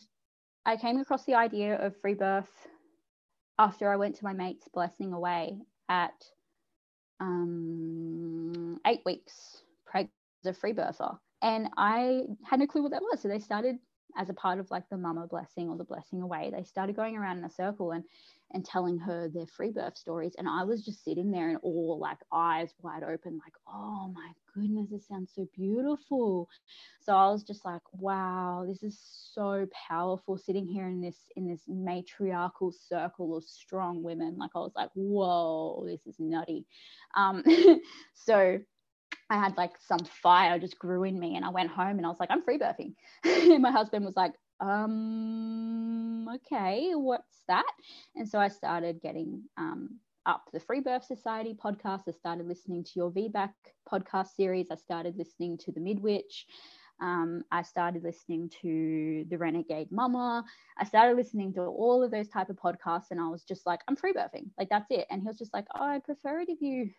I 0.67 0.77
came 0.77 0.99
across 0.99 1.25
the 1.25 1.35
idea 1.35 1.77
of 1.77 1.97
free 2.01 2.15
birth 2.15 2.51
after 3.59 3.91
I 3.91 3.97
went 3.97 4.17
to 4.17 4.25
my 4.25 4.33
mate's 4.33 4.69
blessing 4.69 5.13
away 5.13 5.59
at 5.89 6.25
um, 7.21 8.81
eight 8.87 9.01
weeks 9.05 9.63
pregnant 9.87 10.13
as 10.45 10.57
a 10.57 10.61
free 10.61 10.73
birther. 10.73 11.19
And 11.43 11.69
I 11.77 12.23
had 12.45 12.61
no 12.61 12.67
clue 12.67 12.83
what 12.83 12.93
that 12.93 13.03
was. 13.03 13.21
So 13.21 13.29
they 13.29 13.39
started 13.39 13.79
as 14.19 14.29
a 14.29 14.35
part 14.35 14.59
of 14.59 14.71
like 14.71 14.89
the 14.91 14.97
mama 14.99 15.27
blessing 15.27 15.69
or 15.69 15.77
the 15.77 15.85
blessing 15.85 16.21
away, 16.21 16.51
they 16.55 16.65
started 16.65 16.97
going 16.97 17.17
around 17.17 17.39
in 17.39 17.45
a 17.45 17.51
circle 17.51 17.93
and 17.93 18.05
and 18.53 18.65
telling 18.65 18.99
her 18.99 19.29
their 19.29 19.47
free 19.47 19.71
birth 19.71 19.97
stories. 19.97 20.35
And 20.39 20.49
I 20.49 20.65
was 20.65 20.83
just 20.85 21.05
sitting 21.05 21.31
there 21.31 21.51
in 21.51 21.59
awe, 21.63 21.97
like 21.97 22.19
eyes 22.33 22.73
wide 22.83 23.03
open, 23.03 23.39
like, 23.45 23.53
oh 23.69 24.11
my 24.15 24.33
goodness, 24.55 24.89
this 24.91 25.07
sounds 25.07 25.33
so 25.35 25.47
beautiful. 25.55 26.49
So 27.01 27.15
I 27.15 27.29
was 27.29 27.45
just 27.45 27.65
like, 27.65 27.83
wow, 27.93 28.65
this 28.67 28.83
is 28.83 28.99
so 29.35 29.67
powerful 29.89 30.39
sitting 30.39 30.67
here 30.67 30.87
in 30.87 31.01
this 31.01 31.19
in 31.37 31.47
this 31.47 31.63
matriarchal 31.69 32.73
circle 32.73 33.37
of 33.37 33.45
strong 33.45 34.03
women. 34.03 34.37
Like 34.39 34.51
I 34.55 34.61
was 34.61 34.73
like, 34.75 34.91
whoa, 34.95 35.85
this 35.87 36.07
is 36.07 36.17
nutty. 36.19 36.65
Um, 37.15 37.45
so 38.15 38.59
I 39.31 39.37
had 39.37 39.57
like 39.57 39.73
some 39.87 40.05
fire 40.23 40.59
just 40.59 40.79
grew 40.79 41.05
in 41.05 41.19
me 41.19 41.37
and 41.37 41.45
I 41.45 41.51
went 41.51 41.71
home 41.71 41.99
and 41.99 42.07
I 42.07 42.09
was 42.09 42.21
like, 42.21 42.31
I'm 42.31 42.43
free 42.43 42.59
birthing. 42.59 42.95
and 43.25 43.63
my 43.63 43.71
husband 43.71 44.05
was 44.05 44.17
like, 44.17 44.33
um, 44.61 46.29
okay, 46.37 46.93
what's 46.95 47.43
that? 47.49 47.71
And 48.17 48.29
so 48.29 48.39
I 48.39 48.49
started 48.49 49.01
getting 49.03 49.43
um, 49.57 49.99
up 50.27 50.45
the 50.53 50.61
Free 50.61 50.81
Birth 50.81 51.05
Society 51.05 51.57
podcast. 51.63 52.03
I 52.09 52.13
started 52.13 52.47
listening 52.47 52.85
to 52.85 52.91
your 52.97 53.11
VBAC 53.11 53.51
podcast 53.91 54.29
series. 54.37 54.69
I 54.71 54.77
started 54.77 55.17
listening 55.17 55.59
to 55.59 55.73
the 55.73 55.81
Midwitch. 55.81 56.45
Um, 57.01 57.45
I 57.53 57.63
started 57.63 58.03
listening 58.03 58.51
to 58.63 59.25
the 59.31 59.39
Renegade 59.39 59.93
Mama. 59.93 60.45
I 60.77 60.85
started 60.85 61.17
listening 61.17 61.53
to 61.55 61.63
all 61.63 62.03
of 62.03 62.11
those 62.11 62.29
type 62.29 62.51
of 62.51 62.57
podcasts, 62.57 63.11
and 63.11 63.21
I 63.21 63.29
was 63.29 63.45
just 63.45 63.67
like, 63.67 63.81
I'm 63.87 63.95
free 63.95 64.13
birthing, 64.13 64.47
like 64.59 64.69
that's 64.69 64.91
it. 64.91 65.07
And 65.11 65.23
he 65.23 65.29
was 65.29 65.39
just 65.39 65.55
like, 65.55 65.67
oh, 65.77 65.85
I 65.85 66.01
prefer 66.01 66.41
it 66.41 66.49
if 66.49 66.61
you 66.61 66.91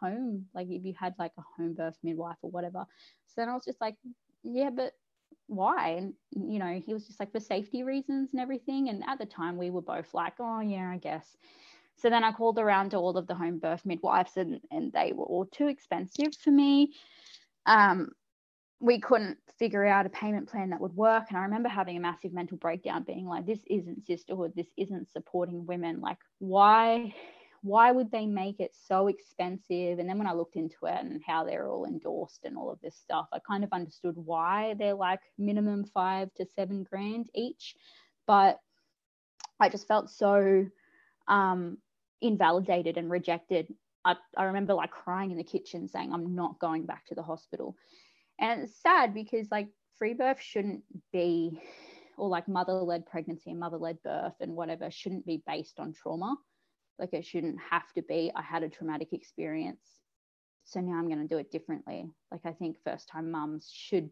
home, 0.00 0.46
like 0.54 0.68
if 0.70 0.84
you 0.84 0.94
had 0.98 1.14
like 1.18 1.32
a 1.38 1.42
home 1.56 1.74
birth 1.74 1.96
midwife 2.02 2.36
or 2.42 2.50
whatever. 2.50 2.84
So 3.26 3.34
then 3.36 3.48
I 3.48 3.54
was 3.54 3.64
just 3.64 3.80
like, 3.80 3.96
yeah, 4.42 4.70
but 4.70 4.92
why? 5.46 5.90
And 5.90 6.14
you 6.32 6.58
know, 6.58 6.80
he 6.84 6.94
was 6.94 7.06
just 7.06 7.20
like 7.20 7.32
for 7.32 7.40
safety 7.40 7.82
reasons 7.82 8.30
and 8.32 8.40
everything. 8.40 8.88
And 8.88 9.02
at 9.06 9.18
the 9.18 9.26
time, 9.26 9.56
we 9.56 9.70
were 9.70 9.82
both 9.82 10.12
like, 10.14 10.34
oh 10.40 10.60
yeah, 10.60 10.90
I 10.90 10.98
guess. 10.98 11.36
So 11.96 12.08
then 12.08 12.24
I 12.24 12.32
called 12.32 12.58
around 12.58 12.90
to 12.90 12.96
all 12.96 13.16
of 13.18 13.26
the 13.26 13.34
home 13.34 13.58
birth 13.58 13.84
midwives, 13.84 14.36
and 14.36 14.60
and 14.70 14.92
they 14.92 15.12
were 15.12 15.24
all 15.24 15.46
too 15.46 15.68
expensive 15.68 16.34
for 16.42 16.50
me. 16.50 16.94
Um, 17.66 18.10
we 18.80 18.98
couldn't 18.98 19.36
figure 19.58 19.84
out 19.84 20.06
a 20.06 20.10
payment 20.10 20.48
plan 20.48 20.70
that 20.70 20.80
would 20.80 20.96
work. 20.96 21.24
And 21.28 21.36
I 21.36 21.42
remember 21.42 21.68
having 21.68 21.98
a 21.98 22.00
massive 22.00 22.32
mental 22.32 22.56
breakdown, 22.56 23.04
being 23.06 23.26
like, 23.26 23.44
this 23.44 23.60
isn't 23.68 24.06
sisterhood. 24.06 24.52
This 24.56 24.70
isn't 24.78 25.10
supporting 25.10 25.66
women. 25.66 26.00
Like, 26.00 26.16
why 26.38 27.14
why 27.62 27.92
would 27.92 28.10
they 28.10 28.26
make 28.26 28.58
it 28.58 28.74
so 28.74 29.08
expensive? 29.08 29.98
And 29.98 30.08
then 30.08 30.16
when 30.16 30.26
I 30.26 30.32
looked 30.32 30.56
into 30.56 30.86
it 30.86 30.98
and 31.00 31.22
how 31.26 31.44
they're 31.44 31.68
all 31.68 31.84
endorsed 31.84 32.44
and 32.44 32.56
all 32.56 32.70
of 32.70 32.80
this 32.80 32.96
stuff, 32.96 33.28
I 33.32 33.38
kind 33.38 33.64
of 33.64 33.72
understood 33.72 34.14
why 34.16 34.74
they're 34.78 34.94
like 34.94 35.20
minimum 35.38 35.84
five 35.84 36.32
to 36.34 36.46
seven 36.46 36.84
grand 36.84 37.28
each. 37.34 37.74
But 38.26 38.58
I 39.58 39.68
just 39.68 39.86
felt 39.86 40.08
so 40.08 40.66
um, 41.28 41.78
invalidated 42.22 42.96
and 42.96 43.10
rejected. 43.10 43.68
I, 44.06 44.16
I 44.36 44.44
remember 44.44 44.72
like 44.72 44.90
crying 44.90 45.30
in 45.30 45.36
the 45.36 45.44
kitchen 45.44 45.86
saying, 45.86 46.12
I'm 46.14 46.34
not 46.34 46.58
going 46.58 46.86
back 46.86 47.04
to 47.06 47.14
the 47.14 47.22
hospital. 47.22 47.76
And 48.38 48.62
it's 48.62 48.80
sad 48.80 49.12
because 49.12 49.48
like 49.50 49.68
free 49.98 50.14
birth 50.14 50.40
shouldn't 50.40 50.82
be, 51.12 51.60
or 52.16 52.30
like 52.30 52.48
mother 52.48 52.72
led 52.72 53.04
pregnancy 53.04 53.50
and 53.50 53.60
mother 53.60 53.76
led 53.76 54.02
birth 54.02 54.34
and 54.40 54.56
whatever 54.56 54.90
shouldn't 54.90 55.26
be 55.26 55.42
based 55.46 55.78
on 55.78 55.92
trauma. 55.92 56.36
Like 57.00 57.14
it 57.14 57.24
shouldn't 57.26 57.58
have 57.70 57.92
to 57.94 58.02
be, 58.02 58.30
I 58.36 58.42
had 58.42 58.62
a 58.62 58.68
traumatic 58.68 59.12
experience. 59.12 59.80
So 60.64 60.80
now 60.80 60.98
I'm 60.98 61.08
going 61.08 61.26
to 61.26 61.34
do 61.34 61.38
it 61.38 61.50
differently. 61.50 62.10
Like 62.30 62.42
I 62.44 62.52
think 62.52 62.76
first 62.84 63.08
time 63.08 63.30
mums 63.30 63.70
should 63.74 64.10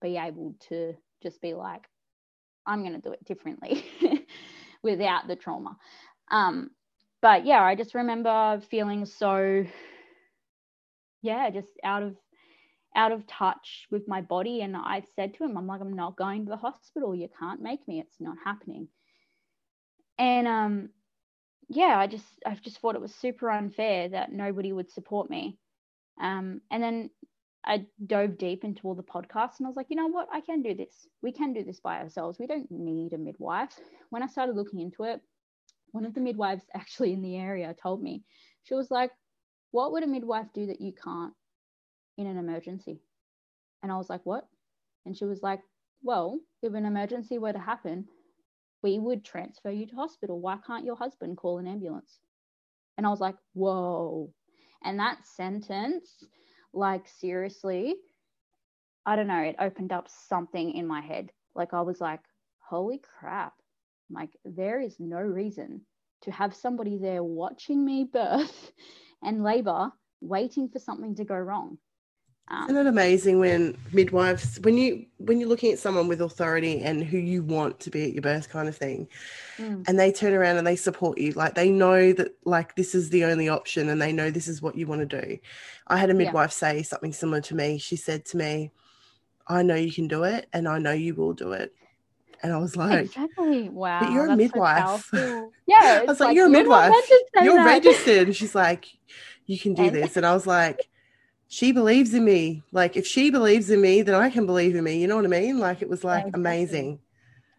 be 0.00 0.16
able 0.16 0.56
to 0.68 0.94
just 1.22 1.40
be 1.40 1.54
like, 1.54 1.84
I'm 2.66 2.80
going 2.80 2.94
to 2.94 3.00
do 3.00 3.12
it 3.12 3.24
differently 3.24 3.84
without 4.82 5.28
the 5.28 5.36
trauma. 5.36 5.76
Um, 6.30 6.70
but 7.20 7.44
yeah, 7.46 7.62
I 7.62 7.74
just 7.74 7.94
remember 7.94 8.60
feeling 8.70 9.04
so, 9.04 9.64
yeah, 11.22 11.50
just 11.50 11.68
out 11.84 12.02
of 12.02 12.16
out 12.94 13.12
of 13.12 13.26
touch 13.26 13.86
with 13.90 14.06
my 14.08 14.20
body. 14.20 14.60
And 14.62 14.76
I 14.76 15.02
said 15.16 15.34
to 15.34 15.44
him, 15.44 15.56
I'm 15.56 15.66
like, 15.66 15.80
I'm 15.80 15.94
not 15.94 16.16
going 16.16 16.44
to 16.44 16.50
the 16.50 16.56
hospital. 16.56 17.14
You 17.14 17.28
can't 17.38 17.62
make 17.62 17.86
me. 17.88 18.00
It's 18.00 18.20
not 18.20 18.36
happening. 18.44 18.88
And 20.18 20.46
um, 20.46 20.88
yeah, 21.74 21.98
I 21.98 22.06
just 22.06 22.26
I 22.46 22.54
just 22.54 22.78
thought 22.78 22.94
it 22.94 23.00
was 23.00 23.14
super 23.14 23.50
unfair 23.50 24.08
that 24.10 24.32
nobody 24.32 24.72
would 24.72 24.90
support 24.90 25.30
me. 25.30 25.58
Um, 26.20 26.60
and 26.70 26.82
then 26.82 27.10
I 27.64 27.86
dove 28.06 28.38
deep 28.38 28.64
into 28.64 28.82
all 28.84 28.94
the 28.94 29.02
podcasts 29.02 29.58
and 29.58 29.66
I 29.66 29.68
was 29.68 29.76
like, 29.76 29.86
you 29.88 29.96
know 29.96 30.08
what? 30.08 30.28
I 30.32 30.40
can 30.40 30.62
do 30.62 30.74
this. 30.74 31.06
We 31.22 31.32
can 31.32 31.52
do 31.52 31.64
this 31.64 31.80
by 31.80 31.98
ourselves. 32.00 32.38
We 32.38 32.46
don't 32.46 32.70
need 32.70 33.12
a 33.12 33.18
midwife. 33.18 33.78
When 34.10 34.22
I 34.22 34.26
started 34.26 34.56
looking 34.56 34.80
into 34.80 35.04
it, 35.04 35.20
one 35.92 36.04
of 36.04 36.14
the 36.14 36.20
midwives 36.20 36.64
actually 36.74 37.12
in 37.12 37.22
the 37.22 37.36
area 37.36 37.74
told 37.80 38.02
me, 38.02 38.24
she 38.64 38.74
was 38.74 38.90
like, 38.90 39.10
what 39.70 39.92
would 39.92 40.02
a 40.02 40.06
midwife 40.06 40.48
do 40.52 40.66
that 40.66 40.80
you 40.80 40.92
can't 40.92 41.32
in 42.18 42.26
an 42.26 42.36
emergency? 42.36 43.00
And 43.82 43.90
I 43.90 43.96
was 43.96 44.10
like, 44.10 44.24
what? 44.24 44.46
And 45.06 45.16
she 45.16 45.24
was 45.24 45.42
like, 45.42 45.60
well, 46.02 46.38
if 46.62 46.74
an 46.74 46.84
emergency 46.84 47.38
were 47.38 47.52
to 47.52 47.58
happen, 47.58 48.06
we 48.82 48.98
would 48.98 49.24
transfer 49.24 49.70
you 49.70 49.86
to 49.86 49.96
hospital. 49.96 50.40
Why 50.40 50.58
can't 50.66 50.84
your 50.84 50.96
husband 50.96 51.36
call 51.36 51.58
an 51.58 51.66
ambulance? 51.66 52.18
And 52.96 53.06
I 53.06 53.10
was 53.10 53.20
like, 53.20 53.36
whoa. 53.54 54.32
And 54.84 54.98
that 54.98 55.24
sentence, 55.24 56.24
like, 56.72 57.06
seriously, 57.08 57.94
I 59.06 59.16
don't 59.16 59.26
know, 59.26 59.42
it 59.42 59.56
opened 59.58 59.92
up 59.92 60.08
something 60.08 60.72
in 60.72 60.86
my 60.86 61.00
head. 61.00 61.30
Like, 61.54 61.74
I 61.74 61.82
was 61.82 62.00
like, 62.00 62.20
holy 62.58 63.00
crap. 63.18 63.54
Like, 64.10 64.30
there 64.44 64.80
is 64.80 64.96
no 64.98 65.18
reason 65.18 65.82
to 66.22 66.30
have 66.30 66.54
somebody 66.54 66.98
there 66.98 67.22
watching 67.22 67.84
me 67.84 68.04
birth 68.12 68.72
and 69.22 69.42
labor, 69.42 69.90
waiting 70.20 70.68
for 70.68 70.78
something 70.78 71.14
to 71.16 71.24
go 71.24 71.36
wrong. 71.36 71.78
Um, 72.48 72.64
Isn't 72.64 72.76
it 72.76 72.86
amazing 72.86 73.38
when 73.38 73.78
midwives, 73.92 74.58
when 74.62 74.76
you 74.76 75.06
when 75.18 75.40
you're 75.40 75.48
looking 75.48 75.72
at 75.72 75.78
someone 75.78 76.08
with 76.08 76.20
authority 76.20 76.80
and 76.82 77.02
who 77.02 77.16
you 77.16 77.42
want 77.42 77.80
to 77.80 77.90
be 77.90 78.04
at 78.04 78.12
your 78.12 78.22
birth 78.22 78.50
kind 78.50 78.68
of 78.68 78.76
thing, 78.76 79.08
mm. 79.56 79.88
and 79.88 79.98
they 79.98 80.12
turn 80.12 80.34
around 80.34 80.58
and 80.58 80.66
they 80.66 80.76
support 80.76 81.18
you, 81.18 81.32
like 81.32 81.54
they 81.54 81.70
know 81.70 82.12
that 82.12 82.34
like 82.44 82.74
this 82.74 82.94
is 82.94 83.10
the 83.10 83.24
only 83.24 83.48
option, 83.48 83.88
and 83.88 84.02
they 84.02 84.12
know 84.12 84.30
this 84.30 84.48
is 84.48 84.60
what 84.60 84.76
you 84.76 84.86
want 84.86 85.08
to 85.08 85.22
do. 85.22 85.38
I 85.86 85.96
had 85.96 86.10
a 86.10 86.14
midwife 86.14 86.50
yeah. 86.50 86.74
say 86.74 86.82
something 86.82 87.12
similar 87.12 87.40
to 87.42 87.54
me. 87.54 87.78
She 87.78 87.96
said 87.96 88.24
to 88.26 88.36
me, 88.36 88.70
"I 89.46 89.62
know 89.62 89.76
you 89.76 89.92
can 89.92 90.08
do 90.08 90.24
it, 90.24 90.48
and 90.52 90.68
I 90.68 90.78
know 90.78 90.92
you 90.92 91.14
will 91.14 91.32
do 91.32 91.52
it." 91.52 91.72
And 92.42 92.52
I 92.52 92.58
was 92.58 92.76
like, 92.76 93.04
exactly. 93.04 93.68
Wow. 93.68 94.00
But 94.00 94.10
you're 94.10 94.26
a 94.26 94.36
midwife. 94.36 95.06
So 95.10 95.52
yeah. 95.66 96.00
I 96.02 96.04
was 96.04 96.18
like, 96.18 96.28
like 96.28 96.36
you're 96.36 96.46
a 96.46 96.50
midwife. 96.50 96.92
You're 97.40 97.54
that. 97.54 97.64
registered. 97.64 98.26
And 98.26 98.36
she's 98.36 98.54
like, 98.54 98.86
you 99.46 99.58
can 99.58 99.74
do 99.74 99.90
this. 99.90 100.16
And 100.16 100.26
I 100.26 100.34
was 100.34 100.46
like, 100.46 100.90
she 101.52 101.70
believes 101.70 102.14
in 102.14 102.24
me. 102.24 102.62
Like 102.72 102.96
if 102.96 103.06
she 103.06 103.28
believes 103.28 103.68
in 103.68 103.82
me, 103.82 104.00
then 104.00 104.14
I 104.14 104.30
can 104.30 104.46
believe 104.46 104.74
in 104.74 104.82
me. 104.82 104.98
You 104.98 105.06
know 105.06 105.16
what 105.16 105.26
I 105.26 105.28
mean? 105.28 105.58
Like 105.58 105.82
it 105.82 105.88
was 105.88 106.02
like 106.02 106.22
exactly. 106.22 106.40
amazing. 106.40 106.98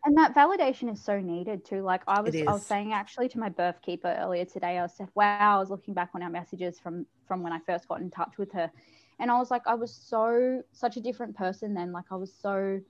And 0.04 0.18
that 0.18 0.34
validation 0.34 0.92
is 0.92 1.00
so 1.00 1.20
needed 1.20 1.64
too. 1.64 1.84
Like 1.84 2.02
I 2.08 2.20
was, 2.20 2.36
I 2.36 2.52
was 2.52 2.66
saying 2.66 2.92
actually 2.92 3.30
to 3.30 3.40
my 3.40 3.50
birth 3.50 3.80
keeper 3.84 4.18
earlier 4.20 4.46
today. 4.46 4.80
I 4.80 4.82
was 4.82 5.00
like, 5.00 5.10
wow. 5.14 5.58
I 5.58 5.60
was 5.60 5.70
looking 5.70 5.94
back 5.94 6.10
on 6.16 6.24
our 6.24 6.30
messages 6.32 6.80
from 6.80 7.06
from 7.28 7.44
when 7.44 7.54
I 7.54 7.60
first 7.68 7.88
got 7.88 8.02
in 8.02 8.10
touch 8.10 8.40
with 8.40 8.52
her, 8.54 8.72
and 9.20 9.30
I 9.30 9.38
was 9.38 9.52
like, 9.52 9.62
I 9.68 9.76
was 9.76 9.94
so 9.94 10.64
such 10.72 10.98
a 10.98 11.00
different 11.00 11.38
person 11.38 11.76
then. 11.76 11.92
Like 11.92 12.06
I 12.10 12.16
was 12.16 12.34
so 12.34 12.82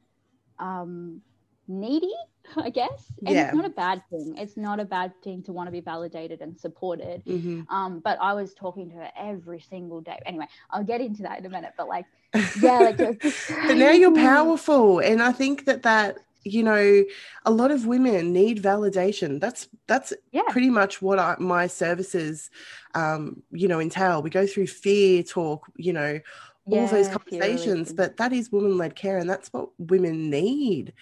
um 0.57 1.21
needy, 1.68 2.14
I 2.57 2.70
guess. 2.70 3.11
And 3.26 3.36
yeah. 3.36 3.47
it's 3.47 3.55
not 3.55 3.66
a 3.66 3.70
bad 3.70 4.03
thing. 4.09 4.36
It's 4.38 4.57
not 4.57 4.80
a 4.80 4.86
bad 4.86 5.14
thing 5.24 5.43
to 5.43 5.53
want 5.53 5.68
to 5.68 5.72
be 5.72 5.82
validated 5.82 6.41
and 6.41 6.59
supported. 6.59 7.24
Mm-hmm. 7.26 7.74
Um, 7.74 7.99
but 7.99 8.18
I 8.22 8.34
was 8.34 8.53
talking 8.53 8.89
to 8.89 8.95
her 8.97 9.09
every 9.18 9.59
single 9.59 10.01
day. 10.01 10.20
Anyway, 10.26 10.47
I'll 10.70 10.84
get 10.84 11.01
into 11.01 11.24
that 11.24 11.39
in 11.39 11.45
a 11.45 11.49
minute. 11.49 11.74
But 11.78 11.88
like, 11.88 12.05
yeah, 12.61 12.80
like. 12.80 12.97
but 12.97 13.78
now 13.78 13.91
you're 13.91 14.16
powerful, 14.16 14.99
and 14.99 15.22
I 15.22 15.32
think 15.32 15.66
that 15.66 15.84
that 15.84 16.18
you 16.43 16.64
know 16.64 17.03
a 17.45 17.51
lot 17.51 17.72
of 17.72 17.86
women 17.86 18.34
need 18.34 18.61
validation 18.61 19.39
that's 19.39 19.70
that's 19.88 20.14
yeah. 20.32 20.41
pretty 20.49 20.70
much 20.70 21.01
what 21.01 21.18
I, 21.18 21.36
my 21.39 21.68
services 21.68 22.49
um 22.95 23.41
you 23.51 23.68
know 23.68 23.80
entail 23.80 24.22
we 24.22 24.30
go 24.30 24.45
through 24.45 24.68
fear 24.68 25.24
talk 25.24 25.66
you 25.78 25.93
know 25.93 26.20
all 26.66 26.76
yeah, 26.76 26.88
those 26.88 27.07
conversations 27.07 27.93
but 27.93 28.18
that 28.18 28.34
is 28.34 28.51
woman 28.51 28.78
led 28.78 28.95
care 28.95 29.18
and 29.18 29.30
that's 29.30 29.51
what 29.53 29.70
women 29.78 30.30
need 30.30 30.93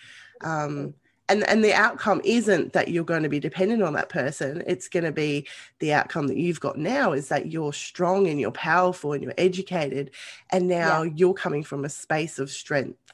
um, 0.43 0.93
and 1.31 1.47
and 1.47 1.63
the 1.63 1.73
outcome 1.73 2.21
isn't 2.23 2.73
that 2.73 2.89
you're 2.89 3.03
going 3.03 3.23
to 3.23 3.29
be 3.29 3.39
dependent 3.39 3.81
on 3.81 3.93
that 3.93 4.09
person 4.09 4.63
it's 4.67 4.87
going 4.87 5.03
to 5.03 5.11
be 5.11 5.47
the 5.79 5.93
outcome 5.93 6.27
that 6.27 6.37
you've 6.37 6.59
got 6.59 6.77
now 6.77 7.13
is 7.13 7.29
that 7.29 7.51
you're 7.51 7.73
strong 7.73 8.27
and 8.27 8.39
you're 8.39 8.51
powerful 8.51 9.13
and 9.13 9.23
you're 9.23 9.33
educated 9.37 10.11
and 10.51 10.67
now 10.67 11.01
yeah. 11.01 11.11
you're 11.15 11.33
coming 11.33 11.63
from 11.63 11.85
a 11.85 11.89
space 11.89 12.37
of 12.37 12.49
strength 12.49 13.13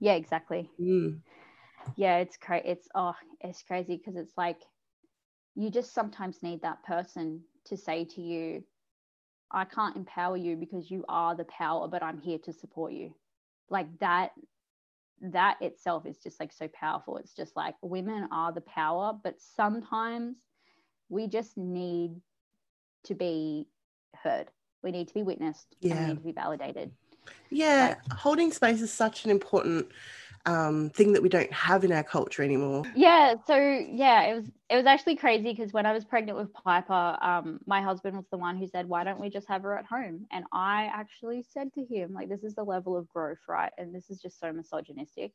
yeah 0.00 0.14
exactly 0.14 0.70
mm. 0.80 1.18
yeah 1.96 2.18
it's 2.18 2.36
crazy 2.36 2.68
it's 2.68 2.88
oh 2.94 3.14
it's 3.40 3.62
crazy 3.62 3.96
because 3.96 4.16
it's 4.16 4.36
like 4.36 4.60
you 5.56 5.70
just 5.70 5.92
sometimes 5.92 6.42
need 6.42 6.62
that 6.62 6.82
person 6.84 7.40
to 7.64 7.76
say 7.76 8.04
to 8.04 8.20
you 8.20 8.62
i 9.50 9.64
can't 9.64 9.96
empower 9.96 10.36
you 10.36 10.56
because 10.56 10.90
you 10.90 11.04
are 11.08 11.34
the 11.34 11.44
power 11.44 11.88
but 11.88 12.02
i'm 12.02 12.20
here 12.20 12.38
to 12.38 12.52
support 12.52 12.92
you 12.92 13.14
like 13.70 13.86
that 13.98 14.32
that 15.20 15.56
itself 15.60 16.06
is 16.06 16.18
just 16.18 16.40
like 16.40 16.52
so 16.52 16.68
powerful. 16.68 17.16
It's 17.18 17.34
just 17.34 17.56
like 17.56 17.74
women 17.82 18.28
are 18.30 18.52
the 18.52 18.60
power, 18.62 19.16
but 19.22 19.40
sometimes 19.40 20.36
we 21.08 21.26
just 21.28 21.56
need 21.56 22.20
to 23.04 23.14
be 23.14 23.68
heard. 24.14 24.50
We 24.82 24.90
need 24.90 25.08
to 25.08 25.14
be 25.14 25.22
witnessed. 25.22 25.76
Yeah. 25.80 26.00
we 26.00 26.08
need 26.08 26.16
to 26.18 26.24
be 26.24 26.32
validated. 26.32 26.90
Yeah, 27.50 27.94
like, 28.02 28.18
holding 28.18 28.52
space 28.52 28.82
is 28.82 28.92
such 28.92 29.24
an 29.24 29.30
important 29.30 29.86
um, 30.46 30.90
thing 30.90 31.12
that 31.12 31.22
we 31.22 31.28
don't 31.28 31.52
have 31.52 31.84
in 31.84 31.92
our 31.92 32.02
culture 32.02 32.42
anymore. 32.42 32.84
Yeah, 32.94 33.34
so 33.46 33.56
yeah, 33.56 34.22
it 34.22 34.34
was 34.34 34.50
it 34.68 34.76
was 34.76 34.86
actually 34.86 35.16
crazy 35.16 35.54
because 35.54 35.72
when 35.72 35.86
I 35.86 35.92
was 35.92 36.04
pregnant 36.04 36.38
with 36.38 36.52
Piper, 36.52 37.16
um, 37.20 37.60
my 37.66 37.80
husband 37.80 38.16
was 38.16 38.26
the 38.30 38.38
one 38.38 38.56
who 38.56 38.66
said, 38.66 38.88
"Why 38.88 39.04
don't 39.04 39.20
we 39.20 39.30
just 39.30 39.48
have 39.48 39.62
her 39.62 39.78
at 39.78 39.86
home?" 39.86 40.26
And 40.32 40.44
I 40.52 40.90
actually 40.92 41.42
said 41.42 41.72
to 41.74 41.84
him, 41.84 42.12
like, 42.12 42.28
"This 42.28 42.44
is 42.44 42.54
the 42.54 42.64
level 42.64 42.96
of 42.96 43.08
growth, 43.08 43.38
right? 43.48 43.72
And 43.78 43.94
this 43.94 44.10
is 44.10 44.20
just 44.20 44.38
so 44.38 44.52
misogynistic." 44.52 45.32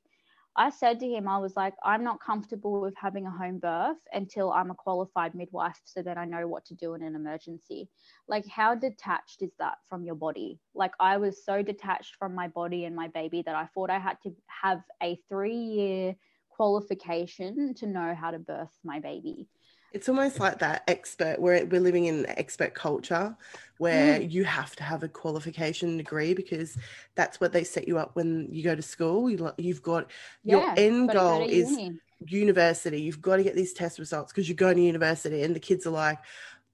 I 0.60 0.72
said 0.72 1.00
to 1.00 1.08
him, 1.08 1.26
I 1.26 1.38
was 1.38 1.56
like, 1.56 1.74
I'm 1.86 2.04
not 2.04 2.20
comfortable 2.20 2.82
with 2.82 2.94
having 2.98 3.26
a 3.26 3.32
home 3.32 3.60
birth 3.60 3.96
until 4.12 4.52
I'm 4.52 4.72
a 4.72 4.76
qualified 4.76 5.34
midwife 5.34 5.80
so 5.86 6.02
that 6.02 6.18
I 6.18 6.26
know 6.26 6.50
what 6.50 6.66
to 6.66 6.76
do 6.76 6.96
in 6.96 7.02
an 7.02 7.16
emergency. 7.16 7.88
Like, 8.28 8.46
how 8.46 8.76
detached 8.76 9.42
is 9.42 9.54
that 9.60 9.78
from 9.88 10.04
your 10.04 10.16
body? 10.16 10.60
Like, 10.76 10.92
I 11.00 11.16
was 11.16 11.46
so 11.46 11.62
detached 11.64 12.18
from 12.20 12.36
my 12.36 12.50
body 12.50 12.84
and 12.84 12.94
my 12.94 13.08
baby 13.08 13.42
that 13.46 13.56
I 13.56 13.68
thought 13.74 13.90
I 13.90 14.00
had 14.00 14.18
to 14.24 14.36
have 14.48 14.82
a 15.02 15.18
three 15.30 15.56
year 15.56 16.16
qualification 16.50 17.74
to 17.76 17.88
know 17.88 18.14
how 18.14 18.32
to 18.32 18.40
birth 18.40 18.78
my 18.84 19.00
baby. 19.00 19.48
It's 19.92 20.10
almost 20.10 20.40
like 20.40 20.60
that 20.60 20.84
expert 20.88 21.40
where 21.40 21.66
we're 21.66 21.80
living 21.80 22.06
in 22.06 22.26
expert 22.28 22.74
culture 22.74 23.36
where 23.80 24.20
mm. 24.20 24.30
you 24.30 24.44
have 24.44 24.76
to 24.76 24.84
have 24.84 25.04
a 25.04 25.08
qualification 25.08 25.98
degree 25.98 26.34
because 26.34 26.78
that's 27.16 27.40
what 27.40 27.54
they 27.54 27.64
set 27.64 27.88
you 27.88 27.98
up 27.98 28.12
when 28.14 28.48
you 28.52 28.62
go 28.62 28.76
to 28.76 28.82
school. 28.82 29.30
You, 29.30 29.52
have 29.58 29.82
got 29.82 30.12
yeah, 30.44 30.58
your 30.58 30.74
end 30.78 31.10
goal 31.12 31.40
go 31.40 31.46
is 31.46 31.72
uni. 31.72 32.00
university. 32.28 33.02
You've 33.02 33.22
got 33.22 33.38
to 33.38 33.44
get 33.44 33.56
these 33.56 33.74
test 33.74 33.98
results 33.98 34.34
because 34.34 34.50
you're 34.50 34.58
going 34.58 34.76
to 34.76 34.84
university, 34.84 35.44
and 35.44 35.56
the 35.56 35.62
kids 35.62 35.88
are 35.88 35.92
like, 35.92 36.20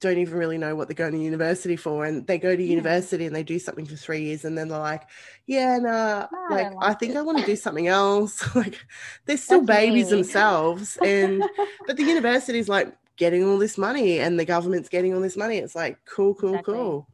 don't 0.01 0.17
even 0.17 0.37
really 0.37 0.57
know 0.57 0.75
what 0.75 0.87
they're 0.87 0.95
going 0.95 1.13
to 1.13 1.19
university 1.19 1.75
for 1.75 2.05
and 2.05 2.27
they 2.27 2.37
go 2.37 2.55
to 2.55 2.61
university 2.61 3.23
yeah. 3.23 3.27
and 3.27 3.35
they 3.35 3.43
do 3.43 3.57
something 3.57 3.85
for 3.85 3.95
three 3.95 4.23
years 4.23 4.43
and 4.43 4.57
then 4.57 4.67
they're 4.67 4.77
like 4.77 5.03
yeah 5.47 5.77
nah, 5.77 6.27
no, 6.31 6.55
like, 6.55 6.65
I, 6.65 6.69
like 6.69 6.73
I 6.81 6.93
think 6.93 7.15
I 7.15 7.21
want 7.21 7.39
to 7.39 7.45
do 7.45 7.55
something 7.55 7.87
else 7.87 8.55
like 8.55 8.77
they're 9.25 9.37
still 9.37 9.61
That's 9.61 9.79
babies 9.79 10.11
me. 10.11 10.17
themselves 10.17 10.97
and 10.97 11.43
but 11.87 11.97
the 11.97 12.03
university 12.03 12.59
is 12.59 12.67
like 12.67 12.93
getting 13.17 13.43
all 13.43 13.57
this 13.57 13.77
money 13.77 14.19
and 14.19 14.39
the 14.39 14.45
government's 14.45 14.89
getting 14.89 15.13
all 15.13 15.21
this 15.21 15.37
money. 15.37 15.57
It's 15.57 15.75
like, 15.75 15.99
cool, 16.05 16.35
cool, 16.35 16.49
exactly. 16.49 16.73
cool. 16.73 17.07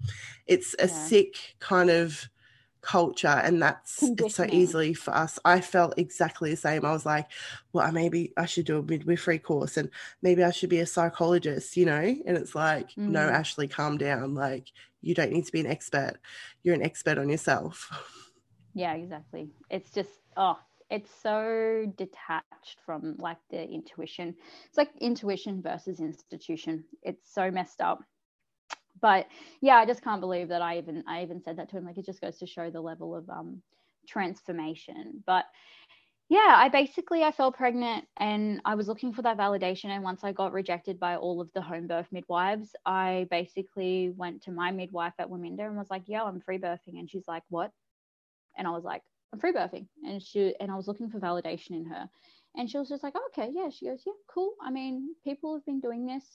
It's 0.47 0.75
a 0.79 0.87
yeah. 0.87 0.93
sick 0.93 1.55
kind 1.59 1.89
of 1.89 2.29
culture 2.81 3.27
and 3.27 3.61
that's 3.61 4.01
it's 4.01 4.35
so 4.35 4.45
easily 4.51 4.93
for 4.93 5.13
us 5.13 5.37
i 5.45 5.61
felt 5.61 5.93
exactly 5.97 6.49
the 6.49 6.57
same 6.57 6.83
i 6.83 6.91
was 6.91 7.05
like 7.05 7.27
well 7.73 7.85
I 7.85 7.91
maybe 7.91 8.33
i 8.37 8.45
should 8.45 8.65
do 8.65 8.79
a 8.79 8.83
midwifery 8.83 9.37
course 9.37 9.77
and 9.77 9.89
maybe 10.23 10.43
i 10.43 10.49
should 10.49 10.69
be 10.69 10.79
a 10.79 10.85
psychologist 10.87 11.77
you 11.77 11.85
know 11.85 12.01
and 12.01 12.37
it's 12.37 12.55
like 12.55 12.89
mm. 12.91 13.09
no 13.09 13.29
ashley 13.29 13.67
calm 13.67 13.97
down 13.99 14.33
like 14.33 14.71
you 15.01 15.13
don't 15.13 15.31
need 15.31 15.45
to 15.45 15.51
be 15.51 15.59
an 15.59 15.67
expert 15.67 16.15
you're 16.63 16.73
an 16.73 16.81
expert 16.81 17.19
on 17.19 17.29
yourself 17.29 17.87
yeah 18.73 18.93
exactly 18.93 19.51
it's 19.69 19.91
just 19.91 20.09
oh 20.35 20.57
it's 20.91 21.09
so 21.23 21.91
detached 21.97 22.79
from 22.85 23.15
like 23.17 23.37
the 23.49 23.63
intuition. 23.63 24.35
It's 24.67 24.77
like 24.77 24.91
intuition 24.99 25.61
versus 25.61 26.01
institution. 26.01 26.83
It's 27.01 27.33
so 27.33 27.49
messed 27.49 27.79
up. 27.79 28.03
But 29.01 29.27
yeah, 29.61 29.77
I 29.77 29.85
just 29.85 30.03
can't 30.03 30.19
believe 30.19 30.49
that 30.49 30.61
I 30.61 30.77
even 30.77 31.03
I 31.07 31.23
even 31.23 31.41
said 31.41 31.57
that 31.57 31.69
to 31.69 31.77
him. 31.77 31.85
Like 31.85 31.97
it 31.97 32.05
just 32.05 32.21
goes 32.21 32.37
to 32.39 32.45
show 32.45 32.69
the 32.69 32.81
level 32.81 33.15
of 33.15 33.27
um 33.29 33.61
transformation. 34.05 35.23
But 35.25 35.45
yeah, 36.27 36.55
I 36.57 36.67
basically 36.67 37.23
I 37.23 37.31
fell 37.31 37.53
pregnant 37.53 38.05
and 38.17 38.61
I 38.65 38.75
was 38.75 38.89
looking 38.89 39.13
for 39.13 39.21
that 39.21 39.37
validation. 39.37 39.85
And 39.85 40.03
once 40.03 40.25
I 40.25 40.33
got 40.33 40.51
rejected 40.51 40.99
by 40.99 41.15
all 41.15 41.39
of 41.39 41.49
the 41.53 41.61
home 41.61 41.87
birth 41.87 42.07
midwives, 42.11 42.75
I 42.85 43.27
basically 43.31 44.13
went 44.15 44.43
to 44.43 44.51
my 44.51 44.71
midwife 44.71 45.13
at 45.19 45.29
Waminda 45.29 45.65
and 45.65 45.77
was 45.77 45.89
like, 45.89 46.03
yo 46.07 46.25
I'm 46.25 46.41
free 46.41 46.57
birthing." 46.57 46.99
And 46.99 47.09
she's 47.09 47.27
like, 47.29 47.43
"What?" 47.49 47.71
And 48.57 48.67
I 48.67 48.71
was 48.71 48.83
like, 48.83 49.03
I'm 49.33 49.39
free 49.39 49.53
birthing. 49.53 49.87
And 50.03 50.21
she 50.21 50.53
and 50.59 50.71
I 50.71 50.75
was 50.75 50.87
looking 50.87 51.09
for 51.09 51.19
validation 51.19 51.71
in 51.71 51.85
her. 51.85 52.09
And 52.55 52.69
she 52.69 52.77
was 52.77 52.89
just 52.89 53.03
like, 53.03 53.13
oh, 53.15 53.29
okay, 53.31 53.49
yeah. 53.53 53.69
She 53.69 53.85
goes, 53.85 54.03
yeah, 54.05 54.13
cool. 54.27 54.53
I 54.61 54.71
mean, 54.71 55.15
people 55.23 55.55
have 55.55 55.65
been 55.65 55.79
doing 55.79 56.05
this 56.05 56.25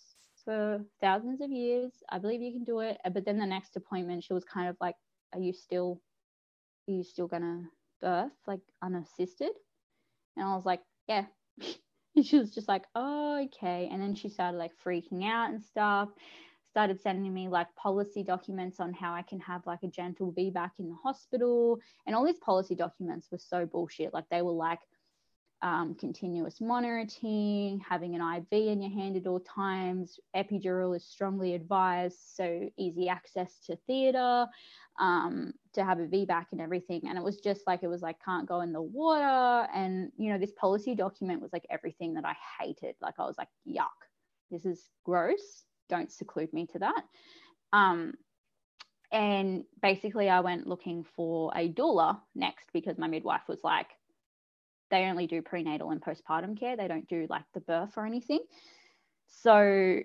for 0.44 0.80
thousands 1.00 1.40
of 1.42 1.50
years. 1.50 1.92
I 2.10 2.18
believe 2.18 2.40
you 2.40 2.52
can 2.52 2.64
do 2.64 2.80
it. 2.80 2.98
But 3.12 3.24
then 3.24 3.38
the 3.38 3.46
next 3.46 3.76
appointment, 3.76 4.24
she 4.24 4.32
was 4.32 4.44
kind 4.44 4.68
of 4.68 4.76
like, 4.80 4.94
are 5.34 5.40
you 5.40 5.52
still, 5.52 6.00
are 6.88 6.92
you 6.92 7.04
still 7.04 7.26
gonna 7.26 7.64
birth 8.00 8.32
like 8.46 8.60
unassisted? 8.82 9.50
And 10.36 10.46
I 10.46 10.54
was 10.54 10.64
like, 10.64 10.80
yeah. 11.06 11.26
and 12.16 12.24
she 12.24 12.38
was 12.38 12.54
just 12.54 12.68
like, 12.68 12.84
oh, 12.94 13.44
okay. 13.44 13.88
And 13.92 14.00
then 14.00 14.14
she 14.14 14.30
started 14.30 14.56
like 14.56 14.72
freaking 14.84 15.24
out 15.24 15.50
and 15.50 15.62
stuff 15.62 16.08
started 16.76 17.00
sending 17.00 17.32
me 17.32 17.48
like 17.48 17.74
policy 17.74 18.22
documents 18.22 18.80
on 18.80 18.92
how 18.92 19.14
I 19.14 19.22
can 19.22 19.40
have 19.40 19.66
like 19.66 19.82
a 19.82 19.86
gentle 19.86 20.30
VBAC 20.30 20.72
in 20.78 20.90
the 20.90 20.96
hospital. 21.02 21.80
And 22.06 22.14
all 22.14 22.22
these 22.22 22.38
policy 22.38 22.74
documents 22.74 23.28
were 23.32 23.38
so 23.38 23.64
bullshit. 23.64 24.12
Like 24.12 24.26
they 24.30 24.42
were 24.42 24.52
like 24.52 24.80
um, 25.62 25.94
continuous 25.94 26.60
monitoring, 26.60 27.80
having 27.80 28.14
an 28.14 28.20
IV 28.20 28.46
in 28.52 28.82
your 28.82 28.90
hand 28.90 29.16
at 29.16 29.26
all 29.26 29.40
times, 29.40 30.20
epidural 30.36 30.94
is 30.94 31.02
strongly 31.02 31.54
advised, 31.54 32.18
so 32.34 32.68
easy 32.76 33.08
access 33.08 33.58
to 33.64 33.76
theatre, 33.86 34.46
um, 35.00 35.54
to 35.72 35.82
have 35.82 35.98
a 35.98 36.06
VBAC 36.06 36.44
and 36.52 36.60
everything. 36.60 37.08
And 37.08 37.16
it 37.16 37.24
was 37.24 37.38
just 37.38 37.66
like, 37.66 37.84
it 37.84 37.88
was 37.88 38.02
like, 38.02 38.22
can't 38.22 38.46
go 38.46 38.60
in 38.60 38.74
the 38.74 38.82
water. 38.82 39.66
And, 39.72 40.12
you 40.18 40.30
know, 40.30 40.38
this 40.38 40.52
policy 40.52 40.94
document 40.94 41.40
was 41.40 41.54
like 41.54 41.64
everything 41.70 42.12
that 42.14 42.26
I 42.26 42.36
hated. 42.60 42.96
Like, 43.00 43.14
I 43.18 43.24
was 43.24 43.38
like, 43.38 43.48
yuck, 43.66 43.96
this 44.50 44.66
is 44.66 44.90
gross 45.06 45.65
don't 45.88 46.12
seclude 46.12 46.52
me 46.52 46.66
to 46.72 46.78
that. 46.80 47.02
Um, 47.72 48.14
and 49.12 49.64
basically, 49.80 50.28
I 50.28 50.40
went 50.40 50.66
looking 50.66 51.04
for 51.14 51.52
a 51.54 51.68
doula 51.68 52.20
next 52.34 52.68
because 52.72 52.98
my 52.98 53.06
midwife 53.06 53.48
was 53.48 53.60
like, 53.62 53.88
they 54.90 55.04
only 55.04 55.26
do 55.26 55.42
prenatal 55.42 55.90
and 55.90 56.00
postpartum 56.00 56.58
care. 56.58 56.76
They 56.76 56.88
don't 56.88 57.08
do 57.08 57.26
like 57.28 57.44
the 57.54 57.60
birth 57.60 57.94
or 57.96 58.06
anything. 58.06 58.40
So 59.26 60.00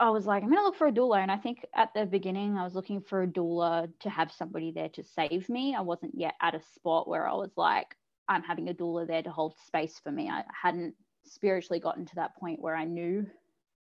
I 0.00 0.10
was 0.10 0.26
like, 0.26 0.42
I'm 0.42 0.48
going 0.48 0.60
to 0.60 0.64
look 0.64 0.76
for 0.76 0.86
a 0.86 0.92
doula. 0.92 1.18
And 1.18 1.30
I 1.30 1.36
think 1.36 1.64
at 1.74 1.92
the 1.94 2.06
beginning, 2.06 2.56
I 2.56 2.64
was 2.64 2.74
looking 2.74 3.00
for 3.00 3.22
a 3.22 3.26
doula 3.26 3.88
to 4.00 4.10
have 4.10 4.30
somebody 4.32 4.70
there 4.70 4.88
to 4.90 5.02
save 5.02 5.48
me. 5.48 5.74
I 5.74 5.80
wasn't 5.80 6.14
yet 6.14 6.34
at 6.40 6.54
a 6.54 6.62
spot 6.74 7.08
where 7.08 7.28
I 7.28 7.34
was 7.34 7.50
like, 7.56 7.96
I'm 8.28 8.42
having 8.42 8.68
a 8.68 8.74
doula 8.74 9.06
there 9.06 9.22
to 9.22 9.30
hold 9.30 9.54
space 9.66 9.98
for 10.02 10.12
me. 10.12 10.28
I 10.28 10.44
hadn't 10.62 10.94
spiritually 11.24 11.80
gotten 11.80 12.06
to 12.06 12.14
that 12.16 12.36
point 12.36 12.60
where 12.60 12.76
I 12.76 12.84
knew 12.84 13.26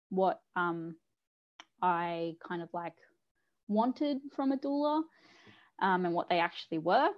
what 0.09 0.41
um, 0.55 0.95
I 1.83 2.35
kind 2.47 2.61
of 2.61 2.69
like 2.73 2.93
wanted 3.67 4.19
from 4.33 4.53
a 4.53 4.57
doula 4.57 5.03
um, 5.81 6.05
and 6.05 6.13
what 6.13 6.29
they 6.29 6.39
actually 6.39 6.77
were. 6.77 7.09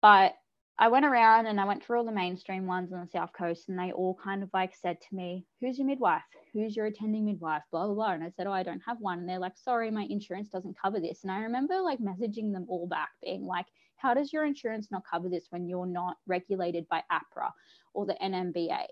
But 0.00 0.32
I 0.78 0.88
went 0.88 1.04
around 1.04 1.46
and 1.46 1.60
I 1.60 1.66
went 1.66 1.84
through 1.84 1.98
all 1.98 2.06
the 2.06 2.12
mainstream 2.12 2.66
ones 2.66 2.92
on 2.92 3.00
the 3.00 3.10
South 3.10 3.32
Coast, 3.34 3.68
and 3.68 3.78
they 3.78 3.92
all 3.92 4.18
kind 4.22 4.42
of 4.42 4.48
like 4.54 4.74
said 4.74 4.98
to 5.02 5.14
me, 5.14 5.44
Who's 5.60 5.76
your 5.76 5.86
midwife? 5.86 6.22
Who's 6.54 6.74
your 6.74 6.86
attending 6.86 7.26
midwife? 7.26 7.62
Blah, 7.70 7.86
blah, 7.86 7.94
blah. 7.94 8.12
And 8.12 8.24
I 8.24 8.30
said, 8.30 8.46
Oh, 8.46 8.52
I 8.52 8.62
don't 8.62 8.82
have 8.86 9.00
one. 9.00 9.18
And 9.18 9.28
they're 9.28 9.38
like, 9.38 9.58
Sorry, 9.58 9.90
my 9.90 10.06
insurance 10.08 10.48
doesn't 10.48 10.80
cover 10.80 10.98
this. 10.98 11.22
And 11.22 11.30
I 11.30 11.40
remember 11.40 11.80
like 11.82 11.98
messaging 11.98 12.52
them 12.52 12.64
all 12.68 12.86
back, 12.86 13.10
being 13.22 13.44
like, 13.44 13.66
How 13.96 14.14
does 14.14 14.32
your 14.32 14.46
insurance 14.46 14.88
not 14.90 15.02
cover 15.10 15.28
this 15.28 15.46
when 15.50 15.68
you're 15.68 15.86
not 15.86 16.16
regulated 16.26 16.88
by 16.88 17.02
AHPRA 17.12 17.50
or 17.92 18.06
the 18.06 18.16
NMBA? 18.22 18.86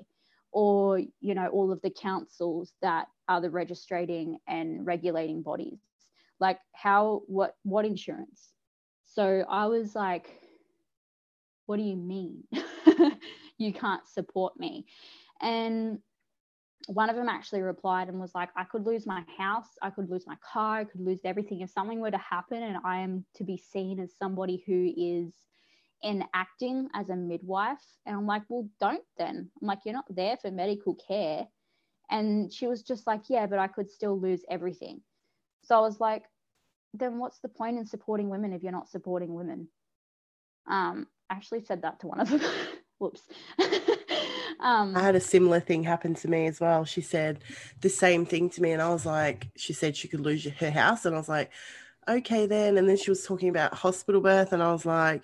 or 0.57 1.01
you 1.21 1.35
know 1.35 1.49
all 1.49 1.73
of 1.73 1.83
the 1.83 1.91
councils 1.91 2.73
that 2.81 3.09
are 3.29 3.41
the 3.41 3.51
registrating 3.51 4.39
and 4.47 4.87
regulating 4.87 5.43
bodies 5.43 5.81
like 6.41 6.59
how 6.73 7.23
what 7.27 7.57
what 7.63 7.85
insurance 7.85 8.51
so 9.05 9.45
i 9.49 9.67
was 9.67 9.95
like 9.95 10.41
what 11.67 11.77
do 11.77 11.83
you 11.83 11.97
mean 11.97 12.45
you 13.59 13.73
can't 13.73 14.07
support 14.07 14.59
me 14.59 14.87
and 15.41 15.99
one 16.87 17.09
of 17.09 17.17
them 17.17 17.31
actually 17.31 17.63
replied 17.63 18.09
and 18.09 18.21
was 18.21 18.35
like 18.35 18.51
i 18.57 18.65
could 18.65 18.85
lose 18.85 19.07
my 19.07 19.25
house 19.39 19.69
i 19.81 19.89
could 19.89 20.11
lose 20.11 20.27
my 20.27 20.37
car 20.53 20.81
i 20.81 20.85
could 20.85 21.01
lose 21.01 21.21
everything 21.25 21.61
if 21.61 21.71
something 21.71 22.01
were 22.01 22.11
to 22.11 22.19
happen 22.19 22.63
and 22.63 22.77
i 22.85 22.99
am 22.99 23.25
to 23.35 23.45
be 23.45 23.57
seen 23.57 23.99
as 23.99 24.13
somebody 24.19 24.63
who 24.67 24.93
is 24.97 25.33
in 26.05 26.23
acting 26.35 26.89
as 26.95 27.09
a 27.09 27.17
midwife. 27.17 27.83
And 28.07 28.15
I'm 28.15 28.27
like, 28.27 28.43
well, 28.49 28.69
don't 28.79 29.03
then. 29.19 29.51
I'm 29.61 29.67
like, 29.67 29.81
you're 29.85 29.95
not 29.95 30.05
there 30.15 30.37
for 30.37 30.51
medical 30.51 30.95
care. 30.95 31.49
And 32.11 32.53
she 32.53 32.67
was 32.67 32.83
just 32.83 33.07
like, 33.07 33.23
yeah, 33.29 33.47
but 33.47 33.59
I 33.59 33.67
could 33.67 33.91
still 33.91 34.19
lose 34.19 34.45
everything. 34.49 35.01
So 35.63 35.77
I 35.77 35.81
was 35.81 36.01
like, 36.01 36.25
then 36.93 37.19
what's 37.19 37.41
the 37.41 37.49
point 37.49 37.79
in 37.79 37.87
supporting 37.87 38.29
women 38.29 38.53
if 38.53 38.63
you're 38.63 38.73
not 38.73 38.89
supporting 38.89 39.35
women? 39.35 39.69
Um, 40.67 41.07
I 41.31 41.35
actually 41.35 41.65
said 41.65 41.83
that 41.83 42.01
to 42.01 42.07
one 42.07 42.21
of 42.21 42.31
them. 42.31 42.41
Whoops. 42.99 43.23
um, 44.61 44.97
I 44.97 45.01
had 45.01 45.17
a 45.17 45.21
similar 45.21 45.61
thing 45.61 45.83
happen 45.83 46.15
to 46.15 46.29
me 46.29 46.47
as 46.47 46.61
well. 46.61 46.85
She 46.85 47.01
said 47.01 47.43
the 47.81 47.89
same 47.89 48.25
thing 48.25 48.49
to 48.51 48.63
me, 48.63 48.71
and 48.71 48.81
I 48.81 48.89
was 48.91 49.05
like, 49.05 49.49
she 49.57 49.73
said 49.73 49.97
she 49.97 50.09
could 50.09 50.21
lose 50.21 50.45
her 50.45 50.71
house, 50.71 51.05
and 51.05 51.15
I 51.15 51.19
was 51.19 51.29
like, 51.29 51.51
okay 52.09 52.47
then. 52.47 52.79
And 52.79 52.89
then 52.89 52.97
she 52.97 53.11
was 53.11 53.25
talking 53.27 53.49
about 53.49 53.75
hospital 53.75 54.21
birth, 54.21 54.53
and 54.53 54.63
I 54.63 54.73
was 54.73 54.87
like, 54.87 55.23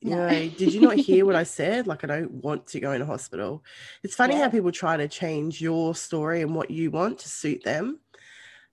you 0.00 0.10
no. 0.10 0.28
know, 0.28 0.48
did 0.48 0.74
you 0.74 0.80
not 0.80 0.96
hear 0.96 1.24
what 1.26 1.36
I 1.36 1.42
said? 1.58 1.86
Like, 1.86 2.04
I 2.04 2.06
don't 2.06 2.32
want 2.32 2.66
to 2.68 2.80
go 2.80 2.92
in 2.92 3.02
a 3.02 3.06
hospital. 3.06 3.64
It's 4.02 4.14
funny 4.14 4.34
yeah. 4.34 4.44
how 4.44 4.50
people 4.50 4.72
try 4.72 4.96
to 4.96 5.08
change 5.08 5.60
your 5.60 5.94
story 5.94 6.42
and 6.42 6.54
what 6.54 6.70
you 6.70 6.90
want 6.90 7.18
to 7.20 7.28
suit 7.28 7.64
them. 7.64 8.00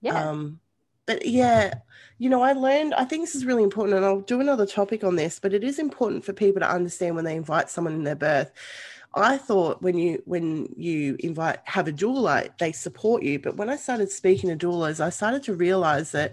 Yeah. 0.00 0.30
Um, 0.30 0.60
but 1.06 1.26
yeah, 1.26 1.74
you 2.18 2.30
know, 2.30 2.42
I 2.42 2.52
learned, 2.52 2.94
I 2.94 3.04
think 3.04 3.24
this 3.24 3.34
is 3.34 3.44
really 3.44 3.62
important, 3.62 3.96
and 3.96 4.04
I'll 4.04 4.20
do 4.20 4.40
another 4.40 4.66
topic 4.66 5.04
on 5.04 5.16
this, 5.16 5.38
but 5.38 5.52
it 5.52 5.64
is 5.64 5.78
important 5.78 6.24
for 6.24 6.32
people 6.32 6.60
to 6.60 6.70
understand 6.70 7.16
when 7.16 7.24
they 7.24 7.36
invite 7.36 7.68
someone 7.68 7.94
in 7.94 8.04
their 8.04 8.14
birth. 8.14 8.52
I 9.16 9.36
thought 9.36 9.80
when 9.80 9.96
you 9.96 10.22
when 10.24 10.74
you 10.76 11.16
invite 11.20 11.58
have 11.64 11.86
a 11.86 11.92
doula, 11.92 12.50
they 12.58 12.72
support 12.72 13.22
you. 13.22 13.38
But 13.38 13.56
when 13.56 13.70
I 13.70 13.76
started 13.76 14.10
speaking 14.10 14.50
to 14.50 14.66
doulas, 14.66 14.98
I 15.00 15.10
started 15.10 15.44
to 15.44 15.54
realize 15.54 16.10
that 16.12 16.32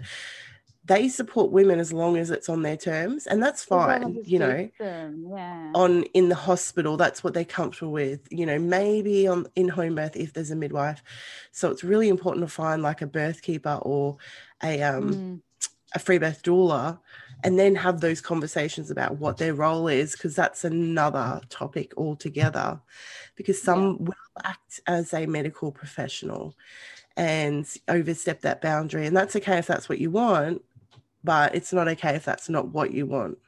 they 0.84 1.08
support 1.08 1.52
women 1.52 1.78
as 1.78 1.92
long 1.92 2.16
as 2.16 2.30
it's 2.30 2.48
on 2.48 2.62
their 2.62 2.76
terms 2.76 3.26
and 3.26 3.42
that's 3.42 3.62
fine 3.62 4.18
you 4.24 4.38
know 4.38 4.68
yeah. 4.80 5.70
on 5.74 6.02
in 6.14 6.28
the 6.28 6.34
hospital 6.34 6.96
that's 6.96 7.22
what 7.22 7.34
they're 7.34 7.44
comfortable 7.44 7.92
with 7.92 8.26
you 8.30 8.44
know 8.44 8.58
maybe 8.58 9.26
on 9.26 9.46
in 9.54 9.68
home 9.68 9.94
birth 9.94 10.16
if 10.16 10.32
there's 10.32 10.50
a 10.50 10.56
midwife 10.56 11.02
so 11.52 11.70
it's 11.70 11.84
really 11.84 12.08
important 12.08 12.44
to 12.44 12.52
find 12.52 12.82
like 12.82 13.02
a 13.02 13.06
birth 13.06 13.42
keeper 13.42 13.78
or 13.82 14.16
a 14.62 14.82
um 14.82 15.14
mm. 15.14 15.40
a 15.94 15.98
free 15.98 16.18
birth 16.18 16.42
doula 16.42 16.98
and 17.44 17.58
then 17.58 17.74
have 17.74 18.00
those 18.00 18.20
conversations 18.20 18.90
about 18.90 19.18
what 19.18 19.36
their 19.36 19.54
role 19.54 19.88
is 19.88 20.12
because 20.12 20.34
that's 20.34 20.64
another 20.64 21.40
topic 21.48 21.92
altogether 21.96 22.80
because 23.36 23.60
some 23.60 23.98
yeah. 24.00 24.06
will 24.06 24.44
act 24.44 24.80
as 24.86 25.12
a 25.14 25.26
medical 25.26 25.70
professional 25.70 26.54
and 27.16 27.76
overstep 27.88 28.40
that 28.40 28.60
boundary 28.60 29.06
and 29.06 29.16
that's 29.16 29.36
okay 29.36 29.58
if 29.58 29.66
that's 29.66 29.88
what 29.88 29.98
you 29.98 30.10
want 30.10 30.62
but 31.24 31.54
it's 31.54 31.72
not 31.72 31.88
okay 31.88 32.16
if 32.16 32.24
that's 32.24 32.48
not 32.48 32.68
what 32.68 32.92
you 32.92 33.06
want. 33.06 33.38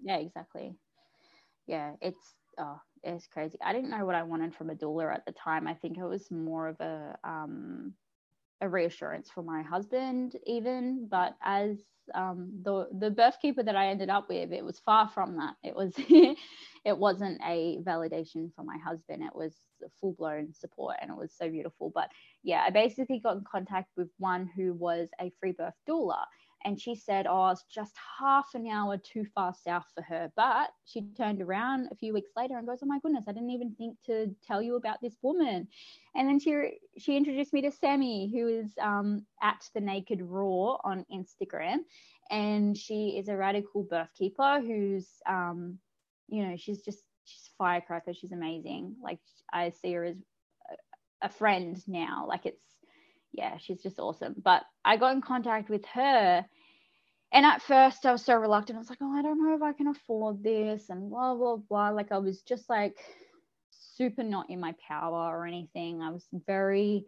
Yeah, 0.00 0.16
exactly. 0.16 0.76
Yeah, 1.66 1.92
it's 2.00 2.34
oh, 2.58 2.80
it's 3.02 3.26
crazy. 3.26 3.58
I 3.62 3.72
didn't 3.72 3.90
know 3.90 4.04
what 4.04 4.14
I 4.14 4.22
wanted 4.22 4.54
from 4.54 4.70
a 4.70 4.74
doula 4.74 5.14
at 5.14 5.24
the 5.26 5.32
time. 5.32 5.66
I 5.66 5.74
think 5.74 5.98
it 5.98 6.04
was 6.04 6.30
more 6.30 6.68
of 6.68 6.80
a 6.80 7.16
um 7.24 7.94
a 8.60 8.68
reassurance 8.68 9.30
for 9.30 9.42
my 9.42 9.62
husband 9.62 10.36
even, 10.46 11.08
but 11.10 11.36
as 11.42 11.78
um 12.14 12.50
the 12.62 12.86
the 12.98 13.10
birth 13.10 13.36
keeper 13.40 13.62
that 13.62 13.76
I 13.76 13.88
ended 13.88 14.10
up 14.10 14.28
with, 14.28 14.52
it 14.52 14.64
was 14.64 14.80
far 14.80 15.08
from 15.08 15.36
that. 15.36 15.54
It 15.62 15.74
was 15.74 15.94
it 16.84 16.98
wasn't 16.98 17.40
a 17.46 17.78
validation 17.82 18.52
for 18.54 18.62
my 18.62 18.76
husband. 18.78 19.22
It 19.22 19.34
was 19.34 19.54
full 20.00 20.12
blown 20.12 20.52
support 20.52 20.96
and 21.00 21.10
it 21.10 21.16
was 21.16 21.32
so 21.36 21.48
beautiful. 21.48 21.90
But 21.94 22.10
yeah, 22.42 22.62
I 22.66 22.70
basically 22.70 23.20
got 23.20 23.36
in 23.36 23.44
contact 23.50 23.90
with 23.96 24.08
one 24.18 24.50
who 24.54 24.74
was 24.74 25.08
a 25.20 25.32
free 25.40 25.52
birth 25.52 25.74
doula 25.88 26.24
and 26.64 26.80
she 26.80 26.94
said, 26.94 27.26
Oh, 27.28 27.48
it's 27.48 27.64
just 27.64 27.94
half 28.18 28.48
an 28.54 28.66
hour 28.66 28.96
too 28.96 29.24
far 29.34 29.54
south 29.54 29.86
for 29.94 30.02
her. 30.02 30.32
But 30.36 30.70
she 30.84 31.02
turned 31.16 31.42
around 31.42 31.88
a 31.90 31.94
few 31.94 32.14
weeks 32.14 32.30
later 32.36 32.56
and 32.56 32.66
goes, 32.66 32.78
Oh 32.82 32.86
my 32.86 32.98
goodness, 33.00 33.24
I 33.28 33.32
didn't 33.32 33.50
even 33.50 33.74
think 33.74 33.96
to 34.06 34.34
tell 34.46 34.62
you 34.62 34.76
about 34.76 35.00
this 35.02 35.16
woman. 35.22 35.68
And 36.14 36.28
then 36.28 36.38
she 36.38 36.78
she 36.98 37.16
introduced 37.16 37.52
me 37.52 37.62
to 37.62 37.70
Sammy, 37.70 38.30
who 38.32 38.48
is 38.48 38.72
um, 38.80 39.26
at 39.42 39.68
the 39.74 39.80
Naked 39.80 40.22
Raw 40.22 40.78
on 40.84 41.04
Instagram. 41.12 41.78
And 42.30 42.76
she 42.76 43.16
is 43.18 43.28
a 43.28 43.36
radical 43.36 43.82
birth 43.82 44.08
keeper 44.16 44.60
who's, 44.60 45.08
um, 45.28 45.78
you 46.28 46.46
know, 46.46 46.56
she's 46.56 46.80
just, 46.80 47.02
she's 47.24 47.50
firecracker. 47.58 48.14
She's 48.14 48.32
amazing. 48.32 48.96
Like, 49.02 49.18
I 49.52 49.70
see 49.70 49.92
her 49.92 50.04
as 50.04 50.16
a 51.22 51.28
friend 51.28 51.76
now. 51.86 52.24
Like, 52.26 52.46
it's, 52.46 52.64
yeah, 53.34 53.58
she's 53.58 53.82
just 53.82 53.98
awesome. 53.98 54.34
But 54.42 54.62
I 54.84 54.96
got 54.96 55.14
in 55.14 55.20
contact 55.20 55.68
with 55.68 55.84
her. 55.86 56.44
And 57.32 57.44
at 57.44 57.62
first 57.62 58.06
I 58.06 58.12
was 58.12 58.24
so 58.24 58.34
reluctant. 58.36 58.76
I 58.76 58.78
was 58.78 58.88
like, 58.88 59.00
oh, 59.02 59.12
I 59.12 59.22
don't 59.22 59.42
know 59.42 59.56
if 59.56 59.62
I 59.62 59.72
can 59.72 59.88
afford 59.88 60.42
this 60.42 60.88
and 60.88 61.10
blah, 61.10 61.34
blah, 61.34 61.56
blah. 61.56 61.90
Like 61.90 62.12
I 62.12 62.18
was 62.18 62.42
just 62.42 62.70
like 62.70 62.96
super 63.70 64.22
not 64.22 64.50
in 64.50 64.60
my 64.60 64.74
power 64.86 65.36
or 65.36 65.46
anything. 65.46 66.00
I 66.00 66.10
was 66.10 66.24
very 66.46 67.06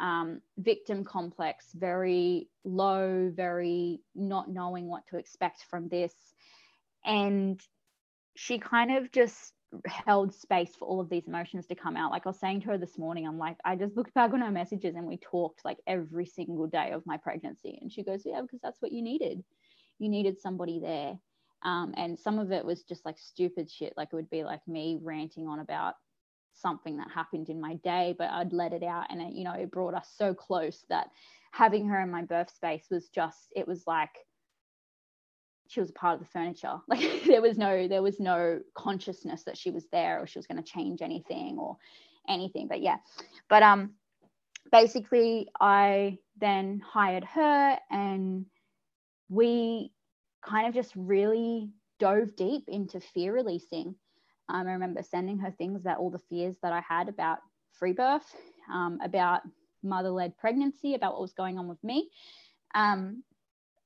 um, 0.00 0.40
victim 0.58 1.04
complex, 1.04 1.66
very 1.72 2.48
low, 2.64 3.30
very 3.34 4.00
not 4.14 4.50
knowing 4.50 4.88
what 4.88 5.06
to 5.08 5.18
expect 5.18 5.66
from 5.70 5.88
this. 5.88 6.14
And 7.04 7.60
she 8.34 8.58
kind 8.58 8.96
of 8.96 9.12
just 9.12 9.52
held 9.86 10.34
space 10.34 10.74
for 10.76 10.86
all 10.86 11.00
of 11.00 11.08
these 11.08 11.28
emotions 11.28 11.66
to 11.66 11.74
come 11.74 11.96
out. 11.96 12.10
Like 12.10 12.26
I 12.26 12.30
was 12.30 12.40
saying 12.40 12.62
to 12.62 12.68
her 12.68 12.78
this 12.78 12.98
morning, 12.98 13.26
I'm 13.26 13.38
like, 13.38 13.56
I 13.64 13.76
just 13.76 13.96
looked 13.96 14.14
back 14.14 14.32
on 14.32 14.42
our 14.42 14.50
messages 14.50 14.96
and 14.96 15.06
we 15.06 15.16
talked 15.18 15.64
like 15.64 15.78
every 15.86 16.26
single 16.26 16.66
day 16.66 16.90
of 16.90 17.06
my 17.06 17.16
pregnancy. 17.16 17.78
And 17.80 17.92
she 17.92 18.02
goes, 18.02 18.22
Yeah, 18.24 18.42
because 18.42 18.60
that's 18.62 18.82
what 18.82 18.92
you 18.92 19.02
needed. 19.02 19.44
You 19.98 20.08
needed 20.08 20.40
somebody 20.40 20.80
there. 20.80 21.18
Um, 21.62 21.94
and 21.96 22.18
some 22.18 22.38
of 22.38 22.52
it 22.52 22.64
was 22.64 22.82
just 22.82 23.04
like 23.04 23.18
stupid 23.18 23.70
shit. 23.70 23.92
Like 23.96 24.08
it 24.12 24.16
would 24.16 24.30
be 24.30 24.44
like 24.44 24.66
me 24.66 24.98
ranting 25.00 25.46
on 25.46 25.60
about 25.60 25.94
something 26.52 26.96
that 26.96 27.10
happened 27.10 27.48
in 27.48 27.60
my 27.60 27.74
day, 27.76 28.14
but 28.18 28.30
I'd 28.30 28.52
let 28.52 28.72
it 28.72 28.82
out. 28.82 29.06
And 29.10 29.20
it, 29.20 29.32
you 29.34 29.44
know, 29.44 29.52
it 29.52 29.70
brought 29.70 29.94
us 29.94 30.12
so 30.16 30.34
close 30.34 30.84
that 30.88 31.08
having 31.52 31.86
her 31.88 32.00
in 32.00 32.10
my 32.10 32.22
birth 32.22 32.50
space 32.50 32.86
was 32.90 33.08
just, 33.08 33.52
it 33.54 33.68
was 33.68 33.84
like, 33.86 34.10
she 35.70 35.80
was 35.80 35.90
a 35.90 35.94
part 35.94 36.14
of 36.14 36.20
the 36.20 36.26
furniture. 36.26 36.78
Like 36.88 37.24
there 37.26 37.40
was 37.42 37.56
no 37.56 37.88
there 37.88 38.02
was 38.02 38.20
no 38.20 38.60
consciousness 38.74 39.44
that 39.44 39.56
she 39.56 39.70
was 39.70 39.86
there 39.92 40.20
or 40.20 40.26
she 40.26 40.38
was 40.38 40.46
going 40.46 40.62
to 40.62 40.70
change 40.72 41.00
anything 41.00 41.58
or 41.58 41.76
anything 42.28 42.68
but 42.68 42.80
yeah. 42.82 42.96
But 43.48 43.62
um 43.62 43.94
basically 44.72 45.48
i 45.60 46.18
then 46.38 46.80
hired 46.84 47.24
her 47.24 47.78
and 47.90 48.46
we 49.28 49.92
kind 50.44 50.68
of 50.68 50.74
just 50.74 50.92
really 50.96 51.70
dove 51.98 52.36
deep 52.36 52.64
into 52.68 53.00
fear 53.00 53.32
releasing. 53.34 53.94
Um, 54.48 54.66
i 54.66 54.72
remember 54.72 55.02
sending 55.02 55.38
her 55.38 55.50
things 55.50 55.80
about 55.82 55.98
all 55.98 56.10
the 56.10 56.18
fears 56.18 56.56
that 56.62 56.72
i 56.72 56.80
had 56.80 57.08
about 57.08 57.38
free 57.72 57.92
birth 57.92 58.34
um, 58.72 58.98
about 59.02 59.42
mother-led 59.82 60.36
pregnancy 60.36 60.94
about 60.94 61.12
what 61.12 61.22
was 61.22 61.32
going 61.32 61.58
on 61.58 61.68
with 61.68 61.82
me. 61.82 62.10
Um, 62.74 63.22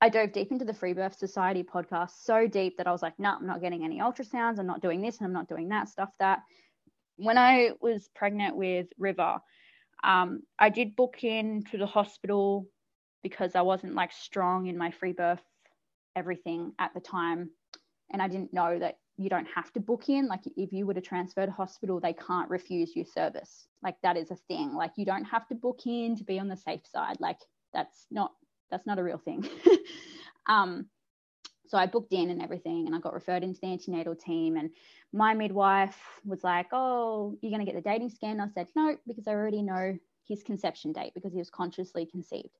I 0.05 0.11
dove 0.11 0.33
deep 0.33 0.53
into 0.53 0.67
the 0.67 0.75
Free 0.75 0.93
Birth 0.93 1.17
Society 1.17 1.63
podcast, 1.63 2.11
so 2.25 2.47
deep 2.47 2.77
that 2.77 2.87
I 2.87 2.93
was 2.93 3.01
like, 3.01 3.19
no, 3.19 3.31
nah, 3.31 3.37
I'm 3.37 3.47
not 3.47 3.63
getting 3.63 3.85
any 3.85 4.01
ultrasounds. 4.01 4.59
I'm 4.59 4.67
not 4.67 4.83
doing 4.83 5.01
this 5.01 5.17
and 5.17 5.27
I'm 5.27 5.33
not 5.33 5.49
doing 5.49 5.71
that 5.71 5.89
stuff. 5.89 6.11
That 6.19 6.41
when 7.17 7.39
I 7.39 7.71
was 7.81 8.11
pregnant 8.15 8.55
with 8.55 8.89
River, 8.99 9.39
um, 10.03 10.43
I 10.59 10.69
did 10.69 10.95
book 10.95 11.25
in 11.25 11.65
to 11.71 11.79
the 11.79 11.87
hospital 11.87 12.67
because 13.23 13.55
I 13.55 13.63
wasn't 13.63 13.95
like 13.95 14.13
strong 14.13 14.67
in 14.67 14.77
my 14.77 14.91
free 14.91 15.15
birth 15.15 15.41
everything 16.15 16.73
at 16.79 16.93
the 16.93 17.01
time. 17.01 17.49
And 18.13 18.21
I 18.21 18.29
didn't 18.29 18.53
know 18.53 18.79
that 18.79 18.99
you 19.17 19.31
don't 19.31 19.49
have 19.55 19.73
to 19.73 19.81
book 19.81 20.11
in. 20.11 20.29
Like 20.29 20.43
if 20.55 20.71
you 20.71 20.85
were 20.85 20.93
to 20.93 21.01
transfer 21.01 21.47
to 21.47 21.51
hospital, 21.51 21.99
they 21.99 22.13
can't 22.13 22.51
refuse 22.51 22.95
you 22.95 23.07
service. 23.07 23.69
Like 23.83 23.97
that 24.03 24.19
is 24.19 24.31
a 24.31 24.37
thing. 24.49 24.75
Like 24.75 24.93
you 24.97 25.07
don't 25.07 25.25
have 25.25 25.49
to 25.49 25.55
book 25.55 25.81
in 25.87 26.15
to 26.17 26.25
be 26.25 26.39
on 26.39 26.49
the 26.49 26.59
safe 26.59 26.87
side. 26.93 27.17
Like 27.21 27.39
that's 27.73 28.07
not 28.11 28.33
that's 28.71 28.87
not 28.87 28.99
a 28.99 29.03
real 29.03 29.19
thing. 29.19 29.49
um, 30.47 30.87
so 31.67 31.79
I 31.79 31.87
booked 31.87 32.13
in 32.13 32.31
and 32.31 32.43
everything, 32.43 32.87
and 32.87 32.95
I 32.95 33.01
got 33.01 33.15
referred 33.15 33.43
into 33.43 33.61
the 33.61 33.69
antenatal 33.69 34.15
team. 34.15 34.57
And 34.57 34.71
my 35.13 35.35
midwife 35.35 35.99
was 36.25 36.45
like, 36.45 36.67
"Oh, 36.73 37.37
you're 37.41 37.51
going 37.51 37.65
to 37.65 37.71
get 37.71 37.75
the 37.75 37.89
dating 37.89 38.11
scan." 38.11 38.41
I 38.41 38.49
said, 38.49 38.69
"No, 38.77 38.97
because 39.07 39.27
I 39.27 39.33
already 39.33 39.63
know 39.63 39.99
his 40.27 40.43
conception 40.43 40.93
date 40.93 41.13
because 41.15 41.33
he 41.33 41.39
was 41.39 41.51
consciously 41.51 42.07
conceived." 42.07 42.59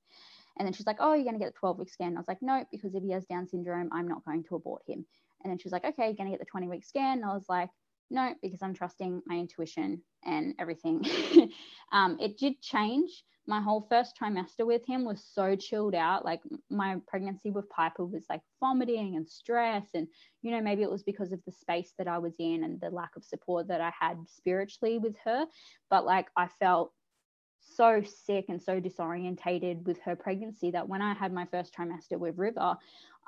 And 0.59 0.67
then 0.67 0.73
she's 0.73 0.87
like, 0.87 0.97
"Oh, 1.01 1.15
you're 1.15 1.25
going 1.25 1.39
to 1.39 1.45
get 1.45 1.53
the 1.53 1.59
12 1.59 1.79
week 1.79 1.91
scan." 1.91 2.17
I 2.17 2.21
was 2.21 2.29
like, 2.29 2.43
"No, 2.43 2.65
because 2.71 2.95
if 2.95 3.03
he 3.03 3.11
has 3.11 3.25
Down 3.27 3.47
syndrome, 3.47 3.91
I'm 3.93 4.09
not 4.09 4.25
going 4.25 4.45
to 4.45 4.57
abort 4.57 4.83
him." 4.87 5.05
And 5.43 5.51
then 5.51 5.59
she's 5.59 5.73
like, 5.73 5.85
"Okay, 5.85 6.07
you're 6.07 6.15
going 6.15 6.31
to 6.31 6.37
get 6.37 6.41
the 6.41 6.51
20 6.51 6.69
week 6.69 6.85
scan." 6.85 7.23
I 7.25 7.35
was 7.35 7.47
like, 7.49 7.71
"No, 8.15 8.35
because 8.43 8.63
I'm 8.63 8.75
trusting 8.75 9.23
my 9.27 9.37
intuition 9.37 10.03
and 10.25 10.55
everything." 10.59 11.05
um, 11.93 12.17
it 12.21 12.39
did 12.39 12.61
change 12.63 13.25
my 13.47 13.61
whole 13.61 13.87
first 13.91 14.17
trimester 14.21 14.67
with 14.67 14.85
him 14.87 15.05
was 15.05 15.25
so 15.33 15.55
chilled 15.55 15.95
out. 15.95 16.25
Like 16.25 16.41
my 16.71 16.97
pregnancy 17.07 17.51
with 17.51 17.69
Piper 17.69 18.05
was 18.05 18.25
like 18.29 18.41
vomiting 18.61 19.17
and 19.17 19.29
stress. 19.29 19.87
And, 19.95 20.09
you 20.43 20.51
know, 20.51 20.63
maybe 20.63 20.83
it 20.83 20.91
was 20.91 21.03
because 21.03 21.33
of 21.33 21.41
the 21.45 21.53
space 21.53 21.93
that 21.99 22.09
I 22.09 22.19
was 22.19 22.35
in 22.39 22.65
and 22.65 22.81
the 22.81 22.91
lack 22.91 23.17
of 23.17 23.25
support 23.25 23.69
that 23.69 23.81
I 23.81 23.93
had 23.99 24.17
spiritually 24.29 24.99
with 24.99 25.17
her. 25.25 25.47
But 25.91 26.07
like 26.07 26.29
I 26.37 26.49
felt 26.59 26.93
so 27.61 28.03
sick 28.03 28.47
and 28.49 28.63
so 28.63 28.81
disorientated 28.81 29.85
with 29.85 30.01
her 30.01 30.17
pregnancy 30.17 30.71
that 30.71 30.89
when 30.89 31.03
I 31.03 31.15
had 31.15 31.33
my 31.33 31.47
first 31.47 31.75
trimester 31.75 32.19
with 32.19 32.39
River, 32.39 32.77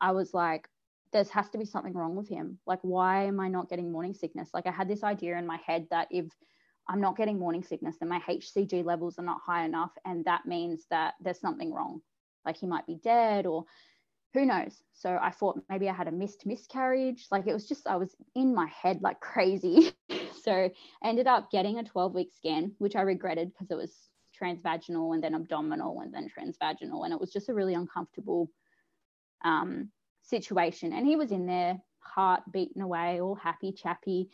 I 0.00 0.12
was 0.12 0.32
like, 0.32 0.68
there 1.16 1.32
has 1.32 1.48
to 1.50 1.58
be 1.58 1.64
something 1.64 1.94
wrong 1.94 2.14
with 2.14 2.28
him. 2.28 2.58
Like, 2.66 2.80
why 2.82 3.24
am 3.24 3.40
I 3.40 3.48
not 3.48 3.68
getting 3.70 3.90
morning 3.90 4.14
sickness? 4.14 4.50
Like, 4.52 4.66
I 4.66 4.70
had 4.70 4.88
this 4.88 5.02
idea 5.02 5.38
in 5.38 5.46
my 5.46 5.58
head 5.66 5.86
that 5.90 6.08
if 6.10 6.26
I'm 6.88 7.00
not 7.00 7.16
getting 7.16 7.38
morning 7.38 7.64
sickness 7.64 7.96
then 7.98 8.08
my 8.08 8.20
HCG 8.28 8.84
levels 8.84 9.18
are 9.18 9.24
not 9.24 9.40
high 9.44 9.64
enough. 9.64 9.92
And 10.04 10.24
that 10.24 10.46
means 10.46 10.86
that 10.90 11.14
there's 11.20 11.40
something 11.40 11.72
wrong. 11.72 12.00
Like 12.44 12.56
he 12.56 12.66
might 12.66 12.86
be 12.86 12.96
dead 13.02 13.46
or 13.46 13.64
who 14.34 14.46
knows. 14.46 14.82
So 14.92 15.18
I 15.20 15.30
thought 15.30 15.60
maybe 15.68 15.88
I 15.88 15.94
had 15.94 16.08
a 16.08 16.12
missed 16.12 16.46
miscarriage. 16.46 17.26
Like 17.30 17.46
it 17.46 17.54
was 17.54 17.66
just, 17.66 17.86
I 17.86 17.96
was 17.96 18.14
in 18.34 18.54
my 18.54 18.66
head 18.66 19.00
like 19.02 19.20
crazy. 19.20 19.92
so 20.42 20.52
I 20.52 21.08
ended 21.08 21.26
up 21.26 21.50
getting 21.50 21.78
a 21.78 21.84
12 21.84 22.14
week 22.14 22.30
scan, 22.36 22.72
which 22.78 22.94
I 22.94 23.02
regretted 23.02 23.52
because 23.52 23.70
it 23.70 23.76
was 23.76 23.92
transvaginal 24.40 25.14
and 25.14 25.24
then 25.24 25.34
abdominal 25.34 26.00
and 26.00 26.14
then 26.14 26.28
transvaginal. 26.28 27.04
And 27.04 27.12
it 27.12 27.20
was 27.20 27.32
just 27.32 27.48
a 27.48 27.54
really 27.54 27.74
uncomfortable 27.74 28.50
um, 29.44 29.90
situation. 30.26 30.92
And 30.92 31.06
he 31.06 31.16
was 31.16 31.30
in 31.30 31.46
there, 31.46 31.80
heart 32.00 32.42
beating 32.52 32.82
away, 32.82 33.20
all 33.20 33.34
happy, 33.34 33.72
chappy. 33.72 34.28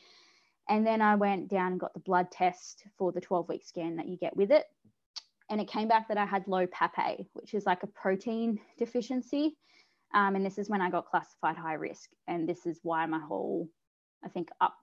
And 0.68 0.86
then 0.86 1.00
I 1.00 1.16
went 1.16 1.48
down 1.48 1.72
and 1.72 1.80
got 1.80 1.94
the 1.94 2.00
blood 2.00 2.30
test 2.30 2.84
for 2.96 3.12
the 3.12 3.20
12 3.20 3.48
week 3.48 3.64
scan 3.64 3.96
that 3.96 4.08
you 4.08 4.16
get 4.16 4.36
with 4.36 4.50
it. 4.50 4.64
And 5.50 5.60
it 5.60 5.68
came 5.68 5.88
back 5.88 6.08
that 6.08 6.16
I 6.16 6.24
had 6.24 6.46
low 6.46 6.66
PAPP-A, 6.66 7.26
which 7.34 7.54
is 7.54 7.66
like 7.66 7.82
a 7.82 7.88
protein 7.88 8.58
deficiency. 8.78 9.56
Um, 10.14 10.36
and 10.36 10.44
this 10.44 10.58
is 10.58 10.68
when 10.68 10.80
I 10.80 10.90
got 10.90 11.06
classified 11.06 11.56
high 11.56 11.74
risk. 11.74 12.10
And 12.26 12.48
this 12.48 12.64
is 12.64 12.80
why 12.82 13.04
my 13.06 13.18
whole, 13.18 13.68
I 14.24 14.28
think, 14.28 14.50
up 14.60 14.74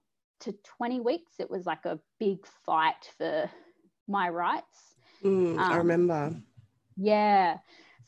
to 0.41 0.53
20 0.77 0.99
weeks, 0.99 1.33
it 1.39 1.49
was 1.49 1.65
like 1.65 1.85
a 1.85 1.99
big 2.19 2.45
fight 2.65 3.09
for 3.17 3.49
my 4.07 4.29
rights. 4.29 4.95
Mm, 5.23 5.53
um, 5.53 5.59
I 5.59 5.77
remember. 5.77 6.35
Yeah. 6.97 7.57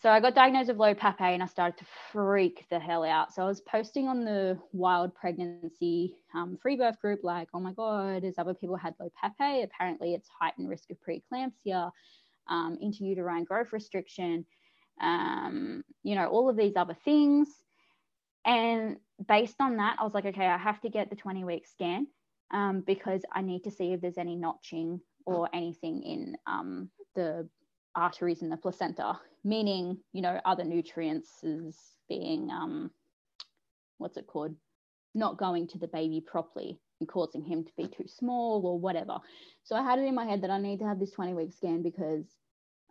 So 0.01 0.09
I 0.09 0.19
got 0.19 0.33
diagnosed 0.33 0.69
with 0.69 0.77
low 0.77 0.95
PAPP-A 0.95 1.25
and 1.25 1.43
I 1.43 1.45
started 1.45 1.77
to 1.77 1.85
freak 2.11 2.65
the 2.71 2.79
hell 2.79 3.03
out. 3.03 3.31
So 3.31 3.43
I 3.43 3.45
was 3.45 3.61
posting 3.61 4.07
on 4.07 4.25
the 4.25 4.57
wild 4.73 5.13
pregnancy 5.13 6.15
um, 6.33 6.57
free 6.59 6.75
birth 6.75 6.99
group, 6.99 7.19
like, 7.21 7.49
oh 7.53 7.59
my 7.59 7.71
God, 7.73 8.23
as 8.23 8.39
other 8.39 8.55
people 8.55 8.75
had 8.75 8.95
low 8.99 9.11
PAPP-A, 9.21 9.61
apparently 9.61 10.15
it's 10.15 10.27
heightened 10.27 10.69
risk 10.69 10.89
of 10.89 10.97
preeclampsia, 11.07 11.91
um, 12.49 12.79
intrauterine 12.83 13.45
growth 13.45 13.71
restriction, 13.71 14.43
um, 15.01 15.83
you 16.01 16.15
know, 16.15 16.25
all 16.29 16.49
of 16.49 16.57
these 16.57 16.75
other 16.75 16.97
things. 17.05 17.49
And 18.43 18.97
based 19.27 19.57
on 19.59 19.77
that, 19.77 19.97
I 19.99 20.03
was 20.03 20.15
like, 20.15 20.25
okay, 20.25 20.47
I 20.47 20.57
have 20.57 20.81
to 20.81 20.89
get 20.89 21.11
the 21.11 21.15
20 21.15 21.43
week 21.43 21.67
scan 21.67 22.07
um, 22.51 22.81
because 22.87 23.21
I 23.31 23.43
need 23.43 23.65
to 23.65 23.71
see 23.71 23.93
if 23.93 24.01
there's 24.01 24.17
any 24.17 24.35
notching 24.35 24.99
or 25.27 25.47
anything 25.53 26.01
in 26.01 26.37
um, 26.47 26.89
the 27.13 27.47
arteries 27.95 28.41
in 28.41 28.49
the 28.49 28.57
placenta, 28.57 29.19
meaning, 29.43 29.97
you 30.13 30.21
know, 30.21 30.39
other 30.45 30.63
nutrients 30.63 31.43
is 31.43 31.77
being, 32.07 32.49
um, 32.51 32.91
what's 33.97 34.17
it 34.17 34.27
called, 34.27 34.55
not 35.13 35.37
going 35.37 35.67
to 35.67 35.77
the 35.77 35.87
baby 35.87 36.21
properly 36.21 36.79
and 36.99 37.09
causing 37.09 37.43
him 37.43 37.63
to 37.63 37.71
be 37.77 37.87
too 37.87 38.07
small 38.07 38.61
or 38.65 38.79
whatever. 38.79 39.17
So 39.63 39.75
I 39.75 39.83
had 39.83 39.99
it 39.99 40.05
in 40.05 40.15
my 40.15 40.25
head 40.25 40.43
that 40.43 40.51
I 40.51 40.59
need 40.59 40.79
to 40.79 40.87
have 40.87 40.99
this 40.99 41.11
20 41.11 41.33
week 41.33 41.53
scan 41.53 41.81
because 41.81 42.25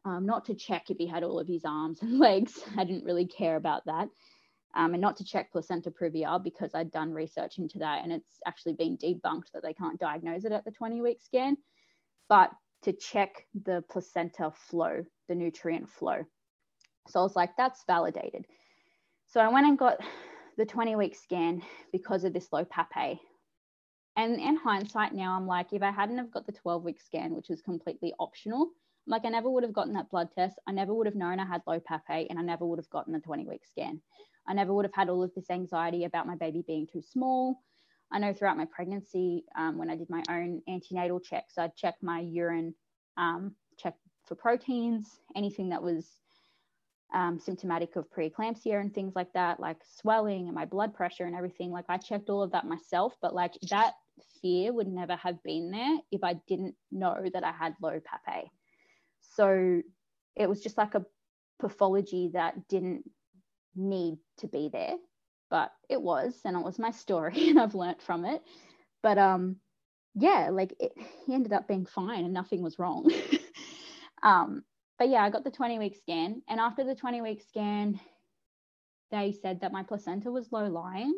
um, 0.04 0.26
not 0.26 0.44
to 0.46 0.54
check 0.54 0.90
if 0.90 0.98
he 0.98 1.06
had 1.06 1.22
all 1.22 1.38
of 1.38 1.48
his 1.48 1.64
arms 1.64 2.02
and 2.02 2.18
legs. 2.18 2.60
I 2.76 2.84
didn't 2.84 3.04
really 3.04 3.26
care 3.26 3.56
about 3.56 3.84
that. 3.86 4.08
Um, 4.74 4.94
and 4.94 5.00
not 5.00 5.16
to 5.16 5.24
check 5.24 5.50
placenta 5.50 5.90
previa 5.90 6.42
because 6.42 6.74
I'd 6.74 6.92
done 6.92 7.12
research 7.12 7.58
into 7.58 7.78
that 7.78 8.04
and 8.04 8.12
it's 8.12 8.38
actually 8.46 8.74
been 8.74 8.96
debunked 8.96 9.50
that 9.52 9.64
they 9.64 9.74
can't 9.74 9.98
diagnose 9.98 10.44
it 10.44 10.52
at 10.52 10.64
the 10.64 10.70
20 10.70 11.00
week 11.00 11.20
scan. 11.22 11.56
But 12.28 12.50
to 12.82 12.92
check 12.92 13.46
the 13.64 13.84
placenta 13.90 14.52
flow, 14.54 15.04
the 15.28 15.34
nutrient 15.34 15.88
flow. 15.88 16.24
So 17.08 17.20
I 17.20 17.22
was 17.22 17.36
like, 17.36 17.56
that's 17.56 17.84
validated. 17.86 18.46
So 19.26 19.40
I 19.40 19.48
went 19.48 19.66
and 19.66 19.78
got 19.78 19.98
the 20.56 20.66
20 20.66 20.96
week 20.96 21.14
scan 21.14 21.62
because 21.92 22.24
of 22.24 22.32
this 22.32 22.48
low 22.52 22.64
PAPP-A. 22.64 23.20
And 24.16 24.40
in 24.40 24.56
hindsight 24.56 25.14
now, 25.14 25.34
I'm 25.36 25.46
like, 25.46 25.72
if 25.72 25.82
I 25.82 25.90
hadn't 25.90 26.18
have 26.18 26.32
got 26.32 26.46
the 26.46 26.52
12 26.52 26.82
week 26.82 27.00
scan, 27.00 27.34
which 27.34 27.48
was 27.48 27.62
completely 27.62 28.12
optional, 28.18 28.62
I'm 29.06 29.10
like 29.10 29.24
I 29.24 29.28
never 29.28 29.48
would 29.48 29.62
have 29.62 29.72
gotten 29.72 29.94
that 29.94 30.10
blood 30.10 30.28
test. 30.34 30.58
I 30.66 30.72
never 30.72 30.92
would 30.92 31.06
have 31.06 31.14
known 31.14 31.40
I 31.40 31.46
had 31.46 31.62
low 31.66 31.80
PAPP-A 31.80 32.26
and 32.28 32.38
I 32.38 32.42
never 32.42 32.66
would 32.66 32.78
have 32.78 32.90
gotten 32.90 33.12
the 33.12 33.20
20 33.20 33.46
week 33.46 33.62
scan. 33.64 34.00
I 34.48 34.54
never 34.54 34.74
would 34.74 34.84
have 34.84 34.94
had 34.94 35.08
all 35.08 35.22
of 35.22 35.32
this 35.34 35.50
anxiety 35.50 36.04
about 36.04 36.26
my 36.26 36.34
baby 36.34 36.64
being 36.66 36.86
too 36.86 37.02
small. 37.02 37.62
I 38.12 38.18
know 38.18 38.32
throughout 38.32 38.56
my 38.56 38.66
pregnancy, 38.66 39.44
um, 39.56 39.78
when 39.78 39.90
I 39.90 39.96
did 39.96 40.10
my 40.10 40.22
own 40.28 40.62
antenatal 40.68 41.20
checks, 41.20 41.58
I'd 41.58 41.76
check 41.76 41.94
my 42.02 42.20
urine, 42.20 42.74
um, 43.16 43.54
check 43.78 43.94
for 44.26 44.34
proteins, 44.34 45.20
anything 45.36 45.68
that 45.68 45.82
was 45.82 46.06
um, 47.14 47.38
symptomatic 47.38 47.96
of 47.96 48.10
preeclampsia 48.10 48.80
and 48.80 48.92
things 48.92 49.14
like 49.14 49.32
that, 49.34 49.60
like 49.60 49.78
swelling 50.00 50.46
and 50.46 50.54
my 50.54 50.64
blood 50.64 50.94
pressure 50.94 51.24
and 51.24 51.36
everything. 51.36 51.70
Like 51.70 51.86
I 51.88 51.98
checked 51.98 52.30
all 52.30 52.42
of 52.42 52.52
that 52.52 52.66
myself, 52.66 53.14
but 53.22 53.34
like 53.34 53.54
that 53.70 53.94
fear 54.42 54.72
would 54.72 54.88
never 54.88 55.16
have 55.16 55.42
been 55.42 55.70
there 55.70 55.98
if 56.10 56.22
I 56.24 56.34
didn't 56.48 56.74
know 56.90 57.16
that 57.32 57.44
I 57.44 57.52
had 57.52 57.74
low 57.80 58.00
PAPP-A. 58.00 58.50
So 59.36 59.82
it 60.36 60.48
was 60.48 60.60
just 60.60 60.78
like 60.78 60.94
a 60.94 61.04
pathology 61.60 62.30
that 62.32 62.68
didn't 62.68 63.08
need 63.76 64.18
to 64.38 64.48
be 64.48 64.68
there 64.72 64.94
but 65.50 65.72
it 65.88 66.00
was 66.00 66.40
and 66.44 66.56
it 66.56 66.64
was 66.64 66.78
my 66.78 66.90
story 66.90 67.48
and 67.50 67.60
i've 67.60 67.74
learnt 67.74 68.02
from 68.02 68.24
it. 68.24 68.42
But 69.02 69.18
um 69.18 69.56
yeah 70.14 70.50
like 70.50 70.74
it, 70.80 70.92
he 71.26 71.34
ended 71.34 71.52
up 71.52 71.68
being 71.68 71.86
fine 71.86 72.24
and 72.24 72.34
nothing 72.34 72.62
was 72.62 72.78
wrong. 72.78 73.10
Um 74.22 74.64
but 74.98 75.08
yeah 75.08 75.22
i 75.24 75.30
got 75.30 75.44
the 75.44 75.50
20 75.50 75.78
week 75.78 75.96
scan 75.96 76.42
and 76.46 76.60
after 76.60 76.84
the 76.84 76.94
20 76.94 77.22
week 77.22 77.42
scan 77.48 77.98
they 79.10 79.32
said 79.32 79.62
that 79.62 79.72
my 79.72 79.82
placenta 79.82 80.30
was 80.30 80.52
low 80.52 80.66
lying 80.66 81.14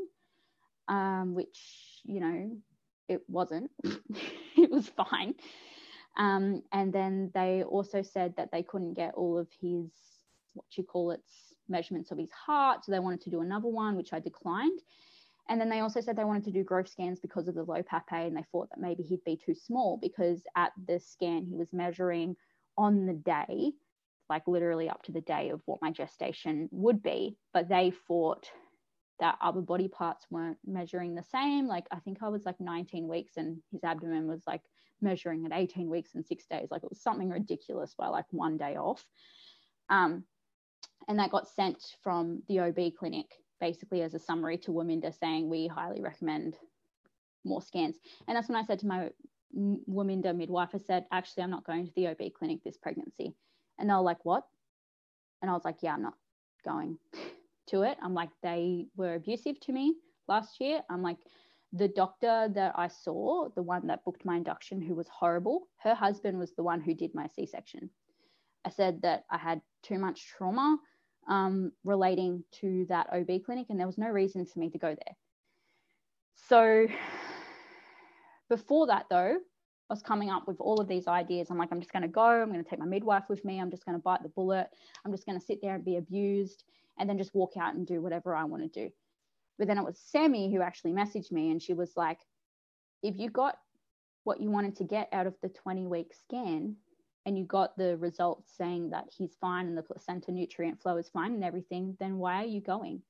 um 0.86 1.34
which 1.34 2.00
you 2.04 2.20
know 2.20 2.50
it 3.08 3.22
wasn't. 3.28 3.70
It 4.56 4.70
was 4.70 4.88
fine. 4.88 5.34
Um 6.16 6.62
and 6.72 6.92
then 6.92 7.30
they 7.34 7.64
also 7.64 8.02
said 8.02 8.34
that 8.36 8.50
they 8.52 8.62
couldn't 8.62 8.94
get 8.94 9.14
all 9.14 9.38
of 9.38 9.48
his 9.60 9.90
what 10.54 10.66
you 10.76 10.84
call 10.84 11.10
it 11.10 11.22
measurements 11.72 12.10
of 12.10 12.18
his 12.18 12.30
heart. 12.30 12.84
So 12.84 12.92
they 12.92 13.00
wanted 13.00 13.22
to 13.22 13.30
do 13.30 13.40
another 13.40 13.68
one, 13.68 13.96
which 13.96 14.12
I 14.12 14.20
declined. 14.20 14.80
And 15.48 15.60
then 15.60 15.68
they 15.68 15.80
also 15.80 16.00
said 16.00 16.16
they 16.16 16.24
wanted 16.24 16.44
to 16.44 16.52
do 16.52 16.62
growth 16.62 16.88
scans 16.88 17.18
because 17.18 17.48
of 17.48 17.54
the 17.54 17.64
low 17.64 17.82
PAPP-A, 17.82 18.14
and 18.14 18.36
they 18.36 18.44
thought 18.52 18.68
that 18.70 18.80
maybe 18.80 19.02
he'd 19.02 19.24
be 19.24 19.36
too 19.36 19.54
small 19.54 19.98
because 20.00 20.42
at 20.56 20.72
the 20.86 21.00
scan 21.00 21.44
he 21.44 21.56
was 21.56 21.72
measuring 21.72 22.36
on 22.78 23.06
the 23.06 23.12
day, 23.12 23.72
like 24.28 24.46
literally 24.46 24.88
up 24.88 25.02
to 25.02 25.12
the 25.12 25.20
day 25.20 25.50
of 25.50 25.60
what 25.66 25.82
my 25.82 25.90
gestation 25.90 26.68
would 26.70 27.02
be. 27.02 27.36
But 27.52 27.68
they 27.68 27.92
thought 28.06 28.48
that 29.18 29.38
other 29.40 29.60
body 29.60 29.88
parts 29.88 30.26
weren't 30.30 30.58
measuring 30.64 31.14
the 31.14 31.24
same. 31.24 31.66
Like 31.66 31.86
I 31.90 31.98
think 31.98 32.22
I 32.22 32.28
was 32.28 32.44
like 32.46 32.60
19 32.60 33.08
weeks, 33.08 33.36
and 33.36 33.58
his 33.72 33.82
abdomen 33.84 34.28
was 34.28 34.42
like 34.46 34.62
measuring 35.00 35.44
at 35.44 35.52
18 35.52 35.90
weeks 35.90 36.14
and 36.14 36.24
six 36.24 36.46
days. 36.46 36.68
Like 36.70 36.84
it 36.84 36.90
was 36.90 37.02
something 37.02 37.28
ridiculous 37.28 37.94
by 37.98 38.08
like 38.08 38.26
one 38.30 38.56
day 38.56 38.76
off. 38.76 39.04
Um, 39.90 40.24
and 41.08 41.18
that 41.18 41.30
got 41.30 41.48
sent 41.48 41.96
from 42.02 42.42
the 42.48 42.60
OB 42.60 42.94
clinic 42.98 43.26
basically 43.60 44.02
as 44.02 44.12
a 44.12 44.18
summary 44.18 44.58
to 44.58 44.72
Waminda 44.72 45.16
saying 45.16 45.48
we 45.48 45.68
highly 45.68 46.02
recommend 46.02 46.56
more 47.44 47.62
scans. 47.62 47.96
And 48.26 48.36
that's 48.36 48.48
when 48.48 48.56
I 48.56 48.64
said 48.64 48.80
to 48.80 48.86
my 48.86 49.10
Waminda 49.56 50.34
midwife, 50.34 50.70
I 50.74 50.78
said, 50.78 51.06
actually, 51.12 51.44
I'm 51.44 51.50
not 51.50 51.64
going 51.64 51.86
to 51.86 51.92
the 51.94 52.08
OB 52.08 52.32
clinic 52.36 52.64
this 52.64 52.76
pregnancy. 52.76 53.32
And 53.78 53.88
they 53.88 53.94
were 53.94 54.00
like, 54.00 54.24
what? 54.24 54.44
And 55.40 55.50
I 55.50 55.54
was 55.54 55.64
like, 55.64 55.76
yeah, 55.80 55.94
I'm 55.94 56.02
not 56.02 56.14
going 56.64 56.98
to 57.68 57.82
it. 57.82 57.98
I'm 58.02 58.14
like, 58.14 58.30
they 58.42 58.86
were 58.96 59.14
abusive 59.14 59.60
to 59.60 59.72
me 59.72 59.94
last 60.26 60.60
year. 60.60 60.82
I'm 60.90 61.02
like, 61.02 61.18
the 61.72 61.88
doctor 61.88 62.48
that 62.54 62.72
I 62.76 62.88
saw, 62.88 63.48
the 63.54 63.62
one 63.62 63.86
that 63.86 64.04
booked 64.04 64.24
my 64.24 64.36
induction, 64.36 64.82
who 64.82 64.94
was 64.94 65.08
horrible, 65.08 65.68
her 65.78 65.94
husband 65.94 66.38
was 66.38 66.52
the 66.52 66.62
one 66.62 66.80
who 66.80 66.94
did 66.94 67.14
my 67.14 67.28
C 67.28 67.46
section. 67.46 67.90
I 68.64 68.70
said 68.70 69.02
that 69.02 69.24
I 69.30 69.38
had 69.38 69.60
too 69.82 69.98
much 69.98 70.26
trauma 70.26 70.78
um, 71.28 71.72
relating 71.84 72.44
to 72.60 72.86
that 72.88 73.08
OB 73.12 73.44
clinic, 73.44 73.66
and 73.70 73.78
there 73.78 73.86
was 73.86 73.98
no 73.98 74.08
reason 74.08 74.44
for 74.46 74.58
me 74.58 74.70
to 74.70 74.78
go 74.78 74.88
there. 74.88 75.16
So 76.48 76.86
before 78.48 78.86
that, 78.88 79.06
though, 79.08 79.36
I 79.36 79.92
was 79.92 80.02
coming 80.02 80.30
up 80.30 80.46
with 80.48 80.60
all 80.60 80.80
of 80.80 80.88
these 80.88 81.06
ideas. 81.06 81.48
I'm 81.50 81.58
like, 81.58 81.70
I'm 81.70 81.80
just 81.80 81.92
going 81.92 82.02
to 82.02 82.08
go. 82.08 82.22
I'm 82.22 82.50
going 82.50 82.62
to 82.62 82.68
take 82.68 82.78
my 82.78 82.86
midwife 82.86 83.24
with 83.28 83.44
me. 83.44 83.60
I'm 83.60 83.70
just 83.70 83.84
going 83.84 83.96
to 83.96 84.02
bite 84.02 84.22
the 84.22 84.28
bullet. 84.30 84.68
I'm 85.04 85.12
just 85.12 85.26
going 85.26 85.38
to 85.38 85.44
sit 85.44 85.60
there 85.60 85.74
and 85.74 85.84
be 85.84 85.96
abused 85.96 86.64
and 86.98 87.08
then 87.08 87.18
just 87.18 87.34
walk 87.34 87.56
out 87.58 87.74
and 87.74 87.86
do 87.86 88.00
whatever 88.00 88.34
I 88.34 88.44
want 88.44 88.62
to 88.62 88.68
do. 88.86 88.90
But 89.58 89.68
then 89.68 89.78
it 89.78 89.84
was 89.84 89.98
Sammy 89.98 90.52
who 90.52 90.62
actually 90.62 90.92
messaged 90.92 91.30
me 91.30 91.50
and 91.50 91.62
she 91.62 91.74
was 91.74 91.92
like, 91.96 92.18
if 93.02 93.18
you 93.18 93.28
got 93.30 93.58
what 94.24 94.40
you 94.40 94.50
wanted 94.50 94.76
to 94.76 94.84
get 94.84 95.08
out 95.12 95.26
of 95.26 95.34
the 95.42 95.48
20 95.48 95.86
week 95.86 96.12
scan, 96.14 96.76
and 97.24 97.38
you 97.38 97.44
got 97.44 97.76
the 97.76 97.96
results 97.98 98.52
saying 98.56 98.90
that 98.90 99.04
he's 99.16 99.36
fine 99.40 99.66
and 99.66 99.76
the 99.76 99.82
placenta 99.82 100.32
nutrient 100.32 100.80
flow 100.80 100.96
is 100.96 101.08
fine 101.08 101.32
and 101.32 101.44
everything, 101.44 101.96
then 102.00 102.18
why 102.18 102.42
are 102.42 102.46
you 102.46 102.60
going? 102.60 103.02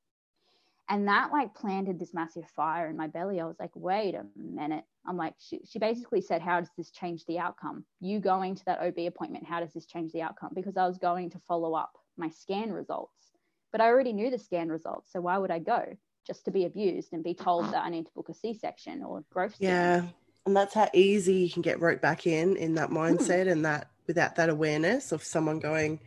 And 0.89 1.09
that 1.09 1.33
like 1.33 1.55
planted 1.55 1.99
this 1.99 2.13
massive 2.13 2.47
fire 2.55 2.89
in 2.89 2.97
my 2.97 3.07
belly. 3.07 3.41
I 3.41 3.47
was 3.47 3.59
like, 3.59 3.71
wait 3.75 4.15
a 4.15 4.27
minute. 4.37 4.85
I'm 5.07 5.17
like, 5.17 5.35
she, 5.39 5.61
she 5.65 5.79
basically 5.79 6.21
said, 6.21 6.43
how 6.43 6.61
does 6.61 6.71
this 6.77 6.91
change 6.91 7.25
the 7.25 7.39
outcome? 7.39 7.85
You 8.01 8.21
going 8.21 8.55
to 8.57 8.65
that 8.67 8.81
OB 8.81 8.99
appointment, 9.07 9.47
how 9.47 9.61
does 9.61 9.73
this 9.73 9.87
change 9.87 10.13
the 10.13 10.23
outcome? 10.23 10.51
Because 10.55 10.77
I 10.77 10.87
was 10.87 10.99
going 10.99 11.31
to 11.31 11.41
follow 11.49 11.75
up 11.75 11.93
my 12.19 12.29
scan 12.29 12.73
results, 12.73 13.33
but 13.71 13.81
I 13.81 13.87
already 13.87 14.13
knew 14.13 14.31
the 14.31 14.39
scan 14.39 14.69
results. 14.69 15.11
So 15.13 15.21
why 15.21 15.39
would 15.39 15.51
I 15.51 15.61
go? 15.61 15.97
Just 16.27 16.45
to 16.45 16.51
be 16.51 16.67
abused 16.67 17.15
and 17.15 17.25
be 17.25 17.35
told 17.35 17.73
that 17.73 17.85
I 17.85 17.89
need 17.89 18.07
to 18.07 18.13
book 18.13 18.29
a 18.29 18.35
C 18.35 18.53
section 18.53 19.03
or 19.03 19.25
growth. 19.31 19.57
Yeah. 19.59 20.05
And 20.47 20.57
that's 20.57 20.75
how 20.75 20.89
easy 20.93 21.35
you 21.35 21.51
can 21.51 21.63
get 21.63 21.81
roped 21.81 22.03
back 22.03 22.27
in, 22.27 22.57
in 22.57 22.75
that 22.75 22.89
hmm. 22.89 22.97
mindset 22.97 23.51
and 23.51 23.65
that 23.65 23.89
without 24.07 24.37
that 24.37 24.49
awareness 24.49 25.13
of 25.13 25.23
someone 25.23 25.61
going, 25.61 26.01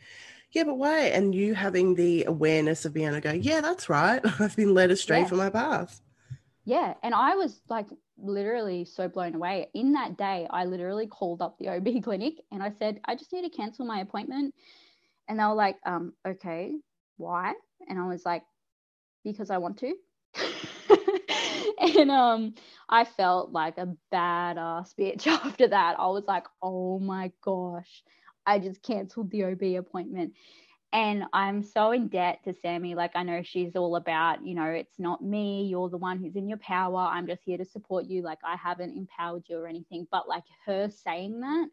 yeah, 0.52 0.64
but 0.64 0.78
why? 0.78 1.00
And 1.08 1.36
you 1.36 1.54
having 1.54 1.96
the 1.96 2.26
awareness 2.26 2.86
of 2.86 2.94
being 2.94 3.08
able 3.08 3.18
to 3.18 3.22
go, 3.22 3.32
yeah, 3.32 3.62
that's 3.62 3.90
right. 3.90 4.22
I've 4.40 4.56
been 4.56 4.74
led 4.74 4.92
astray 4.92 5.20
yeah. 5.20 5.28
from 5.28 5.38
my 5.38 5.50
path. 5.50 6.02
Yeah. 6.64 6.94
And 7.04 7.14
I 7.14 7.36
was 7.36 7.62
like 7.70 7.88
literally 8.18 8.86
so 8.86 9.08
blown 9.08 9.36
away. 9.36 9.68
In 9.74 9.94
that 9.94 10.18
day, 10.18 10.48
I 10.50 10.66
literally 10.66 11.08
called 11.08 11.42
up 11.42 11.58
the 11.60 11.70
OB 11.70 12.04
clinic 12.04 12.36
and 12.52 12.64
I 12.64 12.72
said, 12.80 13.02
I 13.06 13.16
just 13.16 13.34
need 13.34 13.44
to 13.44 13.56
cancel 13.56 13.86
my 13.86 14.00
appointment. 14.00 14.56
And 15.28 15.40
they 15.40 15.44
were 15.44 15.54
like, 15.54 15.78
um, 15.86 16.14
okay, 16.26 16.74
why? 17.18 17.54
And 17.88 18.00
I 18.00 18.08
was 18.08 18.26
like, 18.26 18.44
because 19.24 19.50
I 19.50 19.58
want 19.58 19.80
to. 19.80 19.94
and 21.98 22.12
um 22.12 22.54
I 22.90 23.04
felt 23.06 23.52
like 23.52 23.78
a 23.78 23.96
badass 24.14 24.94
bitch 25.00 25.28
after 25.46 25.68
that. 25.68 26.00
I 26.00 26.08
was 26.08 26.26
like, 26.28 26.46
oh 26.62 27.00
my 27.00 27.32
gosh, 27.42 28.04
I 28.46 28.60
just 28.60 28.82
cancelled 28.84 29.32
the 29.32 29.46
OB 29.46 29.64
appointment. 29.80 30.34
And 30.94 31.26
I'm 31.34 31.62
so 31.62 31.92
in 31.92 32.08
debt 32.08 32.40
to 32.46 32.54
Sammy. 32.54 32.96
Like, 32.96 33.12
I 33.16 33.24
know 33.24 33.42
she's 33.44 33.76
all 33.76 33.98
about, 33.98 34.46
you 34.46 34.56
know, 34.56 34.68
it's 34.68 34.98
not 34.98 35.22
me. 35.22 35.66
You're 35.66 35.90
the 35.90 35.98
one 35.98 36.20
who's 36.20 36.38
in 36.38 36.48
your 36.48 36.60
power. 36.60 37.00
I'm 37.00 37.28
just 37.28 37.42
here 37.44 37.58
to 37.58 37.66
support 37.66 38.06
you. 38.06 38.22
Like, 38.22 38.38
I 38.46 38.56
haven't 38.56 38.96
empowered 38.96 39.44
you 39.50 39.58
or 39.58 39.68
anything. 39.68 40.08
But 40.10 40.30
like 40.30 40.46
her 40.66 40.90
saying 40.90 41.42
that, 41.42 41.68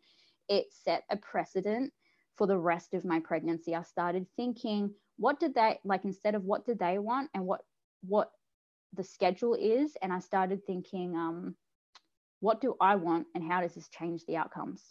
it 0.49 0.66
set 0.73 1.05
a 1.09 1.16
precedent 1.16 1.93
for 2.37 2.49
the 2.49 2.59
rest 2.59 2.95
of 2.95 3.05
my 3.05 3.20
pregnancy. 3.20 3.77
I 3.77 3.83
started 3.83 4.27
thinking, 4.35 4.93
what 5.19 5.39
did 5.39 5.55
they 5.55 5.79
like 5.85 6.05
instead 6.05 6.35
of 6.35 6.43
what 6.45 6.66
did 6.66 6.81
they 6.81 6.99
want 6.99 7.31
and 7.35 7.47
what 7.47 7.61
what 8.05 8.33
the 8.94 9.05
schedule 9.05 9.55
is? 9.55 9.97
And 10.02 10.12
I 10.12 10.19
started 10.19 10.64
thinking, 10.66 11.16
um, 11.16 11.56
what 12.40 12.60
do 12.60 12.74
I 12.81 12.97
want 12.97 13.27
and 13.35 13.44
how 13.44 13.60
does 13.60 13.74
this 13.74 13.89
change 13.89 14.24
the 14.27 14.36
outcomes? 14.36 14.82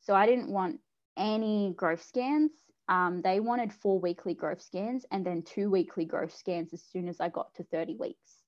So 0.00 0.14
I 0.14 0.26
didn't 0.26 0.50
want 0.50 0.80
any 1.16 1.74
growth 1.76 2.02
scans. 2.02 2.52
Um, 2.88 3.20
they 3.22 3.38
wanted 3.38 3.72
four 3.72 4.00
weekly 4.00 4.34
growth 4.34 4.62
scans 4.62 5.04
and 5.12 5.24
then 5.24 5.42
two 5.42 5.70
weekly 5.70 6.04
growth 6.04 6.34
scans 6.34 6.72
as 6.72 6.82
soon 6.82 7.08
as 7.08 7.20
I 7.20 7.28
got 7.28 7.54
to 7.54 7.64
30 7.64 7.96
weeks. 7.96 8.40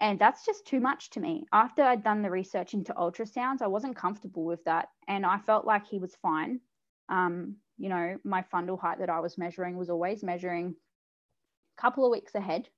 And 0.00 0.18
that's 0.18 0.44
just 0.44 0.66
too 0.66 0.80
much 0.80 1.10
to 1.10 1.20
me. 1.20 1.44
After 1.52 1.82
I'd 1.82 2.02
done 2.02 2.22
the 2.22 2.30
research 2.30 2.74
into 2.74 2.94
ultrasounds, 2.94 3.62
I 3.62 3.66
wasn't 3.66 3.96
comfortable 3.96 4.44
with 4.44 4.64
that. 4.64 4.88
And 5.08 5.26
I 5.26 5.38
felt 5.38 5.66
like 5.66 5.86
he 5.86 5.98
was 5.98 6.16
fine. 6.22 6.60
Um, 7.08 7.56
you 7.76 7.88
know, 7.88 8.18
my 8.24 8.44
fundal 8.52 8.80
height 8.80 8.98
that 8.98 9.10
I 9.10 9.20
was 9.20 9.38
measuring 9.38 9.76
was 9.76 9.90
always 9.90 10.22
measuring 10.22 10.74
a 11.78 11.80
couple 11.80 12.04
of 12.04 12.10
weeks 12.10 12.34
ahead, 12.34 12.68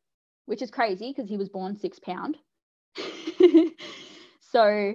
which 0.47 0.63
is 0.63 0.71
crazy 0.71 1.13
because 1.15 1.29
he 1.29 1.37
was 1.37 1.49
born 1.49 1.77
six 1.77 1.99
pound. 1.99 2.37
so, 4.41 4.95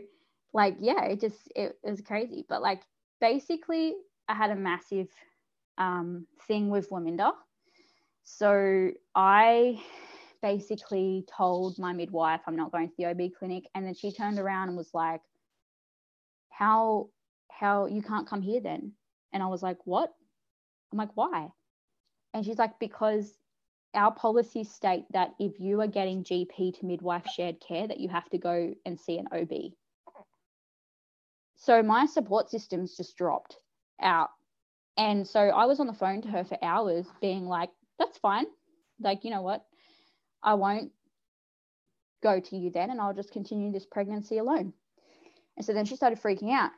like, 0.53 0.77
yeah, 0.79 1.05
it 1.05 1.19
just, 1.19 1.51
it, 1.55 1.77
it 1.83 1.89
was 1.89 2.01
crazy. 2.01 2.45
But 2.47 2.61
like, 2.61 2.81
basically, 3.21 3.95
I 4.27 4.33
had 4.33 4.51
a 4.51 4.55
massive 4.55 5.09
um, 5.77 6.27
thing 6.47 6.69
with 6.69 6.89
Waminda. 6.89 7.31
So 8.23 8.91
I 9.15 9.81
basically 10.41 11.25
told 11.35 11.79
my 11.79 11.93
midwife 11.93 12.41
I'm 12.45 12.55
not 12.55 12.71
going 12.71 12.89
to 12.89 12.95
the 12.97 13.05
OB 13.05 13.31
clinic, 13.39 13.63
and 13.73 13.85
then 13.85 13.95
she 13.95 14.11
turned 14.11 14.39
around 14.39 14.67
and 14.67 14.77
was 14.77 14.93
like, 14.93 15.21
"How 16.49 17.09
how 17.49 17.85
you 17.85 18.01
can't 18.01 18.27
come 18.27 18.41
here 18.41 18.59
then?" 18.59 18.93
And 19.33 19.41
I 19.41 19.47
was 19.47 19.63
like, 19.63 19.77
"What?" 19.85 20.13
I'm 20.91 20.97
like, 20.97 21.15
"Why?" 21.15 21.49
And 22.33 22.45
she's 22.45 22.57
like, 22.57 22.79
"Because 22.79 23.33
our 23.93 24.13
policies 24.13 24.71
state 24.71 25.05
that 25.11 25.33
if 25.39 25.59
you 25.59 25.81
are 25.81 25.87
getting 25.87 26.23
GP 26.23 26.79
to 26.79 26.85
midwife 26.85 27.27
shared 27.27 27.59
care, 27.59 27.87
that 27.87 27.99
you 27.99 28.09
have 28.09 28.29
to 28.29 28.37
go 28.37 28.73
and 28.85 28.99
see 28.99 29.17
an 29.17 29.27
OB." 29.31 29.73
So 31.55 31.81
my 31.81 32.05
support 32.05 32.49
systems 32.49 32.95
just 32.95 33.17
dropped 33.17 33.57
out. 34.01 34.29
And 34.95 35.27
so 35.27 35.39
I 35.39 35.65
was 35.65 35.79
on 35.79 35.87
the 35.87 35.93
phone 35.93 36.21
to 36.21 36.27
her 36.29 36.43
for 36.43 36.57
hours 36.63 37.07
being 37.21 37.45
like, 37.45 37.69
that's 37.99 38.17
fine. 38.17 38.45
Like, 38.99 39.23
you 39.23 39.31
know 39.31 39.41
what? 39.41 39.65
I 40.41 40.55
won't 40.55 40.91
go 42.23 42.39
to 42.39 42.57
you 42.57 42.71
then 42.71 42.89
and 42.89 42.99
I'll 42.99 43.13
just 43.13 43.31
continue 43.31 43.71
this 43.71 43.85
pregnancy 43.85 44.37
alone. 44.37 44.73
And 45.55 45.65
so 45.65 45.73
then 45.73 45.85
she 45.85 45.95
started 45.95 46.21
freaking 46.21 46.51
out. 46.51 46.71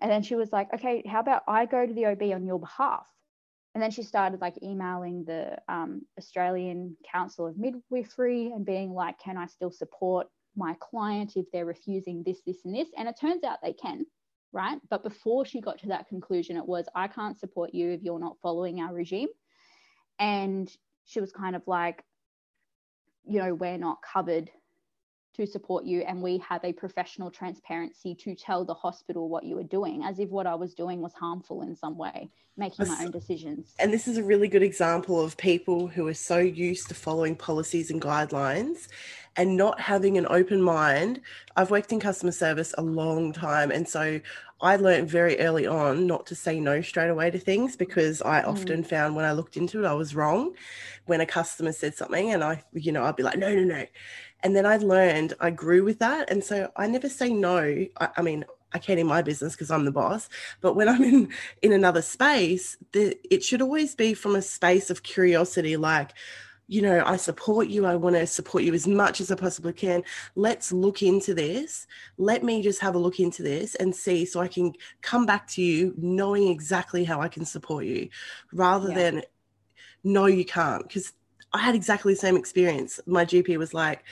And 0.00 0.10
then 0.10 0.22
she 0.22 0.34
was 0.34 0.52
like, 0.52 0.72
okay, 0.74 1.02
how 1.06 1.20
about 1.20 1.42
I 1.46 1.66
go 1.66 1.86
to 1.86 1.92
the 1.92 2.06
OB 2.06 2.22
on 2.34 2.46
your 2.46 2.58
behalf? 2.58 3.06
And 3.74 3.82
then 3.82 3.90
she 3.90 4.02
started 4.02 4.40
like 4.40 4.62
emailing 4.62 5.24
the 5.24 5.56
um, 5.68 6.02
Australian 6.18 6.96
Council 7.10 7.46
of 7.46 7.56
Midwifery 7.56 8.52
and 8.52 8.66
being 8.66 8.92
like, 8.92 9.18
can 9.18 9.38
I 9.38 9.46
still 9.46 9.70
support 9.70 10.26
my 10.54 10.76
client 10.80 11.32
if 11.36 11.46
they're 11.52 11.64
refusing 11.64 12.22
this, 12.22 12.42
this, 12.46 12.64
and 12.64 12.74
this? 12.74 12.88
And 12.98 13.08
it 13.08 13.18
turns 13.18 13.44
out 13.44 13.58
they 13.62 13.72
can 13.72 14.04
right? 14.52 14.78
But 14.90 15.02
before 15.02 15.44
she 15.44 15.60
got 15.60 15.78
to 15.78 15.88
that 15.88 16.08
conclusion, 16.08 16.56
it 16.56 16.66
was, 16.66 16.86
I 16.94 17.08
can't 17.08 17.38
support 17.38 17.74
you 17.74 17.90
if 17.90 18.02
you're 18.02 18.20
not 18.20 18.36
following 18.42 18.80
our 18.80 18.92
regime. 18.92 19.28
And 20.18 20.70
she 21.04 21.20
was 21.20 21.32
kind 21.32 21.56
of 21.56 21.62
like, 21.66 22.04
you 23.24 23.38
know, 23.40 23.54
we're 23.54 23.78
not 23.78 23.98
covered 24.02 24.50
to 25.34 25.46
support 25.46 25.84
you 25.84 26.00
and 26.02 26.20
we 26.20 26.38
have 26.38 26.62
a 26.64 26.72
professional 26.72 27.30
transparency 27.30 28.14
to 28.14 28.34
tell 28.34 28.64
the 28.64 28.74
hospital 28.74 29.28
what 29.28 29.44
you 29.44 29.56
were 29.56 29.62
doing 29.62 30.04
as 30.04 30.18
if 30.18 30.28
what 30.28 30.46
i 30.46 30.54
was 30.54 30.74
doing 30.74 31.00
was 31.00 31.14
harmful 31.14 31.62
in 31.62 31.74
some 31.74 31.96
way 31.96 32.30
making 32.56 32.86
my 32.86 33.04
own 33.04 33.10
decisions 33.10 33.74
and 33.78 33.92
this 33.92 34.06
is 34.06 34.18
a 34.18 34.22
really 34.22 34.48
good 34.48 34.62
example 34.62 35.20
of 35.20 35.36
people 35.36 35.86
who 35.86 36.06
are 36.06 36.14
so 36.14 36.38
used 36.38 36.88
to 36.88 36.94
following 36.94 37.34
policies 37.34 37.90
and 37.90 38.02
guidelines 38.02 38.88
and 39.36 39.56
not 39.56 39.80
having 39.80 40.18
an 40.18 40.26
open 40.28 40.60
mind 40.60 41.20
i've 41.56 41.70
worked 41.70 41.92
in 41.92 42.00
customer 42.00 42.32
service 42.32 42.74
a 42.76 42.82
long 42.82 43.32
time 43.32 43.70
and 43.70 43.88
so 43.88 44.20
I 44.62 44.76
learned 44.76 45.10
very 45.10 45.40
early 45.40 45.66
on 45.66 46.06
not 46.06 46.24
to 46.26 46.36
say 46.36 46.60
no 46.60 46.80
straight 46.82 47.08
away 47.08 47.32
to 47.32 47.38
things 47.38 47.74
because 47.74 48.22
I 48.22 48.42
mm. 48.42 48.46
often 48.46 48.84
found 48.84 49.16
when 49.16 49.24
I 49.24 49.32
looked 49.32 49.56
into 49.56 49.84
it, 49.84 49.88
I 49.88 49.92
was 49.92 50.14
wrong. 50.14 50.54
When 51.06 51.20
a 51.20 51.26
customer 51.26 51.72
said 51.72 51.96
something 51.96 52.30
and 52.30 52.44
I, 52.44 52.62
you 52.72 52.92
know, 52.92 53.02
I'd 53.02 53.16
be 53.16 53.24
like, 53.24 53.38
no, 53.38 53.52
no, 53.52 53.64
no. 53.64 53.84
And 54.42 54.56
then 54.56 54.66
I 54.66 54.76
learned, 54.76 55.34
I 55.40 55.50
grew 55.50 55.84
with 55.84 55.98
that. 56.00 56.30
And 56.30 56.42
so 56.42 56.70
I 56.76 56.86
never 56.86 57.08
say 57.08 57.32
no. 57.32 57.86
I, 58.00 58.08
I 58.16 58.22
mean, 58.22 58.44
I 58.74 58.78
can't 58.78 58.98
in 58.98 59.06
my 59.06 59.22
business 59.22 59.52
because 59.52 59.70
I'm 59.70 59.84
the 59.84 59.92
boss. 59.92 60.28
But 60.60 60.74
when 60.74 60.88
I'm 60.90 61.02
in 61.02 61.28
in 61.62 61.72
another 61.72 62.02
space, 62.02 62.76
the, 62.92 63.16
it 63.30 63.44
should 63.44 63.62
always 63.62 63.94
be 63.94 64.14
from 64.14 64.36
a 64.36 64.42
space 64.42 64.90
of 64.90 65.02
curiosity, 65.02 65.76
like, 65.76 66.12
you 66.68 66.80
know, 66.80 67.02
I 67.04 67.16
support 67.16 67.68
you. 67.68 67.84
I 67.84 67.96
want 67.96 68.16
to 68.16 68.26
support 68.26 68.62
you 68.64 68.72
as 68.72 68.86
much 68.86 69.20
as 69.20 69.30
I 69.30 69.34
possibly 69.34 69.74
can. 69.74 70.04
Let's 70.36 70.72
look 70.72 71.02
into 71.02 71.34
this. 71.34 71.86
Let 72.16 72.42
me 72.42 72.62
just 72.62 72.80
have 72.80 72.94
a 72.94 72.98
look 72.98 73.20
into 73.20 73.42
this 73.42 73.74
and 73.74 73.94
see 73.94 74.24
so 74.24 74.40
I 74.40 74.48
can 74.48 74.72
come 75.02 75.26
back 75.26 75.46
to 75.48 75.62
you 75.62 75.92
knowing 75.98 76.48
exactly 76.48 77.04
how 77.04 77.20
I 77.20 77.28
can 77.28 77.44
support 77.44 77.84
you 77.84 78.08
rather 78.52 78.88
yeah. 78.88 78.94
than 78.94 79.22
no, 80.04 80.26
you 80.26 80.44
can't. 80.44 80.86
Because 80.86 81.12
I 81.52 81.58
had 81.58 81.74
exactly 81.74 82.14
the 82.14 82.20
same 82.20 82.36
experience. 82.36 83.00
My 83.06 83.24
GP 83.24 83.56
was 83.58 83.74
like, 83.74 84.04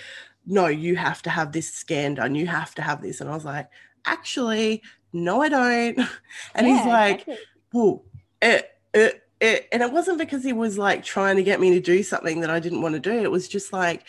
no, 0.47 0.67
you 0.67 0.97
have 0.97 1.23
to 1.23 1.31
have 1.31 1.53
this 1.53 1.73
scan 1.73 2.15
done. 2.15 2.35
You 2.35 2.47
have 2.47 2.75
to 2.77 2.83
have 2.83 3.03
this. 3.03 3.21
And 3.21 3.31
I 3.31 3.35
was 3.35 3.45
like, 3.45 3.69
actually, 4.05 4.83
no, 5.13 5.43
I 5.43 5.49
don't. 5.49 5.99
And 6.55 6.67
yeah, 6.67 6.77
he's 6.77 6.87
like, 6.87 7.15
exactly. 7.21 7.39
well, 7.73 8.05
it, 8.43 8.71
it, 8.95 9.23
it, 9.41 9.69
and 9.73 9.83
it 9.83 9.93
wasn't 9.93 10.19
because 10.19 10.45
he 10.45 10.53
was 10.53 10.79
like 10.79 11.05
trying 11.05 11.37
to 11.37 11.43
get 11.43 11.61
me 11.61 11.71
to 11.71 11.81
do 11.81 12.03
something 12.03 12.41
that 12.41 12.51
I 12.51 12.61
didn't 12.61 12.83
want 12.83 12.95
to 12.95 13.01
do. 13.01 13.13
It 13.13 13.31
was 13.31 13.49
just 13.49 13.73
like 13.73 14.05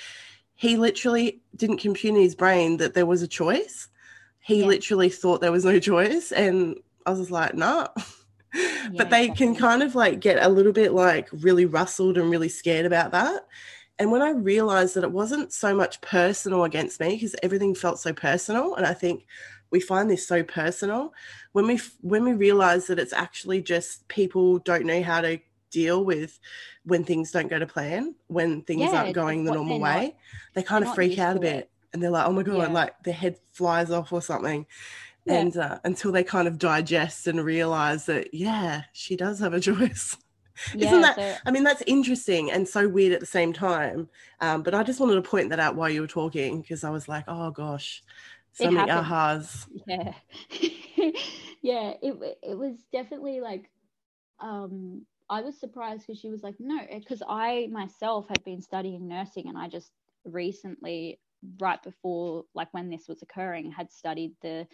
he 0.56 0.78
literally 0.78 1.42
didn't 1.56 1.78
compute 1.78 2.16
in 2.16 2.22
his 2.22 2.36
brain 2.36 2.78
that 2.78 2.94
there 2.94 3.06
was 3.06 3.22
a 3.22 3.28
choice. 3.28 3.88
He 4.40 4.62
yeah. 4.62 4.68
literally 4.68 5.10
thought 5.10 5.42
there 5.42 5.52
was 5.52 5.66
no 5.66 5.80
choice. 5.92 6.32
And 6.32 6.78
I 7.06 7.12
was 7.12 7.32
like, 7.32 7.56
nah. 7.56 7.88
Yeah, 8.84 8.90
but 8.98 9.10
they 9.10 9.30
can 9.30 9.56
kind 9.56 9.84
of 9.84 9.96
like 9.96 10.20
get 10.20 10.44
a 10.44 10.50
little 10.50 10.74
bit 10.74 10.94
like 10.94 11.30
really 11.32 11.66
rustled 11.66 12.18
and 12.18 12.30
really 12.30 12.50
scared 12.50 12.86
about 12.86 13.12
that. 13.12 13.46
And 14.00 14.12
when 14.12 14.22
I 14.22 14.32
realized 14.32 14.96
that 14.96 15.04
it 15.04 15.12
wasn't 15.12 15.54
so 15.54 15.76
much 15.76 16.02
personal 16.02 16.64
against 16.64 17.00
me, 17.00 17.10
because 17.10 17.36
everything 17.44 17.76
felt 17.76 18.00
so 18.00 18.14
personal, 18.14 18.76
and 18.76 18.86
I 18.86 18.94
think 18.94 19.26
we 19.70 19.80
find 19.80 20.10
this 20.10 20.28
so 20.28 20.44
personal 20.44 21.14
when 21.54 21.66
we 21.66 21.80
when 22.02 22.24
we 22.24 22.34
realize 22.34 22.88
that 22.88 23.00
it's 23.00 23.14
actually 23.14 23.62
just 23.62 24.08
people 24.08 24.60
don't 24.60 24.86
know 24.86 25.02
how 25.02 25.22
to 25.22 25.40
deal 25.72 26.04
with 26.04 26.40
when 26.84 27.04
things 27.04 27.32
don't 27.32 27.48
go 27.48 27.58
to 27.58 27.66
plan, 27.66 28.14
when 28.28 28.62
things 28.64 28.82
yeah, 28.82 29.04
aren't 29.04 29.16
going 29.16 29.46
the 29.46 29.54
normal 29.54 29.80
way, 29.80 30.04
not, 30.04 30.14
they 30.54 30.64
kind 30.64 30.84
of 30.84 30.94
freak 30.94 31.18
out 31.18 31.38
a 31.38 31.40
bit, 31.40 31.56
it. 31.56 31.72
and 31.94 32.04
they're 32.04 32.10
like, 32.10 32.28
"Oh 32.28 32.34
my 32.34 32.44
god!" 32.44 32.58
Yeah. 32.58 32.68
Like 32.68 33.04
their 33.04 33.14
head 33.14 33.38
flies 33.54 33.92
off 33.92 34.12
or 34.12 34.22
something. 34.22 34.66
Yeah. 35.26 35.34
And 35.36 35.58
uh, 35.58 35.80
until 35.84 36.12
they 36.12 36.24
kind 36.24 36.48
of 36.48 36.58
digest 36.58 37.28
and 37.28 37.44
realize 37.44 38.06
that, 38.08 38.34
yeah, 38.34 38.84
she 38.94 39.16
does 39.16 39.40
have 39.40 39.54
a 39.54 39.60
choice. 39.62 40.18
Yeah, 40.74 40.88
Isn't 40.88 41.02
that? 41.02 41.16
So, 41.16 41.36
I 41.46 41.52
mean, 41.52 41.64
that's 41.64 41.84
interesting 41.88 42.52
and 42.52 42.68
so 42.68 42.88
weird 42.88 43.14
at 43.14 43.20
the 43.20 43.26
same 43.26 43.54
time. 43.54 44.10
Um, 44.40 44.64
but 44.64 44.74
I 44.74 44.84
just 44.84 45.00
wanted 45.00 45.16
to 45.16 45.22
point 45.22 45.50
that 45.50 45.60
out 45.60 45.76
while 45.76 45.90
you 45.90 46.02
were 46.02 46.08
talking 46.08 46.62
because 46.62 46.84
I 46.84 46.90
was 46.90 47.08
like, 47.08 47.26
oh 47.28 47.52
gosh, 47.52 48.04
so 48.54 48.70
many 48.70 48.92
ahas. 48.92 49.68
Yeah, 49.88 50.14
yeah. 51.62 51.94
It 52.02 52.38
it 52.44 52.58
was 52.58 52.76
definitely 52.92 53.40
like, 53.40 53.70
um, 54.40 55.06
I 55.30 55.42
was 55.42 55.58
surprised 55.60 56.06
because 56.06 56.20
she 56.20 56.30
was 56.30 56.44
like, 56.44 56.56
no, 56.60 56.80
because 56.94 57.24
I 57.28 57.70
myself 57.72 58.28
had 58.28 58.44
been 58.44 58.62
studying 58.62 59.08
nursing 59.08 59.48
and 59.48 59.58
I 59.58 59.68
just 59.68 59.92
recently, 60.26 61.20
right 61.60 61.82
before 61.82 62.46
like 62.54 62.74
when 62.74 62.90
this 62.90 63.08
was 63.08 63.22
occurring, 63.22 63.72
had 63.72 63.92
studied 63.92 64.36
the 64.42 64.68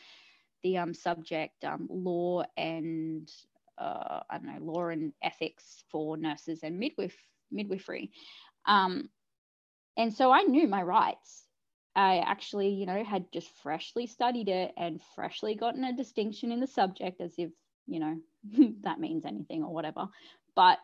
the 0.63 0.77
um 0.77 0.93
subject 0.93 1.63
um 1.63 1.87
law 1.89 2.43
and 2.57 3.31
uh, 3.77 4.21
I 4.29 4.37
don't 4.37 4.47
know, 4.47 4.71
law 4.73 4.87
and 4.87 5.13
ethics 5.21 5.83
for 5.91 6.17
nurses 6.17 6.61
and 6.63 6.79
midwife 6.79 7.15
midwifery. 7.51 8.11
Um, 8.65 9.09
and 9.97 10.13
so 10.13 10.31
I 10.31 10.43
knew 10.43 10.67
my 10.67 10.81
rights. 10.81 11.43
I 11.95 12.19
actually, 12.19 12.69
you 12.69 12.85
know, 12.85 13.03
had 13.03 13.31
just 13.31 13.49
freshly 13.63 14.05
studied 14.05 14.49
it 14.49 14.71
and 14.77 15.01
freshly 15.15 15.55
gotten 15.55 15.83
a 15.83 15.95
distinction 15.95 16.51
in 16.51 16.59
the 16.59 16.67
subject 16.67 17.21
as 17.21 17.33
if, 17.37 17.49
you 17.87 17.99
know, 17.99 18.17
that 18.83 18.99
means 18.99 19.25
anything 19.25 19.63
or 19.63 19.73
whatever. 19.73 20.07
But 20.55 20.77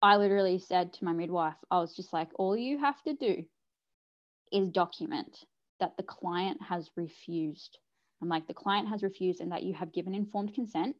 I 0.00 0.16
literally 0.16 0.58
said 0.60 0.92
to 0.94 1.04
my 1.04 1.12
midwife, 1.12 1.56
I 1.70 1.80
was 1.80 1.96
just 1.96 2.12
like, 2.12 2.28
all 2.36 2.56
you 2.56 2.78
have 2.78 3.02
to 3.02 3.14
do 3.14 3.44
is 4.52 4.70
document 4.70 5.44
that 5.80 5.96
the 5.96 6.04
client 6.04 6.58
has 6.62 6.88
refused. 6.96 7.78
I'm 8.20 8.28
like, 8.28 8.46
the 8.46 8.54
client 8.54 8.88
has 8.88 9.02
refused 9.02 9.40
and 9.40 9.52
that 9.52 9.62
you 9.62 9.74
have 9.74 9.92
given 9.92 10.14
informed 10.14 10.54
consent 10.54 10.96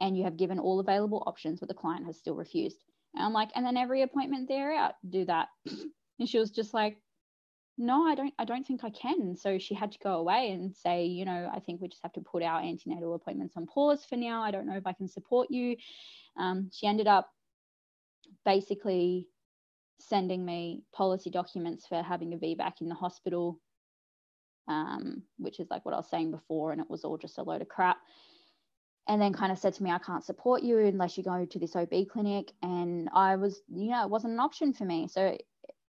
and 0.00 0.16
you 0.16 0.24
have 0.24 0.36
given 0.36 0.58
all 0.58 0.80
available 0.80 1.22
options, 1.26 1.60
but 1.60 1.68
the 1.68 1.74
client 1.74 2.06
has 2.06 2.18
still 2.18 2.34
refused. 2.34 2.78
And 3.14 3.24
I'm 3.24 3.32
like, 3.32 3.50
and 3.54 3.64
then 3.64 3.76
every 3.76 4.02
appointment 4.02 4.48
they're 4.48 4.74
out, 4.74 4.94
do 5.08 5.24
that. 5.26 5.48
And 6.20 6.28
she 6.28 6.38
was 6.38 6.52
just 6.52 6.72
like, 6.72 6.96
no 7.76 8.06
i 8.06 8.14
don't 8.14 8.32
i 8.38 8.44
don't 8.44 8.64
think 8.64 8.84
i 8.84 8.90
can 8.90 9.34
so 9.34 9.58
she 9.58 9.74
had 9.74 9.90
to 9.90 9.98
go 9.98 10.12
away 10.12 10.52
and 10.52 10.72
say 10.72 11.06
you 11.06 11.24
know 11.24 11.50
i 11.52 11.58
think 11.58 11.80
we 11.80 11.88
just 11.88 12.04
have 12.04 12.12
to 12.12 12.20
put 12.20 12.40
our 12.40 12.60
antenatal 12.60 13.14
appointments 13.14 13.56
on 13.56 13.66
pause 13.66 14.04
for 14.04 14.14
now 14.14 14.44
i 14.44 14.52
don't 14.52 14.64
know 14.64 14.76
if 14.76 14.86
i 14.86 14.92
can 14.92 15.08
support 15.08 15.50
you 15.50 15.76
um, 16.38 16.70
she 16.72 16.86
ended 16.86 17.08
up 17.08 17.28
basically 18.44 19.26
sending 20.00 20.44
me 20.44 20.82
policy 20.92 21.30
documents 21.30 21.86
for 21.86 22.02
having 22.02 22.34
a 22.34 22.36
VBAC 22.36 22.80
in 22.80 22.88
the 22.88 22.94
hospital, 22.94 23.60
um, 24.68 25.22
which 25.38 25.60
is 25.60 25.68
like 25.70 25.84
what 25.84 25.94
I 25.94 25.98
was 25.98 26.08
saying 26.08 26.30
before, 26.30 26.72
and 26.72 26.80
it 26.80 26.90
was 26.90 27.04
all 27.04 27.18
just 27.18 27.38
a 27.38 27.42
load 27.42 27.62
of 27.62 27.68
crap. 27.68 27.98
And 29.06 29.20
then 29.20 29.34
kind 29.34 29.52
of 29.52 29.58
said 29.58 29.74
to 29.74 29.82
me, 29.82 29.90
I 29.90 29.98
can't 29.98 30.24
support 30.24 30.62
you 30.62 30.78
unless 30.78 31.18
you 31.18 31.24
go 31.24 31.44
to 31.44 31.58
this 31.58 31.76
OB 31.76 32.08
clinic. 32.10 32.52
And 32.62 33.10
I 33.14 33.36
was, 33.36 33.60
you 33.68 33.90
know, 33.90 34.02
it 34.02 34.08
wasn't 34.08 34.32
an 34.32 34.40
option 34.40 34.72
for 34.72 34.86
me. 34.86 35.08
So, 35.08 35.36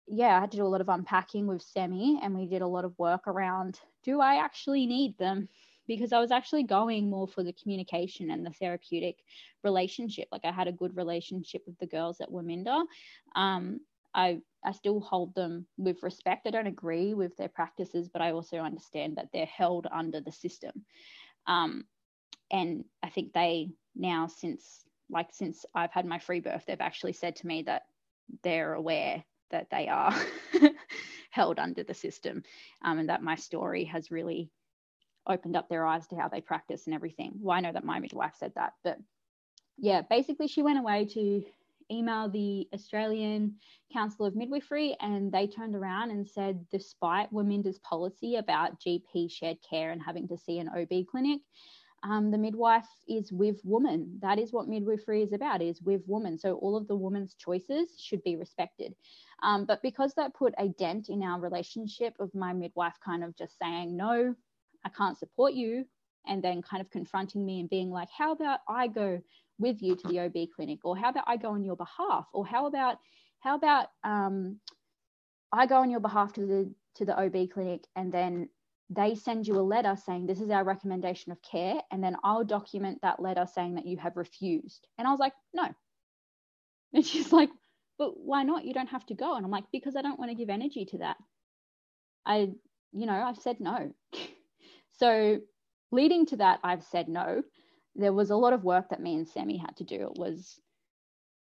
yeah, 0.06 0.36
I 0.36 0.40
had 0.40 0.50
to 0.52 0.56
do 0.56 0.64
a 0.64 0.68
lot 0.68 0.80
of 0.80 0.88
unpacking 0.88 1.46
with 1.46 1.60
Sammy, 1.60 2.18
and 2.22 2.34
we 2.34 2.46
did 2.46 2.62
a 2.62 2.66
lot 2.66 2.86
of 2.86 2.98
work 2.98 3.28
around 3.28 3.78
do 4.02 4.20
I 4.20 4.36
actually 4.36 4.86
need 4.86 5.16
them? 5.18 5.48
Because 5.86 6.12
I 6.12 6.20
was 6.20 6.30
actually 6.30 6.62
going 6.62 7.10
more 7.10 7.26
for 7.26 7.42
the 7.42 7.52
communication 7.52 8.30
and 8.30 8.46
the 8.46 8.50
therapeutic 8.50 9.16
relationship. 9.64 10.28
Like 10.30 10.44
I 10.44 10.52
had 10.52 10.68
a 10.68 10.72
good 10.72 10.96
relationship 10.96 11.62
with 11.66 11.78
the 11.78 11.86
girls 11.86 12.20
at 12.20 12.30
Waminda. 12.30 12.84
Um, 13.34 13.80
I 14.14 14.40
I 14.64 14.72
still 14.72 15.00
hold 15.00 15.34
them 15.34 15.66
with 15.76 16.02
respect. 16.02 16.46
I 16.46 16.50
don't 16.50 16.66
agree 16.66 17.14
with 17.14 17.36
their 17.36 17.48
practices, 17.48 18.08
but 18.08 18.22
I 18.22 18.30
also 18.32 18.58
understand 18.58 19.16
that 19.16 19.28
they're 19.32 19.46
held 19.46 19.86
under 19.90 20.20
the 20.20 20.30
system. 20.30 20.84
Um, 21.46 21.84
and 22.50 22.84
I 23.02 23.08
think 23.08 23.32
they 23.32 23.70
now, 23.96 24.26
since 24.28 24.84
like 25.10 25.28
since 25.32 25.64
I've 25.74 25.92
had 25.92 26.06
my 26.06 26.18
free 26.18 26.40
birth, 26.40 26.64
they've 26.66 26.80
actually 26.80 27.12
said 27.14 27.36
to 27.36 27.46
me 27.46 27.62
that 27.62 27.82
they're 28.42 28.74
aware 28.74 29.24
that 29.50 29.68
they 29.70 29.88
are 29.88 30.14
held 31.30 31.58
under 31.58 31.82
the 31.82 31.94
system, 31.94 32.42
um, 32.82 32.98
and 32.98 33.08
that 33.08 33.22
my 33.22 33.34
story 33.34 33.84
has 33.84 34.10
really 34.10 34.50
opened 35.26 35.56
up 35.56 35.68
their 35.68 35.86
eyes 35.86 36.06
to 36.08 36.16
how 36.16 36.28
they 36.28 36.40
practice 36.40 36.86
and 36.86 36.94
everything. 36.94 37.32
Well, 37.40 37.56
I 37.56 37.60
know 37.60 37.72
that 37.72 37.84
my 37.84 37.98
midwife 37.98 38.34
said 38.38 38.52
that, 38.56 38.74
but 38.82 38.98
yeah, 39.78 40.02
basically 40.02 40.48
she 40.48 40.62
went 40.62 40.78
away 40.78 41.06
to 41.06 41.44
email 41.92 42.28
the 42.28 42.66
Australian 42.74 43.56
Council 43.92 44.26
of 44.26 44.34
Midwifery, 44.34 44.96
and 45.00 45.30
they 45.30 45.46
turned 45.46 45.74
around 45.74 46.10
and 46.10 46.26
said, 46.26 46.66
despite 46.70 47.32
Waminda's 47.32 47.78
policy 47.80 48.36
about 48.36 48.80
GP 48.80 49.30
shared 49.30 49.58
care 49.68 49.90
and 49.90 50.02
having 50.02 50.26
to 50.28 50.38
see 50.38 50.58
an 50.58 50.68
OB 50.68 51.06
clinic, 51.10 51.40
um, 52.04 52.30
the 52.30 52.38
midwife 52.38 52.88
is 53.08 53.30
with 53.30 53.60
woman. 53.64 54.18
That 54.20 54.38
is 54.38 54.52
what 54.52 54.66
midwifery 54.66 55.22
is 55.22 55.32
about, 55.32 55.62
is 55.62 55.80
with 55.82 56.02
woman. 56.06 56.36
So 56.36 56.54
all 56.54 56.76
of 56.76 56.88
the 56.88 56.96
woman's 56.96 57.34
choices 57.34 57.90
should 58.00 58.24
be 58.24 58.36
respected. 58.36 58.94
Um, 59.42 59.66
but 59.66 59.82
because 59.82 60.14
that 60.14 60.34
put 60.34 60.54
a 60.58 60.68
dent 60.68 61.10
in 61.10 61.22
our 61.22 61.38
relationship 61.40 62.14
of 62.18 62.34
my 62.34 62.52
midwife 62.52 62.96
kind 63.04 63.22
of 63.22 63.36
just 63.36 63.56
saying, 63.58 63.96
no, 63.96 64.34
I 64.84 64.88
can't 64.88 65.18
support 65.18 65.52
you, 65.54 65.84
and 66.26 66.42
then 66.42 66.62
kind 66.62 66.80
of 66.80 66.90
confronting 66.90 67.44
me 67.44 67.60
and 67.60 67.70
being 67.70 67.90
like, 67.90 68.08
how 68.16 68.32
about 68.32 68.60
I 68.68 68.88
go 68.88 69.20
with 69.58 69.82
you 69.82 69.96
to 69.96 70.08
the 70.08 70.20
OB 70.20 70.48
clinic? 70.54 70.80
Or 70.84 70.96
how 70.96 71.10
about 71.10 71.24
I 71.26 71.36
go 71.36 71.50
on 71.50 71.64
your 71.64 71.76
behalf? 71.76 72.26
Or 72.32 72.46
how 72.46 72.66
about 72.66 72.98
how 73.40 73.56
about 73.56 73.88
um, 74.04 74.58
I 75.52 75.66
go 75.66 75.76
on 75.76 75.90
your 75.90 76.00
behalf 76.00 76.32
to 76.34 76.46
the 76.46 76.74
to 76.96 77.04
the 77.04 77.18
OB 77.18 77.50
clinic 77.50 77.84
and 77.96 78.12
then 78.12 78.48
they 78.90 79.14
send 79.14 79.46
you 79.46 79.58
a 79.58 79.62
letter 79.62 79.96
saying 79.96 80.26
this 80.26 80.40
is 80.40 80.50
our 80.50 80.64
recommendation 80.64 81.32
of 81.32 81.40
care 81.42 81.80
and 81.90 82.04
then 82.04 82.16
I'll 82.22 82.44
document 82.44 82.98
that 83.02 83.20
letter 83.20 83.46
saying 83.50 83.76
that 83.76 83.86
you 83.86 83.96
have 83.96 84.16
refused. 84.16 84.86
And 84.98 85.08
I 85.08 85.10
was 85.10 85.20
like, 85.20 85.32
no. 85.54 85.68
And 86.92 87.04
she's 87.06 87.32
like, 87.32 87.50
but 87.98 88.18
why 88.18 88.42
not? 88.42 88.64
You 88.64 88.74
don't 88.74 88.88
have 88.88 89.06
to 89.06 89.14
go. 89.14 89.34
And 89.34 89.44
I'm 89.44 89.50
like, 89.50 89.64
because 89.72 89.96
I 89.96 90.02
don't 90.02 90.18
want 90.18 90.30
to 90.30 90.36
give 90.36 90.50
energy 90.50 90.84
to 90.86 90.98
that. 90.98 91.16
I, 92.26 92.50
you 92.92 93.06
know, 93.06 93.12
I've 93.12 93.38
said 93.38 93.60
no. 93.60 93.92
so 94.98 95.40
leading 95.90 96.26
to 96.26 96.36
that, 96.36 96.60
I've 96.62 96.84
said 96.84 97.08
no 97.08 97.42
there 97.94 98.12
was 98.12 98.30
a 98.30 98.36
lot 98.36 98.52
of 98.52 98.64
work 98.64 98.88
that 98.90 99.00
me 99.00 99.14
and 99.16 99.28
Sammy 99.28 99.56
had 99.56 99.76
to 99.76 99.84
do. 99.84 99.96
It 100.02 100.18
was, 100.18 100.60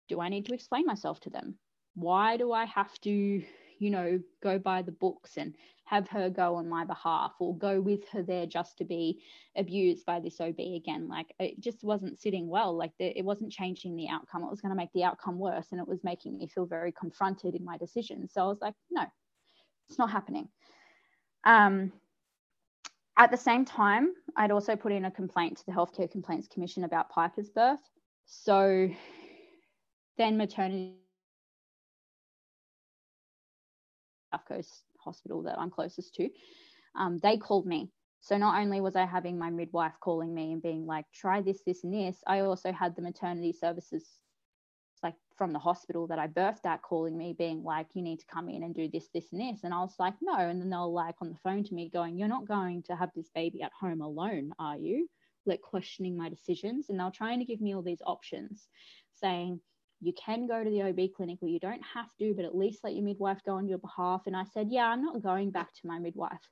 do 0.09 0.20
I 0.20 0.28
need 0.28 0.47
to 0.47 0.55
explain 0.55 0.86
myself 0.86 1.20
to 1.20 1.31
them? 1.31 1.59
Why 1.94 2.36
do 2.36 2.52
I 2.52 2.66
have 2.66 2.98
to, 3.01 3.10
you 3.10 3.90
know, 3.90 4.20
go 4.43 4.59
by 4.59 4.82
the 4.82 4.93
books 4.93 5.39
and 5.39 5.55
have 5.85 6.09
her 6.09 6.28
go 6.28 6.56
on 6.56 6.68
my 6.68 6.85
behalf 6.85 7.32
or 7.39 7.56
go 7.56 7.81
with 7.81 8.09
her 8.09 8.23
there 8.23 8.47
just 8.47 8.78
to 8.78 8.85
be 8.85 9.23
abused 9.56 10.05
by 10.06 10.20
this 10.20 10.40
OB 10.40 10.59
again? 10.59 11.09
Like 11.09 11.35
it 11.40 11.59
just 11.60 11.82
wasn't 11.82 12.20
sitting 12.20 12.48
well. 12.48 12.77
Like 12.77 12.93
the, 12.98 13.18
it 13.18 13.24
wasn't 13.24 13.52
changing 13.52 13.97
the 13.97 14.09
outcome. 14.09 14.44
It 14.44 14.51
was 14.51 14.60
going 14.60 14.70
to 14.70 14.77
make 14.77 14.93
the 14.93 15.05
outcome 15.05 15.39
worse 15.39 15.68
and 15.73 15.81
it 15.81 15.89
was 15.89 16.05
making 16.05 16.36
me 16.36 16.47
feel 16.47 16.66
very 16.66 16.93
confronted 16.93 17.55
in 17.55 17.64
my 17.64 17.78
decision. 17.78 18.28
So 18.28 18.43
I 18.43 18.47
was 18.47 18.60
like, 18.60 18.74
no, 18.90 19.05
it's 19.89 19.98
not 19.98 20.10
happening. 20.10 20.48
Um, 21.44 21.93
at 23.16 23.30
the 23.30 23.36
same 23.36 23.64
time, 23.64 24.12
I'd 24.36 24.51
also 24.51 24.76
put 24.76 24.93
in 24.93 25.06
a 25.06 25.10
complaint 25.10 25.59
to 25.59 25.66
the 25.66 25.72
Healthcare 25.72 26.10
Complaints 26.10 26.48
Commission 26.48 26.84
about 26.84 27.09
Piper's 27.09 27.48
birth. 27.48 27.80
So 28.26 28.88
then 30.18 30.36
maternity 30.36 30.97
South 34.32 34.47
Coast 34.47 34.82
Hospital 34.98 35.43
that 35.44 35.59
I'm 35.59 35.70
closest 35.70 36.14
to, 36.16 36.28
um, 36.98 37.18
they 37.22 37.38
called 37.38 37.66
me. 37.66 37.90
So 38.20 38.36
not 38.36 38.60
only 38.60 38.80
was 38.80 38.97
I 38.97 39.06
having 39.06 39.38
my 39.38 39.51
midwife 39.51 39.93
calling 40.01 40.34
me 40.34 40.52
and 40.52 40.60
being 40.60 40.84
like, 40.84 41.05
try 41.14 41.40
this, 41.40 41.60
this, 41.64 41.84
and 41.84 41.94
this, 41.94 42.16
I 42.26 42.40
also 42.40 42.72
had 42.72 42.97
the 42.97 43.02
maternity 43.02 43.52
services 43.52 44.05
like 45.02 45.14
from 45.36 45.52
the 45.52 45.59
hospital 45.59 46.06
that 46.06 46.18
I 46.18 46.28
birthed 46.28 46.64
at 46.64 46.82
calling 46.82 47.16
me, 47.16 47.35
being 47.36 47.62
like, 47.62 47.89
you 47.94 48.02
need 48.02 48.20
to 48.20 48.27
come 48.27 48.48
in 48.48 48.62
and 48.62 48.74
do 48.74 48.89
this, 48.89 49.09
this, 49.12 49.32
and 49.32 49.40
this. 49.40 49.64
And 49.64 49.74
I 49.74 49.81
was 49.81 49.94
like, 49.98 50.14
no. 50.20 50.36
And 50.36 50.60
then 50.60 50.70
they'll 50.70 50.93
like 50.93 51.16
on 51.20 51.31
the 51.31 51.39
phone 51.43 51.64
to 51.64 51.74
me 51.74 51.89
going, 51.89 52.18
you're 52.18 52.28
not 52.28 52.48
going 52.48 52.82
to 52.85 52.97
have 52.97 53.10
this 53.14 53.31
baby 53.35 53.62
at 53.62 53.73
home 53.78 54.01
alone, 54.01 54.52
are 54.59 54.77
you? 54.77 55.09
Like 55.44 55.60
questioning 55.60 56.16
my 56.16 56.28
decisions. 56.28 56.89
And 56.89 56.98
they're 56.98 57.10
trying 57.10 57.39
to 57.40 57.44
give 57.44 57.60
me 57.60 57.74
all 57.74 57.82
these 57.82 58.02
options 58.06 58.66
saying, 59.14 59.60
you 60.01 60.12
can 60.12 60.47
go 60.47 60.62
to 60.62 60.70
the 60.70 60.82
OB 60.82 61.14
clinic 61.16 61.39
or 61.40 61.48
you 61.48 61.59
don't 61.59 61.82
have 61.94 62.09
to, 62.18 62.35
but 62.35 62.44
at 62.44 62.56
least 62.56 62.85
let 62.85 62.94
your 62.94 63.05
midwife 63.05 63.43
go 63.44 63.55
on 63.55 63.68
your 63.68 63.78
behalf. 63.78 64.23
And 64.27 64.36
I 64.36 64.44
said, 64.52 64.68
yeah, 64.70 64.86
I'm 64.86 65.02
not 65.02 65.23
going 65.23 65.51
back 65.51 65.73
to 65.73 65.86
my 65.86 65.98
midwife. 65.98 66.51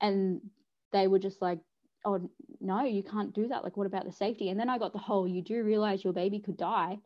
And 0.00 0.40
they 0.92 1.08
were 1.08 1.18
just 1.18 1.42
like, 1.42 1.58
oh 2.08 2.30
no 2.60 2.82
you 2.84 3.02
can't 3.02 3.34
do 3.34 3.46
that 3.48 3.62
like 3.62 3.76
what 3.76 3.86
about 3.86 4.04
the 4.04 4.12
safety? 4.12 4.48
And 4.48 4.58
then 4.58 4.70
i 4.70 4.78
got 4.78 4.92
the 4.92 4.98
whole 4.98 5.28
you 5.28 5.42
do 5.42 5.62
realize 5.62 6.02
your 6.02 6.12
baby 6.12 6.40
could 6.40 6.56
die 6.56 6.98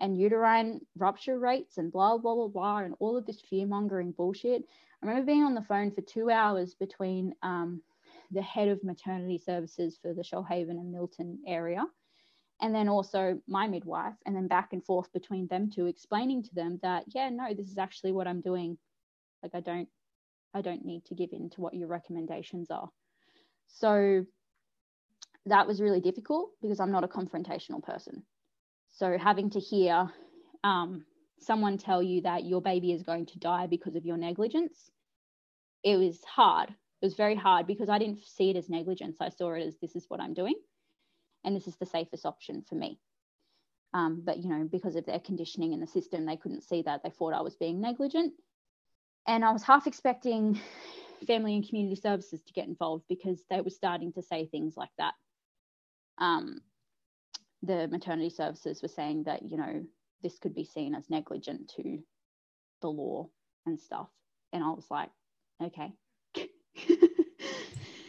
and 0.00 0.18
uterine 0.18 0.80
rupture 0.96 1.38
rates 1.38 1.78
and 1.78 1.92
blah 1.92 2.16
blah 2.16 2.34
blah 2.34 2.48
blah 2.48 2.78
and 2.78 2.94
all 2.98 3.16
of 3.16 3.26
this 3.26 3.40
fear 3.40 3.66
mongering 3.66 4.12
bullshit. 4.12 4.62
I 5.02 5.06
remember 5.06 5.26
being 5.26 5.42
on 5.42 5.54
the 5.54 5.62
phone 5.62 5.90
for 5.90 6.00
two 6.00 6.30
hours 6.30 6.74
between 6.74 7.34
um, 7.42 7.82
the 8.30 8.42
head 8.42 8.68
of 8.68 8.82
maternity 8.82 9.38
services 9.38 9.98
for 10.00 10.14
the 10.14 10.22
shoalhaven 10.22 10.70
and 10.70 10.90
milton 10.90 11.38
area 11.46 11.84
and 12.62 12.74
then 12.74 12.88
also 12.88 13.38
my 13.46 13.68
midwife 13.68 14.14
and 14.24 14.34
then 14.34 14.48
back 14.48 14.72
and 14.72 14.84
forth 14.84 15.12
between 15.12 15.46
them 15.48 15.70
two 15.70 15.86
explaining 15.86 16.42
to 16.42 16.54
them 16.54 16.78
that 16.82 17.04
yeah 17.08 17.28
no 17.28 17.52
this 17.54 17.68
is 17.68 17.78
actually 17.78 18.12
what 18.12 18.26
i'm 18.26 18.40
doing. 18.40 18.78
Like 19.42 19.54
i 19.54 19.60
don't 19.60 19.88
i 20.54 20.62
don't 20.62 20.84
need 20.84 21.04
to 21.06 21.14
give 21.14 21.32
in 21.32 21.50
to 21.50 21.60
what 21.60 21.74
your 21.74 21.88
recommendations 21.88 22.70
are. 22.70 22.88
So 23.68 24.24
that 25.46 25.66
was 25.66 25.80
really 25.80 26.00
difficult 26.00 26.50
because 26.60 26.80
I'm 26.80 26.92
not 26.92 27.04
a 27.04 27.08
confrontational 27.08 27.82
person. 27.82 28.22
So 28.88 29.16
having 29.16 29.50
to 29.50 29.60
hear 29.60 30.10
um, 30.64 31.04
someone 31.38 31.78
tell 31.78 32.02
you 32.02 32.22
that 32.22 32.44
your 32.44 32.60
baby 32.60 32.92
is 32.92 33.02
going 33.02 33.26
to 33.26 33.38
die 33.38 33.66
because 33.66 33.94
of 33.94 34.04
your 34.04 34.16
negligence, 34.16 34.90
it 35.84 35.96
was 35.96 36.22
hard. 36.24 36.70
It 36.70 37.06
was 37.06 37.14
very 37.14 37.36
hard 37.36 37.66
because 37.66 37.88
I 37.88 37.98
didn't 37.98 38.24
see 38.24 38.50
it 38.50 38.56
as 38.56 38.68
negligence. 38.68 39.18
I 39.20 39.28
saw 39.28 39.52
it 39.52 39.62
as 39.62 39.76
this 39.80 39.94
is 39.94 40.06
what 40.08 40.20
I'm 40.20 40.34
doing, 40.34 40.56
and 41.44 41.54
this 41.54 41.68
is 41.68 41.76
the 41.76 41.86
safest 41.86 42.26
option 42.26 42.64
for 42.68 42.74
me. 42.74 42.98
Um, 43.94 44.22
but 44.24 44.38
you 44.38 44.48
know, 44.48 44.68
because 44.70 44.96
of 44.96 45.06
their 45.06 45.20
conditioning 45.20 45.72
in 45.72 45.80
the 45.80 45.86
system, 45.86 46.26
they 46.26 46.36
couldn't 46.36 46.64
see 46.64 46.82
that. 46.82 47.02
They 47.04 47.10
thought 47.10 47.34
I 47.34 47.42
was 47.42 47.54
being 47.54 47.80
negligent, 47.80 48.32
and 49.28 49.44
I 49.44 49.52
was 49.52 49.62
half 49.62 49.86
expecting 49.86 50.58
family 51.26 51.54
and 51.54 51.68
community 51.68 52.00
services 52.00 52.42
to 52.42 52.52
get 52.52 52.66
involved 52.66 53.04
because 53.08 53.44
they 53.48 53.60
were 53.60 53.70
starting 53.70 54.12
to 54.14 54.22
say 54.22 54.46
things 54.46 54.76
like 54.76 54.90
that 54.98 55.14
um, 56.18 56.60
the 57.62 57.88
maternity 57.88 58.30
services 58.30 58.82
were 58.82 58.88
saying 58.88 59.24
that 59.24 59.42
you 59.50 59.56
know 59.56 59.84
this 60.22 60.38
could 60.38 60.54
be 60.54 60.64
seen 60.64 60.94
as 60.94 61.10
negligent 61.10 61.72
to 61.76 61.98
the 62.82 62.88
law 62.88 63.28
and 63.66 63.78
stuff 63.78 64.08
and 64.52 64.62
i 64.62 64.68
was 64.68 64.86
like 64.90 65.10
okay 65.62 65.92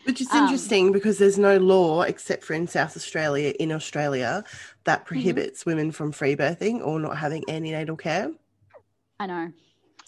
which 0.03 0.21
is 0.21 0.34
interesting 0.34 0.88
um, 0.88 0.91
because 0.91 1.17
there's 1.17 1.38
no 1.38 1.57
law 1.57 2.01
except 2.01 2.43
for 2.43 2.53
in 2.53 2.67
south 2.67 2.95
australia 2.95 3.53
in 3.59 3.71
australia 3.71 4.43
that 4.84 4.99
mm-hmm. 4.99 5.07
prohibits 5.07 5.61
mm-hmm. 5.61 5.71
women 5.71 5.91
from 5.91 6.11
free 6.11 6.35
birthing 6.35 6.85
or 6.85 6.99
not 6.99 7.17
having 7.17 7.43
antenatal 7.49 7.95
care 7.95 8.31
i 9.19 9.25
know 9.25 9.51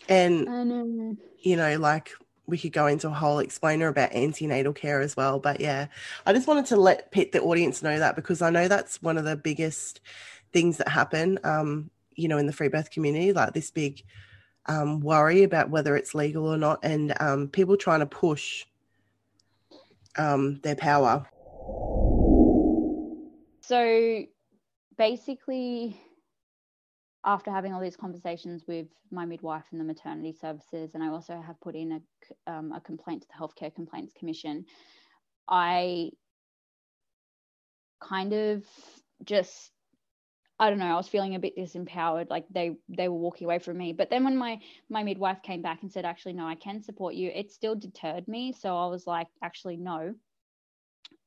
and 0.07 0.49
I 0.49 0.63
know. 0.63 1.15
you 1.39 1.55
know 1.55 1.77
like 1.77 2.11
we 2.49 2.57
could 2.57 2.73
go 2.73 2.87
into 2.87 3.07
a 3.07 3.13
whole 3.13 3.39
explainer 3.39 3.87
about 3.87 4.13
antenatal 4.13 4.73
care 4.73 5.01
as 5.01 5.15
well. 5.15 5.39
But 5.39 5.59
yeah, 5.59 5.87
I 6.25 6.33
just 6.33 6.47
wanted 6.47 6.65
to 6.67 6.77
let 6.77 7.11
Pete, 7.11 7.31
the 7.31 7.41
audience 7.41 7.81
know 7.83 7.97
that 7.99 8.15
because 8.15 8.41
I 8.41 8.49
know 8.49 8.67
that's 8.67 9.01
one 9.01 9.17
of 9.17 9.25
the 9.25 9.35
biggest 9.35 10.01
things 10.51 10.77
that 10.77 10.87
happen, 10.87 11.39
um, 11.43 11.89
you 12.15 12.27
know, 12.27 12.37
in 12.37 12.47
the 12.47 12.53
free 12.53 12.67
birth 12.67 12.91
community, 12.91 13.33
like 13.33 13.53
this 13.53 13.71
big 13.71 14.03
um, 14.65 14.99
worry 14.99 15.43
about 15.43 15.69
whether 15.69 15.95
it's 15.95 16.13
legal 16.13 16.47
or 16.47 16.57
not, 16.57 16.79
and 16.83 17.13
um, 17.19 17.47
people 17.47 17.77
trying 17.77 18.01
to 18.01 18.05
push 18.05 18.65
um, 20.17 20.59
their 20.63 20.75
power. 20.75 21.25
So 23.61 24.23
basically, 24.97 25.99
after 27.25 27.51
having 27.51 27.73
all 27.73 27.81
these 27.81 27.97
conversations 27.97 28.63
with 28.67 28.87
my 29.11 29.25
midwife 29.25 29.65
and 29.71 29.79
the 29.79 29.85
maternity 29.85 30.33
services, 30.33 30.95
and 30.95 31.03
I 31.03 31.09
also 31.09 31.41
have 31.41 31.59
put 31.61 31.75
in 31.75 32.01
a, 32.47 32.51
um, 32.51 32.71
a 32.71 32.79
complaint 32.79 33.23
to 33.23 33.27
the 33.27 33.33
Healthcare 33.33 33.73
Complaints 33.73 34.13
Commission, 34.17 34.65
I 35.47 36.11
kind 38.01 38.33
of 38.33 38.63
just 39.23 39.71
I 40.61 40.69
don't 40.69 40.79
know, 40.79 40.87
I 40.87 40.95
was 40.95 41.07
feeling 41.07 41.35
a 41.35 41.39
bit 41.39 41.55
disempowered, 41.57 42.29
like 42.29 42.45
they 42.49 42.75
they 42.89 43.07
were 43.07 43.17
walking 43.17 43.45
away 43.45 43.59
from 43.59 43.77
me. 43.77 43.93
But 43.93 44.09
then 44.09 44.25
when 44.25 44.35
my 44.35 44.59
my 44.89 45.03
midwife 45.03 45.41
came 45.41 45.61
back 45.61 45.81
and 45.81 45.91
said, 45.91 46.03
actually, 46.03 46.33
no, 46.33 46.45
I 46.45 46.55
can 46.55 46.81
support 46.81 47.15
you, 47.15 47.31
it 47.33 47.51
still 47.51 47.75
deterred 47.75 48.27
me. 48.27 48.51
So 48.51 48.75
I 48.77 48.87
was 48.87 49.07
like, 49.07 49.27
actually, 49.41 49.77
no, 49.77 50.15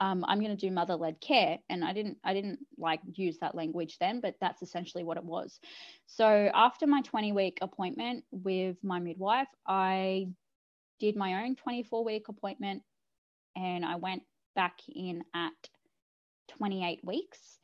um, 0.02 0.24
I'm 0.26 0.40
going 0.40 0.50
to 0.50 0.56
do 0.56 0.72
mother 0.72 0.96
led 0.96 1.20
care, 1.20 1.60
and 1.70 1.84
I 1.84 1.92
didn't 1.92 2.18
I 2.24 2.34
didn't 2.34 2.58
like 2.76 2.98
use 3.14 3.38
that 3.38 3.54
language 3.54 3.98
then, 4.00 4.20
but 4.20 4.34
that's 4.40 4.60
essentially 4.60 5.04
what 5.04 5.16
it 5.16 5.22
was. 5.22 5.60
So 6.06 6.50
after 6.52 6.88
my 6.88 7.02
20 7.02 7.30
week 7.30 7.58
appointment 7.62 8.24
with 8.32 8.76
my 8.82 8.98
midwife, 8.98 9.46
I 9.64 10.26
did 10.98 11.14
my 11.14 11.44
own 11.44 11.54
24 11.54 12.04
week 12.04 12.26
appointment, 12.28 12.82
and 13.54 13.84
I 13.84 13.94
went 13.94 14.24
back 14.56 14.80
in 14.92 15.22
at 15.34 15.52
28 16.58 17.04
weeks 17.04 17.60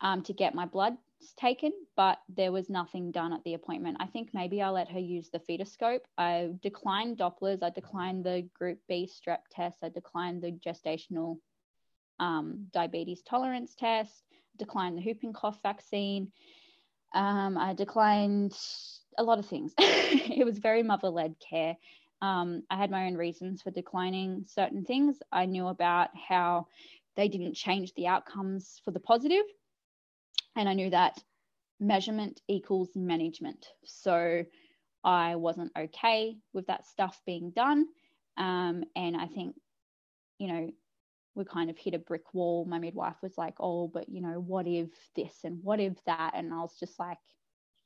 um, 0.00 0.22
to 0.24 0.32
get 0.32 0.56
my 0.56 0.66
blood 0.66 0.96
taken, 1.36 1.70
but 1.96 2.18
there 2.28 2.50
was 2.50 2.68
nothing 2.68 3.12
done 3.12 3.32
at 3.32 3.44
the 3.44 3.54
appointment. 3.54 3.98
I 4.00 4.06
think 4.06 4.30
maybe 4.34 4.60
I 4.60 4.70
let 4.70 4.90
her 4.90 4.98
use 4.98 5.30
the 5.30 5.38
fetoscope. 5.38 6.00
I 6.18 6.50
declined 6.62 7.18
Dopplers. 7.18 7.62
I 7.62 7.70
declined 7.70 8.24
the 8.24 8.48
Group 8.58 8.80
B 8.88 9.08
strep 9.08 9.42
test. 9.52 9.78
I 9.84 9.88
declined 9.88 10.42
the 10.42 10.50
gestational 10.50 11.36
um, 12.20 12.66
diabetes 12.72 13.22
tolerance 13.22 13.74
test. 13.74 14.24
Declined 14.58 14.98
the 14.98 15.02
whooping 15.02 15.32
cough 15.32 15.58
vaccine. 15.62 16.32
Um, 17.14 17.56
I 17.58 17.74
declined 17.74 18.56
a 19.18 19.22
lot 19.22 19.38
of 19.38 19.46
things. 19.46 19.72
it 19.78 20.44
was 20.44 20.58
very 20.58 20.82
mother 20.82 21.08
led 21.08 21.36
care. 21.38 21.76
Um, 22.22 22.62
I 22.70 22.76
had 22.76 22.90
my 22.90 23.06
own 23.06 23.16
reasons 23.16 23.62
for 23.62 23.70
declining 23.70 24.44
certain 24.46 24.84
things. 24.84 25.18
I 25.32 25.46
knew 25.46 25.66
about 25.68 26.10
how 26.16 26.68
they 27.14 27.28
didn't 27.28 27.54
change 27.54 27.92
the 27.94 28.06
outcomes 28.06 28.80
for 28.84 28.90
the 28.90 29.00
positive 29.00 29.44
and 30.56 30.68
I 30.68 30.74
knew 30.74 30.90
that 30.90 31.22
measurement 31.78 32.40
equals 32.48 32.88
management. 32.96 33.66
So 33.84 34.44
I 35.04 35.36
wasn't 35.36 35.72
okay 35.76 36.36
with 36.52 36.66
that 36.66 36.86
stuff 36.86 37.20
being 37.26 37.50
done. 37.50 37.86
Um, 38.38 38.84
and 38.96 39.16
I 39.16 39.26
think, 39.26 39.54
you 40.38 40.48
know, 40.48 40.70
we 41.36 41.44
kind 41.44 41.70
of 41.70 41.76
hit 41.76 41.94
a 41.94 41.98
brick 41.98 42.34
wall. 42.34 42.64
My 42.64 42.78
midwife 42.78 43.16
was 43.22 43.36
like, 43.36 43.54
oh, 43.60 43.88
but, 43.88 44.08
you 44.08 44.22
know, 44.22 44.40
what 44.40 44.66
if 44.66 44.88
this 45.14 45.34
and 45.44 45.62
what 45.62 45.78
if 45.78 45.92
that? 46.06 46.32
And 46.34 46.52
I 46.52 46.60
was 46.60 46.76
just 46.80 46.98
like, 46.98 47.18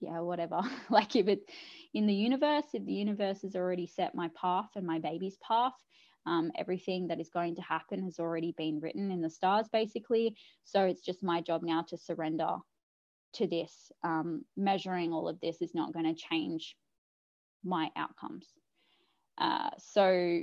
yeah, 0.00 0.20
whatever. 0.20 0.60
like 0.90 1.16
if 1.16 1.28
it 1.28 1.50
in 1.92 2.06
the 2.06 2.14
universe, 2.14 2.64
if 2.72 2.84
the 2.86 2.92
universe 2.92 3.42
has 3.42 3.56
already 3.56 3.86
set 3.86 4.14
my 4.14 4.30
path 4.40 4.70
and 4.76 4.86
my 4.86 5.00
baby's 5.00 5.36
path, 5.46 5.74
um, 6.26 6.52
everything 6.56 7.08
that 7.08 7.20
is 7.20 7.30
going 7.30 7.56
to 7.56 7.62
happen 7.62 8.04
has 8.04 8.18
already 8.18 8.54
been 8.56 8.80
written 8.80 9.10
in 9.10 9.20
the 9.20 9.30
stars, 9.30 9.66
basically. 9.72 10.36
So 10.64 10.84
it's 10.84 11.00
just 11.02 11.22
my 11.22 11.40
job 11.40 11.62
now 11.62 11.82
to 11.88 11.98
surrender 11.98 12.56
to 13.34 13.46
this. 13.46 13.90
Um, 14.04 14.44
measuring 14.56 15.12
all 15.12 15.28
of 15.28 15.40
this 15.40 15.60
is 15.60 15.74
not 15.74 15.92
going 15.92 16.06
to 16.06 16.14
change 16.14 16.76
my 17.64 17.90
outcomes. 17.96 18.46
Uh, 19.38 19.70
so, 19.78 20.42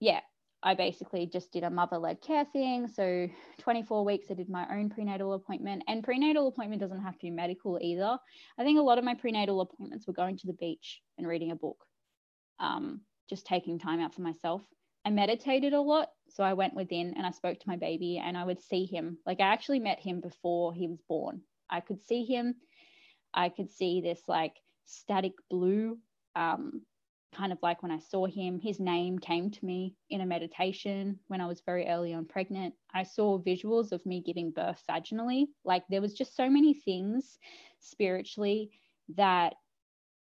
yeah, 0.00 0.20
I 0.62 0.74
basically 0.74 1.26
just 1.26 1.52
did 1.52 1.64
a 1.64 1.70
mother 1.70 1.98
led 1.98 2.20
care 2.20 2.44
thing. 2.44 2.86
So, 2.86 3.28
24 3.58 4.04
weeks, 4.04 4.28
I 4.30 4.34
did 4.34 4.48
my 4.48 4.66
own 4.70 4.90
prenatal 4.90 5.32
appointment. 5.32 5.82
And 5.88 6.04
prenatal 6.04 6.46
appointment 6.46 6.80
doesn't 6.80 7.02
have 7.02 7.14
to 7.14 7.22
be 7.22 7.30
medical 7.30 7.78
either. 7.82 8.18
I 8.58 8.64
think 8.64 8.78
a 8.78 8.82
lot 8.82 8.98
of 8.98 9.04
my 9.04 9.14
prenatal 9.14 9.60
appointments 9.60 10.06
were 10.06 10.12
going 10.12 10.36
to 10.38 10.46
the 10.46 10.52
beach 10.52 11.00
and 11.18 11.26
reading 11.26 11.50
a 11.50 11.56
book, 11.56 11.84
um, 12.60 13.00
just 13.28 13.46
taking 13.46 13.78
time 13.78 14.00
out 14.00 14.14
for 14.14 14.22
myself. 14.22 14.62
I 15.04 15.10
meditated 15.10 15.72
a 15.72 15.80
lot. 15.80 16.10
So 16.28 16.44
I 16.44 16.52
went 16.52 16.74
within 16.74 17.14
and 17.16 17.26
I 17.26 17.30
spoke 17.30 17.58
to 17.58 17.68
my 17.68 17.76
baby 17.76 18.22
and 18.24 18.36
I 18.36 18.44
would 18.44 18.62
see 18.62 18.86
him. 18.86 19.18
Like 19.26 19.40
I 19.40 19.52
actually 19.52 19.80
met 19.80 20.00
him 20.00 20.20
before 20.20 20.72
he 20.72 20.86
was 20.86 21.02
born. 21.08 21.42
I 21.68 21.80
could 21.80 22.00
see 22.06 22.24
him. 22.24 22.54
I 23.34 23.48
could 23.48 23.70
see 23.70 24.00
this 24.00 24.20
like 24.28 24.54
static 24.84 25.32
blue, 25.50 25.98
um, 26.36 26.82
kind 27.34 27.52
of 27.52 27.58
like 27.62 27.82
when 27.82 27.92
I 27.92 27.98
saw 27.98 28.26
him. 28.26 28.60
His 28.60 28.78
name 28.78 29.18
came 29.18 29.50
to 29.50 29.64
me 29.64 29.94
in 30.10 30.20
a 30.20 30.26
meditation 30.26 31.18
when 31.28 31.40
I 31.40 31.46
was 31.46 31.62
very 31.64 31.86
early 31.88 32.12
on 32.14 32.26
pregnant. 32.26 32.74
I 32.92 33.02
saw 33.02 33.38
visuals 33.38 33.92
of 33.92 34.04
me 34.04 34.22
giving 34.24 34.50
birth 34.50 34.82
vaginally. 34.88 35.46
Like 35.64 35.84
there 35.88 36.00
was 36.00 36.14
just 36.14 36.36
so 36.36 36.48
many 36.48 36.74
things 36.74 37.38
spiritually 37.80 38.70
that 39.16 39.54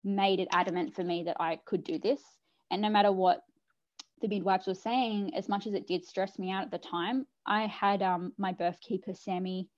made 0.05 0.41
it 0.41 0.49
adamant 0.53 0.95
for 0.95 1.05
me 1.05 1.24
that 1.24 1.37
I 1.41 1.59
could 1.65 1.85
do 1.85 1.99
this. 1.99 2.20
And 2.70 2.83
no 2.83 2.91
matter 2.91 3.12
what 3.12 3.43
the 4.20 4.28
midwives 4.28 4.66
were 4.66 4.74
saying, 4.74 5.35
as 5.35 5.49
much 5.49 5.66
as 5.66 5.74
it 5.74 5.87
did 5.87 6.05
stress 6.05 6.39
me 6.39 6.51
out 6.51 6.65
at 6.65 6.70
the 6.70 6.78
time, 6.78 7.27
I 7.47 7.66
had 7.66 8.03
um, 8.03 8.33
my 8.39 8.53
birth 8.53 8.81
keeper, 8.81 9.15
Sammy, 9.15 9.69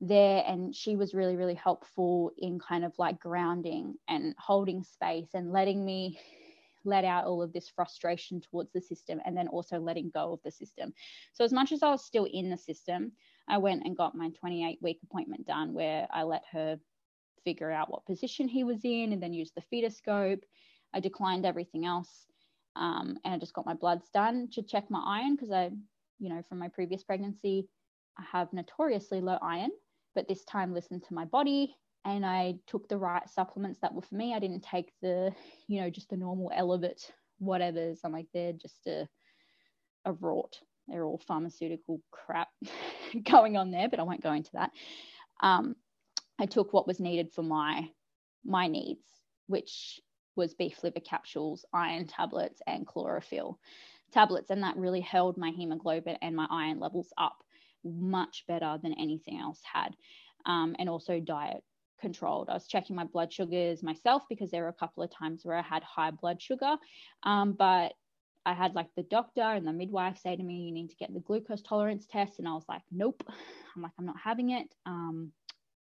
there, 0.00 0.44
and 0.46 0.74
she 0.74 0.96
was 0.96 1.14
really, 1.14 1.36
really 1.36 1.54
helpful 1.54 2.30
in 2.38 2.58
kind 2.58 2.84
of 2.84 2.92
like 2.98 3.18
grounding 3.18 3.94
and 4.08 4.34
holding 4.38 4.82
space 4.82 5.28
and 5.34 5.52
letting 5.52 5.84
me 5.84 6.18
let 6.86 7.04
out 7.04 7.24
all 7.24 7.42
of 7.42 7.52
this 7.52 7.68
frustration 7.68 8.40
towards 8.40 8.72
the 8.72 8.80
system 8.80 9.20
and 9.24 9.36
then 9.36 9.48
also 9.48 9.78
letting 9.78 10.10
go 10.10 10.32
of 10.32 10.40
the 10.44 10.50
system. 10.50 10.92
So, 11.32 11.44
as 11.44 11.52
much 11.52 11.72
as 11.72 11.82
I 11.82 11.90
was 11.90 12.04
still 12.04 12.26
in 12.32 12.50
the 12.50 12.56
system, 12.56 13.12
I 13.48 13.58
went 13.58 13.84
and 13.84 13.96
got 13.96 14.14
my 14.14 14.30
28 14.30 14.78
week 14.82 15.00
appointment 15.02 15.46
done 15.46 15.74
where 15.74 16.06
I 16.10 16.22
let 16.22 16.44
her 16.52 16.78
figure 17.44 17.70
out 17.70 17.90
what 17.90 18.06
position 18.06 18.48
he 18.48 18.64
was 18.64 18.84
in 18.84 19.12
and 19.12 19.22
then 19.22 19.32
use 19.32 19.52
the 19.52 19.62
fetoscope. 19.72 20.42
I 20.94 21.00
declined 21.00 21.46
everything 21.46 21.84
else 21.84 22.26
um, 22.76 23.18
and 23.24 23.34
I 23.34 23.38
just 23.38 23.54
got 23.54 23.66
my 23.66 23.74
bloods 23.74 24.08
done 24.12 24.48
to 24.52 24.62
check 24.62 24.90
my 24.90 25.02
iron 25.04 25.34
because 25.34 25.50
I, 25.50 25.70
you 26.18 26.28
know, 26.28 26.42
from 26.48 26.58
my 26.58 26.68
previous 26.68 27.02
pregnancy, 27.02 27.68
I 28.18 28.24
have 28.30 28.52
notoriously 28.52 29.20
low 29.20 29.38
iron, 29.42 29.70
but 30.14 30.28
this 30.28 30.44
time 30.44 30.74
listened 30.74 31.04
to 31.08 31.14
my 31.14 31.24
body 31.24 31.74
and 32.06 32.24
I 32.24 32.54
took 32.68 32.88
the 32.88 32.96
right 32.96 33.28
supplements 33.28 33.80
that 33.80 33.92
were 33.92 34.00
for 34.00 34.14
me. 34.14 34.32
I 34.32 34.38
didn't 34.38 34.62
take 34.62 34.92
the, 35.02 35.34
you 35.66 35.80
know, 35.80 35.90
just 35.90 36.08
the 36.08 36.16
normal 36.16 36.52
Elevit 36.56 37.10
whatever's. 37.38 38.00
I'm 38.04 38.12
like, 38.12 38.28
they're 38.32 38.52
just 38.52 38.86
a, 38.86 39.08
a 40.04 40.12
rort. 40.14 40.54
They're 40.86 41.04
all 41.04 41.20
pharmaceutical 41.26 42.00
crap 42.12 42.48
going 43.28 43.56
on 43.56 43.72
there, 43.72 43.88
but 43.88 43.98
I 43.98 44.04
won't 44.04 44.22
go 44.22 44.32
into 44.32 44.52
that. 44.52 44.70
Um, 45.40 45.74
I 46.38 46.46
took 46.46 46.72
what 46.72 46.86
was 46.86 47.00
needed 47.00 47.32
for 47.32 47.42
my 47.42 47.90
my 48.44 48.68
needs, 48.68 49.04
which 49.48 50.00
was 50.36 50.54
beef 50.54 50.84
liver 50.84 51.00
capsules, 51.00 51.64
iron 51.72 52.06
tablets, 52.06 52.62
and 52.68 52.86
chlorophyll 52.86 53.58
tablets. 54.12 54.50
And 54.50 54.62
that 54.62 54.76
really 54.76 55.00
held 55.00 55.36
my 55.36 55.50
hemoglobin 55.50 56.18
and 56.22 56.36
my 56.36 56.46
iron 56.48 56.78
levels 56.78 57.12
up 57.18 57.42
much 57.82 58.44
better 58.46 58.78
than 58.80 58.92
anything 58.92 59.40
else 59.40 59.60
had. 59.64 59.96
Um, 60.44 60.76
and 60.78 60.88
also 60.88 61.18
diet 61.18 61.64
controlled. 62.00 62.48
I 62.48 62.54
was 62.54 62.66
checking 62.66 62.96
my 62.96 63.04
blood 63.04 63.32
sugars 63.32 63.82
myself 63.82 64.22
because 64.28 64.50
there 64.50 64.62
were 64.62 64.68
a 64.68 64.72
couple 64.72 65.02
of 65.02 65.10
times 65.10 65.44
where 65.44 65.56
I 65.56 65.62
had 65.62 65.82
high 65.82 66.10
blood 66.10 66.40
sugar. 66.40 66.76
Um, 67.22 67.52
but 67.52 67.94
I 68.44 68.54
had 68.54 68.74
like 68.74 68.88
the 68.94 69.02
doctor 69.02 69.42
and 69.42 69.66
the 69.66 69.72
midwife 69.72 70.18
say 70.18 70.36
to 70.36 70.42
me, 70.42 70.62
you 70.62 70.72
need 70.72 70.90
to 70.90 70.96
get 70.96 71.12
the 71.12 71.20
glucose 71.20 71.62
tolerance 71.62 72.06
test. 72.06 72.38
And 72.38 72.46
I 72.46 72.52
was 72.52 72.64
like, 72.68 72.82
nope. 72.92 73.22
I'm 73.76 73.82
like, 73.82 73.92
I'm 73.98 74.06
not 74.06 74.20
having 74.22 74.50
it. 74.50 74.74
Um, 74.86 75.32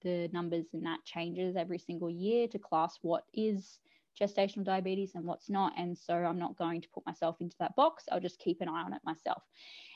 the 0.02 0.28
numbers 0.32 0.66
in 0.72 0.82
that 0.82 1.04
changes 1.04 1.56
every 1.56 1.78
single 1.78 2.10
year 2.10 2.48
to 2.48 2.58
class 2.58 2.98
what 3.02 3.24
is 3.34 3.78
gestational 4.20 4.64
diabetes 4.64 5.12
and 5.14 5.24
what's 5.24 5.48
not. 5.50 5.72
And 5.78 5.96
so 5.96 6.14
I'm 6.14 6.38
not 6.38 6.56
going 6.56 6.80
to 6.80 6.88
put 6.94 7.06
myself 7.06 7.36
into 7.40 7.56
that 7.60 7.76
box. 7.76 8.04
I'll 8.10 8.20
just 8.20 8.38
keep 8.38 8.60
an 8.60 8.68
eye 8.68 8.82
on 8.82 8.92
it 8.92 9.00
myself. 9.04 9.42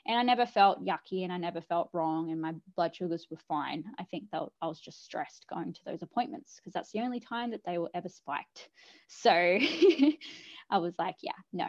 And 0.07 0.19
I 0.19 0.23
never 0.23 0.47
felt 0.47 0.85
yucky 0.85 1.25
and 1.25 1.33
I 1.33 1.37
never 1.37 1.61
felt 1.61 1.91
wrong, 1.93 2.31
and 2.31 2.41
my 2.41 2.55
blood 2.77 2.95
sugars 2.95 3.27
were 3.31 3.39
fine. 3.49 3.85
I 3.99 4.05
think 4.05 4.31
that 4.33 4.43
I 4.63 4.67
was 4.67 4.81
just 4.81 5.05
stressed 5.05 5.47
going 5.53 5.73
to 5.73 5.81
those 5.85 6.03
appointments 6.03 6.57
because 6.57 6.73
that's 6.73 6.93
the 6.93 7.01
only 7.01 7.19
time 7.19 7.51
that 7.51 7.65
they 7.67 7.79
were 7.79 7.91
ever 7.95 8.09
spiked. 8.09 8.69
So 9.09 9.31
I 10.71 10.79
was 10.79 10.95
like, 10.99 11.17
yeah, 11.23 11.33
no. 11.53 11.69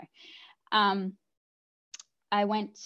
Um, 0.71 1.13
I 2.31 2.45
went 2.45 2.77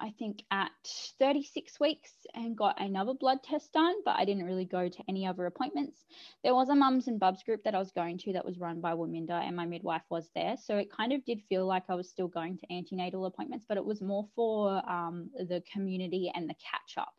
I 0.00 0.12
think, 0.18 0.42
at 0.50 0.70
36 1.18 1.78
weeks 1.80 2.12
and 2.34 2.56
got 2.56 2.80
another 2.80 3.14
blood 3.14 3.42
test 3.42 3.72
done, 3.72 3.94
but 4.04 4.16
I 4.16 4.24
didn't 4.24 4.44
really 4.44 4.64
go 4.64 4.88
to 4.88 5.02
any 5.08 5.26
other 5.26 5.46
appointments. 5.46 6.04
There 6.42 6.54
was 6.54 6.68
a 6.68 6.74
mums 6.74 7.08
and 7.08 7.20
bubs 7.20 7.42
group 7.42 7.62
that 7.64 7.74
I 7.74 7.78
was 7.78 7.92
going 7.92 8.18
to 8.18 8.32
that 8.32 8.44
was 8.44 8.58
run 8.58 8.80
by 8.80 8.92
Waminda, 8.92 9.46
and 9.46 9.56
my 9.56 9.66
midwife 9.66 10.04
was 10.10 10.30
there. 10.34 10.56
So 10.62 10.76
it 10.76 10.90
kind 10.90 11.12
of 11.12 11.24
did 11.24 11.42
feel 11.48 11.66
like 11.66 11.84
I 11.88 11.94
was 11.94 12.08
still 12.08 12.28
going 12.28 12.58
to 12.58 12.72
antenatal 12.72 13.26
appointments, 13.26 13.66
but 13.68 13.76
it 13.76 13.84
was 13.84 14.00
more 14.00 14.26
for 14.34 14.82
um, 14.90 15.30
the 15.36 15.62
community 15.72 16.30
and 16.34 16.48
the 16.48 16.54
catch 16.54 16.98
up. 16.98 17.14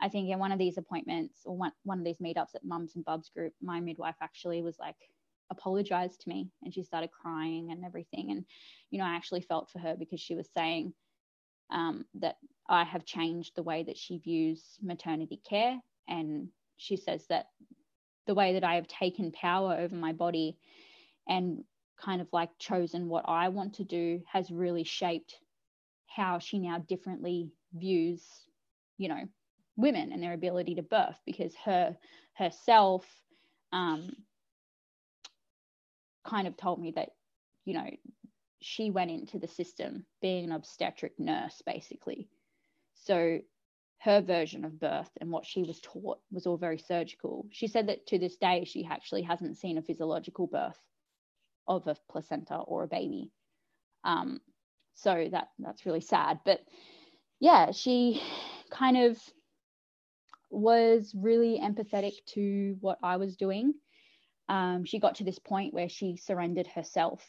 I 0.00 0.08
think 0.08 0.30
in 0.30 0.38
one 0.38 0.52
of 0.52 0.58
these 0.58 0.78
appointments 0.78 1.42
or 1.44 1.56
one, 1.56 1.72
one 1.84 1.98
of 1.98 2.04
these 2.04 2.18
meetups 2.18 2.54
at 2.54 2.64
Mums 2.64 2.96
and 2.96 3.04
Bubs 3.04 3.30
group, 3.30 3.52
my 3.62 3.80
midwife 3.80 4.16
actually 4.20 4.62
was 4.62 4.78
like, 4.78 4.96
apologized 5.50 6.22
to 6.22 6.28
me 6.28 6.48
and 6.62 6.72
she 6.72 6.82
started 6.82 7.10
crying 7.10 7.70
and 7.70 7.84
everything. 7.84 8.30
And, 8.30 8.44
you 8.90 8.98
know, 8.98 9.04
I 9.04 9.14
actually 9.14 9.42
felt 9.42 9.70
for 9.70 9.78
her 9.78 9.94
because 9.96 10.20
she 10.20 10.34
was 10.34 10.48
saying 10.54 10.92
um, 11.70 12.04
that 12.14 12.36
I 12.68 12.84
have 12.84 13.04
changed 13.04 13.56
the 13.56 13.62
way 13.62 13.82
that 13.82 13.98
she 13.98 14.18
views 14.18 14.78
maternity 14.82 15.40
care. 15.48 15.78
And 16.08 16.48
she 16.76 16.96
says 16.96 17.26
that 17.28 17.46
the 18.26 18.34
way 18.34 18.54
that 18.54 18.64
I 18.64 18.76
have 18.76 18.88
taken 18.88 19.32
power 19.32 19.76
over 19.78 19.94
my 19.94 20.12
body 20.12 20.56
and 21.28 21.64
kind 21.98 22.20
of 22.20 22.28
like 22.32 22.50
chosen 22.58 23.08
what 23.08 23.24
I 23.28 23.48
want 23.48 23.74
to 23.74 23.84
do 23.84 24.22
has 24.30 24.50
really 24.50 24.84
shaped 24.84 25.36
how 26.06 26.38
she 26.38 26.58
now 26.58 26.78
differently 26.78 27.50
views, 27.72 28.22
you 28.98 29.08
know, 29.08 29.24
women 29.76 30.12
and 30.12 30.22
their 30.22 30.32
ability 30.32 30.76
to 30.76 30.82
birth 30.82 31.18
because 31.26 31.54
her 31.64 31.96
herself 32.34 33.04
um, 33.72 34.10
kind 36.24 36.46
of 36.46 36.56
told 36.56 36.80
me 36.80 36.92
that, 36.92 37.10
you 37.64 37.74
know, 37.74 37.88
she 38.66 38.90
went 38.90 39.10
into 39.10 39.38
the 39.38 39.46
system 39.46 40.06
being 40.22 40.44
an 40.44 40.52
obstetric 40.52 41.12
nurse 41.18 41.60
basically. 41.66 42.30
So 42.94 43.40
her 43.98 44.22
version 44.22 44.64
of 44.64 44.80
birth 44.80 45.10
and 45.20 45.30
what 45.30 45.44
she 45.44 45.62
was 45.62 45.80
taught 45.80 46.18
was 46.32 46.46
all 46.46 46.56
very 46.56 46.78
surgical. 46.78 47.46
She 47.50 47.66
said 47.66 47.88
that 47.88 48.06
to 48.06 48.18
this 48.18 48.36
day, 48.36 48.64
she 48.64 48.86
actually 48.90 49.20
hasn't 49.20 49.58
seen 49.58 49.76
a 49.76 49.82
physiological 49.82 50.46
birth 50.46 50.80
of 51.68 51.86
a 51.86 51.96
placenta 52.10 52.56
or 52.56 52.84
a 52.84 52.88
baby. 52.88 53.30
Um, 54.02 54.40
so 54.94 55.28
that 55.30 55.48
that's 55.58 55.84
really 55.84 56.00
sad. 56.00 56.40
But 56.46 56.60
yeah, 57.40 57.70
she 57.72 58.22
kind 58.70 58.96
of 58.96 59.18
was 60.48 61.14
really 61.14 61.60
empathetic 61.62 62.14
to 62.28 62.78
what 62.80 62.96
I 63.02 63.18
was 63.18 63.36
doing. 63.36 63.74
Um, 64.48 64.86
she 64.86 65.00
got 65.00 65.16
to 65.16 65.24
this 65.24 65.38
point 65.38 65.74
where 65.74 65.90
she 65.90 66.16
surrendered 66.16 66.66
herself. 66.66 67.22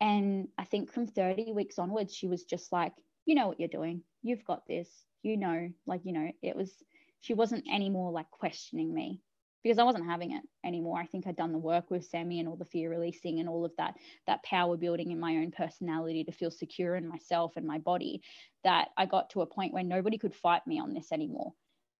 And 0.00 0.48
I 0.56 0.64
think 0.64 0.92
from 0.92 1.06
30 1.06 1.52
weeks 1.52 1.78
onwards, 1.78 2.14
she 2.14 2.26
was 2.26 2.44
just 2.44 2.72
like, 2.72 2.92
you 3.26 3.34
know 3.34 3.48
what 3.48 3.60
you're 3.60 3.68
doing. 3.68 4.02
You've 4.22 4.44
got 4.44 4.66
this. 4.66 4.88
You 5.22 5.36
know, 5.36 5.68
like, 5.86 6.00
you 6.04 6.12
know, 6.12 6.30
it 6.42 6.56
was, 6.56 6.72
she 7.20 7.34
wasn't 7.34 7.66
anymore 7.70 8.10
like 8.10 8.30
questioning 8.30 8.94
me 8.94 9.20
because 9.62 9.78
I 9.78 9.82
wasn't 9.84 10.06
having 10.06 10.32
it 10.32 10.42
anymore. 10.64 10.98
I 10.98 11.06
think 11.06 11.26
I'd 11.26 11.36
done 11.36 11.52
the 11.52 11.58
work 11.58 11.90
with 11.90 12.06
Sammy 12.06 12.40
and 12.40 12.48
all 12.48 12.56
the 12.56 12.64
fear 12.64 12.90
releasing 12.90 13.40
and 13.40 13.48
all 13.48 13.64
of 13.64 13.72
that 13.76 13.94
that 14.26 14.42
power 14.42 14.76
building 14.76 15.10
in 15.10 15.20
my 15.20 15.36
own 15.36 15.50
personality 15.50 16.24
to 16.24 16.32
feel 16.32 16.50
secure 16.50 16.96
in 16.96 17.06
myself 17.06 17.52
and 17.56 17.66
my 17.66 17.78
body 17.78 18.22
that 18.64 18.88
I 18.96 19.06
got 19.06 19.30
to 19.30 19.42
a 19.42 19.46
point 19.46 19.72
where 19.72 19.84
nobody 19.84 20.18
could 20.18 20.34
fight 20.34 20.66
me 20.66 20.80
on 20.80 20.94
this 20.94 21.12
anymore. 21.12 21.52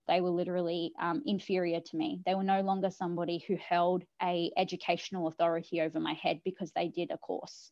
They 0.09 0.20
were 0.20 0.31
literally 0.31 0.93
um, 1.01 1.22
inferior 1.27 1.81
to 1.81 1.97
me. 1.97 2.20
They 2.27 2.35
were 2.35 2.43
no 2.43 2.62
longer 2.62 2.90
somebody 2.90 3.44
who 3.47 3.56
held 3.56 4.02
a 4.22 4.51
educational 4.56 5.28
authority 5.28 5.81
over 5.81 6.01
my 6.01 6.14
head 6.14 6.40
because 6.44 6.72
they 6.72 6.89
did 6.89 7.10
a 7.10 7.18
course. 7.18 7.70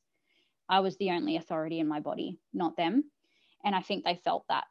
I 0.69 0.81
was 0.81 0.97
the 0.97 1.11
only 1.11 1.37
authority 1.37 1.81
in 1.81 1.89
my 1.89 2.01
body, 2.01 2.39
not 2.53 2.77
them. 2.77 3.05
And 3.65 3.75
I 3.75 3.81
think 3.81 4.05
they 4.05 4.21
felt 4.23 4.45
that 4.49 4.65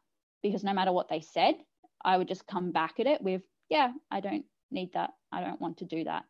because 0.43 0.63
no 0.63 0.73
matter 0.73 0.91
what 0.91 1.09
they 1.09 1.21
said, 1.21 1.55
I 2.03 2.17
would 2.17 2.27
just 2.27 2.47
come 2.47 2.71
back 2.71 2.99
at 2.99 3.07
it 3.07 3.21
with, 3.21 3.41
yeah, 3.69 3.91
I 4.11 4.19
don't 4.19 4.45
need 4.71 4.93
that. 4.93 5.11
I 5.31 5.41
don't 5.41 5.59
want 5.59 5.77
to 5.77 5.85
do 5.85 6.03
that. 6.03 6.25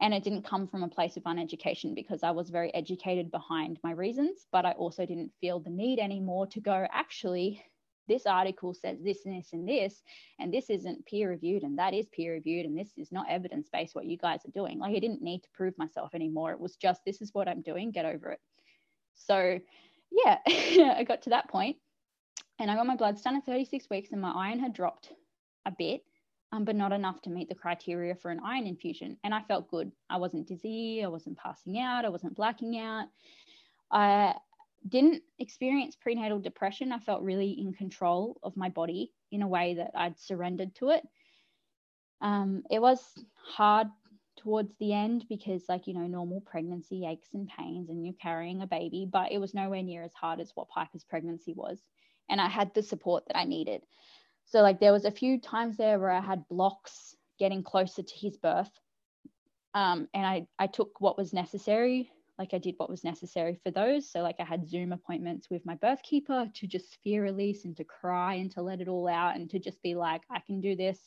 And 0.00 0.12
it 0.12 0.24
didn't 0.24 0.42
come 0.44 0.66
from 0.66 0.82
a 0.82 0.88
place 0.88 1.16
of 1.16 1.22
uneducation 1.24 1.94
because 1.94 2.22
I 2.22 2.32
was 2.32 2.50
very 2.50 2.74
educated 2.74 3.30
behind 3.30 3.78
my 3.84 3.92
reasons, 3.92 4.46
but 4.50 4.66
I 4.66 4.72
also 4.72 5.06
didn't 5.06 5.32
feel 5.40 5.60
the 5.60 5.70
need 5.70 6.00
anymore 6.00 6.46
to 6.48 6.60
go, 6.60 6.86
actually, 6.90 7.62
this 8.08 8.26
article 8.26 8.74
says 8.74 8.98
this 9.00 9.26
and 9.26 9.36
this 9.36 9.52
and 9.52 9.68
this, 9.68 10.02
and 10.40 10.52
this 10.52 10.70
isn't 10.70 11.06
peer 11.06 11.30
reviewed, 11.30 11.62
and 11.62 11.78
that 11.78 11.94
is 11.94 12.06
peer 12.08 12.32
reviewed, 12.32 12.66
and 12.66 12.76
this 12.76 12.90
is 12.98 13.12
not 13.12 13.30
evidence 13.30 13.68
based 13.72 13.94
what 13.94 14.06
you 14.06 14.16
guys 14.16 14.40
are 14.44 14.50
doing. 14.50 14.80
Like, 14.80 14.96
I 14.96 14.98
didn't 14.98 15.22
need 15.22 15.44
to 15.44 15.48
prove 15.54 15.78
myself 15.78 16.14
anymore. 16.14 16.50
It 16.50 16.60
was 16.60 16.74
just, 16.74 17.02
this 17.06 17.22
is 17.22 17.32
what 17.32 17.48
I'm 17.48 17.62
doing, 17.62 17.92
get 17.92 18.04
over 18.04 18.32
it. 18.32 18.40
So, 19.14 19.60
yeah, 20.10 20.38
I 20.46 21.04
got 21.06 21.22
to 21.22 21.30
that 21.30 21.48
point 21.48 21.76
and 22.58 22.70
I 22.70 22.76
got 22.76 22.86
my 22.86 22.96
bloods 22.96 23.22
done 23.22 23.36
at 23.36 23.46
36 23.46 23.88
weeks, 23.90 24.12
and 24.12 24.20
my 24.20 24.30
iron 24.30 24.60
had 24.60 24.72
dropped 24.72 25.12
a 25.66 25.72
bit 25.76 26.02
um, 26.52 26.64
but 26.64 26.76
not 26.76 26.92
enough 26.92 27.22
to 27.22 27.30
meet 27.30 27.48
the 27.48 27.54
criteria 27.54 28.14
for 28.14 28.30
an 28.30 28.40
iron 28.44 28.66
infusion. 28.66 29.16
And 29.24 29.34
I 29.34 29.40
felt 29.42 29.70
good. 29.70 29.90
I 30.10 30.18
wasn't 30.18 30.46
dizzy, 30.46 31.02
I 31.02 31.08
wasn't 31.08 31.38
passing 31.38 31.78
out, 31.78 32.04
I 32.04 32.10
wasn't 32.10 32.36
blacking 32.36 32.78
out. 32.78 33.08
I 33.90 34.34
didn't 34.88 35.22
experience 35.38 35.96
prenatal 35.96 36.38
depression. 36.38 36.92
I 36.92 36.98
felt 36.98 37.22
really 37.22 37.52
in 37.52 37.72
control 37.72 38.38
of 38.42 38.56
my 38.56 38.68
body 38.68 39.12
in 39.30 39.42
a 39.42 39.48
way 39.48 39.74
that 39.74 39.92
I'd 39.94 40.18
surrendered 40.18 40.74
to 40.76 40.90
it. 40.90 41.02
Um, 42.20 42.62
it 42.70 42.80
was 42.80 43.00
hard 43.34 43.88
towards 44.42 44.74
the 44.78 44.92
end 44.92 45.24
because, 45.28 45.62
like, 45.68 45.86
you 45.86 45.94
know, 45.94 46.06
normal 46.06 46.40
pregnancy 46.40 47.06
aches 47.06 47.28
and 47.34 47.48
pains, 47.48 47.90
and 47.90 48.04
you're 48.04 48.14
carrying 48.20 48.62
a 48.62 48.66
baby, 48.66 49.08
but 49.10 49.32
it 49.32 49.38
was 49.38 49.54
nowhere 49.54 49.82
near 49.82 50.02
as 50.02 50.12
hard 50.14 50.40
as 50.40 50.52
what 50.54 50.68
Piper's 50.68 51.04
pregnancy 51.04 51.52
was. 51.54 51.78
And 52.28 52.40
I 52.40 52.48
had 52.48 52.72
the 52.74 52.82
support 52.82 53.24
that 53.26 53.36
I 53.36 53.44
needed. 53.44 53.82
So 54.44 54.60
like 54.60 54.80
there 54.80 54.92
was 54.92 55.04
a 55.04 55.10
few 55.10 55.40
times 55.40 55.76
there 55.76 55.98
where 55.98 56.10
I 56.10 56.20
had 56.20 56.48
blocks 56.48 57.16
getting 57.38 57.62
closer 57.62 58.02
to 58.02 58.14
his 58.14 58.36
birth. 58.36 58.70
Um, 59.74 60.08
and 60.12 60.26
I, 60.26 60.46
I 60.58 60.66
took 60.66 61.00
what 61.00 61.16
was 61.16 61.32
necessary, 61.32 62.10
like 62.38 62.52
I 62.52 62.58
did 62.58 62.74
what 62.76 62.90
was 62.90 63.04
necessary 63.04 63.58
for 63.62 63.70
those. 63.70 64.10
So 64.10 64.20
like 64.20 64.36
I 64.38 64.44
had 64.44 64.68
Zoom 64.68 64.92
appointments 64.92 65.48
with 65.50 65.64
my 65.64 65.74
birth 65.76 66.02
keeper 66.02 66.50
to 66.52 66.66
just 66.66 66.98
fear 67.02 67.22
release 67.22 67.64
and 67.64 67.76
to 67.76 67.84
cry 67.84 68.34
and 68.34 68.50
to 68.52 68.62
let 68.62 68.80
it 68.80 68.88
all 68.88 69.08
out 69.08 69.36
and 69.36 69.48
to 69.50 69.58
just 69.58 69.82
be 69.82 69.94
like, 69.94 70.22
I 70.30 70.40
can 70.40 70.60
do 70.60 70.76
this. 70.76 70.98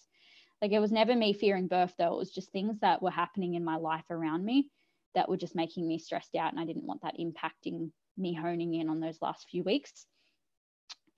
Like 0.65 0.71
it 0.71 0.79
was 0.79 0.91
never 0.91 1.15
me 1.15 1.31
fearing 1.31 1.67
birth 1.67 1.93
though. 1.95 2.15
It 2.15 2.17
was 2.17 2.31
just 2.31 2.51
things 2.51 2.79
that 2.79 2.99
were 2.99 3.11
happening 3.11 3.53
in 3.53 3.63
my 3.63 3.75
life 3.75 4.05
around 4.09 4.43
me 4.43 4.71
that 5.13 5.29
were 5.29 5.37
just 5.37 5.53
making 5.53 5.87
me 5.87 5.99
stressed 5.99 6.35
out. 6.35 6.51
And 6.51 6.59
I 6.59 6.65
didn't 6.65 6.87
want 6.87 7.03
that 7.03 7.19
impacting 7.19 7.91
me 8.17 8.33
honing 8.33 8.73
in 8.73 8.89
on 8.89 8.99
those 8.99 9.21
last 9.21 9.47
few 9.47 9.63
weeks. 9.63 10.07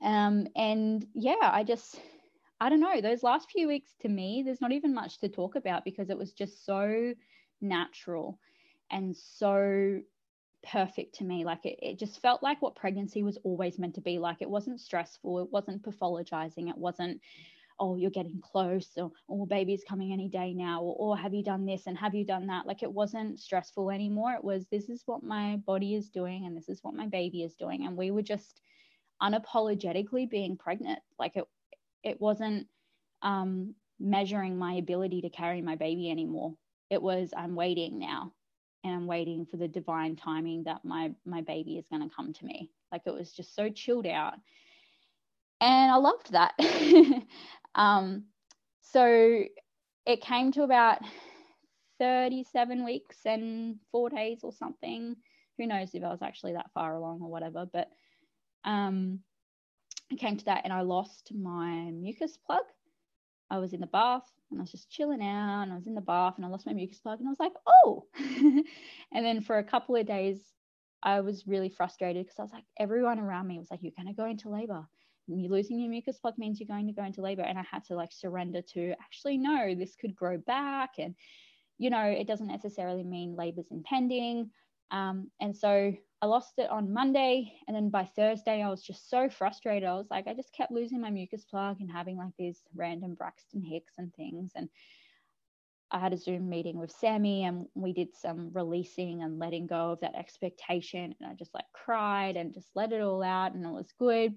Um, 0.04 0.48
and 0.54 1.06
yeah, 1.14 1.36
I 1.42 1.64
just 1.64 1.98
I 2.60 2.68
don't 2.68 2.82
know, 2.82 3.00
those 3.00 3.24
last 3.24 3.50
few 3.50 3.70
weeks 3.70 3.96
to 4.02 4.10
me, 4.10 4.44
there's 4.44 4.60
not 4.60 4.74
even 4.74 4.94
much 4.94 5.18
to 5.20 5.30
talk 5.30 5.56
about 5.56 5.86
because 5.86 6.10
it 6.10 6.18
was 6.18 6.34
just 6.34 6.66
so 6.66 7.14
natural 7.62 8.42
and 8.92 9.16
so 9.16 10.02
perfect 10.62 11.16
to 11.20 11.24
me. 11.24 11.46
Like 11.46 11.66
it, 11.66 11.80
it 11.82 12.00
just 12.00 12.22
felt 12.22 12.44
like 12.44 12.62
what 12.62 12.76
pregnancy 12.76 13.24
was 13.24 13.38
always 13.46 13.80
meant 13.80 13.96
to 13.96 14.02
be 14.02 14.20
like. 14.20 14.42
It 14.42 14.50
wasn't 14.50 14.82
stressful, 14.82 15.40
it 15.40 15.52
wasn't 15.54 15.84
pathologizing, 15.84 16.68
it 16.68 16.78
wasn't, 16.78 17.22
oh, 17.80 17.96
you're 17.96 18.10
getting 18.10 18.42
close, 18.42 18.90
or 18.98 19.12
oh, 19.30 19.46
baby's 19.46 19.84
coming 19.88 20.12
any 20.14 20.30
day 20.30 20.54
now, 20.54 20.82
or, 20.82 20.96
or 20.98 21.18
have 21.18 21.34
you 21.34 21.44
done 21.44 21.66
this 21.66 21.88
and 21.88 21.98
have 21.98 22.16
you 22.16 22.26
done 22.26 22.48
that? 22.48 22.66
Like 22.66 22.84
it 22.84 22.92
wasn't 22.92 23.40
stressful 23.40 23.92
anymore. 23.92 24.34
It 24.34 24.44
was, 24.44 24.66
this 24.72 24.90
is 24.90 25.04
what 25.06 25.24
my 25.24 25.58
body 25.58 25.96
is 25.96 26.10
doing 26.10 26.46
and 26.46 26.58
this 26.58 26.70
is 26.70 26.80
what 26.84 26.96
my 26.96 27.08
baby 27.08 27.44
is 27.44 27.56
doing. 27.56 27.86
And 27.86 27.96
we 27.96 28.12
were 28.12 28.24
just 28.24 28.62
unapologetically 29.22 30.30
being 30.30 30.58
pregnant. 30.58 31.00
Like 31.20 31.36
it, 31.36 31.46
it 32.04 32.20
wasn't 32.22 32.68
um, 33.22 33.76
measuring 34.00 34.58
my 34.58 34.74
ability 34.74 35.22
to 35.22 35.30
carry 35.30 35.62
my 35.62 35.76
baby 35.76 36.10
anymore. 36.10 36.54
It 36.90 37.02
was 37.02 37.32
I'm 37.36 37.56
waiting 37.56 38.00
now, 38.00 38.34
and 38.84 38.94
I'm 38.94 39.08
waiting 39.08 39.46
for 39.46 39.58
the 39.58 39.68
divine 39.68 40.16
timing 40.16 40.64
that 40.64 40.86
my 40.86 41.12
my 41.26 41.42
baby 41.42 41.78
is 41.78 41.88
going 41.90 42.08
to 42.08 42.16
come 42.16 42.34
to 42.34 42.46
me. 42.46 42.72
Like 42.92 43.02
it 43.06 43.14
was 43.14 43.32
just 43.34 43.56
so 43.56 43.70
chilled 43.70 44.08
out, 44.08 44.36
and 45.60 45.92
I 45.92 45.96
loved 45.96 46.32
that. 46.32 46.54
um, 47.78 48.26
so 48.82 49.44
it 50.06 50.22
came 50.22 50.52
to 50.54 50.64
about 50.64 51.00
37 52.00 52.84
weeks 52.84 53.18
and 53.26 53.78
four 53.92 54.10
days 54.10 54.40
or 54.44 54.52
something. 54.52 55.16
Who 55.58 55.68
knows 55.68 55.94
if 55.94 56.04
I 56.04 56.10
was 56.10 56.22
actually 56.22 56.54
that 56.54 56.72
far 56.74 56.96
along 56.96 57.22
or 57.22 57.30
whatever, 57.30 57.66
but 57.72 57.90
um, 58.64 59.20
I 60.12 60.16
came 60.16 60.38
to 60.38 60.46
that 60.46 60.62
and 60.64 60.74
I 60.74 60.82
lost 60.82 61.32
my 61.34 61.92
mucus 61.92 62.38
plug. 62.38 62.64
I 63.50 63.60
was 63.60 63.74
in 63.74 63.80
the 63.80 63.88
bath 63.88 64.30
and 64.52 64.60
I 64.60 64.64
was 64.64 64.72
just 64.72 64.90
chilling 64.90 65.22
out 65.22 65.64
and 65.64 65.72
I 65.72 65.76
was 65.76 65.88
in 65.88 65.96
the 65.96 66.02
bath 66.02 66.34
and 66.38 66.46
I 66.46 66.50
lost 66.50 66.66
my 66.66 66.74
mucus 66.74 67.00
plug 67.00 67.20
and 67.20 67.28
I 67.28 67.32
was 67.32 67.40
like, 67.40 67.54
oh. 67.68 68.06
and 68.20 69.26
then 69.26 69.42
for 69.42 69.58
a 69.58 69.64
couple 69.64 69.96
of 69.96 70.06
days, 70.06 70.40
I 71.04 71.22
was 71.22 71.48
really 71.48 71.70
frustrated 71.70 72.26
because 72.26 72.40
I 72.40 72.44
was 72.44 72.52
like, 72.52 72.66
everyone 72.80 73.20
around 73.20 73.48
me 73.48 73.60
was 73.60 73.70
like, 73.72 73.82
you're 73.84 73.94
going 73.96 74.08
to 74.08 74.14
go 74.14 74.26
into 74.26 74.50
labor. 74.50 74.86
Losing 75.28 75.80
your 75.80 75.90
mucus 75.90 76.20
plug 76.20 76.38
means 76.38 76.60
you're 76.60 76.68
going 76.68 76.88
to 76.88 76.94
go 76.94 77.04
into 77.04 77.22
labor. 77.22 77.42
And 77.42 77.58
I 77.58 77.64
had 77.70 77.84
to 77.86 77.96
like 77.96 78.12
surrender 78.12 78.62
to 78.74 78.94
actually, 79.02 79.38
no, 79.38 79.76
this 79.76 79.96
could 79.96 80.16
grow 80.16 80.38
back. 80.38 80.92
And, 80.98 81.16
you 81.78 81.90
know, 81.90 82.04
it 82.04 82.28
doesn't 82.28 82.48
necessarily 82.48 83.04
mean 83.04 83.36
labor's 83.36 83.72
impending. 83.72 84.52
Um, 84.92 85.30
and 85.42 85.56
so 85.56 85.94
I 86.22 86.26
lost 86.26 86.54
it 86.58 86.70
on 86.70 86.94
Monday. 86.94 87.54
And 87.68 87.76
then 87.76 87.90
by 87.90 88.06
Thursday, 88.06 88.64
I 88.64 88.70
was 88.70 88.82
just 88.82 89.10
so 89.10 89.30
frustrated. 89.30 89.88
I 89.88 89.96
was 89.96 90.08
like, 90.10 90.28
I 90.28 90.34
just 90.34 90.54
kept 90.54 90.72
losing 90.72 91.02
my 91.02 91.12
mucus 91.12 91.46
plug 91.46 91.78
and 91.80 91.92
having 91.92 92.18
like 92.18 92.34
these 92.38 92.62
random 92.76 93.14
Braxton 93.14 93.62
Hicks 93.62 93.94
and 93.98 94.14
things. 94.16 94.54
And 94.56 94.70
I 95.92 96.00
had 96.00 96.14
a 96.14 96.18
Zoom 96.18 96.50
meeting 96.50 96.78
with 96.78 96.92
Sammy 96.92 97.46
and 97.46 97.66
we 97.74 97.94
did 97.94 98.14
some 98.14 98.52
releasing 98.54 99.24
and 99.24 99.40
letting 99.40 99.68
go 99.68 99.92
of 99.92 100.02
that 100.02 100.16
expectation. 100.16 101.16
And 101.20 101.30
I 101.30 101.34
just 101.34 101.54
like 101.54 101.66
cried 101.74 102.36
and 102.36 102.54
just 102.54 102.70
let 102.76 102.92
it 102.92 103.02
all 103.02 103.24
out 103.24 103.54
and 103.54 103.66
it 103.66 103.72
was 103.72 103.94
good. 103.98 104.36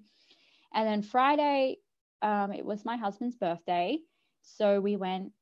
And 0.75 0.87
then 0.87 1.03
Friday, 1.03 1.79
um, 2.23 2.53
it 2.53 2.65
was 2.65 2.85
my 2.85 2.97
husband's 2.97 3.37
birthday. 3.37 3.99
So 4.43 4.81
we 4.81 4.97
went 4.97 5.33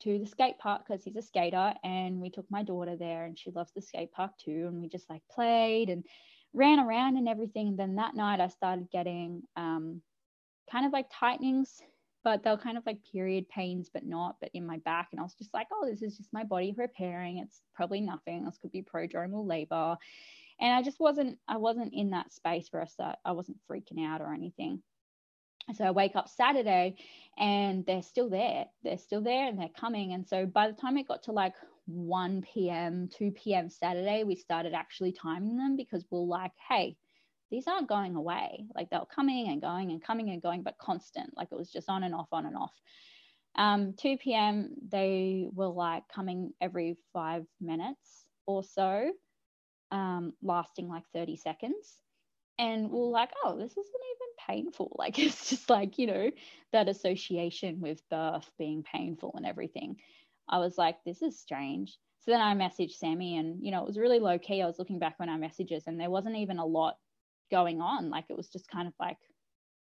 to 0.00 0.18
the 0.18 0.26
skate 0.26 0.58
park 0.58 0.82
because 0.86 1.02
he's 1.02 1.16
a 1.16 1.22
skater 1.22 1.74
and 1.82 2.20
we 2.20 2.30
took 2.30 2.46
my 2.50 2.62
daughter 2.62 2.96
there 2.96 3.24
and 3.24 3.38
she 3.38 3.50
loves 3.50 3.72
the 3.72 3.82
skate 3.82 4.12
park 4.12 4.32
too. 4.38 4.66
And 4.68 4.80
we 4.80 4.88
just 4.88 5.08
like 5.08 5.22
played 5.30 5.88
and 5.88 6.04
ran 6.52 6.80
around 6.80 7.16
and 7.16 7.28
everything. 7.28 7.68
And 7.68 7.78
then 7.78 7.96
that 7.96 8.14
night 8.14 8.40
i 8.40 8.48
started 8.48 8.90
getting 8.90 9.42
um, 9.56 10.02
kind 10.70 10.86
of 10.86 10.92
like 10.92 11.06
tightenings 11.10 11.80
but 12.24 12.42
they 12.42 12.50
were 12.50 12.56
kind 12.56 12.76
of 12.76 12.84
like 12.84 12.98
period 13.12 13.48
pains 13.48 13.88
but 13.92 14.04
not 14.04 14.36
but 14.40 14.50
in 14.52 14.66
my 14.66 14.78
back. 14.78 15.08
And 15.12 15.20
i 15.20 15.22
was 15.22 15.34
just 15.34 15.54
like 15.54 15.68
oh 15.72 15.86
this 15.88 16.02
is 16.02 16.16
just 16.16 16.32
my 16.32 16.44
body 16.44 16.72
preparing 16.72 17.38
it's 17.38 17.62
probably 17.74 18.00
nothing. 18.00 18.44
This 18.44 18.58
could 18.58 18.72
be 18.72 18.82
prodromal 18.82 19.46
labor 19.46 19.96
and 20.60 20.74
i 20.74 20.82
just 20.82 21.00
wasn't 21.00 21.38
i 21.48 21.56
wasn't 21.56 21.92
in 21.92 22.10
that 22.10 22.32
space 22.32 22.68
where 22.70 22.82
i 22.82 22.86
start 22.86 23.16
i 23.24 23.32
wasn't 23.32 23.58
freaking 23.70 24.04
out 24.06 24.20
or 24.20 24.32
anything 24.32 24.82
so 25.74 25.84
I 25.84 25.90
wake 25.90 26.14
up 26.14 26.28
Saturday 26.28 26.96
and 27.38 27.84
they're 27.86 28.02
still 28.02 28.30
there. 28.30 28.66
They're 28.84 28.98
still 28.98 29.20
there 29.20 29.48
and 29.48 29.58
they're 29.58 29.68
coming. 29.68 30.12
And 30.12 30.26
so 30.26 30.46
by 30.46 30.68
the 30.68 30.76
time 30.76 30.96
it 30.96 31.08
got 31.08 31.24
to 31.24 31.32
like 31.32 31.54
1 31.86 32.42
p.m., 32.42 33.08
2 33.16 33.32
p.m. 33.32 33.68
Saturday, 33.68 34.22
we 34.24 34.36
started 34.36 34.74
actually 34.74 35.12
timing 35.12 35.56
them 35.56 35.76
because 35.76 36.04
we're 36.10 36.20
like, 36.20 36.52
hey, 36.68 36.96
these 37.50 37.66
aren't 37.66 37.88
going 37.88 38.14
away. 38.14 38.66
Like 38.74 38.90
they 38.90 38.96
were 38.96 39.06
coming 39.06 39.48
and 39.48 39.60
going 39.60 39.90
and 39.90 40.02
coming 40.02 40.30
and 40.30 40.42
going, 40.42 40.62
but 40.62 40.78
constant. 40.78 41.36
Like 41.36 41.48
it 41.50 41.58
was 41.58 41.70
just 41.70 41.88
on 41.88 42.04
and 42.04 42.14
off, 42.14 42.28
on 42.32 42.46
and 42.46 42.56
off. 42.56 42.74
Um, 43.56 43.94
2 43.94 44.18
p.m., 44.18 44.70
they 44.88 45.48
were 45.52 45.68
like 45.68 46.06
coming 46.08 46.52
every 46.60 46.96
five 47.12 47.44
minutes 47.60 48.26
or 48.46 48.62
so, 48.62 49.10
um, 49.90 50.32
lasting 50.42 50.88
like 50.88 51.04
30 51.12 51.36
seconds. 51.36 52.00
And 52.58 52.90
we're 52.90 53.10
like, 53.10 53.30
oh, 53.44 53.56
this 53.56 53.72
isn't 53.72 53.84
even 53.84 54.64
painful. 54.64 54.94
Like 54.98 55.18
it's 55.18 55.50
just 55.50 55.68
like, 55.68 55.98
you 55.98 56.06
know, 56.06 56.30
that 56.72 56.88
association 56.88 57.80
with 57.80 58.02
birth 58.10 58.50
being 58.58 58.82
painful 58.82 59.34
and 59.36 59.46
everything. 59.46 59.96
I 60.48 60.58
was 60.58 60.78
like, 60.78 60.96
this 61.04 61.22
is 61.22 61.38
strange. 61.38 61.98
So 62.20 62.30
then 62.30 62.40
I 62.40 62.54
messaged 62.54 62.92
Sammy 62.92 63.36
and, 63.36 63.62
you 63.64 63.70
know, 63.70 63.82
it 63.82 63.86
was 63.86 63.98
really 63.98 64.18
low 64.18 64.38
key. 64.38 64.62
I 64.62 64.66
was 64.66 64.78
looking 64.78 64.98
back 64.98 65.16
on 65.20 65.28
our 65.28 65.38
messages 65.38 65.84
and 65.86 66.00
there 66.00 66.10
wasn't 66.10 66.36
even 66.36 66.58
a 66.58 66.64
lot 66.66 66.96
going 67.50 67.80
on. 67.80 68.10
Like 68.10 68.24
it 68.30 68.36
was 68.36 68.48
just 68.48 68.68
kind 68.68 68.88
of 68.88 68.94
like 68.98 69.18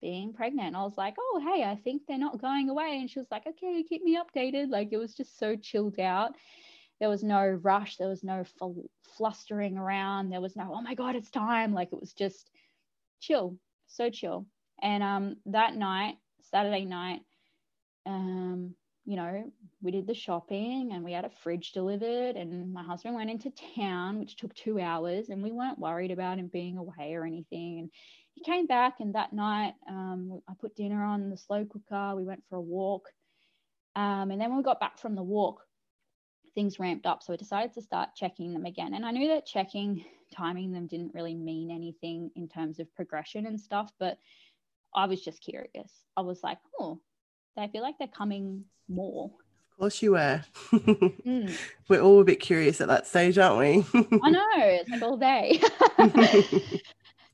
being 0.01 0.33
pregnant. 0.33 0.77
I 0.77 0.83
was 0.83 0.97
like, 0.97 1.15
oh, 1.19 1.41
hey, 1.43 1.65
I 1.65 1.77
think 1.77 2.03
they're 2.07 2.19
not 2.19 2.41
going 2.41 2.69
away. 2.69 2.99
And 3.01 3.11
she 3.11 3.19
was 3.19 3.29
like, 3.31 3.47
okay, 3.47 3.85
keep 3.89 4.03
me 4.03 4.19
updated. 4.19 4.69
Like 4.71 4.89
it 4.93 4.99
was 4.99 5.15
just 5.15 5.39
so 5.39 5.57
chilled 5.57 5.99
out. 5.99 6.33
There 7.01 7.09
was 7.09 7.23
no 7.23 7.45
rush. 7.47 7.97
There 7.97 8.09
was 8.09 8.25
no 8.25 8.45
flustering 9.17 9.79
around. 9.79 10.31
There 10.31 10.41
was 10.41 10.57
no, 10.57 10.71
oh 10.75 10.83
my 10.83 10.95
God, 10.95 11.17
it's 11.17 11.31
time. 11.31 11.73
Like 11.73 11.93
it 11.93 12.01
was 12.01 12.13
just 12.13 12.51
chill 13.21 13.59
so 13.89 14.11
chill. 14.11 14.47
And 14.81 15.03
um, 15.03 15.37
that 15.47 15.75
night, 15.75 16.17
Saturday 16.43 16.85
night, 16.85 17.21
um, 18.07 18.75
you 19.05 19.17
know, 19.17 19.51
we 19.83 19.91
did 19.91 20.07
the 20.07 20.15
shopping 20.15 20.91
and 20.93 21.03
we 21.03 21.13
had 21.13 21.25
a 21.25 21.31
fridge 21.43 21.73
delivered, 21.73 22.37
and 22.37 22.73
my 22.73 22.83
husband 22.83 23.15
went 23.15 23.31
into 23.31 23.51
town, 23.75 24.21
which 24.21 24.37
took 24.37 24.55
two 24.55 24.79
hours, 24.79 25.31
and 25.31 25.43
we 25.43 25.51
weren't 25.51 25.79
worried 25.79 26.11
about 26.11 26.39
him 26.39 26.49
being 26.49 26.77
away 26.77 27.15
or 27.15 27.25
anything. 27.25 27.81
And 27.81 27.91
he 28.35 28.45
came 28.45 28.67
back, 28.67 29.01
and 29.01 29.15
that 29.15 29.33
night, 29.33 29.75
um, 29.89 30.41
I 30.49 30.53
put 30.61 30.77
dinner 30.77 31.03
on 31.03 31.31
the 31.31 31.37
slow 31.37 31.65
cooker. 31.65 32.15
We 32.15 32.25
went 32.25 32.45
for 32.49 32.57
a 32.57 32.61
walk, 32.61 33.09
um, 33.97 34.31
and 34.31 34.41
then 34.41 34.51
when 34.51 34.59
we 34.59 34.63
got 34.63 34.81
back 34.81 34.99
from 34.99 35.15
the 35.15 35.23
walk, 35.23 35.63
things 36.59 36.81
ramped 36.81 37.07
up. 37.07 37.23
So 37.23 37.33
I 37.33 37.37
decided 37.37 37.73
to 37.75 37.81
start 37.81 38.17
checking 38.17 38.53
them 38.53 38.67
again. 38.67 38.95
And 38.95 39.07
I 39.07 39.13
knew 39.13 39.29
that 39.29 39.47
checking, 39.47 40.05
timing 40.35 40.73
them 40.73 40.89
didn't 40.89 41.15
really 41.15 41.37
mean 41.37 41.71
anything 41.71 42.33
in 42.35 42.49
terms 42.49 42.81
of 42.81 42.93
progression 42.97 43.47
and 43.47 43.61
stuff, 43.61 43.93
but 44.01 44.19
I 44.93 45.07
was 45.07 45.21
just 45.21 45.41
curious. 45.41 45.93
I 46.17 46.23
was 46.23 46.43
like, 46.43 46.59
oh, 46.81 46.99
they 47.57 47.69
feel 47.69 47.83
like 47.83 47.97
they're 47.97 48.09
coming 48.09 48.65
more. 48.89 49.27
Of 49.71 49.79
course 49.79 50.03
you 50.03 50.13
were. 50.13 50.43
mm. 50.73 51.57
We're 51.89 52.01
all 52.01 52.21
a 52.21 52.25
bit 52.25 52.41
curious 52.41 52.81
at 52.81 52.89
that 52.89 53.07
stage, 53.07 53.39
aren't 53.39 53.59
we? 53.61 54.01
I 54.25 54.31
know, 54.31 54.49
it's 54.57 54.91
like 54.91 55.03
all 55.03 55.17
day. 55.17 55.61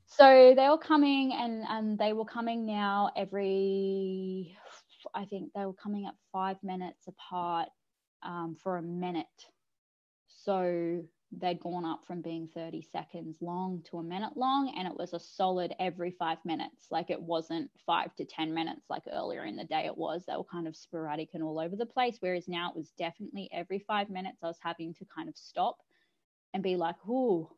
so 0.05 0.53
they 0.55 0.69
were 0.69 0.77
coming 0.77 1.33
and 1.33 1.63
and 1.67 1.97
they 1.97 2.13
were 2.13 2.25
coming 2.25 2.63
now 2.67 3.09
every 3.15 4.55
I 5.15 5.25
think 5.25 5.51
they 5.55 5.65
were 5.65 5.73
coming 5.73 6.05
at 6.05 6.13
five 6.31 6.57
minutes 6.61 7.07
apart 7.07 7.69
um, 8.25 8.57
for 8.61 8.77
a 8.77 8.81
minute. 8.81 9.27
So 10.27 11.03
they'd 11.31 11.59
gone 11.59 11.85
up 11.85 12.05
from 12.05 12.21
being 12.21 12.47
30 12.47 12.81
seconds 12.81 13.37
long 13.41 13.81
to 13.89 13.99
a 13.99 14.03
minute 14.03 14.37
long, 14.37 14.73
and 14.77 14.87
it 14.87 14.97
was 14.97 15.13
a 15.13 15.19
solid 15.19 15.73
every 15.79 16.11
five 16.11 16.37
minutes. 16.45 16.87
Like 16.91 17.09
it 17.09 17.21
wasn't 17.21 17.69
five 17.85 18.15
to 18.15 18.25
10 18.25 18.53
minutes 18.53 18.85
like 18.89 19.03
earlier 19.11 19.43
in 19.45 19.55
the 19.55 19.63
day 19.63 19.85
it 19.85 19.97
was. 19.97 20.25
They 20.25 20.35
were 20.35 20.43
kind 20.43 20.67
of 20.67 20.75
sporadic 20.75 21.29
and 21.33 21.43
all 21.43 21.59
over 21.59 21.75
the 21.75 21.85
place. 21.85 22.17
Whereas 22.19 22.47
now 22.47 22.69
it 22.69 22.77
was 22.77 22.91
definitely 22.97 23.49
every 23.53 23.79
five 23.79 24.09
minutes 24.09 24.39
I 24.43 24.47
was 24.47 24.59
having 24.61 24.93
to 24.95 25.05
kind 25.15 25.29
of 25.29 25.37
stop 25.37 25.77
and 26.53 26.63
be 26.63 26.75
like, 26.75 26.95
oh, 27.07 27.51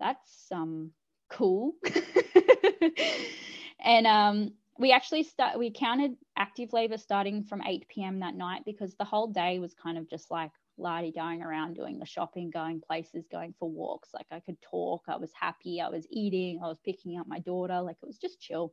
that's 0.00 0.46
um 0.52 0.92
cool. 1.30 1.74
and 3.80 4.06
um 4.06 4.52
we 4.78 4.92
actually 4.92 5.22
start 5.22 5.58
we 5.58 5.70
counted 5.70 6.16
active 6.36 6.72
labor 6.72 6.98
starting 6.98 7.44
from 7.44 7.62
8 7.62 7.86
p.m 7.88 8.20
that 8.20 8.34
night 8.34 8.62
because 8.64 8.94
the 8.94 9.04
whole 9.04 9.28
day 9.28 9.58
was 9.58 9.74
kind 9.74 9.96
of 9.96 10.08
just 10.08 10.30
like 10.30 10.50
lardy 10.78 11.12
going 11.12 11.42
around 11.42 11.74
doing 11.74 11.98
the 11.98 12.06
shopping 12.06 12.50
going 12.50 12.80
places 12.80 13.26
going 13.30 13.54
for 13.58 13.70
walks. 13.70 14.10
Like 14.12 14.26
i 14.30 14.40
could 14.40 14.60
talk 14.60 15.04
i 15.08 15.16
was 15.16 15.30
happy 15.38 15.80
i 15.80 15.88
was 15.88 16.06
eating 16.10 16.60
i 16.62 16.66
was 16.66 16.78
picking 16.84 17.18
up 17.18 17.28
my 17.28 17.38
daughter. 17.40 17.80
Like 17.80 17.96
it 18.02 18.06
was 18.06 18.18
just 18.18 18.40
chill. 18.40 18.72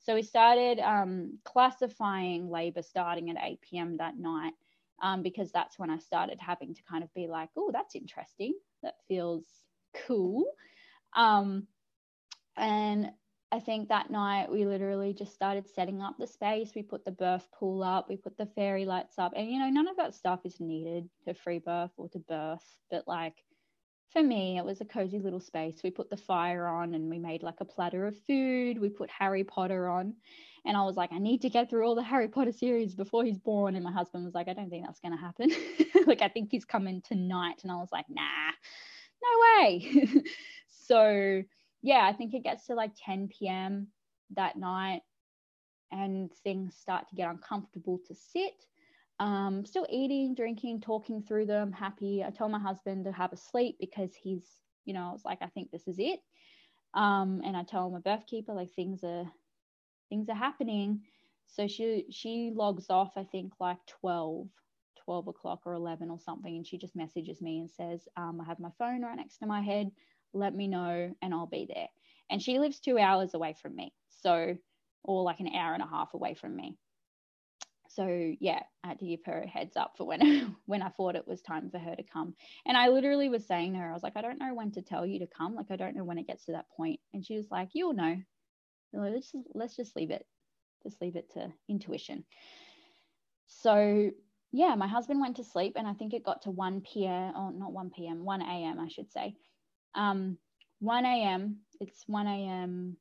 So 0.00 0.14
we 0.14 0.22
started 0.22 0.80
um, 0.80 1.38
classifying 1.44 2.50
labor 2.50 2.82
starting 2.82 3.30
at 3.30 3.36
8 3.40 3.60
p.m 3.60 3.96
that 3.98 4.18
night 4.18 4.54
um, 5.00 5.22
because 5.22 5.52
that's 5.52 5.78
when 5.78 5.90
i 5.90 5.98
started 5.98 6.38
having 6.40 6.74
to 6.74 6.82
kind 6.90 7.04
of 7.04 7.14
be 7.14 7.28
like 7.28 7.50
oh 7.56 7.70
that's 7.72 7.94
interesting. 7.94 8.54
That 8.82 8.94
feels 9.06 9.44
cool. 10.06 10.44
Um, 11.14 11.68
and 12.56 13.10
I 13.52 13.60
think 13.60 13.88
that 13.88 14.10
night 14.10 14.50
we 14.50 14.64
literally 14.64 15.12
just 15.12 15.34
started 15.34 15.68
setting 15.68 16.00
up 16.00 16.16
the 16.18 16.26
space. 16.26 16.72
We 16.74 16.82
put 16.82 17.04
the 17.04 17.10
birth 17.12 17.46
pool 17.52 17.82
up, 17.82 18.08
we 18.08 18.16
put 18.16 18.38
the 18.38 18.46
fairy 18.46 18.86
lights 18.86 19.18
up, 19.18 19.32
and 19.36 19.48
you 19.48 19.58
know, 19.58 19.68
none 19.68 19.88
of 19.88 19.96
that 19.98 20.14
stuff 20.14 20.40
is 20.44 20.58
needed 20.58 21.08
to 21.26 21.34
free 21.34 21.58
birth 21.58 21.92
or 21.98 22.08
to 22.08 22.18
birth. 22.18 22.64
But 22.90 23.06
like 23.06 23.44
for 24.12 24.22
me, 24.22 24.58
it 24.58 24.64
was 24.64 24.80
a 24.80 24.84
cozy 24.84 25.18
little 25.18 25.40
space. 25.40 25.80
We 25.82 25.90
put 25.90 26.10
the 26.10 26.16
fire 26.16 26.66
on 26.66 26.94
and 26.94 27.08
we 27.08 27.18
made 27.18 27.42
like 27.42 27.60
a 27.60 27.64
platter 27.64 28.06
of 28.06 28.18
food. 28.26 28.78
We 28.78 28.90
put 28.90 29.10
Harry 29.10 29.42
Potter 29.42 29.88
on. 29.88 30.14
And 30.64 30.76
I 30.76 30.82
was 30.82 30.96
like, 30.96 31.12
I 31.12 31.18
need 31.18 31.42
to 31.42 31.50
get 31.50 31.70
through 31.70 31.86
all 31.86 31.94
the 31.94 32.02
Harry 32.02 32.28
Potter 32.28 32.52
series 32.52 32.94
before 32.94 33.24
he's 33.24 33.38
born. 33.38 33.74
And 33.74 33.82
my 33.82 33.90
husband 33.90 34.24
was 34.24 34.34
like, 34.34 34.48
I 34.48 34.52
don't 34.52 34.70
think 34.70 34.84
that's 34.84 35.00
going 35.00 35.16
to 35.16 35.20
happen. 35.20 35.50
like, 36.06 36.22
I 36.22 36.28
think 36.28 36.50
he's 36.50 36.64
coming 36.64 37.02
tonight. 37.02 37.60
And 37.62 37.72
I 37.72 37.76
was 37.76 37.88
like, 37.90 38.04
nah, 38.08 38.22
no 39.22 39.62
way. 39.62 40.06
so, 40.68 41.42
yeah, 41.82 42.08
I 42.08 42.12
think 42.12 42.34
it 42.34 42.44
gets 42.44 42.66
to 42.66 42.74
like 42.74 42.92
10 42.96 43.48
p.m. 43.48 43.88
that 44.30 44.56
night 44.56 45.02
and 45.90 46.32
things 46.42 46.76
start 46.76 47.08
to 47.08 47.16
get 47.16 47.30
uncomfortable 47.30 48.00
to 48.06 48.14
sit. 48.14 48.66
Um, 49.20 49.64
still 49.66 49.86
eating, 49.90 50.34
drinking, 50.34 50.80
talking 50.80 51.22
through 51.22 51.46
them, 51.46 51.72
happy. 51.72 52.24
I 52.26 52.30
told 52.30 52.50
my 52.50 52.58
husband 52.58 53.04
to 53.04 53.12
have 53.12 53.32
a 53.32 53.36
sleep 53.36 53.76
because 53.78 54.14
he's, 54.14 54.44
you 54.84 54.94
know, 54.94 55.08
I 55.08 55.12
was 55.12 55.24
like, 55.24 55.38
I 55.42 55.48
think 55.48 55.70
this 55.70 55.86
is 55.86 55.96
it. 55.98 56.20
Um, 56.94 57.42
and 57.44 57.56
I 57.56 57.62
told 57.62 57.92
my 57.92 58.00
birth 58.00 58.26
keeper 58.26 58.52
like 58.54 58.70
things 58.74 59.04
are 59.04 59.30
things 60.08 60.28
are 60.28 60.34
happening. 60.36 61.02
So 61.46 61.66
she 61.68 62.06
she 62.10 62.52
logs 62.54 62.90
off, 62.90 63.12
I 63.16 63.24
think 63.24 63.52
like 63.60 63.78
12, 64.00 64.48
12 65.04 65.28
o'clock 65.28 65.60
or 65.66 65.74
11 65.74 66.10
or 66.10 66.18
something, 66.18 66.56
and 66.56 66.66
she 66.66 66.78
just 66.78 66.96
messages 66.96 67.42
me 67.42 67.60
and 67.60 67.70
says, 67.70 68.08
um, 68.16 68.40
I 68.40 68.44
have 68.46 68.58
my 68.60 68.70
phone 68.78 69.02
right 69.02 69.16
next 69.16 69.38
to 69.38 69.46
my 69.46 69.60
head 69.60 69.90
let 70.34 70.54
me 70.54 70.66
know 70.68 71.14
and 71.20 71.34
I'll 71.34 71.46
be 71.46 71.66
there. 71.72 71.88
And 72.30 72.42
she 72.42 72.58
lives 72.58 72.80
two 72.80 72.98
hours 72.98 73.34
away 73.34 73.54
from 73.60 73.76
me. 73.76 73.92
So, 74.08 74.56
or 75.04 75.22
like 75.22 75.40
an 75.40 75.54
hour 75.54 75.74
and 75.74 75.82
a 75.82 75.86
half 75.86 76.14
away 76.14 76.34
from 76.34 76.56
me. 76.56 76.76
So 77.88 78.34
yeah, 78.40 78.62
I 78.82 78.88
had 78.88 78.98
to 79.00 79.06
give 79.06 79.20
her 79.26 79.42
a 79.42 79.48
heads 79.48 79.76
up 79.76 79.94
for 79.98 80.06
when 80.06 80.56
when 80.66 80.82
I 80.82 80.88
thought 80.88 81.16
it 81.16 81.28
was 81.28 81.42
time 81.42 81.70
for 81.70 81.78
her 81.78 81.94
to 81.94 82.02
come. 82.02 82.34
And 82.64 82.76
I 82.76 82.88
literally 82.88 83.28
was 83.28 83.46
saying 83.46 83.74
to 83.74 83.80
her, 83.80 83.90
I 83.90 83.92
was 83.92 84.02
like, 84.02 84.16
I 84.16 84.22
don't 84.22 84.38
know 84.38 84.54
when 84.54 84.70
to 84.72 84.82
tell 84.82 85.04
you 85.04 85.18
to 85.18 85.26
come. 85.26 85.54
Like 85.54 85.70
I 85.70 85.76
don't 85.76 85.96
know 85.96 86.04
when 86.04 86.18
it 86.18 86.26
gets 86.26 86.46
to 86.46 86.52
that 86.52 86.70
point. 86.74 87.00
And 87.12 87.24
she 87.24 87.36
was 87.36 87.50
like, 87.50 87.70
You'll 87.74 87.92
know. 87.92 88.16
Let's 88.94 89.32
just, 89.32 89.46
let's 89.54 89.76
just 89.76 89.96
leave 89.96 90.10
it. 90.10 90.26
Just 90.82 91.00
leave 91.00 91.16
it 91.16 91.30
to 91.34 91.52
intuition. 91.68 92.24
So 93.46 94.10
yeah, 94.52 94.74
my 94.74 94.86
husband 94.86 95.20
went 95.20 95.36
to 95.36 95.44
sleep 95.44 95.74
and 95.76 95.86
I 95.86 95.94
think 95.94 96.12
it 96.12 96.24
got 96.24 96.42
to 96.42 96.50
1 96.50 96.82
p.m. 96.82 97.32
or 97.36 97.52
not 97.52 97.72
1 97.72 97.90
p.m., 97.90 98.24
1 98.24 98.42
a.m. 98.42 98.80
I 98.80 98.88
should 98.88 99.10
say. 99.10 99.34
Um, 99.94 100.38
1 100.80 101.04
a.m. 101.04 101.58
It's 101.80 102.04
1 102.06 102.26
a.m. 102.26 102.96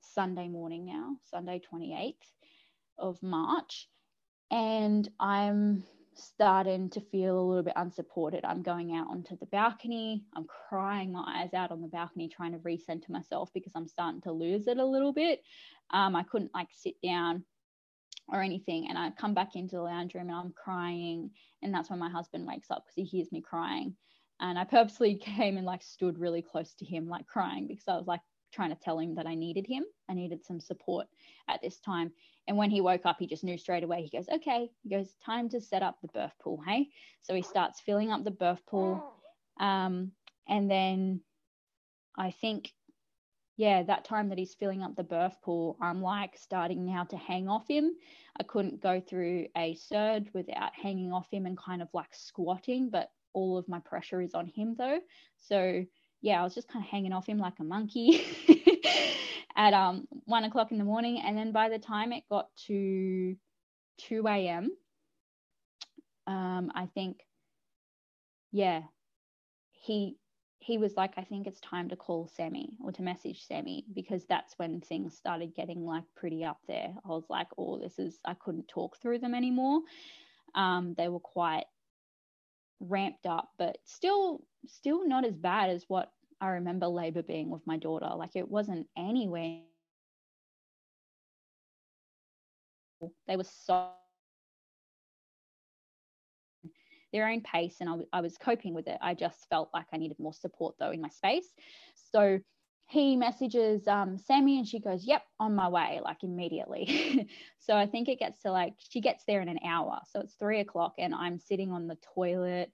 Sunday 0.00 0.48
morning 0.48 0.86
now, 0.86 1.16
Sunday 1.30 1.60
28th 1.72 2.14
of 2.98 3.22
March. 3.22 3.88
And 4.50 5.08
I'm 5.20 5.84
starting 6.14 6.90
to 6.90 7.00
feel 7.00 7.38
a 7.38 7.46
little 7.46 7.62
bit 7.62 7.74
unsupported. 7.76 8.44
I'm 8.44 8.62
going 8.62 8.94
out 8.94 9.08
onto 9.08 9.36
the 9.36 9.46
balcony. 9.46 10.24
I'm 10.34 10.46
crying 10.68 11.12
my 11.12 11.42
eyes 11.42 11.54
out 11.54 11.70
on 11.70 11.80
the 11.80 11.88
balcony, 11.88 12.28
trying 12.28 12.52
to 12.52 12.58
recenter 12.58 13.10
myself 13.10 13.50
because 13.54 13.72
I'm 13.74 13.86
starting 13.86 14.20
to 14.22 14.32
lose 14.32 14.66
it 14.66 14.78
a 14.78 14.84
little 14.84 15.12
bit. 15.12 15.42
Um, 15.90 16.16
I 16.16 16.24
couldn't 16.24 16.54
like 16.54 16.68
sit 16.72 16.94
down 17.02 17.44
or 18.28 18.42
anything. 18.42 18.88
And 18.88 18.98
I 18.98 19.10
come 19.10 19.34
back 19.34 19.54
into 19.54 19.76
the 19.76 19.82
lounge 19.82 20.14
room 20.14 20.28
and 20.28 20.36
I'm 20.36 20.52
crying. 20.52 21.30
And 21.62 21.72
that's 21.72 21.90
when 21.90 21.98
my 21.98 22.10
husband 22.10 22.46
wakes 22.46 22.70
up 22.70 22.84
because 22.84 22.94
he 22.96 23.04
hears 23.04 23.32
me 23.32 23.40
crying. 23.40 23.94
And 24.40 24.58
I 24.58 24.64
purposely 24.64 25.14
came 25.22 25.56
and 25.56 25.66
like 25.66 25.82
stood 25.82 26.18
really 26.18 26.42
close 26.42 26.74
to 26.74 26.84
him, 26.84 27.08
like 27.08 27.26
crying, 27.26 27.66
because 27.66 27.88
I 27.88 27.96
was 27.96 28.06
like 28.06 28.20
trying 28.52 28.70
to 28.70 28.80
tell 28.80 28.98
him 28.98 29.14
that 29.16 29.26
I 29.26 29.34
needed 29.34 29.66
him. 29.66 29.84
I 30.08 30.14
needed 30.14 30.44
some 30.44 30.60
support 30.60 31.06
at 31.48 31.60
this 31.62 31.78
time. 31.80 32.12
And 32.46 32.56
when 32.56 32.70
he 32.70 32.80
woke 32.80 33.04
up, 33.04 33.16
he 33.18 33.26
just 33.26 33.44
knew 33.44 33.58
straight 33.58 33.84
away. 33.84 34.02
He 34.02 34.16
goes, 34.16 34.28
okay. 34.28 34.70
He 34.82 34.88
goes, 34.88 35.14
time 35.24 35.50
to 35.50 35.60
set 35.60 35.82
up 35.82 35.98
the 36.00 36.08
birth 36.08 36.32
pool. 36.42 36.62
Hey. 36.66 36.88
So 37.22 37.34
he 37.34 37.42
starts 37.42 37.80
filling 37.80 38.10
up 38.10 38.24
the 38.24 38.30
birth 38.30 38.64
pool. 38.66 39.12
Um, 39.60 40.12
and 40.48 40.70
then 40.70 41.20
I 42.16 42.30
think 42.30 42.72
yeah, 43.58 43.82
that 43.82 44.04
time 44.04 44.28
that 44.28 44.38
he's 44.38 44.54
filling 44.54 44.84
up 44.84 44.94
the 44.94 45.02
birth 45.02 45.36
pool, 45.42 45.76
I'm 45.80 46.00
like 46.00 46.38
starting 46.38 46.86
now 46.86 47.02
to 47.04 47.16
hang 47.16 47.48
off 47.48 47.66
him. 47.66 47.90
I 48.38 48.44
couldn't 48.44 48.80
go 48.80 49.00
through 49.00 49.48
a 49.56 49.74
surge 49.74 50.28
without 50.32 50.72
hanging 50.80 51.12
off 51.12 51.26
him 51.32 51.44
and 51.44 51.58
kind 51.58 51.82
of 51.82 51.88
like 51.92 52.14
squatting, 52.14 52.88
but 52.88 53.10
all 53.32 53.58
of 53.58 53.68
my 53.68 53.80
pressure 53.80 54.20
is 54.20 54.34
on 54.34 54.46
him 54.46 54.74
though. 54.78 55.00
So 55.38 55.84
yeah, 56.20 56.40
I 56.40 56.44
was 56.44 56.54
just 56.54 56.68
kind 56.68 56.84
of 56.84 56.90
hanging 56.90 57.12
off 57.12 57.26
him 57.26 57.38
like 57.38 57.58
a 57.60 57.64
monkey 57.64 58.24
at 59.56 59.74
um 59.74 60.06
one 60.24 60.44
o'clock 60.44 60.72
in 60.72 60.78
the 60.78 60.84
morning. 60.84 61.20
And 61.24 61.36
then 61.36 61.52
by 61.52 61.68
the 61.68 61.78
time 61.78 62.12
it 62.12 62.24
got 62.28 62.48
to 62.66 63.36
2 63.98 64.26
a.m., 64.26 64.70
um, 66.26 66.70
I 66.74 66.86
think, 66.94 67.20
yeah, 68.52 68.82
he 69.72 70.18
he 70.60 70.76
was 70.76 70.96
like, 70.96 71.12
I 71.16 71.22
think 71.22 71.46
it's 71.46 71.60
time 71.60 71.88
to 71.88 71.96
call 71.96 72.28
Sammy 72.36 72.70
or 72.84 72.92
to 72.92 73.02
message 73.02 73.46
Sammy 73.46 73.86
because 73.94 74.26
that's 74.26 74.52
when 74.58 74.80
things 74.80 75.16
started 75.16 75.54
getting 75.54 75.86
like 75.86 76.04
pretty 76.16 76.44
up 76.44 76.58
there. 76.66 76.92
I 77.04 77.08
was 77.08 77.24
like, 77.30 77.46
oh, 77.56 77.78
this 77.78 77.98
is, 77.98 78.18
I 78.26 78.34
couldn't 78.34 78.68
talk 78.68 78.98
through 78.98 79.20
them 79.20 79.34
anymore. 79.34 79.80
Um, 80.54 80.94
they 80.98 81.08
were 81.08 81.20
quite 81.20 81.64
ramped 82.80 83.26
up, 83.26 83.50
but 83.58 83.78
still, 83.84 84.42
still 84.66 85.06
not 85.06 85.24
as 85.24 85.36
bad 85.36 85.70
as 85.70 85.84
what 85.88 86.12
I 86.40 86.48
remember 86.50 86.86
labor 86.86 87.22
being 87.22 87.50
with 87.50 87.66
my 87.66 87.76
daughter. 87.76 88.10
Like 88.16 88.36
it 88.36 88.48
wasn't 88.48 88.86
anywhere. 88.96 89.60
They 93.26 93.36
were 93.36 93.44
so 93.44 93.90
their 97.12 97.28
own 97.28 97.40
pace 97.40 97.76
and 97.80 97.88
I, 97.88 97.92
w- 97.92 98.08
I 98.12 98.20
was 98.20 98.36
coping 98.36 98.74
with 98.74 98.86
it. 98.86 98.98
I 99.00 99.14
just 99.14 99.48
felt 99.48 99.70
like 99.72 99.86
I 99.92 99.96
needed 99.96 100.18
more 100.18 100.34
support 100.34 100.74
though 100.78 100.90
in 100.90 101.00
my 101.00 101.08
space. 101.08 101.54
So 101.94 102.38
he 102.88 103.16
messages 103.16 103.86
um, 103.86 104.16
Sammy 104.16 104.58
and 104.58 104.66
she 104.66 104.80
goes, 104.80 105.04
Yep, 105.04 105.22
on 105.38 105.54
my 105.54 105.68
way, 105.68 106.00
like 106.02 106.24
immediately. 106.24 107.28
so 107.58 107.76
I 107.76 107.86
think 107.86 108.08
it 108.08 108.18
gets 108.18 108.40
to 108.42 108.50
like, 108.50 108.74
she 108.78 109.02
gets 109.02 109.24
there 109.24 109.42
in 109.42 109.48
an 109.48 109.58
hour. 109.64 110.00
So 110.10 110.20
it's 110.20 110.34
three 110.34 110.60
o'clock 110.60 110.94
and 110.98 111.14
I'm 111.14 111.38
sitting 111.38 111.70
on 111.70 111.86
the 111.86 111.98
toilet, 112.14 112.72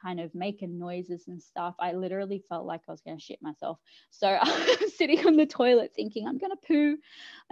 kind 0.00 0.18
of 0.18 0.34
making 0.34 0.78
noises 0.78 1.24
and 1.28 1.42
stuff. 1.42 1.74
I 1.78 1.92
literally 1.92 2.42
felt 2.48 2.64
like 2.64 2.80
I 2.88 2.90
was 2.90 3.02
going 3.02 3.18
to 3.18 3.22
shit 3.22 3.42
myself. 3.42 3.78
So 4.08 4.28
I'm 4.40 4.88
sitting 4.88 5.26
on 5.26 5.36
the 5.36 5.44
toilet 5.44 5.92
thinking, 5.94 6.26
I'm 6.26 6.38
going 6.38 6.52
to 6.52 6.66
poo. 6.66 6.96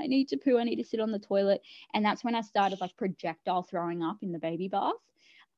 I 0.00 0.06
need 0.06 0.28
to 0.28 0.38
poo. 0.38 0.56
I 0.58 0.64
need 0.64 0.76
to 0.76 0.84
sit 0.84 1.00
on 1.00 1.12
the 1.12 1.18
toilet. 1.18 1.60
And 1.92 2.02
that's 2.02 2.24
when 2.24 2.34
I 2.34 2.40
started 2.40 2.80
like 2.80 2.96
projectile 2.96 3.64
throwing 3.64 4.02
up 4.02 4.16
in 4.22 4.32
the 4.32 4.38
baby 4.38 4.68
bath. 4.68 4.94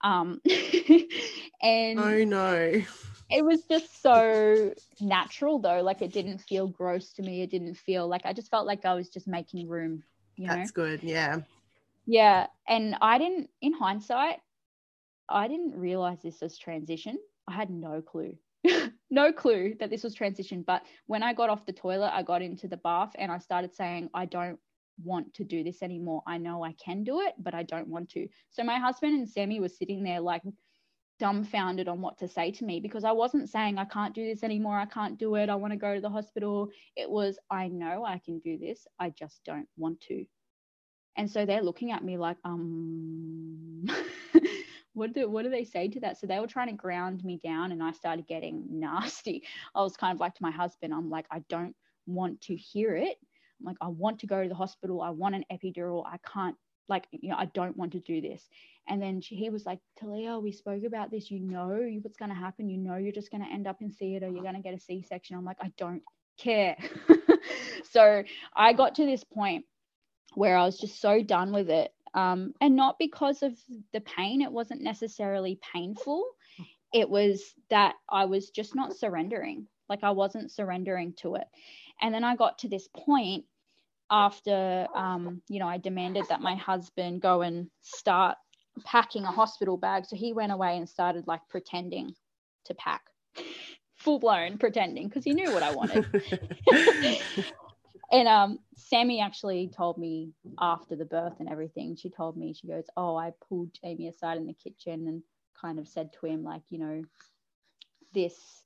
Um, 0.03 0.41
and 1.63 2.01
oh 2.01 2.25
no, 2.25 2.83
it 3.31 3.45
was 3.45 3.63
just 3.65 4.03
so 4.03 4.75
natural 5.01 5.59
though. 5.59 5.83
Like 5.83 6.03
it 6.03 6.13
didn't 6.13 6.39
feel 6.39 6.67
gross 6.67 7.13
to 7.15 7.23
me. 7.23 7.43
It 7.43 7.51
didn't 7.51 7.75
feel 7.75 8.09
like 8.09 8.23
I 8.25 8.33
just 8.33 8.51
felt 8.51 8.67
like 8.67 8.85
I 8.85 8.95
was 8.95 9.09
just 9.09 9.29
making 9.29 9.69
room. 9.69 10.03
You 10.37 10.49
know? 10.49 10.57
That's 10.57 10.71
good. 10.71 11.03
Yeah. 11.03 11.41
Yeah. 12.07 12.47
And 12.69 12.97
I 13.01 13.19
didn't, 13.19 13.51
in 13.61 13.73
hindsight, 13.73 14.39
I 15.29 15.49
didn't 15.49 15.77
realize 15.77 16.19
this 16.23 16.41
was 16.41 16.59
transition. 16.59 17.19
I 17.47 17.53
had 17.53 17.71
no 17.71 18.03
clue. 18.03 18.37
no 19.11 19.33
clue 19.33 19.75
that 19.79 19.91
this 19.91 20.03
was 20.03 20.15
transition. 20.15 20.63
But 20.67 20.83
when 21.07 21.23
I 21.23 21.33
got 21.33 21.51
off 21.51 21.67
the 21.67 21.73
toilet, 21.73 22.11
I 22.13 22.23
got 22.23 22.43
into 22.43 22.69
the 22.69 22.77
bath 22.79 23.13
and 23.17 23.31
I 23.31 23.39
started 23.39 23.75
saying, 23.75 24.11
I 24.13 24.27
don't 24.27 24.59
want 25.03 25.33
to 25.35 25.45
do 25.45 25.63
this 25.63 25.83
anymore. 25.83 26.23
I 26.27 26.39
know 26.39 26.65
I 26.65 26.73
can 26.73 27.05
do 27.05 27.21
it, 27.21 27.35
but 27.39 27.55
I 27.55 27.63
don't 27.63 27.89
want 27.89 28.11
to. 28.11 28.29
So 28.51 28.65
my 28.65 28.79
husband 28.79 29.15
and 29.15 29.29
Sammy 29.29 29.61
were 29.61 29.69
sitting 29.69 30.03
there 30.03 30.21
like 30.21 30.43
dumbfounded 31.21 31.87
on 31.87 32.01
what 32.01 32.19
to 32.19 32.27
say 32.27 32.51
to 32.51 32.65
me 32.65 32.81
because 32.81 33.05
I 33.05 33.13
wasn't 33.13 33.49
saying 33.49 33.79
I 33.79 33.85
can't 33.85 34.15
do 34.15 34.27
this 34.27 34.43
anymore. 34.43 34.79
I 34.79 34.87
can't 34.87 35.19
do 35.19 35.37
it. 35.37 35.49
I 35.49 35.55
want 35.55 35.73
to 35.73 35.79
go 35.79 35.95
to 35.95 36.01
the 36.01 36.11
hospital. 36.11 36.71
It 36.97 37.09
was 37.09 37.39
I 37.51 37.69
know 37.69 38.05
I 38.05 38.19
can 38.19 38.41
do 38.41 38.59
this. 38.59 38.87
I 38.99 39.11
just 39.11 39.45
don't 39.45 39.69
want 39.77 40.01
to. 40.09 40.25
And 41.17 41.31
so 41.31 41.45
they're 41.45 41.63
looking 41.63 41.93
at 41.93 42.03
me 42.03 42.17
like, 42.17 42.39
um, 42.45 43.85
what 44.95 45.13
do 45.13 45.29
what 45.29 45.43
do 45.43 45.51
they 45.51 45.65
say 45.65 45.89
to 45.89 46.01
that? 46.01 46.19
So 46.19 46.27
they 46.27 46.39
were 46.39 46.47
trying 46.47 46.69
to 46.69 46.75
ground 46.75 47.25
me 47.25 47.39
down, 47.45 47.73
and 47.73 47.83
I 47.83 47.93
started 47.93 48.27
getting 48.27 48.65
nasty. 48.71 49.43
I 49.75 49.83
was 49.83 49.97
kind 49.97 50.15
of 50.15 50.21
like 50.21 50.35
to 50.35 50.43
my 50.43 50.51
husband, 50.51 50.95
I'm 50.95 51.11
like, 51.11 51.27
I 51.31 51.41
don't 51.49 51.77
want 52.07 52.41
to 52.43 52.57
hear 52.57 52.97
it. 52.97 53.17
I'm 53.61 53.67
like, 53.67 53.77
I 53.81 53.89
want 53.89 54.21
to 54.21 54.27
go 54.27 54.43
to 54.43 54.49
the 54.49 54.55
hospital. 54.55 55.03
I 55.03 55.11
want 55.11 55.35
an 55.35 55.45
epidural. 55.53 56.05
I 56.07 56.17
can't, 56.33 56.57
like, 56.91 57.07
you 57.13 57.31
know, 57.31 57.37
I 57.39 57.47
don't 57.47 57.77
want 57.77 57.93
to 57.93 58.01
do 58.01 58.21
this. 58.21 58.43
And 58.89 59.01
then 59.01 59.21
she, 59.21 59.37
he 59.37 59.51
was 59.51 59.65
like, 59.65 59.79
Tahlia, 59.99 60.39
we 60.39 60.53
spoke 60.53 60.83
about 60.85 61.11
this. 61.11 61.31
You 61.31 61.39
know 61.39 61.89
what's 62.03 62.17
going 62.17 62.31
to 62.31 62.35
happen. 62.35 62.69
You 62.69 62.79
know, 62.79 62.97
you're 62.97 63.13
just 63.13 63.31
going 63.31 63.45
to 63.45 63.51
end 63.51 63.67
up 63.67 63.81
in 63.81 63.91
theater. 63.91 64.29
You're 64.29 64.43
going 64.43 64.57
to 64.57 64.61
get 64.61 64.75
a 64.75 64.81
C 64.81 65.05
section. 65.09 65.37
I'm 65.37 65.45
like, 65.45 65.59
I 65.61 65.73
don't 65.79 66.03
care. 66.37 66.77
so 67.91 68.25
I 68.55 68.73
got 68.73 68.97
to 68.97 69.07
this 69.07 69.25
point 69.25 69.65
where 70.35 70.57
I 70.57 70.65
was 70.65 70.79
just 70.79 71.01
so 71.01 71.23
done 71.23 71.53
with 71.53 71.71
it. 71.71 71.93
Um, 72.13 72.55
and 72.61 72.75
not 72.75 72.99
because 72.99 73.43
of 73.43 73.57
the 73.93 74.01
pain, 74.01 74.43
it 74.43 74.51
wasn't 74.51 74.83
necessarily 74.83 75.61
painful. 75.73 76.25
It 76.93 77.09
was 77.09 77.55
that 77.71 77.95
I 78.09 78.25
was 78.25 78.51
just 78.51 78.75
not 78.75 78.97
surrendering. 78.97 79.67
Like 79.89 80.03
I 80.03 80.11
wasn't 80.11 80.51
surrendering 80.51 81.15
to 81.19 81.37
it. 81.37 81.47
And 82.01 82.13
then 82.13 82.25
I 82.25 82.35
got 82.35 82.59
to 82.61 82.69
this 82.69 82.89
point 82.89 83.45
after, 84.11 84.87
um, 84.95 85.41
you 85.49 85.61
know, 85.61 85.69
I 85.69 85.79
demanded 85.79 86.27
that 86.29 86.41
my 86.41 86.55
husband 86.57 87.23
go 87.23 87.43
and 87.43 87.71
start 87.81 88.37
packing 88.85 89.25
a 89.25 89.31
hospital 89.31 89.77
bag. 89.77 90.07
So 90.07 90.17
he 90.17 90.33
went 90.33 90.53
away 90.53 90.77
and 90.77 90.89
started 90.89 91.27
like 91.27 91.41
pretending 91.49 92.15
to 92.65 92.75
pack, 92.75 93.03
full 93.97 94.19
blown 94.19 94.59
pretending 94.59 95.09
because 95.09 95.25
he 95.25 95.35
knew 95.35 95.53
what 95.53 95.63
I 95.63 95.73
wanted. 95.75 96.07
and 98.13 98.29
um, 98.29 98.59
Sammy 98.77 99.21
actually 99.21 99.71
told 99.75 99.99
me 99.99 100.33
after 100.61 100.97
the 100.97 101.05
birth 101.05 101.39
and 101.39 101.49
everything, 101.49 101.97
she 101.97 102.11
told 102.11 102.37
me, 102.37 102.53
she 102.53 102.67
goes, 102.67 102.87
Oh, 102.97 103.17
I 103.17 103.33
pulled 103.49 103.71
Jamie 103.83 104.09
aside 104.09 104.39
in 104.39 104.47
the 104.47 104.55
kitchen 104.55 105.07
and 105.07 105.23
kind 105.61 105.79
of 105.79 105.87
said 105.87 106.13
to 106.15 106.27
him, 106.27 106.43
like, 106.43 106.63
you 106.71 106.79
know, 106.79 107.03
this 108.13 108.65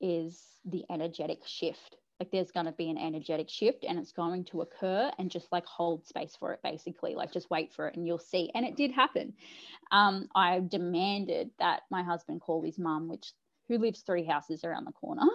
is 0.00 0.42
the 0.64 0.84
energetic 0.90 1.46
shift 1.46 1.96
like 2.20 2.30
there's 2.32 2.50
going 2.50 2.66
to 2.66 2.72
be 2.72 2.90
an 2.90 2.98
energetic 2.98 3.48
shift 3.48 3.84
and 3.88 3.98
it's 3.98 4.12
going 4.12 4.44
to 4.44 4.62
occur 4.62 5.10
and 5.18 5.30
just 5.30 5.50
like 5.52 5.64
hold 5.66 6.06
space 6.06 6.36
for 6.38 6.52
it 6.52 6.60
basically. 6.62 7.14
Like 7.14 7.32
just 7.32 7.50
wait 7.50 7.72
for 7.72 7.86
it 7.88 7.96
and 7.96 8.06
you'll 8.06 8.18
see. 8.18 8.50
And 8.54 8.66
it 8.66 8.76
did 8.76 8.90
happen. 8.90 9.32
Um, 9.92 10.28
i 10.34 10.60
demanded 10.60 11.50
that 11.58 11.82
my 11.90 12.02
husband 12.02 12.40
call 12.40 12.62
his 12.62 12.78
mum 12.78 13.08
which 13.08 13.32
who 13.68 13.78
lives 13.78 14.00
three 14.00 14.24
houses 14.24 14.64
around 14.64 14.84
the 14.86 14.92
corner 14.92 15.28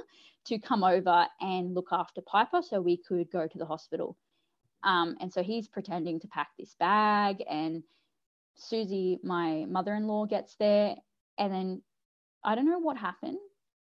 to 0.45 0.59
come 0.59 0.83
over 0.83 1.27
and 1.39 1.73
look 1.73 1.89
after 1.91 2.21
piper 2.21 2.61
so 2.61 2.81
we 2.81 2.97
could 2.97 3.31
go 3.31 3.47
to 3.47 3.57
the 3.57 3.65
hospital. 3.65 4.17
Um, 4.83 5.15
and 5.21 5.31
so 5.31 5.41
he's 5.41 5.67
pretending 5.67 6.19
to 6.19 6.27
pack 6.27 6.49
this 6.59 6.75
bag 6.79 7.43
and 7.49 7.83
susie 8.55 9.19
my 9.23 9.65
mother-in-law 9.67 10.25
gets 10.25 10.55
there. 10.55 10.95
And 11.37 11.53
then 11.53 11.81
i 12.43 12.55
don't 12.55 12.69
know 12.69 12.79
what 12.79 12.97
happened 12.97 13.37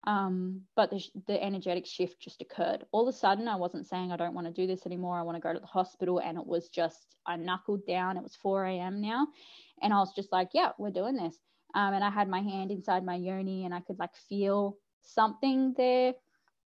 um, 0.06 0.62
but 0.76 0.90
the, 0.90 1.02
the 1.28 1.42
energetic 1.42 1.86
shift 1.86 2.20
just 2.20 2.42
occurred. 2.42 2.86
All 2.92 3.08
of 3.08 3.14
a 3.14 3.18
sudden, 3.18 3.48
I 3.48 3.56
wasn't 3.56 3.88
saying 3.88 4.12
I 4.12 4.18
don't 4.18 4.34
want 4.34 4.48
to 4.48 4.54
do 4.54 4.68
this 4.68 4.86
anymore. 4.86 5.18
I 5.18 5.22
want 5.22 5.38
to 5.38 5.42
go 5.42 5.54
to 5.54 5.60
the 5.60 5.66
hospital. 5.66 6.20
And 6.20 6.38
it 6.38 6.46
was 6.46 6.68
just, 6.70 7.16
I 7.26 7.38
knuckled 7.38 7.86
down. 7.88 8.18
It 8.18 8.24
was 8.24 8.36
4 8.36 8.66
a.m. 8.66 9.00
now. 9.00 9.28
And 9.82 9.94
I 9.94 10.00
was 10.00 10.14
just 10.14 10.32
like, 10.32 10.50
yeah, 10.54 10.72
we're 10.78 10.92
doing 10.92 11.16
this. 11.16 11.38
Um, 11.76 11.94
and 11.94 12.04
I 12.04 12.10
had 12.10 12.28
my 12.28 12.42
hand 12.42 12.70
inside 12.70 13.06
my 13.06 13.16
yoni 13.16 13.66
and 13.66 13.74
I 13.74 13.80
could 13.80 13.98
like 13.98 14.16
feel 14.30 14.78
something 15.02 15.74
there. 15.78 16.14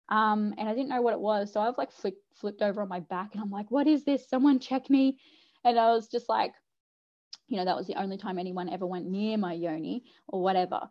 Um, 0.08 0.54
and 0.56 0.68
I 0.68 0.74
didn't 0.74 0.88
know 0.88 1.02
what 1.02 1.14
it 1.14 1.20
was. 1.20 1.52
So 1.52 1.60
I've 1.60 1.78
like 1.78 1.92
flipped, 1.92 2.22
flipped 2.34 2.62
over 2.62 2.80
on 2.82 2.88
my 2.88 3.00
back 3.00 3.34
and 3.34 3.42
I'm 3.42 3.50
like, 3.50 3.70
what 3.70 3.86
is 3.86 4.04
this? 4.04 4.28
Someone 4.28 4.58
check 4.60 4.88
me. 4.88 5.18
And 5.64 5.78
I 5.78 5.90
was 5.90 6.08
just 6.08 6.28
like, 6.28 6.52
you 7.48 7.58
know, 7.58 7.64
that 7.66 7.76
was 7.76 7.86
the 7.86 8.00
only 8.00 8.16
time 8.16 8.38
anyone 8.38 8.70
ever 8.70 8.86
went 8.86 9.06
near 9.06 9.36
my 9.36 9.52
yoni 9.52 10.04
or 10.26 10.42
whatever 10.42 10.88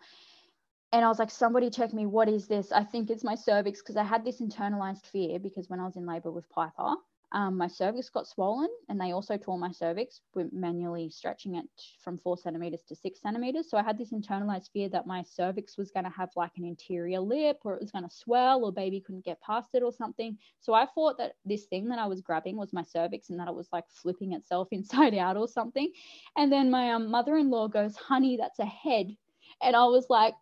and 0.95 1.03
I 1.03 1.09
was 1.09 1.19
like, 1.19 1.29
somebody 1.29 1.69
check 1.69 1.93
me. 1.93 2.05
What 2.05 2.29
is 2.29 2.47
this? 2.47 2.71
I 2.71 2.81
think 2.81 3.09
it's 3.09 3.25
my 3.25 3.35
cervix 3.35 3.81
because 3.81 3.97
I 3.97 4.03
had 4.03 4.23
this 4.23 4.39
internalized 4.39 5.05
fear 5.05 5.39
because 5.39 5.69
when 5.69 5.81
I 5.81 5.83
was 5.83 5.97
in 5.97 6.05
labor 6.05 6.31
with 6.31 6.49
Piper, 6.49 6.95
um, 7.33 7.57
my 7.57 7.67
cervix 7.67 8.07
got 8.07 8.27
swollen 8.29 8.69
and 8.87 8.97
they 8.97 9.11
also 9.11 9.35
tore 9.35 9.59
my 9.59 9.71
cervix 9.71 10.21
with 10.35 10.53
manually 10.53 11.09
stretching 11.09 11.55
it 11.55 11.65
from 12.01 12.17
four 12.17 12.37
centimeters 12.37 12.81
to 12.87 12.95
six 12.95 13.19
centimeters. 13.19 13.69
So 13.69 13.77
I 13.77 13.83
had 13.83 13.97
this 13.97 14.13
internalized 14.13 14.71
fear 14.71 14.87
that 14.87 15.05
my 15.05 15.21
cervix 15.21 15.77
was 15.77 15.91
going 15.91 16.05
to 16.05 16.11
have 16.11 16.29
like 16.37 16.51
an 16.55 16.65
anterior 16.65 17.19
lip 17.19 17.57
or 17.65 17.73
it 17.73 17.81
was 17.81 17.91
going 17.91 18.07
to 18.07 18.15
swell 18.15 18.63
or 18.63 18.71
baby 18.71 19.01
couldn't 19.01 19.25
get 19.25 19.41
past 19.41 19.71
it 19.73 19.83
or 19.83 19.91
something. 19.91 20.37
So 20.61 20.73
I 20.73 20.85
thought 20.95 21.17
that 21.17 21.33
this 21.43 21.65
thing 21.65 21.89
that 21.89 21.99
I 21.99 22.07
was 22.07 22.21
grabbing 22.21 22.55
was 22.55 22.71
my 22.71 22.83
cervix 22.83 23.29
and 23.31 23.39
that 23.41 23.49
it 23.49 23.53
was 23.55 23.67
like 23.73 23.83
flipping 23.89 24.31
itself 24.31 24.69
inside 24.71 25.13
out 25.13 25.35
or 25.35 25.49
something. 25.49 25.91
And 26.37 26.49
then 26.49 26.71
my 26.71 26.93
um, 26.93 27.11
mother 27.11 27.35
in 27.35 27.49
law 27.49 27.67
goes, 27.67 27.97
honey, 27.97 28.37
that's 28.37 28.59
a 28.59 28.65
head. 28.65 29.13
And 29.61 29.75
I 29.75 29.83
was 29.85 30.05
like, 30.09 30.35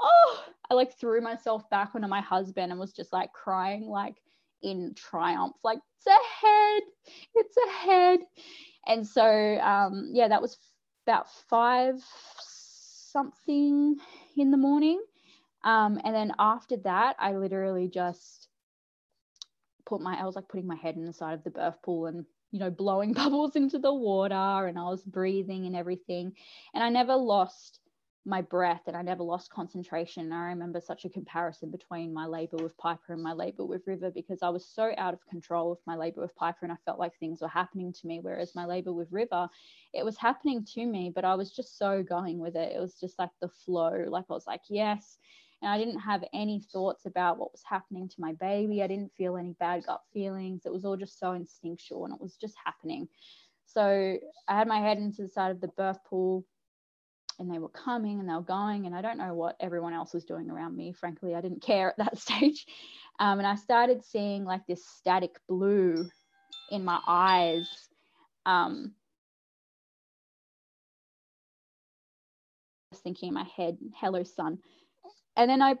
oh, 0.00 0.44
I 0.70 0.74
like 0.74 0.98
threw 0.98 1.20
myself 1.20 1.68
back 1.70 1.90
onto 1.94 2.08
my 2.08 2.20
husband 2.20 2.70
and 2.72 2.80
was 2.80 2.92
just 2.92 3.12
like 3.12 3.32
crying, 3.32 3.86
like, 3.88 4.16
in 4.62 4.94
triumph 4.94 5.54
like 5.62 5.78
it's 5.98 6.06
a 6.06 6.46
head 6.46 6.82
it's 7.34 7.56
a 7.56 7.70
head 7.72 8.20
and 8.86 9.06
so 9.06 9.24
um, 9.58 10.10
yeah 10.12 10.28
that 10.28 10.42
was 10.42 10.56
about 11.06 11.28
five 11.48 11.94
something 12.40 13.96
in 14.36 14.50
the 14.50 14.56
morning. 14.56 15.00
Um, 15.64 16.00
and 16.04 16.14
then 16.14 16.32
after 16.38 16.76
that 16.78 17.16
i 17.18 17.32
literally 17.32 17.88
just 17.88 18.48
put 19.84 20.00
my 20.00 20.18
i 20.20 20.24
was 20.24 20.36
like 20.36 20.48
putting 20.48 20.66
my 20.66 20.76
head 20.76 20.96
in 20.96 21.04
the 21.04 21.12
side 21.12 21.34
of 21.34 21.44
the 21.44 21.50
birth 21.50 21.80
pool 21.82 22.06
and 22.06 22.24
you 22.50 22.58
know 22.58 22.70
blowing 22.70 23.12
bubbles 23.14 23.56
into 23.56 23.78
the 23.78 23.92
water 23.92 24.66
and 24.66 24.78
i 24.78 24.82
was 24.82 25.02
breathing 25.02 25.66
and 25.66 25.76
everything. 25.76 26.32
And 26.74 26.82
i 26.82 26.88
never 26.88 27.14
lost 27.14 27.80
my 28.26 28.42
breath 28.42 28.82
and 28.88 28.96
I 28.96 29.02
never 29.02 29.22
lost 29.22 29.52
concentration. 29.52 30.24
And 30.24 30.34
I 30.34 30.46
remember 30.46 30.80
such 30.80 31.04
a 31.04 31.08
comparison 31.08 31.70
between 31.70 32.12
my 32.12 32.26
labor 32.26 32.56
with 32.56 32.76
Piper 32.76 33.12
and 33.12 33.22
my 33.22 33.32
labor 33.32 33.64
with 33.64 33.86
River 33.86 34.10
because 34.10 34.42
I 34.42 34.48
was 34.48 34.66
so 34.66 34.92
out 34.98 35.14
of 35.14 35.24
control 35.28 35.70
with 35.70 35.78
my 35.86 35.94
labor 35.94 36.22
with 36.22 36.34
Piper 36.34 36.58
and 36.62 36.72
I 36.72 36.76
felt 36.84 36.98
like 36.98 37.16
things 37.16 37.40
were 37.40 37.48
happening 37.48 37.92
to 37.92 38.06
me. 38.06 38.18
Whereas 38.20 38.56
my 38.56 38.66
labor 38.66 38.92
with 38.92 39.12
River, 39.12 39.48
it 39.94 40.04
was 40.04 40.16
happening 40.16 40.64
to 40.74 40.84
me, 40.84 41.12
but 41.14 41.24
I 41.24 41.36
was 41.36 41.52
just 41.52 41.78
so 41.78 42.02
going 42.02 42.40
with 42.40 42.56
it. 42.56 42.74
It 42.74 42.80
was 42.80 42.98
just 42.98 43.16
like 43.16 43.30
the 43.40 43.48
flow. 43.48 44.04
Like 44.08 44.24
I 44.28 44.32
was 44.34 44.46
like, 44.46 44.62
yes. 44.68 45.18
And 45.62 45.70
I 45.70 45.78
didn't 45.78 46.00
have 46.00 46.24
any 46.34 46.60
thoughts 46.72 47.06
about 47.06 47.38
what 47.38 47.52
was 47.52 47.62
happening 47.64 48.08
to 48.08 48.20
my 48.20 48.32
baby. 48.32 48.82
I 48.82 48.88
didn't 48.88 49.14
feel 49.16 49.36
any 49.36 49.54
bad 49.60 49.84
gut 49.86 50.02
feelings. 50.12 50.66
It 50.66 50.72
was 50.72 50.84
all 50.84 50.96
just 50.96 51.20
so 51.20 51.32
instinctual 51.32 52.04
and 52.04 52.14
it 52.14 52.20
was 52.20 52.34
just 52.34 52.56
happening. 52.62 53.08
So 53.66 54.18
I 54.48 54.56
had 54.56 54.66
my 54.66 54.80
head 54.80 54.98
into 54.98 55.22
the 55.22 55.28
side 55.28 55.52
of 55.52 55.60
the 55.60 55.68
birth 55.68 56.02
pool 56.04 56.44
and 57.38 57.50
they 57.50 57.58
were 57.58 57.68
coming 57.68 58.20
and 58.20 58.28
they 58.28 58.34
were 58.34 58.40
going 58.40 58.86
and 58.86 58.94
i 58.94 59.02
don't 59.02 59.18
know 59.18 59.34
what 59.34 59.56
everyone 59.60 59.92
else 59.92 60.14
was 60.14 60.24
doing 60.24 60.50
around 60.50 60.76
me 60.76 60.92
frankly 60.92 61.34
i 61.34 61.40
didn't 61.40 61.62
care 61.62 61.90
at 61.90 61.98
that 61.98 62.18
stage. 62.18 62.66
Um, 63.18 63.38
and 63.38 63.46
i 63.46 63.54
started 63.54 64.04
seeing 64.04 64.44
like 64.44 64.66
this 64.66 64.86
static 64.86 65.36
blue 65.48 66.08
in 66.70 66.84
my 66.84 67.00
eyes 67.06 67.88
um, 68.44 68.92
thinking 73.02 73.28
in 73.28 73.34
my 73.34 73.46
head 73.56 73.78
hello 73.96 74.22
son. 74.22 74.58
And 75.36 75.50
then 75.50 75.62
i 75.62 75.76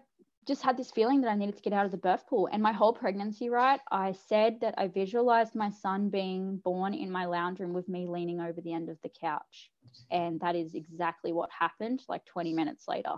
just 0.46 0.62
had 0.62 0.76
this 0.76 0.90
feeling 0.90 1.20
that 1.20 1.30
I 1.30 1.34
needed 1.34 1.56
to 1.56 1.62
get 1.62 1.72
out 1.72 1.86
of 1.86 1.90
the 1.90 1.98
birth 1.98 2.26
pool. 2.26 2.48
And 2.52 2.62
my 2.62 2.72
whole 2.72 2.92
pregnancy, 2.92 3.48
right, 3.48 3.80
I 3.90 4.12
said 4.12 4.60
that 4.60 4.74
I 4.78 4.88
visualized 4.88 5.54
my 5.54 5.70
son 5.70 6.08
being 6.08 6.58
born 6.58 6.94
in 6.94 7.10
my 7.10 7.24
lounge 7.24 7.60
room 7.60 7.72
with 7.72 7.88
me 7.88 8.06
leaning 8.06 8.40
over 8.40 8.60
the 8.60 8.72
end 8.72 8.88
of 8.88 8.98
the 9.02 9.10
couch. 9.20 9.70
And 10.10 10.40
that 10.40 10.54
is 10.54 10.74
exactly 10.74 11.32
what 11.32 11.50
happened 11.50 12.02
like 12.08 12.24
20 12.26 12.52
minutes 12.52 12.86
later. 12.86 13.14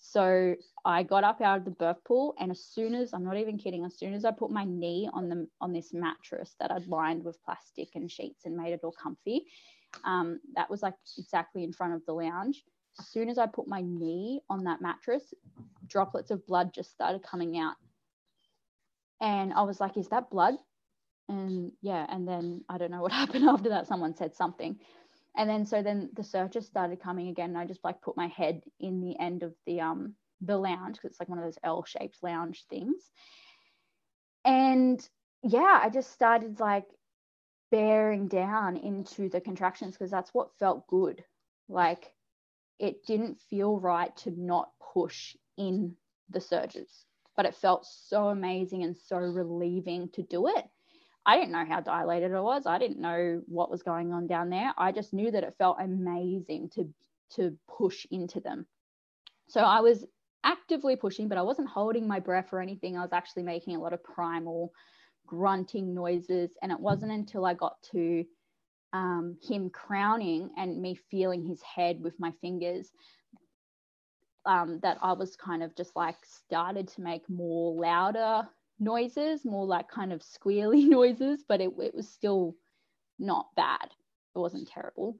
So 0.00 0.56
I 0.84 1.02
got 1.02 1.24
up 1.24 1.42
out 1.42 1.58
of 1.58 1.64
the 1.66 1.70
birth 1.72 2.02
pool, 2.04 2.34
and 2.40 2.50
as 2.50 2.64
soon 2.64 2.94
as 2.94 3.12
I'm 3.12 3.24
not 3.24 3.36
even 3.36 3.58
kidding, 3.58 3.84
as 3.84 3.98
soon 3.98 4.14
as 4.14 4.24
I 4.24 4.30
put 4.30 4.50
my 4.50 4.64
knee 4.64 5.10
on 5.12 5.28
the 5.28 5.46
on 5.60 5.74
this 5.74 5.92
mattress 5.92 6.56
that 6.58 6.70
I'd 6.70 6.86
lined 6.86 7.22
with 7.22 7.42
plastic 7.42 7.90
and 7.94 8.10
sheets 8.10 8.46
and 8.46 8.56
made 8.56 8.72
it 8.72 8.80
all 8.82 8.92
comfy, 8.92 9.44
um, 10.04 10.40
that 10.54 10.70
was 10.70 10.82
like 10.82 10.94
exactly 11.18 11.64
in 11.64 11.72
front 11.74 11.92
of 11.92 12.04
the 12.06 12.14
lounge. 12.14 12.64
As 13.00 13.08
soon 13.08 13.30
as 13.30 13.38
I 13.38 13.46
put 13.46 13.66
my 13.66 13.80
knee 13.80 14.42
on 14.50 14.64
that 14.64 14.82
mattress, 14.82 15.32
droplets 15.86 16.30
of 16.30 16.46
blood 16.46 16.72
just 16.74 16.90
started 16.90 17.22
coming 17.22 17.58
out. 17.58 17.76
And 19.22 19.52
I 19.54 19.62
was 19.62 19.80
like, 19.80 19.96
is 19.96 20.08
that 20.08 20.30
blood? 20.30 20.54
And 21.28 21.72
yeah, 21.80 22.06
and 22.10 22.28
then 22.28 22.62
I 22.68 22.76
don't 22.76 22.90
know 22.90 23.00
what 23.00 23.12
happened 23.22 23.48
after 23.48 23.70
that. 23.70 23.86
Someone 23.86 24.14
said 24.14 24.34
something. 24.34 24.78
And 25.36 25.48
then 25.48 25.64
so 25.64 25.82
then 25.82 26.10
the 26.14 26.24
surges 26.24 26.66
started 26.66 27.00
coming 27.00 27.28
again. 27.28 27.50
And 27.50 27.58
I 27.58 27.64
just 27.64 27.84
like 27.84 28.02
put 28.02 28.16
my 28.16 28.26
head 28.26 28.62
in 28.80 29.00
the 29.00 29.18
end 29.18 29.42
of 29.42 29.54
the 29.66 29.80
um 29.80 30.14
the 30.42 30.58
lounge 30.58 30.96
because 30.96 31.12
it's 31.12 31.20
like 31.20 31.28
one 31.28 31.38
of 31.38 31.44
those 31.44 31.58
L-shaped 31.64 32.18
lounge 32.22 32.64
things. 32.68 33.10
And 34.44 35.06
yeah, 35.42 35.80
I 35.82 35.88
just 35.88 36.12
started 36.12 36.60
like 36.60 36.86
bearing 37.70 38.28
down 38.28 38.76
into 38.76 39.28
the 39.30 39.40
contractions 39.40 39.92
because 39.94 40.10
that's 40.10 40.34
what 40.34 40.58
felt 40.58 40.86
good. 40.86 41.24
Like 41.68 42.12
it 42.80 43.06
didn't 43.06 43.40
feel 43.48 43.78
right 43.78 44.16
to 44.16 44.30
not 44.30 44.70
push 44.92 45.36
in 45.56 45.94
the 46.30 46.40
surges, 46.40 47.04
but 47.36 47.46
it 47.46 47.54
felt 47.54 47.86
so 47.86 48.28
amazing 48.28 48.82
and 48.82 48.96
so 48.96 49.18
relieving 49.18 50.08
to 50.14 50.22
do 50.22 50.48
it. 50.48 50.64
I 51.26 51.36
didn't 51.36 51.52
know 51.52 51.66
how 51.66 51.80
dilated 51.80 52.32
it 52.32 52.42
was. 52.42 52.66
I 52.66 52.78
didn't 52.78 53.00
know 53.00 53.42
what 53.46 53.70
was 53.70 53.82
going 53.82 54.12
on 54.12 54.26
down 54.26 54.48
there. 54.48 54.72
I 54.78 54.90
just 54.90 55.12
knew 55.12 55.30
that 55.30 55.44
it 55.44 55.54
felt 55.58 55.76
amazing 55.78 56.70
to 56.70 56.88
to 57.36 57.56
push 57.68 58.06
into 58.10 58.40
them. 58.40 58.66
So 59.46 59.60
I 59.60 59.80
was 59.80 60.04
actively 60.42 60.96
pushing, 60.96 61.28
but 61.28 61.38
I 61.38 61.42
wasn't 61.42 61.68
holding 61.68 62.08
my 62.08 62.18
breath 62.18 62.48
or 62.52 62.60
anything. 62.60 62.96
I 62.96 63.02
was 63.02 63.12
actually 63.12 63.44
making 63.44 63.76
a 63.76 63.80
lot 63.80 63.92
of 63.92 64.02
primal 64.02 64.72
grunting 65.26 65.94
noises. 65.94 66.50
And 66.62 66.72
it 66.72 66.80
wasn't 66.80 67.12
until 67.12 67.44
I 67.44 67.54
got 67.54 67.80
to 67.92 68.24
um, 68.92 69.36
him 69.42 69.70
crowning 69.70 70.50
and 70.56 70.80
me 70.80 70.94
feeling 71.10 71.44
his 71.44 71.62
head 71.62 72.00
with 72.00 72.18
my 72.18 72.32
fingers 72.40 72.90
um, 74.46 74.80
that 74.82 74.98
I 75.02 75.12
was 75.12 75.36
kind 75.36 75.62
of 75.62 75.76
just 75.76 75.94
like 75.96 76.16
started 76.24 76.88
to 76.88 77.02
make 77.02 77.28
more 77.28 77.74
louder 77.74 78.48
noises, 78.78 79.44
more 79.44 79.66
like 79.66 79.88
kind 79.88 80.12
of 80.12 80.20
squealy 80.22 80.84
noises, 80.88 81.44
but 81.46 81.60
it, 81.60 81.70
it 81.78 81.94
was 81.94 82.08
still 82.08 82.56
not 83.18 83.46
bad. 83.56 83.90
It 84.34 84.38
wasn't 84.38 84.68
terrible. 84.68 85.16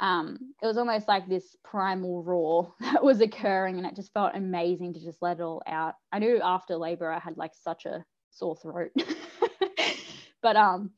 Um, 0.00 0.54
it 0.62 0.66
was 0.66 0.76
almost 0.76 1.06
like 1.06 1.28
this 1.28 1.56
primal 1.62 2.22
roar 2.24 2.74
that 2.80 3.04
was 3.04 3.20
occurring, 3.20 3.76
and 3.78 3.86
it 3.86 3.94
just 3.94 4.12
felt 4.12 4.32
amazing 4.34 4.94
to 4.94 5.00
just 5.00 5.22
let 5.22 5.38
it 5.38 5.42
all 5.42 5.62
out. 5.66 5.94
I 6.12 6.18
knew 6.18 6.40
after 6.42 6.76
labor 6.76 7.10
I 7.12 7.18
had 7.18 7.36
like 7.36 7.52
such 7.54 7.86
a 7.86 8.04
sore 8.30 8.56
throat, 8.56 8.90
but 10.42 10.56
um, 10.56 10.90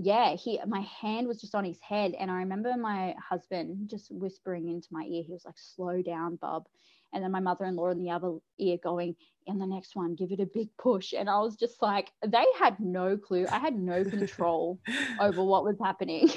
yeah, 0.00 0.34
he 0.36 0.60
my 0.66 0.80
hand 1.00 1.26
was 1.26 1.40
just 1.40 1.54
on 1.54 1.64
his 1.64 1.80
head, 1.80 2.14
and 2.18 2.30
I 2.30 2.34
remember 2.34 2.76
my 2.76 3.16
husband 3.18 3.88
just 3.90 4.10
whispering 4.12 4.68
into 4.68 4.88
my 4.92 5.02
ear. 5.02 5.24
He 5.26 5.32
was 5.32 5.44
like, 5.44 5.58
"Slow 5.58 6.02
down, 6.02 6.36
bub." 6.36 6.66
And 7.12 7.24
then 7.24 7.32
my 7.32 7.40
mother-in-law 7.40 7.88
in 7.90 7.98
the 7.98 8.10
other 8.10 8.38
ear 8.58 8.76
going, 8.82 9.16
"In 9.46 9.58
the 9.58 9.66
next 9.66 9.96
one, 9.96 10.14
give 10.14 10.30
it 10.30 10.40
a 10.40 10.46
big 10.46 10.68
push." 10.76 11.14
And 11.14 11.28
I 11.28 11.40
was 11.40 11.56
just 11.56 11.82
like, 11.82 12.12
they 12.24 12.44
had 12.58 12.78
no 12.78 13.16
clue. 13.16 13.46
I 13.50 13.58
had 13.58 13.76
no 13.76 14.04
control 14.04 14.78
over 15.20 15.42
what 15.42 15.64
was 15.64 15.76
happening. 15.82 16.30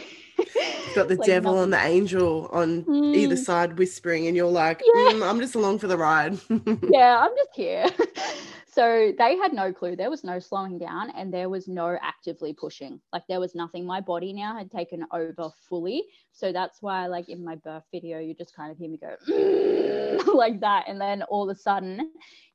Got 0.95 1.09
the 1.09 1.15
like 1.19 1.27
devil 1.27 1.53
nothing. 1.53 1.63
and 1.65 1.73
the 1.73 1.85
angel 1.85 2.49
on 2.51 2.83
mm. 2.83 3.15
either 3.15 3.35
side 3.35 3.77
whispering, 3.77 4.25
and 4.25 4.35
you're 4.35 4.47
like, 4.47 4.81
yeah. 4.83 5.11
mm, 5.11 5.29
"I'm 5.29 5.39
just 5.39 5.53
along 5.53 5.79
for 5.79 5.87
the 5.87 5.97
ride." 5.97 6.39
yeah, 6.89 7.19
I'm 7.19 7.35
just 7.35 7.55
here. 7.55 7.85
So 8.73 9.11
they 9.17 9.35
had 9.35 9.51
no 9.51 9.73
clue. 9.73 9.97
There 9.97 10.09
was 10.09 10.23
no 10.23 10.39
slowing 10.39 10.77
down 10.77 11.09
and 11.09 11.33
there 11.33 11.49
was 11.49 11.67
no 11.67 11.97
actively 12.01 12.53
pushing. 12.53 13.01
Like 13.11 13.23
there 13.27 13.41
was 13.41 13.53
nothing. 13.53 13.85
My 13.85 13.99
body 13.99 14.31
now 14.31 14.57
had 14.57 14.71
taken 14.71 15.05
over 15.11 15.49
fully. 15.67 16.05
So 16.31 16.53
that's 16.53 16.81
why, 16.81 17.07
like 17.07 17.27
in 17.27 17.43
my 17.43 17.55
birth 17.55 17.83
video, 17.91 18.19
you 18.19 18.33
just 18.33 18.55
kind 18.55 18.71
of 18.71 18.77
hear 18.77 18.89
me 18.89 18.97
go 18.97 20.23
like 20.33 20.61
that. 20.61 20.85
And 20.87 21.01
then 21.01 21.23
all 21.23 21.49
of 21.49 21.55
a 21.55 21.59
sudden, 21.59 22.13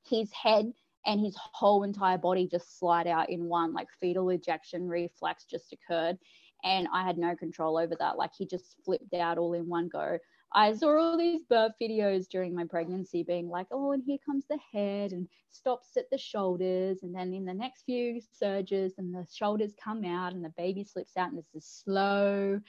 his 0.09 0.33
head 0.33 0.73
and 1.05 1.21
his 1.21 1.37
whole 1.39 1.83
entire 1.83 2.19
body 2.19 2.49
just 2.51 2.79
slide 2.79 3.07
out 3.07 3.29
in 3.29 3.45
one, 3.45 3.75
like 3.75 3.89
fetal 4.01 4.31
ejection 4.31 4.89
reflex 4.89 5.45
just 5.45 5.75
occurred. 5.75 6.17
And 6.65 6.89
I 6.95 7.05
had 7.05 7.19
no 7.19 7.37
control 7.37 7.77
over 7.77 7.95
that. 8.01 8.17
Like 8.17 8.31
he 8.37 8.47
just 8.47 8.77
flipped 8.87 9.13
out 9.13 9.37
all 9.37 9.53
in 9.53 9.69
one 9.69 9.89
go. 9.89 10.19
I 10.53 10.73
saw 10.73 10.99
all 10.99 11.19
these 11.19 11.43
birth 11.45 11.73
videos 11.81 12.29
during 12.29 12.55
my 12.55 12.65
pregnancy 12.65 13.23
being 13.23 13.49
like, 13.49 13.67
oh, 13.71 13.93
and 13.93 14.03
here 14.05 14.19
comes 14.25 14.45
the 14.49 14.59
head 14.73 15.13
and 15.13 15.29
stops 15.51 15.97
at 15.97 16.09
the 16.11 16.19
shoulders. 16.19 17.03
And 17.03 17.15
then 17.15 17.35
in 17.35 17.45
the 17.45 17.55
next 17.55 17.83
few 17.85 18.21
surges, 18.33 18.95
and 18.99 19.15
the 19.15 19.27
shoulders 19.33 19.73
come 19.83 20.05
out 20.05 20.33
and 20.33 20.45
the 20.45 20.53
baby 20.57 20.85
slips 20.85 21.17
out, 21.17 21.31
and 21.31 21.39
it's 21.39 21.55
a 21.55 21.61
slow, 21.61 22.61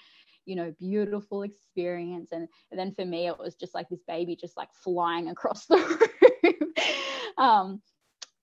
you 0.45 0.55
know, 0.55 0.73
beautiful 0.79 1.43
experience. 1.43 2.31
And, 2.31 2.47
and 2.71 2.79
then 2.79 2.93
for 2.93 3.05
me, 3.05 3.27
it 3.27 3.37
was 3.37 3.55
just 3.55 3.73
like 3.73 3.89
this 3.89 4.03
baby 4.07 4.35
just 4.35 4.57
like 4.57 4.73
flying 4.73 5.29
across 5.29 5.65
the 5.67 5.77
room. 6.43 6.73
um, 7.37 7.81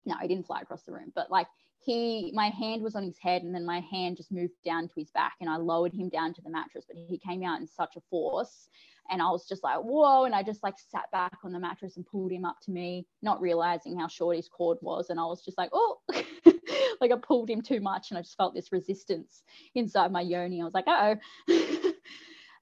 no, 0.06 0.16
he 0.20 0.28
didn't 0.28 0.47
fly 0.47 0.61
across 0.61 0.82
the 0.85 0.93
room, 0.93 1.12
but 1.15 1.31
like 1.31 1.47
he 1.85 2.31
my 2.35 2.48
hand 2.48 2.82
was 2.82 2.94
on 2.94 3.05
his 3.05 3.19
head 3.19 3.43
and 3.43 3.55
then 3.55 3.65
my 3.65 3.81
hand 3.81 4.16
just 4.16 4.32
moved 4.32 4.55
down 4.65 4.89
to 4.89 4.94
his 4.97 5.11
back 5.11 5.35
and 5.40 5.51
I 5.51 5.56
lowered 5.56 5.93
him 5.93 6.09
down 6.09 6.35
to 6.35 6.43
the 6.43 6.51
mattress 6.51 6.85
but 6.86 6.97
he 6.97 7.19
came 7.19 7.43
out 7.43 7.61
in 7.61 7.66
such 7.66 7.97
a 7.97 8.01
force 8.11 8.69
and 9.11 9.20
I 9.20 9.31
was 9.31 9.47
just 9.47 9.62
like, 9.62 9.78
whoa. 9.78 10.24
And 10.24 10.35
I 10.35 10.43
just 10.43 10.62
like 10.62 10.77
sat 10.78 11.11
back 11.12 11.39
on 11.44 11.52
the 11.52 11.59
mattress 11.59 11.97
and 11.97 12.06
pulled 12.06 12.32
him 12.32 12.44
up 12.44 12.56
to 12.62 12.70
me, 12.70 13.06
not 13.23 13.40
realizing 13.40 13.98
how 13.98 14.09
short 14.09 14.36
his 14.36 14.48
cord 14.48 14.78
was. 14.81 15.11
And 15.11 15.20
I 15.20 15.24
was 15.24 15.44
just 15.44 15.59
like, 15.59 15.70
oh, 15.73 16.01
like 17.01 17.12
I 17.12 17.16
pulled 17.23 17.51
him 17.51 17.61
too 17.61 17.81
much 17.81 18.11
and 18.11 18.19
I 18.19 18.23
just 18.23 18.36
felt 18.36 18.55
this 18.55 18.73
resistance 18.73 19.43
inside 19.74 20.11
my 20.11 20.23
yoni. 20.23 20.62
I 20.62 20.65
was 20.65 20.74
like, 20.74 20.86
oh. 20.89 21.16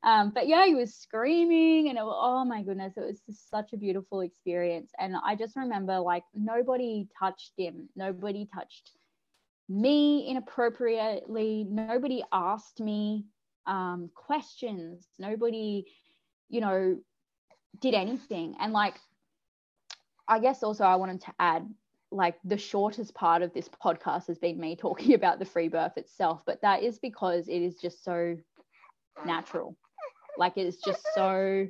um, 0.02 0.32
but 0.34 0.48
yeah, 0.48 0.66
he 0.66 0.74
was 0.74 0.94
screaming 0.94 1.88
and 1.88 1.98
it 1.98 2.02
was, 2.02 2.16
oh 2.18 2.44
my 2.44 2.62
goodness, 2.62 2.94
it 2.96 3.06
was 3.06 3.20
just 3.20 3.48
such 3.48 3.72
a 3.72 3.76
beautiful 3.76 4.20
experience. 4.20 4.90
And 4.98 5.14
I 5.24 5.36
just 5.36 5.56
remember 5.56 6.00
like 6.00 6.24
nobody 6.34 7.06
touched 7.18 7.52
him, 7.56 7.88
nobody 7.94 8.48
touched 8.52 8.90
me 9.72 10.28
inappropriately, 10.28 11.66
nobody 11.68 12.22
asked 12.32 12.80
me 12.80 13.24
um, 13.66 14.10
questions, 14.14 15.08
nobody, 15.18 15.86
you 16.48 16.60
know, 16.60 16.98
did 17.80 17.94
anything. 17.94 18.54
And 18.60 18.72
like, 18.72 18.96
I 20.28 20.38
guess 20.38 20.62
also 20.62 20.84
I 20.84 20.96
wanted 20.96 21.22
to 21.22 21.32
add 21.38 21.68
like 22.10 22.36
the 22.44 22.58
shortest 22.58 23.14
part 23.14 23.40
of 23.42 23.54
this 23.54 23.68
podcast 23.82 24.26
has 24.26 24.38
been 24.38 24.60
me 24.60 24.76
talking 24.80 25.14
about 25.14 25.38
the 25.38 25.44
free 25.44 25.68
birth 25.68 25.96
itself, 25.96 26.42
but 26.46 26.60
that 26.62 26.82
is 26.82 26.98
because 26.98 27.48
it 27.48 27.62
is 27.62 27.76
just 27.76 28.04
so 28.04 28.36
natural. 29.24 29.76
Like 30.38 30.56
it's 30.56 30.78
just 30.84 31.06
so 31.14 31.66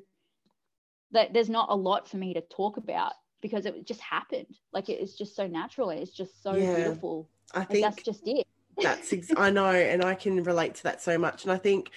that 1.12 1.32
there's 1.32 1.50
not 1.50 1.68
a 1.70 1.76
lot 1.76 2.08
for 2.08 2.16
me 2.16 2.34
to 2.34 2.40
talk 2.40 2.76
about 2.76 3.12
because 3.42 3.66
it 3.66 3.86
just 3.86 4.00
happened. 4.00 4.56
Like 4.72 4.88
it 4.88 5.00
is 5.00 5.14
just 5.14 5.36
so 5.36 5.46
natural 5.46 5.90
and 5.90 6.00
it's 6.00 6.12
just 6.12 6.42
so 6.42 6.54
yeah, 6.54 6.76
beautiful. 6.76 7.28
I 7.52 7.64
think 7.64 7.84
that's 7.84 8.02
just 8.02 8.22
it. 8.26 8.46
that's 8.80 9.12
ex- 9.12 9.32
I 9.36 9.50
know, 9.50 9.66
and 9.66 10.02
I 10.02 10.14
can 10.14 10.42
relate 10.44 10.76
to 10.76 10.82
that 10.84 11.02
so 11.02 11.18
much. 11.18 11.42
And 11.42 11.52
I 11.52 11.58
think 11.58 11.90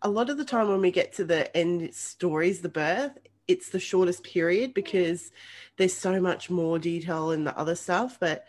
a 0.00 0.08
lot 0.08 0.30
of 0.30 0.38
the 0.38 0.44
time 0.44 0.68
when 0.68 0.80
we 0.80 0.90
get 0.90 1.12
to 1.14 1.24
the 1.24 1.54
end 1.54 1.94
stories, 1.94 2.60
the 2.60 2.70
birth, 2.70 3.18
it's 3.48 3.68
the 3.68 3.80
shortest 3.80 4.22
period 4.22 4.72
because 4.72 5.32
there's 5.76 5.92
so 5.92 6.20
much 6.20 6.48
more 6.48 6.78
detail 6.78 7.32
in 7.32 7.44
the 7.44 7.56
other 7.58 7.74
stuff. 7.74 8.18
But 8.18 8.46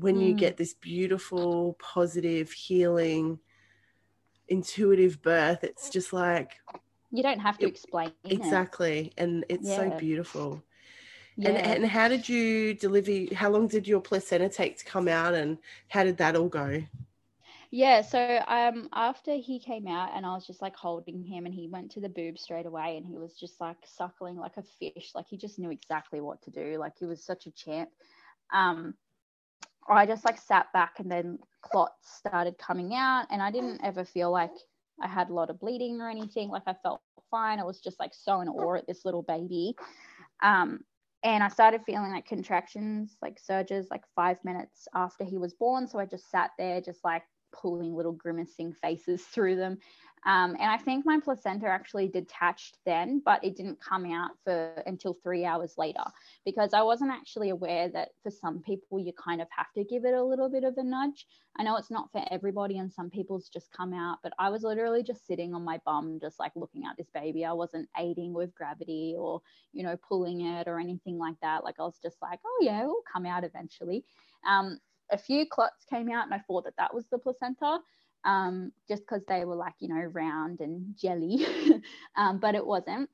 when 0.00 0.16
mm. 0.16 0.28
you 0.28 0.34
get 0.34 0.56
this 0.56 0.74
beautiful, 0.74 1.76
positive, 1.78 2.50
healing, 2.50 3.38
intuitive 4.48 5.22
birth, 5.22 5.62
it's 5.62 5.90
just 5.90 6.12
like 6.12 6.52
you 7.12 7.22
don't 7.22 7.40
have 7.40 7.58
to 7.58 7.66
it, 7.66 7.70
explain 7.70 8.12
exactly, 8.24 9.08
it. 9.08 9.22
and 9.22 9.44
it's 9.48 9.68
yeah. 9.68 9.76
so 9.76 9.90
beautiful. 9.98 10.62
Yeah. 11.36 11.48
And, 11.48 11.56
and 11.58 11.86
how 11.86 12.08
did 12.08 12.28
you 12.28 12.74
deliver? 12.74 13.34
How 13.34 13.50
long 13.50 13.68
did 13.68 13.88
your 13.88 14.00
placenta 14.00 14.48
take 14.48 14.78
to 14.78 14.84
come 14.84 15.08
out, 15.08 15.34
and 15.34 15.58
how 15.88 16.04
did 16.04 16.18
that 16.18 16.36
all 16.36 16.48
go? 16.48 16.82
Yeah, 17.70 18.02
so 18.02 18.42
um 18.48 18.88
after 18.92 19.34
he 19.36 19.60
came 19.60 19.86
out 19.86 20.10
and 20.14 20.26
I 20.26 20.34
was 20.34 20.46
just 20.46 20.60
like 20.60 20.74
holding 20.74 21.24
him 21.24 21.46
and 21.46 21.54
he 21.54 21.68
went 21.68 21.92
to 21.92 22.00
the 22.00 22.08
boob 22.08 22.36
straight 22.38 22.66
away 22.66 22.96
and 22.96 23.06
he 23.06 23.16
was 23.16 23.34
just 23.34 23.60
like 23.60 23.76
suckling 23.84 24.36
like 24.36 24.56
a 24.56 24.62
fish, 24.62 25.12
like 25.14 25.26
he 25.28 25.36
just 25.36 25.58
knew 25.58 25.70
exactly 25.70 26.20
what 26.20 26.42
to 26.42 26.50
do. 26.50 26.78
Like 26.78 26.94
he 26.98 27.06
was 27.06 27.24
such 27.24 27.46
a 27.46 27.52
champ. 27.52 27.88
Um 28.52 28.94
I 29.88 30.04
just 30.04 30.24
like 30.24 30.38
sat 30.38 30.72
back 30.72 30.98
and 30.98 31.10
then 31.10 31.38
clots 31.62 32.16
started 32.16 32.58
coming 32.58 32.94
out 32.94 33.26
and 33.30 33.40
I 33.40 33.50
didn't 33.52 33.80
ever 33.84 34.04
feel 34.04 34.30
like 34.32 34.52
I 35.00 35.06
had 35.06 35.30
a 35.30 35.34
lot 35.34 35.50
of 35.50 35.60
bleeding 35.60 36.00
or 36.00 36.10
anything. 36.10 36.48
Like 36.48 36.64
I 36.66 36.74
felt 36.82 37.00
fine. 37.30 37.60
I 37.60 37.64
was 37.64 37.80
just 37.80 38.00
like 38.00 38.14
so 38.14 38.40
in 38.40 38.48
awe 38.48 38.74
at 38.76 38.86
this 38.88 39.04
little 39.04 39.22
baby. 39.22 39.76
Um 40.42 40.80
and 41.22 41.42
I 41.42 41.48
started 41.48 41.82
feeling 41.84 42.10
like 42.10 42.26
contractions, 42.26 43.16
like 43.20 43.38
surges, 43.38 43.88
like 43.90 44.04
five 44.16 44.38
minutes 44.44 44.88
after 44.94 45.24
he 45.24 45.38
was 45.38 45.54
born. 45.54 45.86
So 45.86 45.98
I 45.98 46.06
just 46.06 46.30
sat 46.30 46.50
there, 46.58 46.80
just 46.80 47.04
like 47.04 47.22
pulling 47.52 47.94
little 47.94 48.12
grimacing 48.12 48.72
faces 48.72 49.22
through 49.32 49.56
them. 49.56 49.78
Um, 50.26 50.50
and 50.60 50.70
I 50.70 50.76
think 50.76 51.06
my 51.06 51.18
placenta 51.18 51.66
actually 51.66 52.08
detached 52.08 52.76
then, 52.84 53.22
but 53.24 53.42
it 53.42 53.56
didn't 53.56 53.80
come 53.80 54.04
out 54.04 54.32
for 54.44 54.82
until 54.86 55.16
three 55.22 55.46
hours 55.46 55.74
later 55.78 56.04
because 56.44 56.74
I 56.74 56.82
wasn't 56.82 57.10
actually 57.10 57.48
aware 57.50 57.88
that 57.88 58.10
for 58.22 58.30
some 58.30 58.60
people 58.60 59.00
you 59.00 59.12
kind 59.12 59.40
of 59.40 59.48
have 59.56 59.72
to 59.76 59.84
give 59.84 60.04
it 60.04 60.12
a 60.12 60.22
little 60.22 60.50
bit 60.50 60.64
of 60.64 60.76
a 60.76 60.84
nudge. 60.84 61.26
I 61.58 61.62
know 61.62 61.76
it's 61.76 61.90
not 61.90 62.12
for 62.12 62.22
everybody, 62.30 62.78
and 62.78 62.92
some 62.92 63.10
people's 63.10 63.48
just 63.48 63.72
come 63.72 63.94
out, 63.94 64.18
but 64.22 64.32
I 64.38 64.50
was 64.50 64.62
literally 64.62 65.02
just 65.02 65.26
sitting 65.26 65.54
on 65.54 65.64
my 65.64 65.80
bum, 65.86 66.18
just 66.20 66.38
like 66.38 66.52
looking 66.54 66.84
at 66.84 66.96
this 66.96 67.08
baby. 67.14 67.44
I 67.44 67.52
wasn't 67.52 67.88
aiding 67.98 68.34
with 68.34 68.54
gravity 68.54 69.14
or, 69.18 69.40
you 69.72 69.82
know, 69.82 69.96
pulling 69.96 70.42
it 70.42 70.68
or 70.68 70.78
anything 70.78 71.18
like 71.18 71.36
that. 71.42 71.64
Like 71.64 71.76
I 71.80 71.82
was 71.82 71.98
just 72.02 72.20
like, 72.20 72.40
oh 72.46 72.58
yeah, 72.60 72.82
it 72.82 72.86
will 72.86 73.02
come 73.10 73.26
out 73.26 73.44
eventually. 73.44 74.04
Um, 74.46 74.78
a 75.10 75.18
few 75.18 75.46
clots 75.46 75.84
came 75.88 76.10
out 76.10 76.24
and 76.24 76.34
I 76.34 76.38
thought 76.38 76.64
that 76.64 76.76
that 76.78 76.94
was 76.94 77.06
the 77.10 77.18
placenta 77.18 77.80
um, 78.24 78.72
just 78.88 79.02
because 79.02 79.22
they 79.28 79.44
were 79.44 79.56
like, 79.56 79.74
you 79.80 79.88
know, 79.88 80.02
round 80.12 80.60
and 80.60 80.94
jelly, 80.96 81.46
um, 82.16 82.38
but 82.38 82.54
it 82.54 82.66
wasn't. 82.66 83.08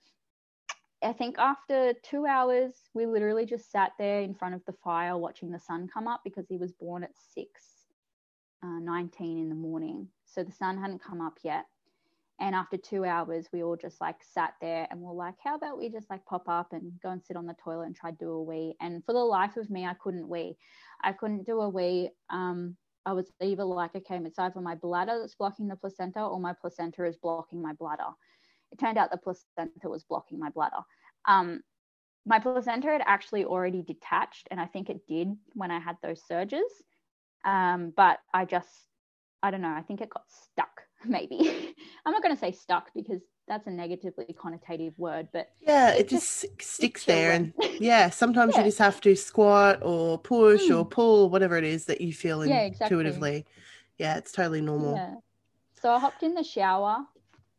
I 1.03 1.13
think 1.13 1.37
after 1.39 1.93
two 2.03 2.27
hours, 2.27 2.73
we 2.95 3.07
literally 3.07 3.47
just 3.47 3.71
sat 3.71 3.93
there 3.99 4.23
in 4.23 4.35
front 4.35 4.55
of 4.55 4.65
the 4.67 4.75
fire 4.83 5.17
watching 5.17 5.51
the 5.51 5.61
sun 5.61 5.89
come 5.93 6.09
up 6.09 6.23
because 6.25 6.47
he 6.49 6.57
was 6.57 6.73
born 6.73 7.05
at 7.05 7.11
6, 7.35 7.49
uh, 8.65 8.81
19 8.81 9.39
in 9.39 9.49
the 9.49 9.55
morning. 9.55 10.09
So 10.25 10.43
the 10.43 10.53
sun 10.53 10.81
hadn't 10.81 11.03
come 11.03 11.21
up 11.21 11.35
yet. 11.45 11.67
And 12.41 12.55
after 12.55 12.77
two 12.77 13.05
hours, 13.05 13.47
we 13.53 13.63
all 13.63 13.77
just 13.77 14.01
like 14.01 14.17
sat 14.23 14.55
there 14.61 14.87
and 14.91 15.01
we're 15.01 15.13
like, 15.13 15.37
how 15.43 15.55
about 15.55 15.79
we 15.79 15.89
just 15.89 16.11
like 16.11 16.25
pop 16.27 16.49
up 16.49 16.73
and 16.73 16.93
go 17.03 17.11
and 17.11 17.23
sit 17.25 17.37
on 17.37 17.47
the 17.47 17.57
toilet 17.63 17.87
and 17.87 17.97
try 17.97 18.11
to 18.11 18.17
do 18.17 18.31
a 18.31 18.43
wee? 18.43 18.75
And 18.81 19.03
for 19.05 19.13
the 19.13 19.21
life 19.21 19.57
of 19.57 19.71
me, 19.71 19.87
I 19.87 19.95
couldn't 19.95 20.29
wee. 20.29 20.57
I 21.03 21.13
couldn't 21.13 21.47
do 21.47 21.61
a 21.61 21.69
wee. 21.69 22.11
Um, 22.29 22.77
I 23.07 23.13
was 23.13 23.31
either 23.41 23.65
like, 23.65 23.95
okay, 23.95 24.21
it's 24.25 24.39
either 24.39 24.61
my 24.61 24.75
bladder 24.75 25.19
that's 25.21 25.37
blocking 25.37 25.69
the 25.69 25.77
placenta 25.77 26.21
or 26.21 26.41
my 26.41 26.53
placenta 26.53 27.05
is 27.05 27.17
blocking 27.17 27.63
my 27.63 27.73
bladder. 27.75 28.09
It 28.73 28.79
turned 28.79 28.99
out 28.99 29.13
the 29.13 29.17
placenta 29.17 29.89
was 29.89 30.05
blocking 30.05 30.41
my 30.41 30.51
bladder. 30.51 30.83
Um, 31.27 31.63
my 32.27 32.41
placenta 32.41 32.89
had 32.89 33.03
actually 33.07 33.45
already 33.45 33.83
detached, 33.83 34.49
and 34.51 34.61
I 34.61 34.67
think 34.67 34.91
it 34.91 35.07
did 35.07 35.29
when 35.55 35.71
I 35.71 35.79
had 35.79 35.97
those 36.03 36.21
surges. 36.27 36.65
Um, 37.45 37.93
but 37.97 38.19
I 38.35 38.45
just, 38.45 38.69
I 39.41 39.53
don't 39.53 39.63
know, 39.63 39.73
I 39.73 39.83
think 39.83 40.01
it 40.01 40.11
got 40.11 40.25
stuck 40.29 40.83
maybe. 41.07 41.75
I'm 42.05 42.13
not 42.13 42.23
going 42.23 42.35
to 42.35 42.41
say 42.41 42.51
stuck 42.51 42.91
because 42.95 43.23
that's 43.49 43.67
a 43.67 43.71
negatively 43.71 44.35
connotative 44.39 44.99
word, 44.99 45.29
but 45.33 45.51
yeah, 45.61 45.93
it, 45.93 46.09
just, 46.09 46.47
just, 46.59 46.71
sticks 46.71 47.05
there. 47.05 47.33
And 47.33 47.53
yeah, 47.81 48.11
sometimes 48.11 48.55
yeah. 48.55 48.61
you 48.61 48.67
just 48.67 48.79
have 48.79 49.01
to 49.03 49.15
squat 49.15 49.81
or 49.83 50.19
push 50.19 50.63
mm. 50.65 50.79
or 50.79 50.85
pull, 50.85 51.31
whatever 51.31 51.57
it 51.57 51.65
is 51.65 51.85
that 51.87 52.01
you 52.01 52.13
feel 52.13 52.45
yeah, 52.45 52.63
intuitively. 52.63 53.37
Exactly. 53.37 53.63
Yeah, 53.99 54.17
it's 54.17 54.33
totally 54.33 54.61
normal. 54.61 54.97
Yeah. 54.97 55.15
So 55.81 55.91
I 55.91 55.99
hopped 55.99 56.23
in 56.23 56.35
the 56.35 56.45
shower 56.45 57.05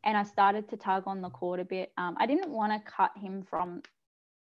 and 0.03 0.18
I 0.18 0.23
started 0.23 0.69
to 0.69 0.77
tug 0.77 1.03
on 1.07 1.22
the 1.22 1.30
cord 1.30 1.59
a 1.59 1.65
bit. 1.65 1.91
Um, 1.97 2.15
I 2.19 2.26
didn't 2.26 2.49
want 2.49 2.73
to 2.73 2.91
cut 2.91 3.11
him 3.15 3.43
from 3.43 3.81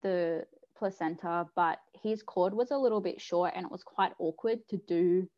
the 0.03 0.45
placenta, 0.77 1.47
but 1.55 1.79
his 2.01 2.21
cord 2.23 2.53
was 2.53 2.71
a 2.71 2.77
little 2.77 3.01
bit 3.01 3.19
short 3.21 3.53
and 3.55 3.65
it 3.65 3.71
was 3.71 3.83
quite 3.83 4.11
awkward 4.19 4.59
to 4.69 4.77
do 4.87 5.29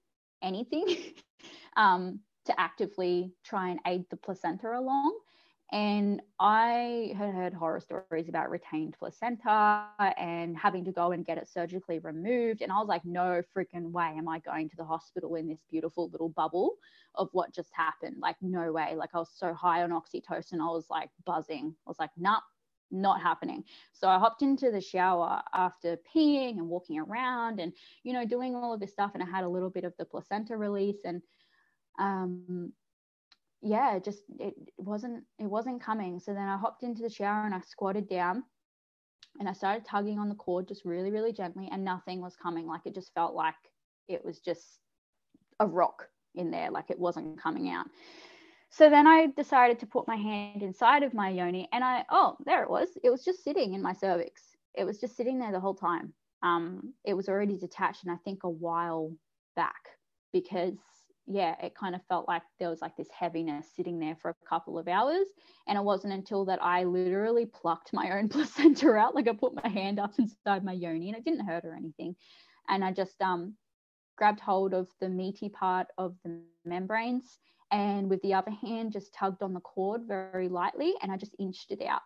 anything. 0.41 0.98
um, 1.78 2.19
to 2.45 2.60
actively 2.60 3.32
try 3.44 3.69
and 3.69 3.80
aid 3.86 4.06
the 4.10 4.18
placenta 4.18 4.78
along. 4.78 5.18
And 5.73 6.22
I 6.38 7.14
had 7.18 7.34
heard 7.34 7.53
horror 7.53 7.80
stories 7.80 8.27
about 8.27 8.49
retained 8.49 8.95
placenta 8.99 9.88
and 10.18 10.57
having 10.57 10.84
to 10.84 10.91
go 10.91 11.11
and 11.14 11.26
get 11.26 11.38
it 11.38 11.48
surgically 11.48 11.99
removed. 11.99 12.61
And 12.61 12.73
I 12.73 12.77
was 12.77 12.89
like, 12.89 13.06
no 13.06 13.41
freaking 13.56 13.91
way 13.91 14.14
am 14.18 14.27
I 14.27 14.39
going 14.39 14.68
to 14.69 14.76
the 14.76 14.84
hospital 14.84 15.35
in 15.35 15.48
this 15.48 15.64
beautiful 15.69 16.10
little 16.10 16.27
bubble 16.27 16.76
of 17.15 17.30
what 17.31 17.53
just 17.53 17.69
happened. 17.73 18.18
Like, 18.19 18.35
no 18.41 18.73
way. 18.73 18.95
Like, 18.95 19.11
I 19.14 19.19
was 19.19 19.31
so 19.34 19.53
high 19.53 19.84
on 19.84 19.91
oxytocin, 19.91 20.60
I 20.60 20.69
was 20.72 20.89
like 20.89 21.10
buzzing. 21.26 21.73
I 21.88 21.89
was 21.89 21.99
like, 21.99 22.11
nah, 22.18 22.39
not 22.91 23.22
happening. 23.22 23.64
So 23.93 24.10
I 24.10 24.19
hopped 24.19 24.41
into 24.41 24.72
the 24.72 24.81
shower 24.81 25.41
after 25.53 25.98
peeing 26.14 26.57
and 26.57 26.68
walking 26.68 26.99
around 26.99 27.61
and, 27.61 27.72
you 28.03 28.11
know, 28.11 28.26
doing 28.26 28.56
all 28.56 28.73
of 28.73 28.81
this 28.81 28.91
stuff. 28.91 29.11
And 29.14 29.23
I 29.23 29.26
had 29.26 29.45
a 29.45 29.49
little 29.49 29.69
bit 29.69 29.85
of 29.85 29.93
the 29.98 30.03
placenta 30.03 30.57
release. 30.57 30.99
And 31.06 31.22
um, 31.98 32.73
yeah, 33.61 33.99
just 33.99 34.23
it 34.39 34.55
wasn't 34.77 35.23
it 35.39 35.45
wasn't 35.45 35.83
coming. 35.83 36.19
So 36.19 36.33
then 36.33 36.47
I 36.47 36.57
hopped 36.57 36.83
into 36.83 37.01
the 37.01 37.09
shower 37.09 37.45
and 37.45 37.53
I 37.53 37.61
squatted 37.61 38.09
down 38.09 38.43
and 39.39 39.47
I 39.47 39.53
started 39.53 39.85
tugging 39.85 40.19
on 40.19 40.29
the 40.29 40.35
cord 40.35 40.67
just 40.67 40.85
really, 40.85 41.11
really 41.11 41.31
gently, 41.31 41.69
and 41.71 41.83
nothing 41.83 42.21
was 42.21 42.35
coming. 42.35 42.67
Like 42.67 42.81
it 42.85 42.95
just 42.95 43.13
felt 43.13 43.33
like 43.35 43.55
it 44.07 44.23
was 44.25 44.39
just 44.39 44.79
a 45.59 45.65
rock 45.65 46.07
in 46.35 46.51
there, 46.51 46.71
like 46.71 46.89
it 46.89 46.99
wasn't 46.99 47.41
coming 47.41 47.69
out. 47.69 47.85
So 48.69 48.89
then 48.89 49.05
I 49.05 49.27
decided 49.27 49.79
to 49.79 49.85
put 49.85 50.07
my 50.07 50.15
hand 50.15 50.63
inside 50.63 51.03
of 51.03 51.13
my 51.13 51.29
yoni, 51.29 51.67
and 51.71 51.83
I 51.83 52.05
oh 52.09 52.38
there 52.45 52.63
it 52.63 52.69
was. 52.69 52.89
It 53.03 53.09
was 53.09 53.23
just 53.23 53.43
sitting 53.43 53.73
in 53.73 53.81
my 53.81 53.93
cervix. 53.93 54.41
It 54.73 54.85
was 54.85 54.99
just 54.99 55.15
sitting 55.15 55.38
there 55.39 55.51
the 55.51 55.59
whole 55.59 55.75
time. 55.75 56.13
Um, 56.41 56.93
it 57.05 57.13
was 57.13 57.29
already 57.29 57.57
detached, 57.57 58.03
and 58.03 58.11
I 58.11 58.17
think 58.23 58.43
a 58.43 58.49
while 58.49 59.11
back 59.55 59.89
because 60.33 60.77
yeah, 61.32 61.56
it 61.64 61.76
kind 61.76 61.95
of 61.95 62.02
felt 62.08 62.28
like 62.28 62.41
there 62.60 62.70
was 62.70 62.82
like 62.82 62.98
this 62.98 63.10
heaviness 63.18 63.68
sitting 63.76 63.99
there 63.99 64.16
for 64.16 64.30
a 64.30 64.45
couple 64.45 64.78
of 64.78 64.88
hours. 64.88 65.28
And 65.68 65.78
it 65.78 65.84
wasn't 65.84 66.14
until 66.14 66.45
that 66.45 66.62
I 66.62 66.84
literally 66.84 67.45
plucked 67.45 67.94
my 67.94 68.18
own 68.18 68.30
placenta 68.30 68.94
out, 68.94 69.16
like 69.16 69.28
I 69.28 69.34
put 69.34 69.56
my 69.56 69.70
hand 69.70 69.99
up 69.99 70.14
inside 70.20 70.64
my 70.64 70.74
yoni 70.74 71.10
and 71.10 71.18
it 71.18 71.24
didn't 71.24 71.45
hurt 71.45 71.66
or 71.66 71.74
anything. 71.74 72.16
And 72.68 72.84
I 72.84 72.91
just 72.91 73.22
um, 73.22 73.56
grabbed 74.18 74.40
hold 74.40 74.74
of 74.74 74.90
the 74.99 75.10
meaty 75.10 75.49
part 75.49 75.88
of 75.98 76.16
the 76.24 76.41
membranes 76.66 77.40
and 77.72 78.10
with 78.10 78.22
the 78.22 78.34
other 78.34 78.52
hand 78.52 78.91
just 78.91 79.14
tugged 79.14 79.41
on 79.41 79.53
the 79.53 79.62
cord 79.62 80.02
very 80.06 80.49
lightly 80.49 80.94
and 81.02 81.12
I 81.12 81.18
just 81.18 81.36
inched 81.40 81.72
it 81.72 81.82
out 81.82 82.02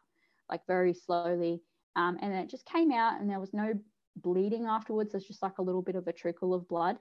like 0.50 0.62
very 0.68 0.94
slowly. 0.94 1.62
Um, 1.96 2.18
and 2.22 2.32
then 2.32 2.44
it 2.44 2.50
just 2.50 2.66
came 2.66 2.92
out 2.92 3.20
and 3.20 3.30
there 3.30 3.40
was 3.40 3.54
no 3.54 3.74
bleeding 4.18 4.66
afterwards. 4.66 5.12
There's 5.12 5.26
just 5.26 5.42
like 5.42 5.58
a 5.58 5.64
little 5.64 5.82
bit 5.82 5.96
of 5.96 6.08
a 6.08 6.14
trickle 6.14 6.54
of 6.54 6.68
blood. 6.68 6.98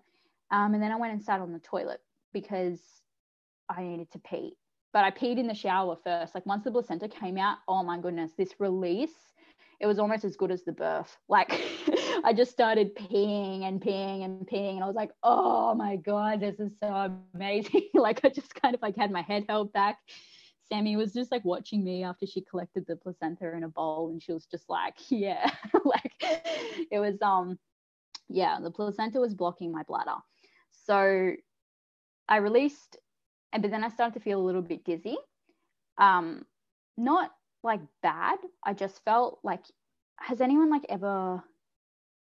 Um, 0.51 0.75
and 0.75 0.83
then 0.83 0.93
I 0.93 0.97
went 0.97 1.13
and 1.13 1.23
sat 1.23 1.41
on 1.41 1.53
the 1.53 1.59
toilet 1.59 2.01
because 2.35 2.81
I 3.70 3.82
needed 3.82 4.11
to 4.12 4.19
pee. 4.19 4.56
But 4.93 5.05
I 5.05 5.11
peed 5.11 5.39
in 5.39 5.47
the 5.47 5.55
shower 5.55 5.97
first. 6.05 6.35
Like 6.35 6.47
once 6.47 6.65
the 6.65 6.70
placenta 6.70 7.09
came 7.09 7.39
out, 7.39 7.59
oh 7.66 7.82
my 7.82 7.98
goodness, 7.98 8.32
this 8.36 8.55
release, 8.61 9.32
it 9.81 9.86
was 9.86 9.98
almost 9.98 10.24
as 10.24 10.36
good 10.36 10.52
as 10.52 10.62
the 10.62 10.73
birth. 10.73 11.16
Like 11.28 11.51
I 12.24 12.32
just 12.36 12.52
started 12.52 12.94
peeing 12.94 13.62
and 13.62 13.81
peeing 13.81 14.24
and 14.24 14.47
peeing. 14.47 14.74
And 14.74 14.85
I 14.85 14.86
was 14.86 14.94
like, 14.94 15.11
oh 15.23 15.74
my 15.74 15.97
God, 15.97 16.40
this 16.40 16.61
is 16.61 16.73
so 16.78 17.12
amazing. 17.35 17.89
like 17.94 18.20
I 18.24 18.28
just 18.28 18.55
kind 18.55 18.74
of 18.74 18.82
like 18.82 18.97
had 18.97 19.11
my 19.11 19.23
head 19.23 19.47
held 19.48 19.73
back. 19.73 19.98
Sammy 20.69 20.97
was 20.97 21.12
just 21.12 21.31
like 21.31 21.44
watching 21.44 21.85
me 21.85 22.05
after 22.05 22.27
she 22.27 22.40
collected 22.40 22.86
the 22.86 22.97
placenta 22.97 23.55
in 23.55 23.65
a 23.65 23.69
bowl 23.69 24.11
and 24.11 24.23
she 24.23 24.32
was 24.32 24.47
just 24.47 24.69
like, 24.69 24.94
yeah, 25.09 25.51
like 25.85 26.12
it 26.90 26.98
was 26.98 27.20
um 27.20 27.59
yeah, 28.28 28.59
the 28.62 28.70
placenta 28.70 29.20
was 29.20 29.35
blocking 29.35 29.73
my 29.73 29.82
bladder. 29.82 30.16
So 30.86 31.32
I 32.29 32.37
released, 32.39 32.97
and 33.53 33.63
but 33.63 33.71
then 33.71 33.85
I 33.85 33.89
started 33.89 34.15
to 34.15 34.21
feel 34.21 34.41
a 34.41 34.45
little 34.45 34.63
bit 34.63 34.85
dizzy. 34.85 35.17
Um, 35.99 36.45
not 36.97 37.33
like 37.63 37.81
bad. 38.03 38.39
I 38.65 38.73
just 38.73 39.05
felt 39.05 39.39
like, 39.43 39.65
has 40.19 40.41
anyone 40.41 40.71
like 40.71 40.87
ever 40.89 41.43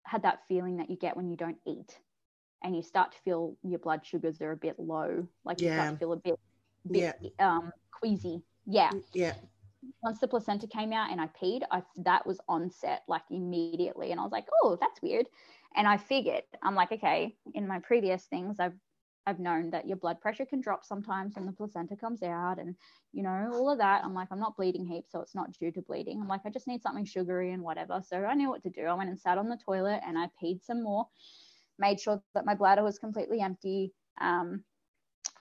had 0.05 0.23
that 0.23 0.41
feeling 0.49 0.79
that 0.79 0.91
you 0.91 0.97
get 0.97 1.17
when 1.17 1.29
you 1.29 1.37
don't 1.37 1.59
eat, 1.67 1.99
and 2.63 2.75
you 2.75 2.83
start 2.83 3.13
to 3.13 3.19
feel 3.19 3.57
your 3.63 3.79
blood 3.79 4.05
sugars 4.05 4.41
are 4.41 4.53
a 4.53 4.57
bit 4.57 4.79
low, 4.79 5.27
like 5.45 5.61
you 5.61 5.73
start 5.73 5.93
to 5.93 5.97
feel 5.99 6.13
a 6.13 6.17
bit, 6.17 6.39
bit 6.91 7.17
yeah. 7.21 7.57
um 7.57 7.73
queasy. 7.93 8.43
Yeah. 8.67 8.91
Yeah. 9.13 9.35
Once 10.03 10.19
the 10.19 10.29
placenta 10.29 10.67
came 10.67 10.93
out 10.93 11.11
and 11.11 11.21
I 11.21 11.29
peed, 11.41 11.63
I 11.71 11.83
that 11.99 12.27
was 12.27 12.41
onset 12.49 13.03
like 13.09 13.23
immediately, 13.31 14.11
and 14.11 14.21
I 14.21 14.23
was 14.25 14.33
like, 14.33 14.47
oh, 14.63 14.77
that's 14.81 15.01
weird. 15.01 15.27
And 15.77 15.87
I 15.87 15.99
figured, 15.99 16.43
I'm 16.63 16.75
like, 16.75 16.93
okay, 16.93 17.37
in 17.55 17.69
my 17.69 17.79
previous 17.79 18.25
things, 18.25 18.59
I've 18.59 18.75
I've 19.29 19.39
known 19.39 19.71
that 19.71 19.87
your 19.87 19.99
blood 19.99 20.21
pressure 20.21 20.47
can 20.47 20.63
drop 20.63 20.85
sometimes 20.85 21.37
when 21.37 21.45
the 21.45 21.53
placenta 21.53 21.97
comes 21.97 22.23
out 22.23 22.59
and 22.59 22.75
you 23.13 23.23
know 23.23 23.51
all 23.53 23.71
of 23.71 23.79
that. 23.79 24.03
I'm 24.05 24.15
like 24.15 24.29
i'm 24.31 24.41
not 24.41 24.57
bleeding 24.57 24.87
heaps 24.87 25.13
so 25.13 25.21
it's 25.21 25.35
not 25.35 25.53
due 25.53 25.71
to 25.73 25.83
bleeding. 25.83 26.21
I'm 26.21 26.29
like 26.29 26.41
i 26.47 26.51
just 26.51 26.67
need 26.67 26.83
something 26.83 27.05
sugary 27.05 27.53
and 27.53 27.63
whatever. 27.63 28.01
So 28.07 28.25
i 28.25 28.35
knew 28.35 28.49
what 28.49 28.63
to 28.63 28.71
do. 28.71 28.83
I 28.83 28.95
went 28.95 29.11
and 29.11 29.21
sat 29.21 29.39
on 29.39 29.49
the 29.49 29.59
toilet 29.65 30.01
and 30.07 30.19
i 30.19 30.29
peed 30.43 30.65
some 30.65 30.83
more 30.83 31.07
made 31.79 32.01
sure 32.01 32.21
that 32.35 32.47
my 32.47 32.55
bladder 32.55 32.83
was 32.83 32.99
completely 32.99 33.41
empty. 33.41 33.93
Um, 34.21 34.65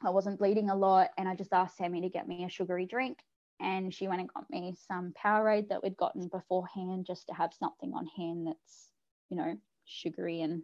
i 0.06 0.10
wasn't 0.10 0.38
bleeding 0.38 0.70
a 0.70 0.76
lot 0.76 1.10
and 1.18 1.28
i 1.28 1.34
just 1.34 1.54
asked 1.54 1.78
sammy 1.78 2.02
to 2.02 2.10
get 2.10 2.28
me 2.28 2.44
a 2.44 2.50
sugary 2.50 2.86
drink 2.86 3.20
and 3.60 3.94
she 3.94 4.08
went 4.08 4.22
and 4.22 4.34
got 4.34 4.50
me 4.50 4.76
some 4.88 5.14
powerade 5.26 5.70
that 5.70 5.82
we'd 5.82 5.98
gotten 5.98 6.28
beforehand 6.28 7.06
just 7.08 7.28
to 7.28 7.34
have 7.34 7.52
something 7.54 7.94
on 7.94 8.06
hand 8.16 8.46
that's 8.46 8.92
you 9.30 9.38
know 9.38 9.58
sugary 9.86 10.42
and 10.42 10.62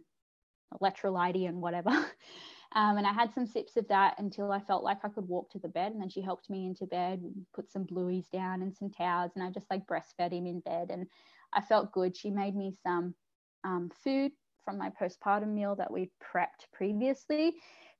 electrolyte 0.80 1.48
and 1.48 1.60
whatever. 1.60 1.90
Um, 2.74 2.96
and 2.98 3.06
I 3.06 3.12
had 3.12 3.32
some 3.32 3.46
sips 3.46 3.76
of 3.76 3.86
that 3.88 4.16
until 4.18 4.50
I 4.50 4.58
felt 4.58 4.82
like 4.82 4.98
I 5.04 5.08
could 5.08 5.28
walk 5.28 5.50
to 5.50 5.60
the 5.60 5.68
bed. 5.68 5.92
And 5.92 6.00
then 6.00 6.08
she 6.08 6.20
helped 6.20 6.50
me 6.50 6.66
into 6.66 6.86
bed, 6.86 7.22
put 7.54 7.70
some 7.70 7.84
blueies 7.84 8.28
down 8.30 8.62
and 8.62 8.74
some 8.74 8.90
towels, 8.90 9.32
and 9.34 9.44
I 9.44 9.50
just 9.50 9.70
like 9.70 9.86
breastfed 9.86 10.32
him 10.32 10.46
in 10.46 10.60
bed. 10.60 10.88
And 10.90 11.06
I 11.52 11.60
felt 11.60 11.92
good. 11.92 12.16
She 12.16 12.30
made 12.30 12.56
me 12.56 12.74
some 12.82 13.14
um, 13.62 13.90
food 14.02 14.32
from 14.64 14.78
my 14.78 14.90
postpartum 14.90 15.54
meal 15.54 15.76
that 15.76 15.92
we 15.92 16.10
prepped 16.20 16.66
previously. 16.72 17.54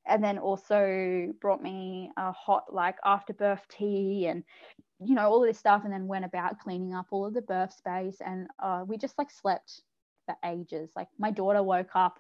And 0.07 0.23
then 0.23 0.39
also 0.39 1.33
brought 1.41 1.63
me 1.63 2.11
a 2.19 2.33
hot, 2.33 2.65
like 2.71 2.97
afterbirth 3.05 3.67
tea 3.71 4.27
and, 4.27 4.43
you 4.99 5.15
know, 5.15 5.31
all 5.31 5.43
of 5.43 5.49
this 5.49 5.59
stuff. 5.59 5.83
And 5.85 5.93
then 5.93 6.09
went 6.09 6.25
about 6.25 6.59
cleaning 6.59 6.95
up 6.95 7.07
all 7.11 7.27
of 7.27 7.33
the 7.33 7.43
birth 7.43 7.73
space. 7.73 8.17
And 8.21 8.49
uh, 8.63 8.85
we 8.87 8.99
just 8.99 9.17
like 9.19 9.31
slept 9.31 9.81
for 10.27 10.37
ages. 10.45 10.91
Like 10.97 11.09
my 11.19 11.31
daughter 11.31 11.63
woke 11.63 11.93
up 11.95 12.19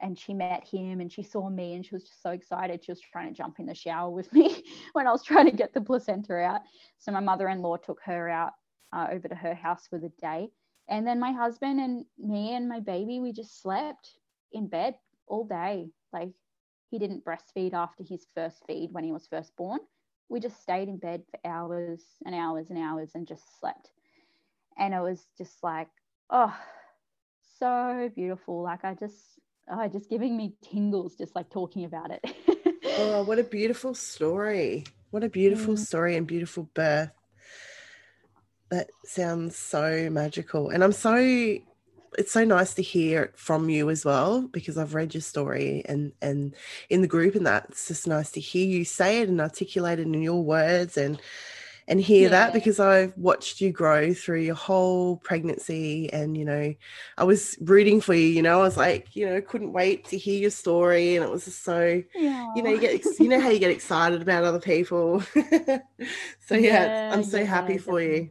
and 0.00 0.18
she 0.18 0.34
met 0.34 0.64
him 0.64 1.00
and 1.00 1.10
she 1.10 1.22
saw 1.22 1.42
me 1.42 1.68
and 1.68 1.78
she 1.78 1.88
was 1.88 1.96
just 1.96 2.16
so 2.16 2.24
excited. 2.24 2.84
She 2.84 2.90
was 2.90 3.00
trying 3.00 3.24
to 3.24 3.30
jump 3.32 3.54
in 3.54 3.62
the 3.62 3.70
shower 3.70 4.06
with 4.06 4.30
me 4.32 4.62
when 4.92 5.06
I 5.06 5.10
was 5.10 5.22
trying 5.22 5.46
to 5.46 5.56
get 5.56 5.72
the 5.72 5.80
placenta 5.80 6.34
out. 6.36 6.60
So 6.98 7.12
my 7.12 7.20
mother-in-law 7.20 7.78
took 7.78 8.00
her 8.04 8.28
out 8.28 8.52
uh, 8.92 9.08
over 9.12 9.28
to 9.28 9.34
her 9.34 9.54
house 9.54 9.86
for 9.88 9.98
the 9.98 10.10
day. 10.20 10.50
And 10.88 11.06
then 11.06 11.20
my 11.20 11.32
husband 11.32 11.80
and 11.80 12.04
me 12.18 12.54
and 12.54 12.68
my 12.68 12.80
baby, 12.80 13.20
we 13.20 13.32
just 13.32 13.60
slept 13.62 14.10
in 14.46 14.62
bed 14.62 14.90
all 15.26 15.44
day. 15.44 15.88
Like 16.12 16.30
he 16.90 16.98
didn't 16.98 17.24
breastfeed 17.24 17.72
after 17.72 18.02
his 18.04 18.26
first 18.34 18.64
feed 18.66 18.90
when 18.92 19.04
he 19.04 19.12
was 19.12 19.26
first 19.26 19.56
born. 19.56 19.80
We 20.28 20.40
just 20.40 20.60
stayed 20.60 20.88
in 20.88 20.98
bed 20.98 21.24
for 21.30 21.48
hours 21.48 22.02
and 22.18 22.34
hours 22.34 22.70
and 22.70 22.78
hours 22.78 23.02
and 23.06 23.26
just 23.26 23.44
slept. 23.60 23.90
And 24.78 24.94
it 24.94 25.00
was 25.00 25.26
just 25.36 25.62
like, 25.62 25.88
oh, 26.30 26.54
so 27.58 28.10
beautiful. 28.14 28.62
Like 28.62 28.84
I 28.84 28.94
just, 28.94 29.38
oh, 29.68 29.88
just 29.88 30.10
giving 30.10 30.36
me 30.36 30.54
tingles 30.62 31.16
just 31.16 31.34
like 31.34 31.50
talking 31.50 31.84
about 31.84 32.10
it. 32.10 32.24
oh, 32.98 33.24
what 33.24 33.38
a 33.38 33.44
beautiful 33.44 33.94
story. 33.94 34.84
What 35.10 35.24
a 35.24 35.28
beautiful 35.28 35.74
mm. 35.74 35.78
story 35.78 36.16
and 36.16 36.26
beautiful 36.26 36.68
birth. 36.74 37.10
That 38.70 38.88
sounds 39.04 39.56
so 39.56 40.08
magical. 40.10 40.70
And 40.70 40.82
I'm 40.82 40.92
so 40.92 41.16
it's 42.18 42.32
so 42.32 42.44
nice 42.44 42.74
to 42.74 42.82
hear 42.82 43.24
it 43.24 43.38
from 43.38 43.68
you 43.68 43.90
as 43.90 44.04
well 44.04 44.42
because 44.42 44.78
I've 44.78 44.94
read 44.94 45.14
your 45.14 45.20
story 45.20 45.82
and 45.86 46.12
and 46.22 46.54
in 46.88 47.02
the 47.02 47.08
group 47.08 47.34
and 47.34 47.46
that 47.46 47.66
it's 47.70 47.88
just 47.88 48.06
nice 48.06 48.30
to 48.32 48.40
hear 48.40 48.66
you 48.66 48.84
say 48.84 49.20
it 49.20 49.28
and 49.28 49.40
articulate 49.40 49.98
it 49.98 50.06
in 50.06 50.22
your 50.22 50.42
words 50.42 50.96
and 50.96 51.20
and 51.86 52.00
hear 52.00 52.22
yeah. 52.22 52.28
that 52.28 52.52
because 52.52 52.80
I've 52.80 53.16
watched 53.16 53.60
you 53.60 53.70
grow 53.70 54.14
through 54.14 54.40
your 54.40 54.54
whole 54.54 55.16
pregnancy 55.16 56.10
and 56.12 56.36
you 56.36 56.44
know 56.44 56.74
I 57.18 57.24
was 57.24 57.56
rooting 57.60 58.00
for 58.00 58.14
you 58.14 58.26
you 58.26 58.42
know 58.42 58.60
I 58.60 58.62
was 58.62 58.76
like 58.76 59.14
you 59.14 59.26
know 59.26 59.40
couldn't 59.40 59.72
wait 59.72 60.06
to 60.06 60.18
hear 60.18 60.40
your 60.40 60.50
story 60.50 61.16
and 61.16 61.24
it 61.24 61.30
was 61.30 61.44
just 61.44 61.62
so 61.62 62.02
yeah. 62.14 62.52
you 62.56 62.62
know 62.62 62.70
you 62.70 62.80
get 62.80 63.04
you 63.18 63.28
know 63.28 63.40
how 63.40 63.50
you 63.50 63.58
get 63.58 63.70
excited 63.70 64.22
about 64.22 64.44
other 64.44 64.60
people 64.60 65.20
so 65.34 65.40
yeah, 66.50 66.58
yeah 66.58 67.10
I'm 67.12 67.24
so 67.24 67.44
happy 67.44 67.78
for 67.78 68.00
definitely. 68.00 68.16
you 68.16 68.30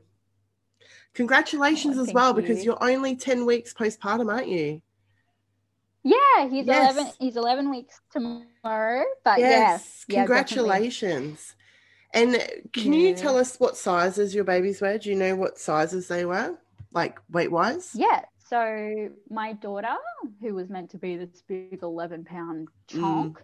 congratulations 1.13 1.97
oh, 1.97 2.01
as 2.01 2.13
well 2.13 2.35
you. 2.35 2.41
because 2.41 2.65
you're 2.65 2.83
only 2.83 3.15
10 3.15 3.45
weeks 3.45 3.73
postpartum 3.73 4.31
aren't 4.33 4.47
you 4.47 4.81
yeah 6.03 6.49
he's 6.49 6.65
yes. 6.65 6.95
11 6.95 7.13
he's 7.19 7.37
11 7.37 7.69
weeks 7.69 8.01
tomorrow 8.11 9.03
but 9.23 9.39
yes, 9.39 10.05
yes 10.07 10.17
congratulations 10.19 11.55
and 12.13 12.33
can 12.73 12.93
yeah. 12.93 13.09
you 13.09 13.15
tell 13.15 13.37
us 13.37 13.57
what 13.57 13.75
sizes 13.75 14.35
your 14.35 14.43
babies 14.43 14.81
were? 14.81 14.97
Do 14.97 15.09
you 15.09 15.15
know 15.15 15.35
what 15.35 15.57
sizes 15.57 16.07
they 16.07 16.25
were, 16.25 16.57
like 16.91 17.19
weight 17.31 17.51
wise? 17.51 17.91
Yeah. 17.93 18.21
So 18.47 19.09
my 19.29 19.53
daughter, 19.53 19.95
who 20.41 20.53
was 20.53 20.69
meant 20.69 20.91
to 20.91 20.97
be 20.97 21.17
this 21.17 21.41
big 21.47 21.79
11 21.81 22.25
pound 22.25 22.67
chunk, 22.87 23.41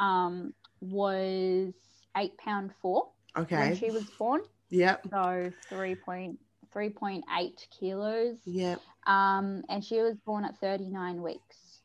mm. 0.00 0.04
um, 0.04 0.52
was 0.80 1.72
eight 2.16 2.36
pound 2.38 2.72
four. 2.82 3.10
Okay. 3.36 3.56
When 3.56 3.76
she 3.76 3.90
was 3.90 4.04
born. 4.18 4.42
Yep. 4.70 5.06
So 5.10 5.52
3.3.8 5.70 7.52
kilos. 7.78 8.38
Yep. 8.44 8.80
Um, 9.06 9.62
and 9.68 9.84
she 9.84 10.00
was 10.00 10.16
born 10.26 10.44
at 10.44 10.58
39 10.58 11.22
weeks. 11.22 11.82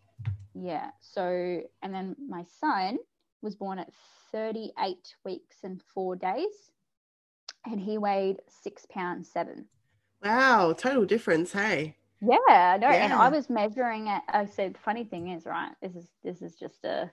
Yeah. 0.55 0.89
So, 0.99 1.61
and 1.83 1.93
then 1.93 2.15
my 2.27 2.43
son 2.59 2.97
was 3.41 3.55
born 3.55 3.79
at 3.79 3.91
38 4.31 5.15
weeks 5.23 5.57
and 5.63 5.81
four 5.93 6.15
days, 6.15 6.71
and 7.65 7.79
he 7.79 7.97
weighed 7.97 8.37
six 8.63 8.85
pounds 8.89 9.29
seven. 9.31 9.65
Wow, 10.23 10.73
total 10.73 11.05
difference, 11.05 11.51
hey. 11.51 11.95
Yeah, 12.21 12.77
no, 12.81 12.89
yeah. 12.89 13.03
and 13.05 13.13
I 13.13 13.29
was 13.29 13.49
measuring 13.49 14.07
it. 14.07 14.21
I 14.27 14.45
said, 14.45 14.77
funny 14.77 15.03
thing 15.03 15.29
is, 15.29 15.45
right? 15.45 15.71
This 15.81 15.95
is 15.95 16.07
this 16.23 16.41
is 16.41 16.55
just 16.55 16.83
a 16.83 17.11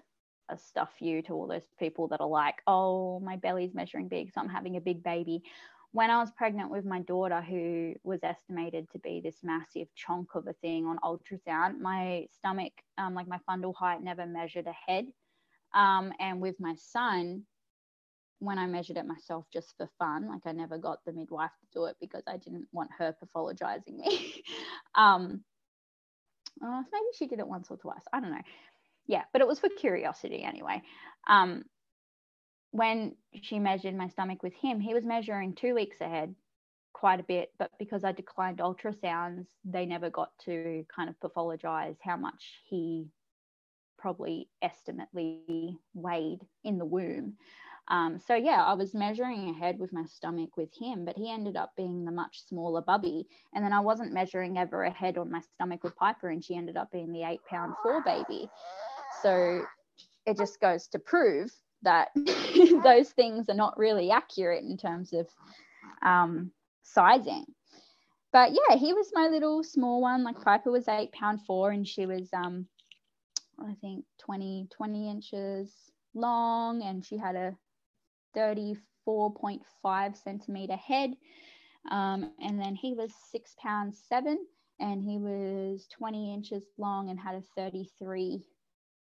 a 0.51 0.59
stuff 0.59 0.90
you 1.01 1.22
to 1.22 1.32
all 1.32 1.46
those 1.46 1.66
people 1.78 2.09
that 2.09 2.20
are 2.20 2.28
like, 2.28 2.56
oh, 2.66 3.20
my 3.20 3.36
belly's 3.36 3.74
measuring 3.74 4.09
big, 4.09 4.32
so 4.32 4.40
I'm 4.40 4.48
having 4.48 4.76
a 4.76 4.80
big 4.80 5.02
baby. 5.02 5.42
When 5.92 6.10
I 6.10 6.18
was 6.18 6.30
pregnant 6.32 6.70
with 6.70 6.84
my 6.84 7.01
daughter, 7.01 7.40
who 7.40 7.94
was 8.02 8.20
estimated 8.22 8.90
to 8.90 8.98
be 8.98 9.20
this 9.20 9.36
massive 9.42 9.88
chunk 9.94 10.34
of 10.34 10.46
a 10.46 10.52
thing 10.55 10.86
on 10.86 10.98
ultrasound, 10.98 11.78
my 11.78 12.26
stomach, 12.36 12.72
um, 12.98 13.14
like 13.14 13.28
my 13.28 13.38
fundal 13.48 13.74
height, 13.74 14.02
never 14.02 14.26
measured 14.26 14.66
ahead. 14.66 15.06
Um, 15.74 16.12
and 16.20 16.40
with 16.40 16.56
my 16.60 16.74
son, 16.76 17.42
when 18.38 18.59
I 18.59 18.66
measured 18.66 18.96
it 18.96 19.06
myself 19.06 19.46
just 19.52 19.74
for 19.76 19.88
fun, 19.98 20.28
like 20.28 20.42
I 20.46 20.52
never 20.52 20.78
got 20.78 20.98
the 21.05 21.12
midwife 21.12 21.51
to 21.60 21.66
do 21.72 21.84
it 21.86 21.96
because 22.01 22.22
I 22.26 22.36
didn't 22.36 22.66
want 22.72 22.90
her 22.98 23.14
pathologizing 23.22 23.96
me. 23.96 24.44
um, 24.94 25.42
uh, 26.64 26.82
maybe 26.92 27.05
she 27.16 27.26
did 27.26 27.38
it 27.38 27.48
once 27.48 27.68
or 27.70 27.76
twice. 27.76 28.05
I 28.12 28.20
don't 28.20 28.30
know. 28.30 28.42
Yeah, 29.06 29.22
but 29.32 29.42
it 29.42 29.48
was 29.48 29.59
for 29.59 29.68
curiosity 29.68 30.42
anyway. 30.42 30.82
Um, 31.28 31.64
when 32.70 33.16
she 33.42 33.59
measured 33.59 33.94
my 33.96 34.09
stomach 34.09 34.42
with 34.42 34.55
him, 34.55 34.80
he 34.80 34.94
was 34.94 35.05
measuring 35.05 35.55
two 35.55 35.74
weeks 35.74 36.01
ahead 36.01 36.34
quite 36.92 37.20
a 37.20 37.24
bit, 37.24 37.52
but 37.59 37.70
because 37.78 38.02
I 38.05 38.12
declined 38.12 38.59
ultrasounds, 38.59 39.46
they 39.64 39.84
never 39.84 40.10
got 40.10 40.30
to 40.46 40.84
kind 40.94 41.10
of 41.10 41.16
pathologize 41.20 41.96
how 42.02 42.16
much 42.16 42.60
he 42.64 43.06
probably 44.05 44.47
estimately 44.60 45.78
weighed 45.94 46.40
in 46.62 46.76
the 46.76 46.85
womb. 46.85 47.32
Um, 47.89 48.18
so 48.18 48.35
yeah, 48.35 48.62
I 48.62 48.74
was 48.74 48.93
measuring 48.93 49.48
ahead 49.48 49.78
with 49.78 49.94
my 49.94 50.05
stomach 50.05 50.59
with 50.59 50.68
him, 50.78 51.06
but 51.06 51.16
he 51.16 51.32
ended 51.32 51.56
up 51.56 51.72
being 51.74 52.05
the 52.05 52.12
much 52.12 52.47
smaller 52.47 52.82
bubby. 52.82 53.26
And 53.55 53.64
then 53.64 53.72
I 53.72 53.81
wasn't 53.81 54.12
measuring 54.12 54.59
ever 54.59 54.85
ahead 54.85 55.16
on 55.16 55.32
my 55.32 55.40
stomach 55.40 55.82
with 55.82 55.97
Piper, 55.97 56.28
and 56.28 56.44
she 56.44 56.55
ended 56.55 56.76
up 56.76 56.93
being 56.93 57.12
the 57.12 57.22
eight 57.22 57.40
pound 57.48 57.72
four 57.82 58.02
baby. 58.05 58.47
So 59.22 59.62
it 60.26 60.36
just 60.36 60.60
goes 60.60 60.86
to 60.89 60.98
prove 60.98 61.51
that 61.81 62.09
those 62.85 63.09
things 63.09 63.48
are 63.48 63.55
not 63.55 63.78
really 63.78 64.10
accurate 64.10 64.64
in 64.64 64.76
terms 64.76 65.14
of 65.14 65.26
um, 66.02 66.51
sizing. 66.82 67.47
But 68.35 68.52
yeah, 68.52 68.76
he 68.76 68.93
was 68.93 69.12
my 69.14 69.28
little 69.28 69.62
small 69.62 70.02
one. 70.02 70.24
Like 70.24 70.43
Piper 70.43 70.70
was 70.70 70.89
eight 70.89 71.12
pound 71.12 71.40
four, 71.47 71.70
and 71.70 71.89
she 71.89 72.05
was 72.05 72.28
um, 72.35 72.66
I 73.60 73.74
think 73.81 74.05
20, 74.18 74.68
20 74.70 75.10
inches 75.10 75.72
long, 76.14 76.82
and 76.82 77.05
she 77.05 77.16
had 77.16 77.36
a 77.36 77.56
34.5 78.36 80.16
centimeter 80.16 80.76
head. 80.76 81.14
Um, 81.90 82.32
and 82.40 82.59
then 82.60 82.74
he 82.74 82.94
was 82.94 83.12
six 83.31 83.55
pounds 83.62 84.02
seven, 84.09 84.39
and 84.81 85.02
he 85.02 85.18
was 85.18 85.86
20 85.97 86.32
inches 86.32 86.64
long 86.78 87.10
and 87.10 87.18
had 87.18 87.35
a 87.35 87.43
33 87.56 88.43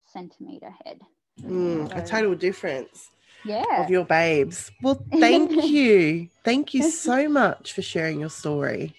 centimeter 0.06 0.74
head. 0.86 1.00
Mm, 1.42 1.96
a 1.96 2.02
total 2.06 2.36
difference. 2.36 3.10
Yeah. 3.44 3.64
Of 3.84 3.90
your 3.90 4.06
babes. 4.06 4.72
Well, 4.82 5.04
thank 5.12 5.52
you. 5.70 6.30
Thank 6.44 6.74
you 6.74 6.84
so 6.92 7.30
much 7.30 7.74
for 7.74 7.82
sharing 7.82 8.20
your 8.20 8.30
story. 8.30 8.96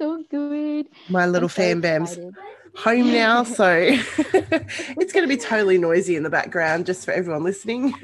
All 0.00 0.22
good. 0.30 0.88
My 1.08 1.26
little 1.26 1.48
so 1.48 1.54
fan 1.54 1.82
bams 1.82 2.34
home 2.76 3.12
now, 3.12 3.42
so 3.44 3.66
it's 3.78 5.12
going 5.12 5.24
to 5.24 5.28
be 5.28 5.36
totally 5.36 5.78
noisy 5.78 6.16
in 6.16 6.22
the 6.22 6.30
background 6.30 6.86
just 6.86 7.04
for 7.04 7.12
everyone 7.12 7.44
listening. 7.44 7.92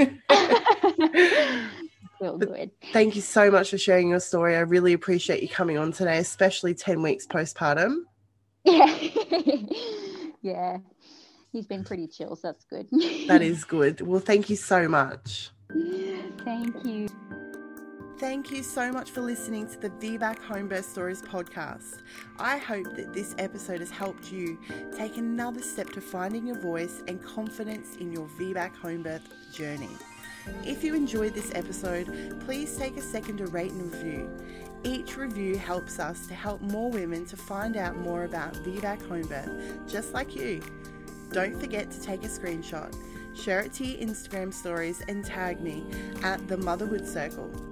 Thank 2.93 3.17
you 3.17 3.23
so 3.23 3.51
much 3.51 3.71
for 3.71 3.79
sharing 3.79 4.11
your 4.11 4.21
story. 4.21 4.55
I 4.55 4.61
really 4.61 4.93
appreciate 4.93 5.43
you 5.43 5.49
coming 5.49 5.79
on 5.79 5.91
today, 5.93 6.19
especially 6.19 6.75
10 6.75 7.01
weeks 7.03 7.27
postpartum. 7.27 8.03
Yeah. 8.65 8.95
yeah. 10.43 10.79
He's 11.51 11.67
been 11.67 11.83
pretty 11.83 12.07
chill, 12.09 12.37
so 12.37 12.49
that's 12.49 12.65
good. 12.65 12.89
That 13.27 13.41
is 13.41 13.65
good. 13.65 14.03
Well, 14.03 14.21
thank 14.21 14.51
you 14.51 14.57
so 14.57 14.87
much. 14.87 15.51
Thank 16.45 16.85
you. 16.85 17.09
Thank 18.21 18.51
you 18.51 18.63
so 18.63 18.93
much 18.93 19.13
for 19.13 19.23
listening 19.23 19.67
to 19.69 19.81
the 19.81 19.89
VBAC 19.89 20.41
Homebirth 20.41 20.85
Stories 20.85 21.23
podcast. 21.23 22.03
I 22.39 22.59
hope 22.59 22.95
that 22.97 23.15
this 23.15 23.35
episode 23.39 23.81
has 23.81 23.91
helped 23.91 24.31
you 24.31 24.59
take 24.95 25.17
another 25.17 25.63
step 25.63 25.89
to 25.93 26.03
finding 26.03 26.47
your 26.47 26.59
voice 26.59 27.03
and 27.09 27.25
confidence 27.25 27.97
in 27.97 28.13
your 28.13 28.29
VBAC 28.39 28.77
homebirth 28.77 29.23
journey. 29.55 29.89
If 30.67 30.85
you 30.85 30.95
enjoyed 30.95 31.33
this 31.33 31.51
episode, 31.55 32.39
please 32.45 32.77
take 32.77 32.99
a 32.99 33.01
second 33.01 33.39
to 33.39 33.47
rate 33.47 33.73
and 33.73 33.91
review. 33.91 34.31
Each 34.85 35.17
review 35.17 35.57
helps 35.57 35.99
us 35.99 36.27
to 36.27 36.35
help 36.35 36.61
more 36.61 36.91
women 36.91 37.25
to 37.25 37.39
find 37.39 37.79
out 37.79 37.97
more 37.97 38.25
about 38.25 38.53
VBAC 38.57 39.01
homebirth, 39.01 39.91
just 39.91 40.13
like 40.13 40.37
you. 40.37 40.61
Don't 41.33 41.59
forget 41.59 41.91
to 41.91 42.03
take 42.03 42.23
a 42.23 42.29
screenshot, 42.29 42.95
share 43.35 43.61
it 43.61 43.73
to 43.75 43.87
your 43.87 44.07
Instagram 44.07 44.53
stories, 44.53 45.03
and 45.09 45.25
tag 45.25 45.63
me 45.63 45.87
at 46.23 46.47
the 46.49 46.59
Motherhood 46.59 47.09
Circle. 47.09 47.51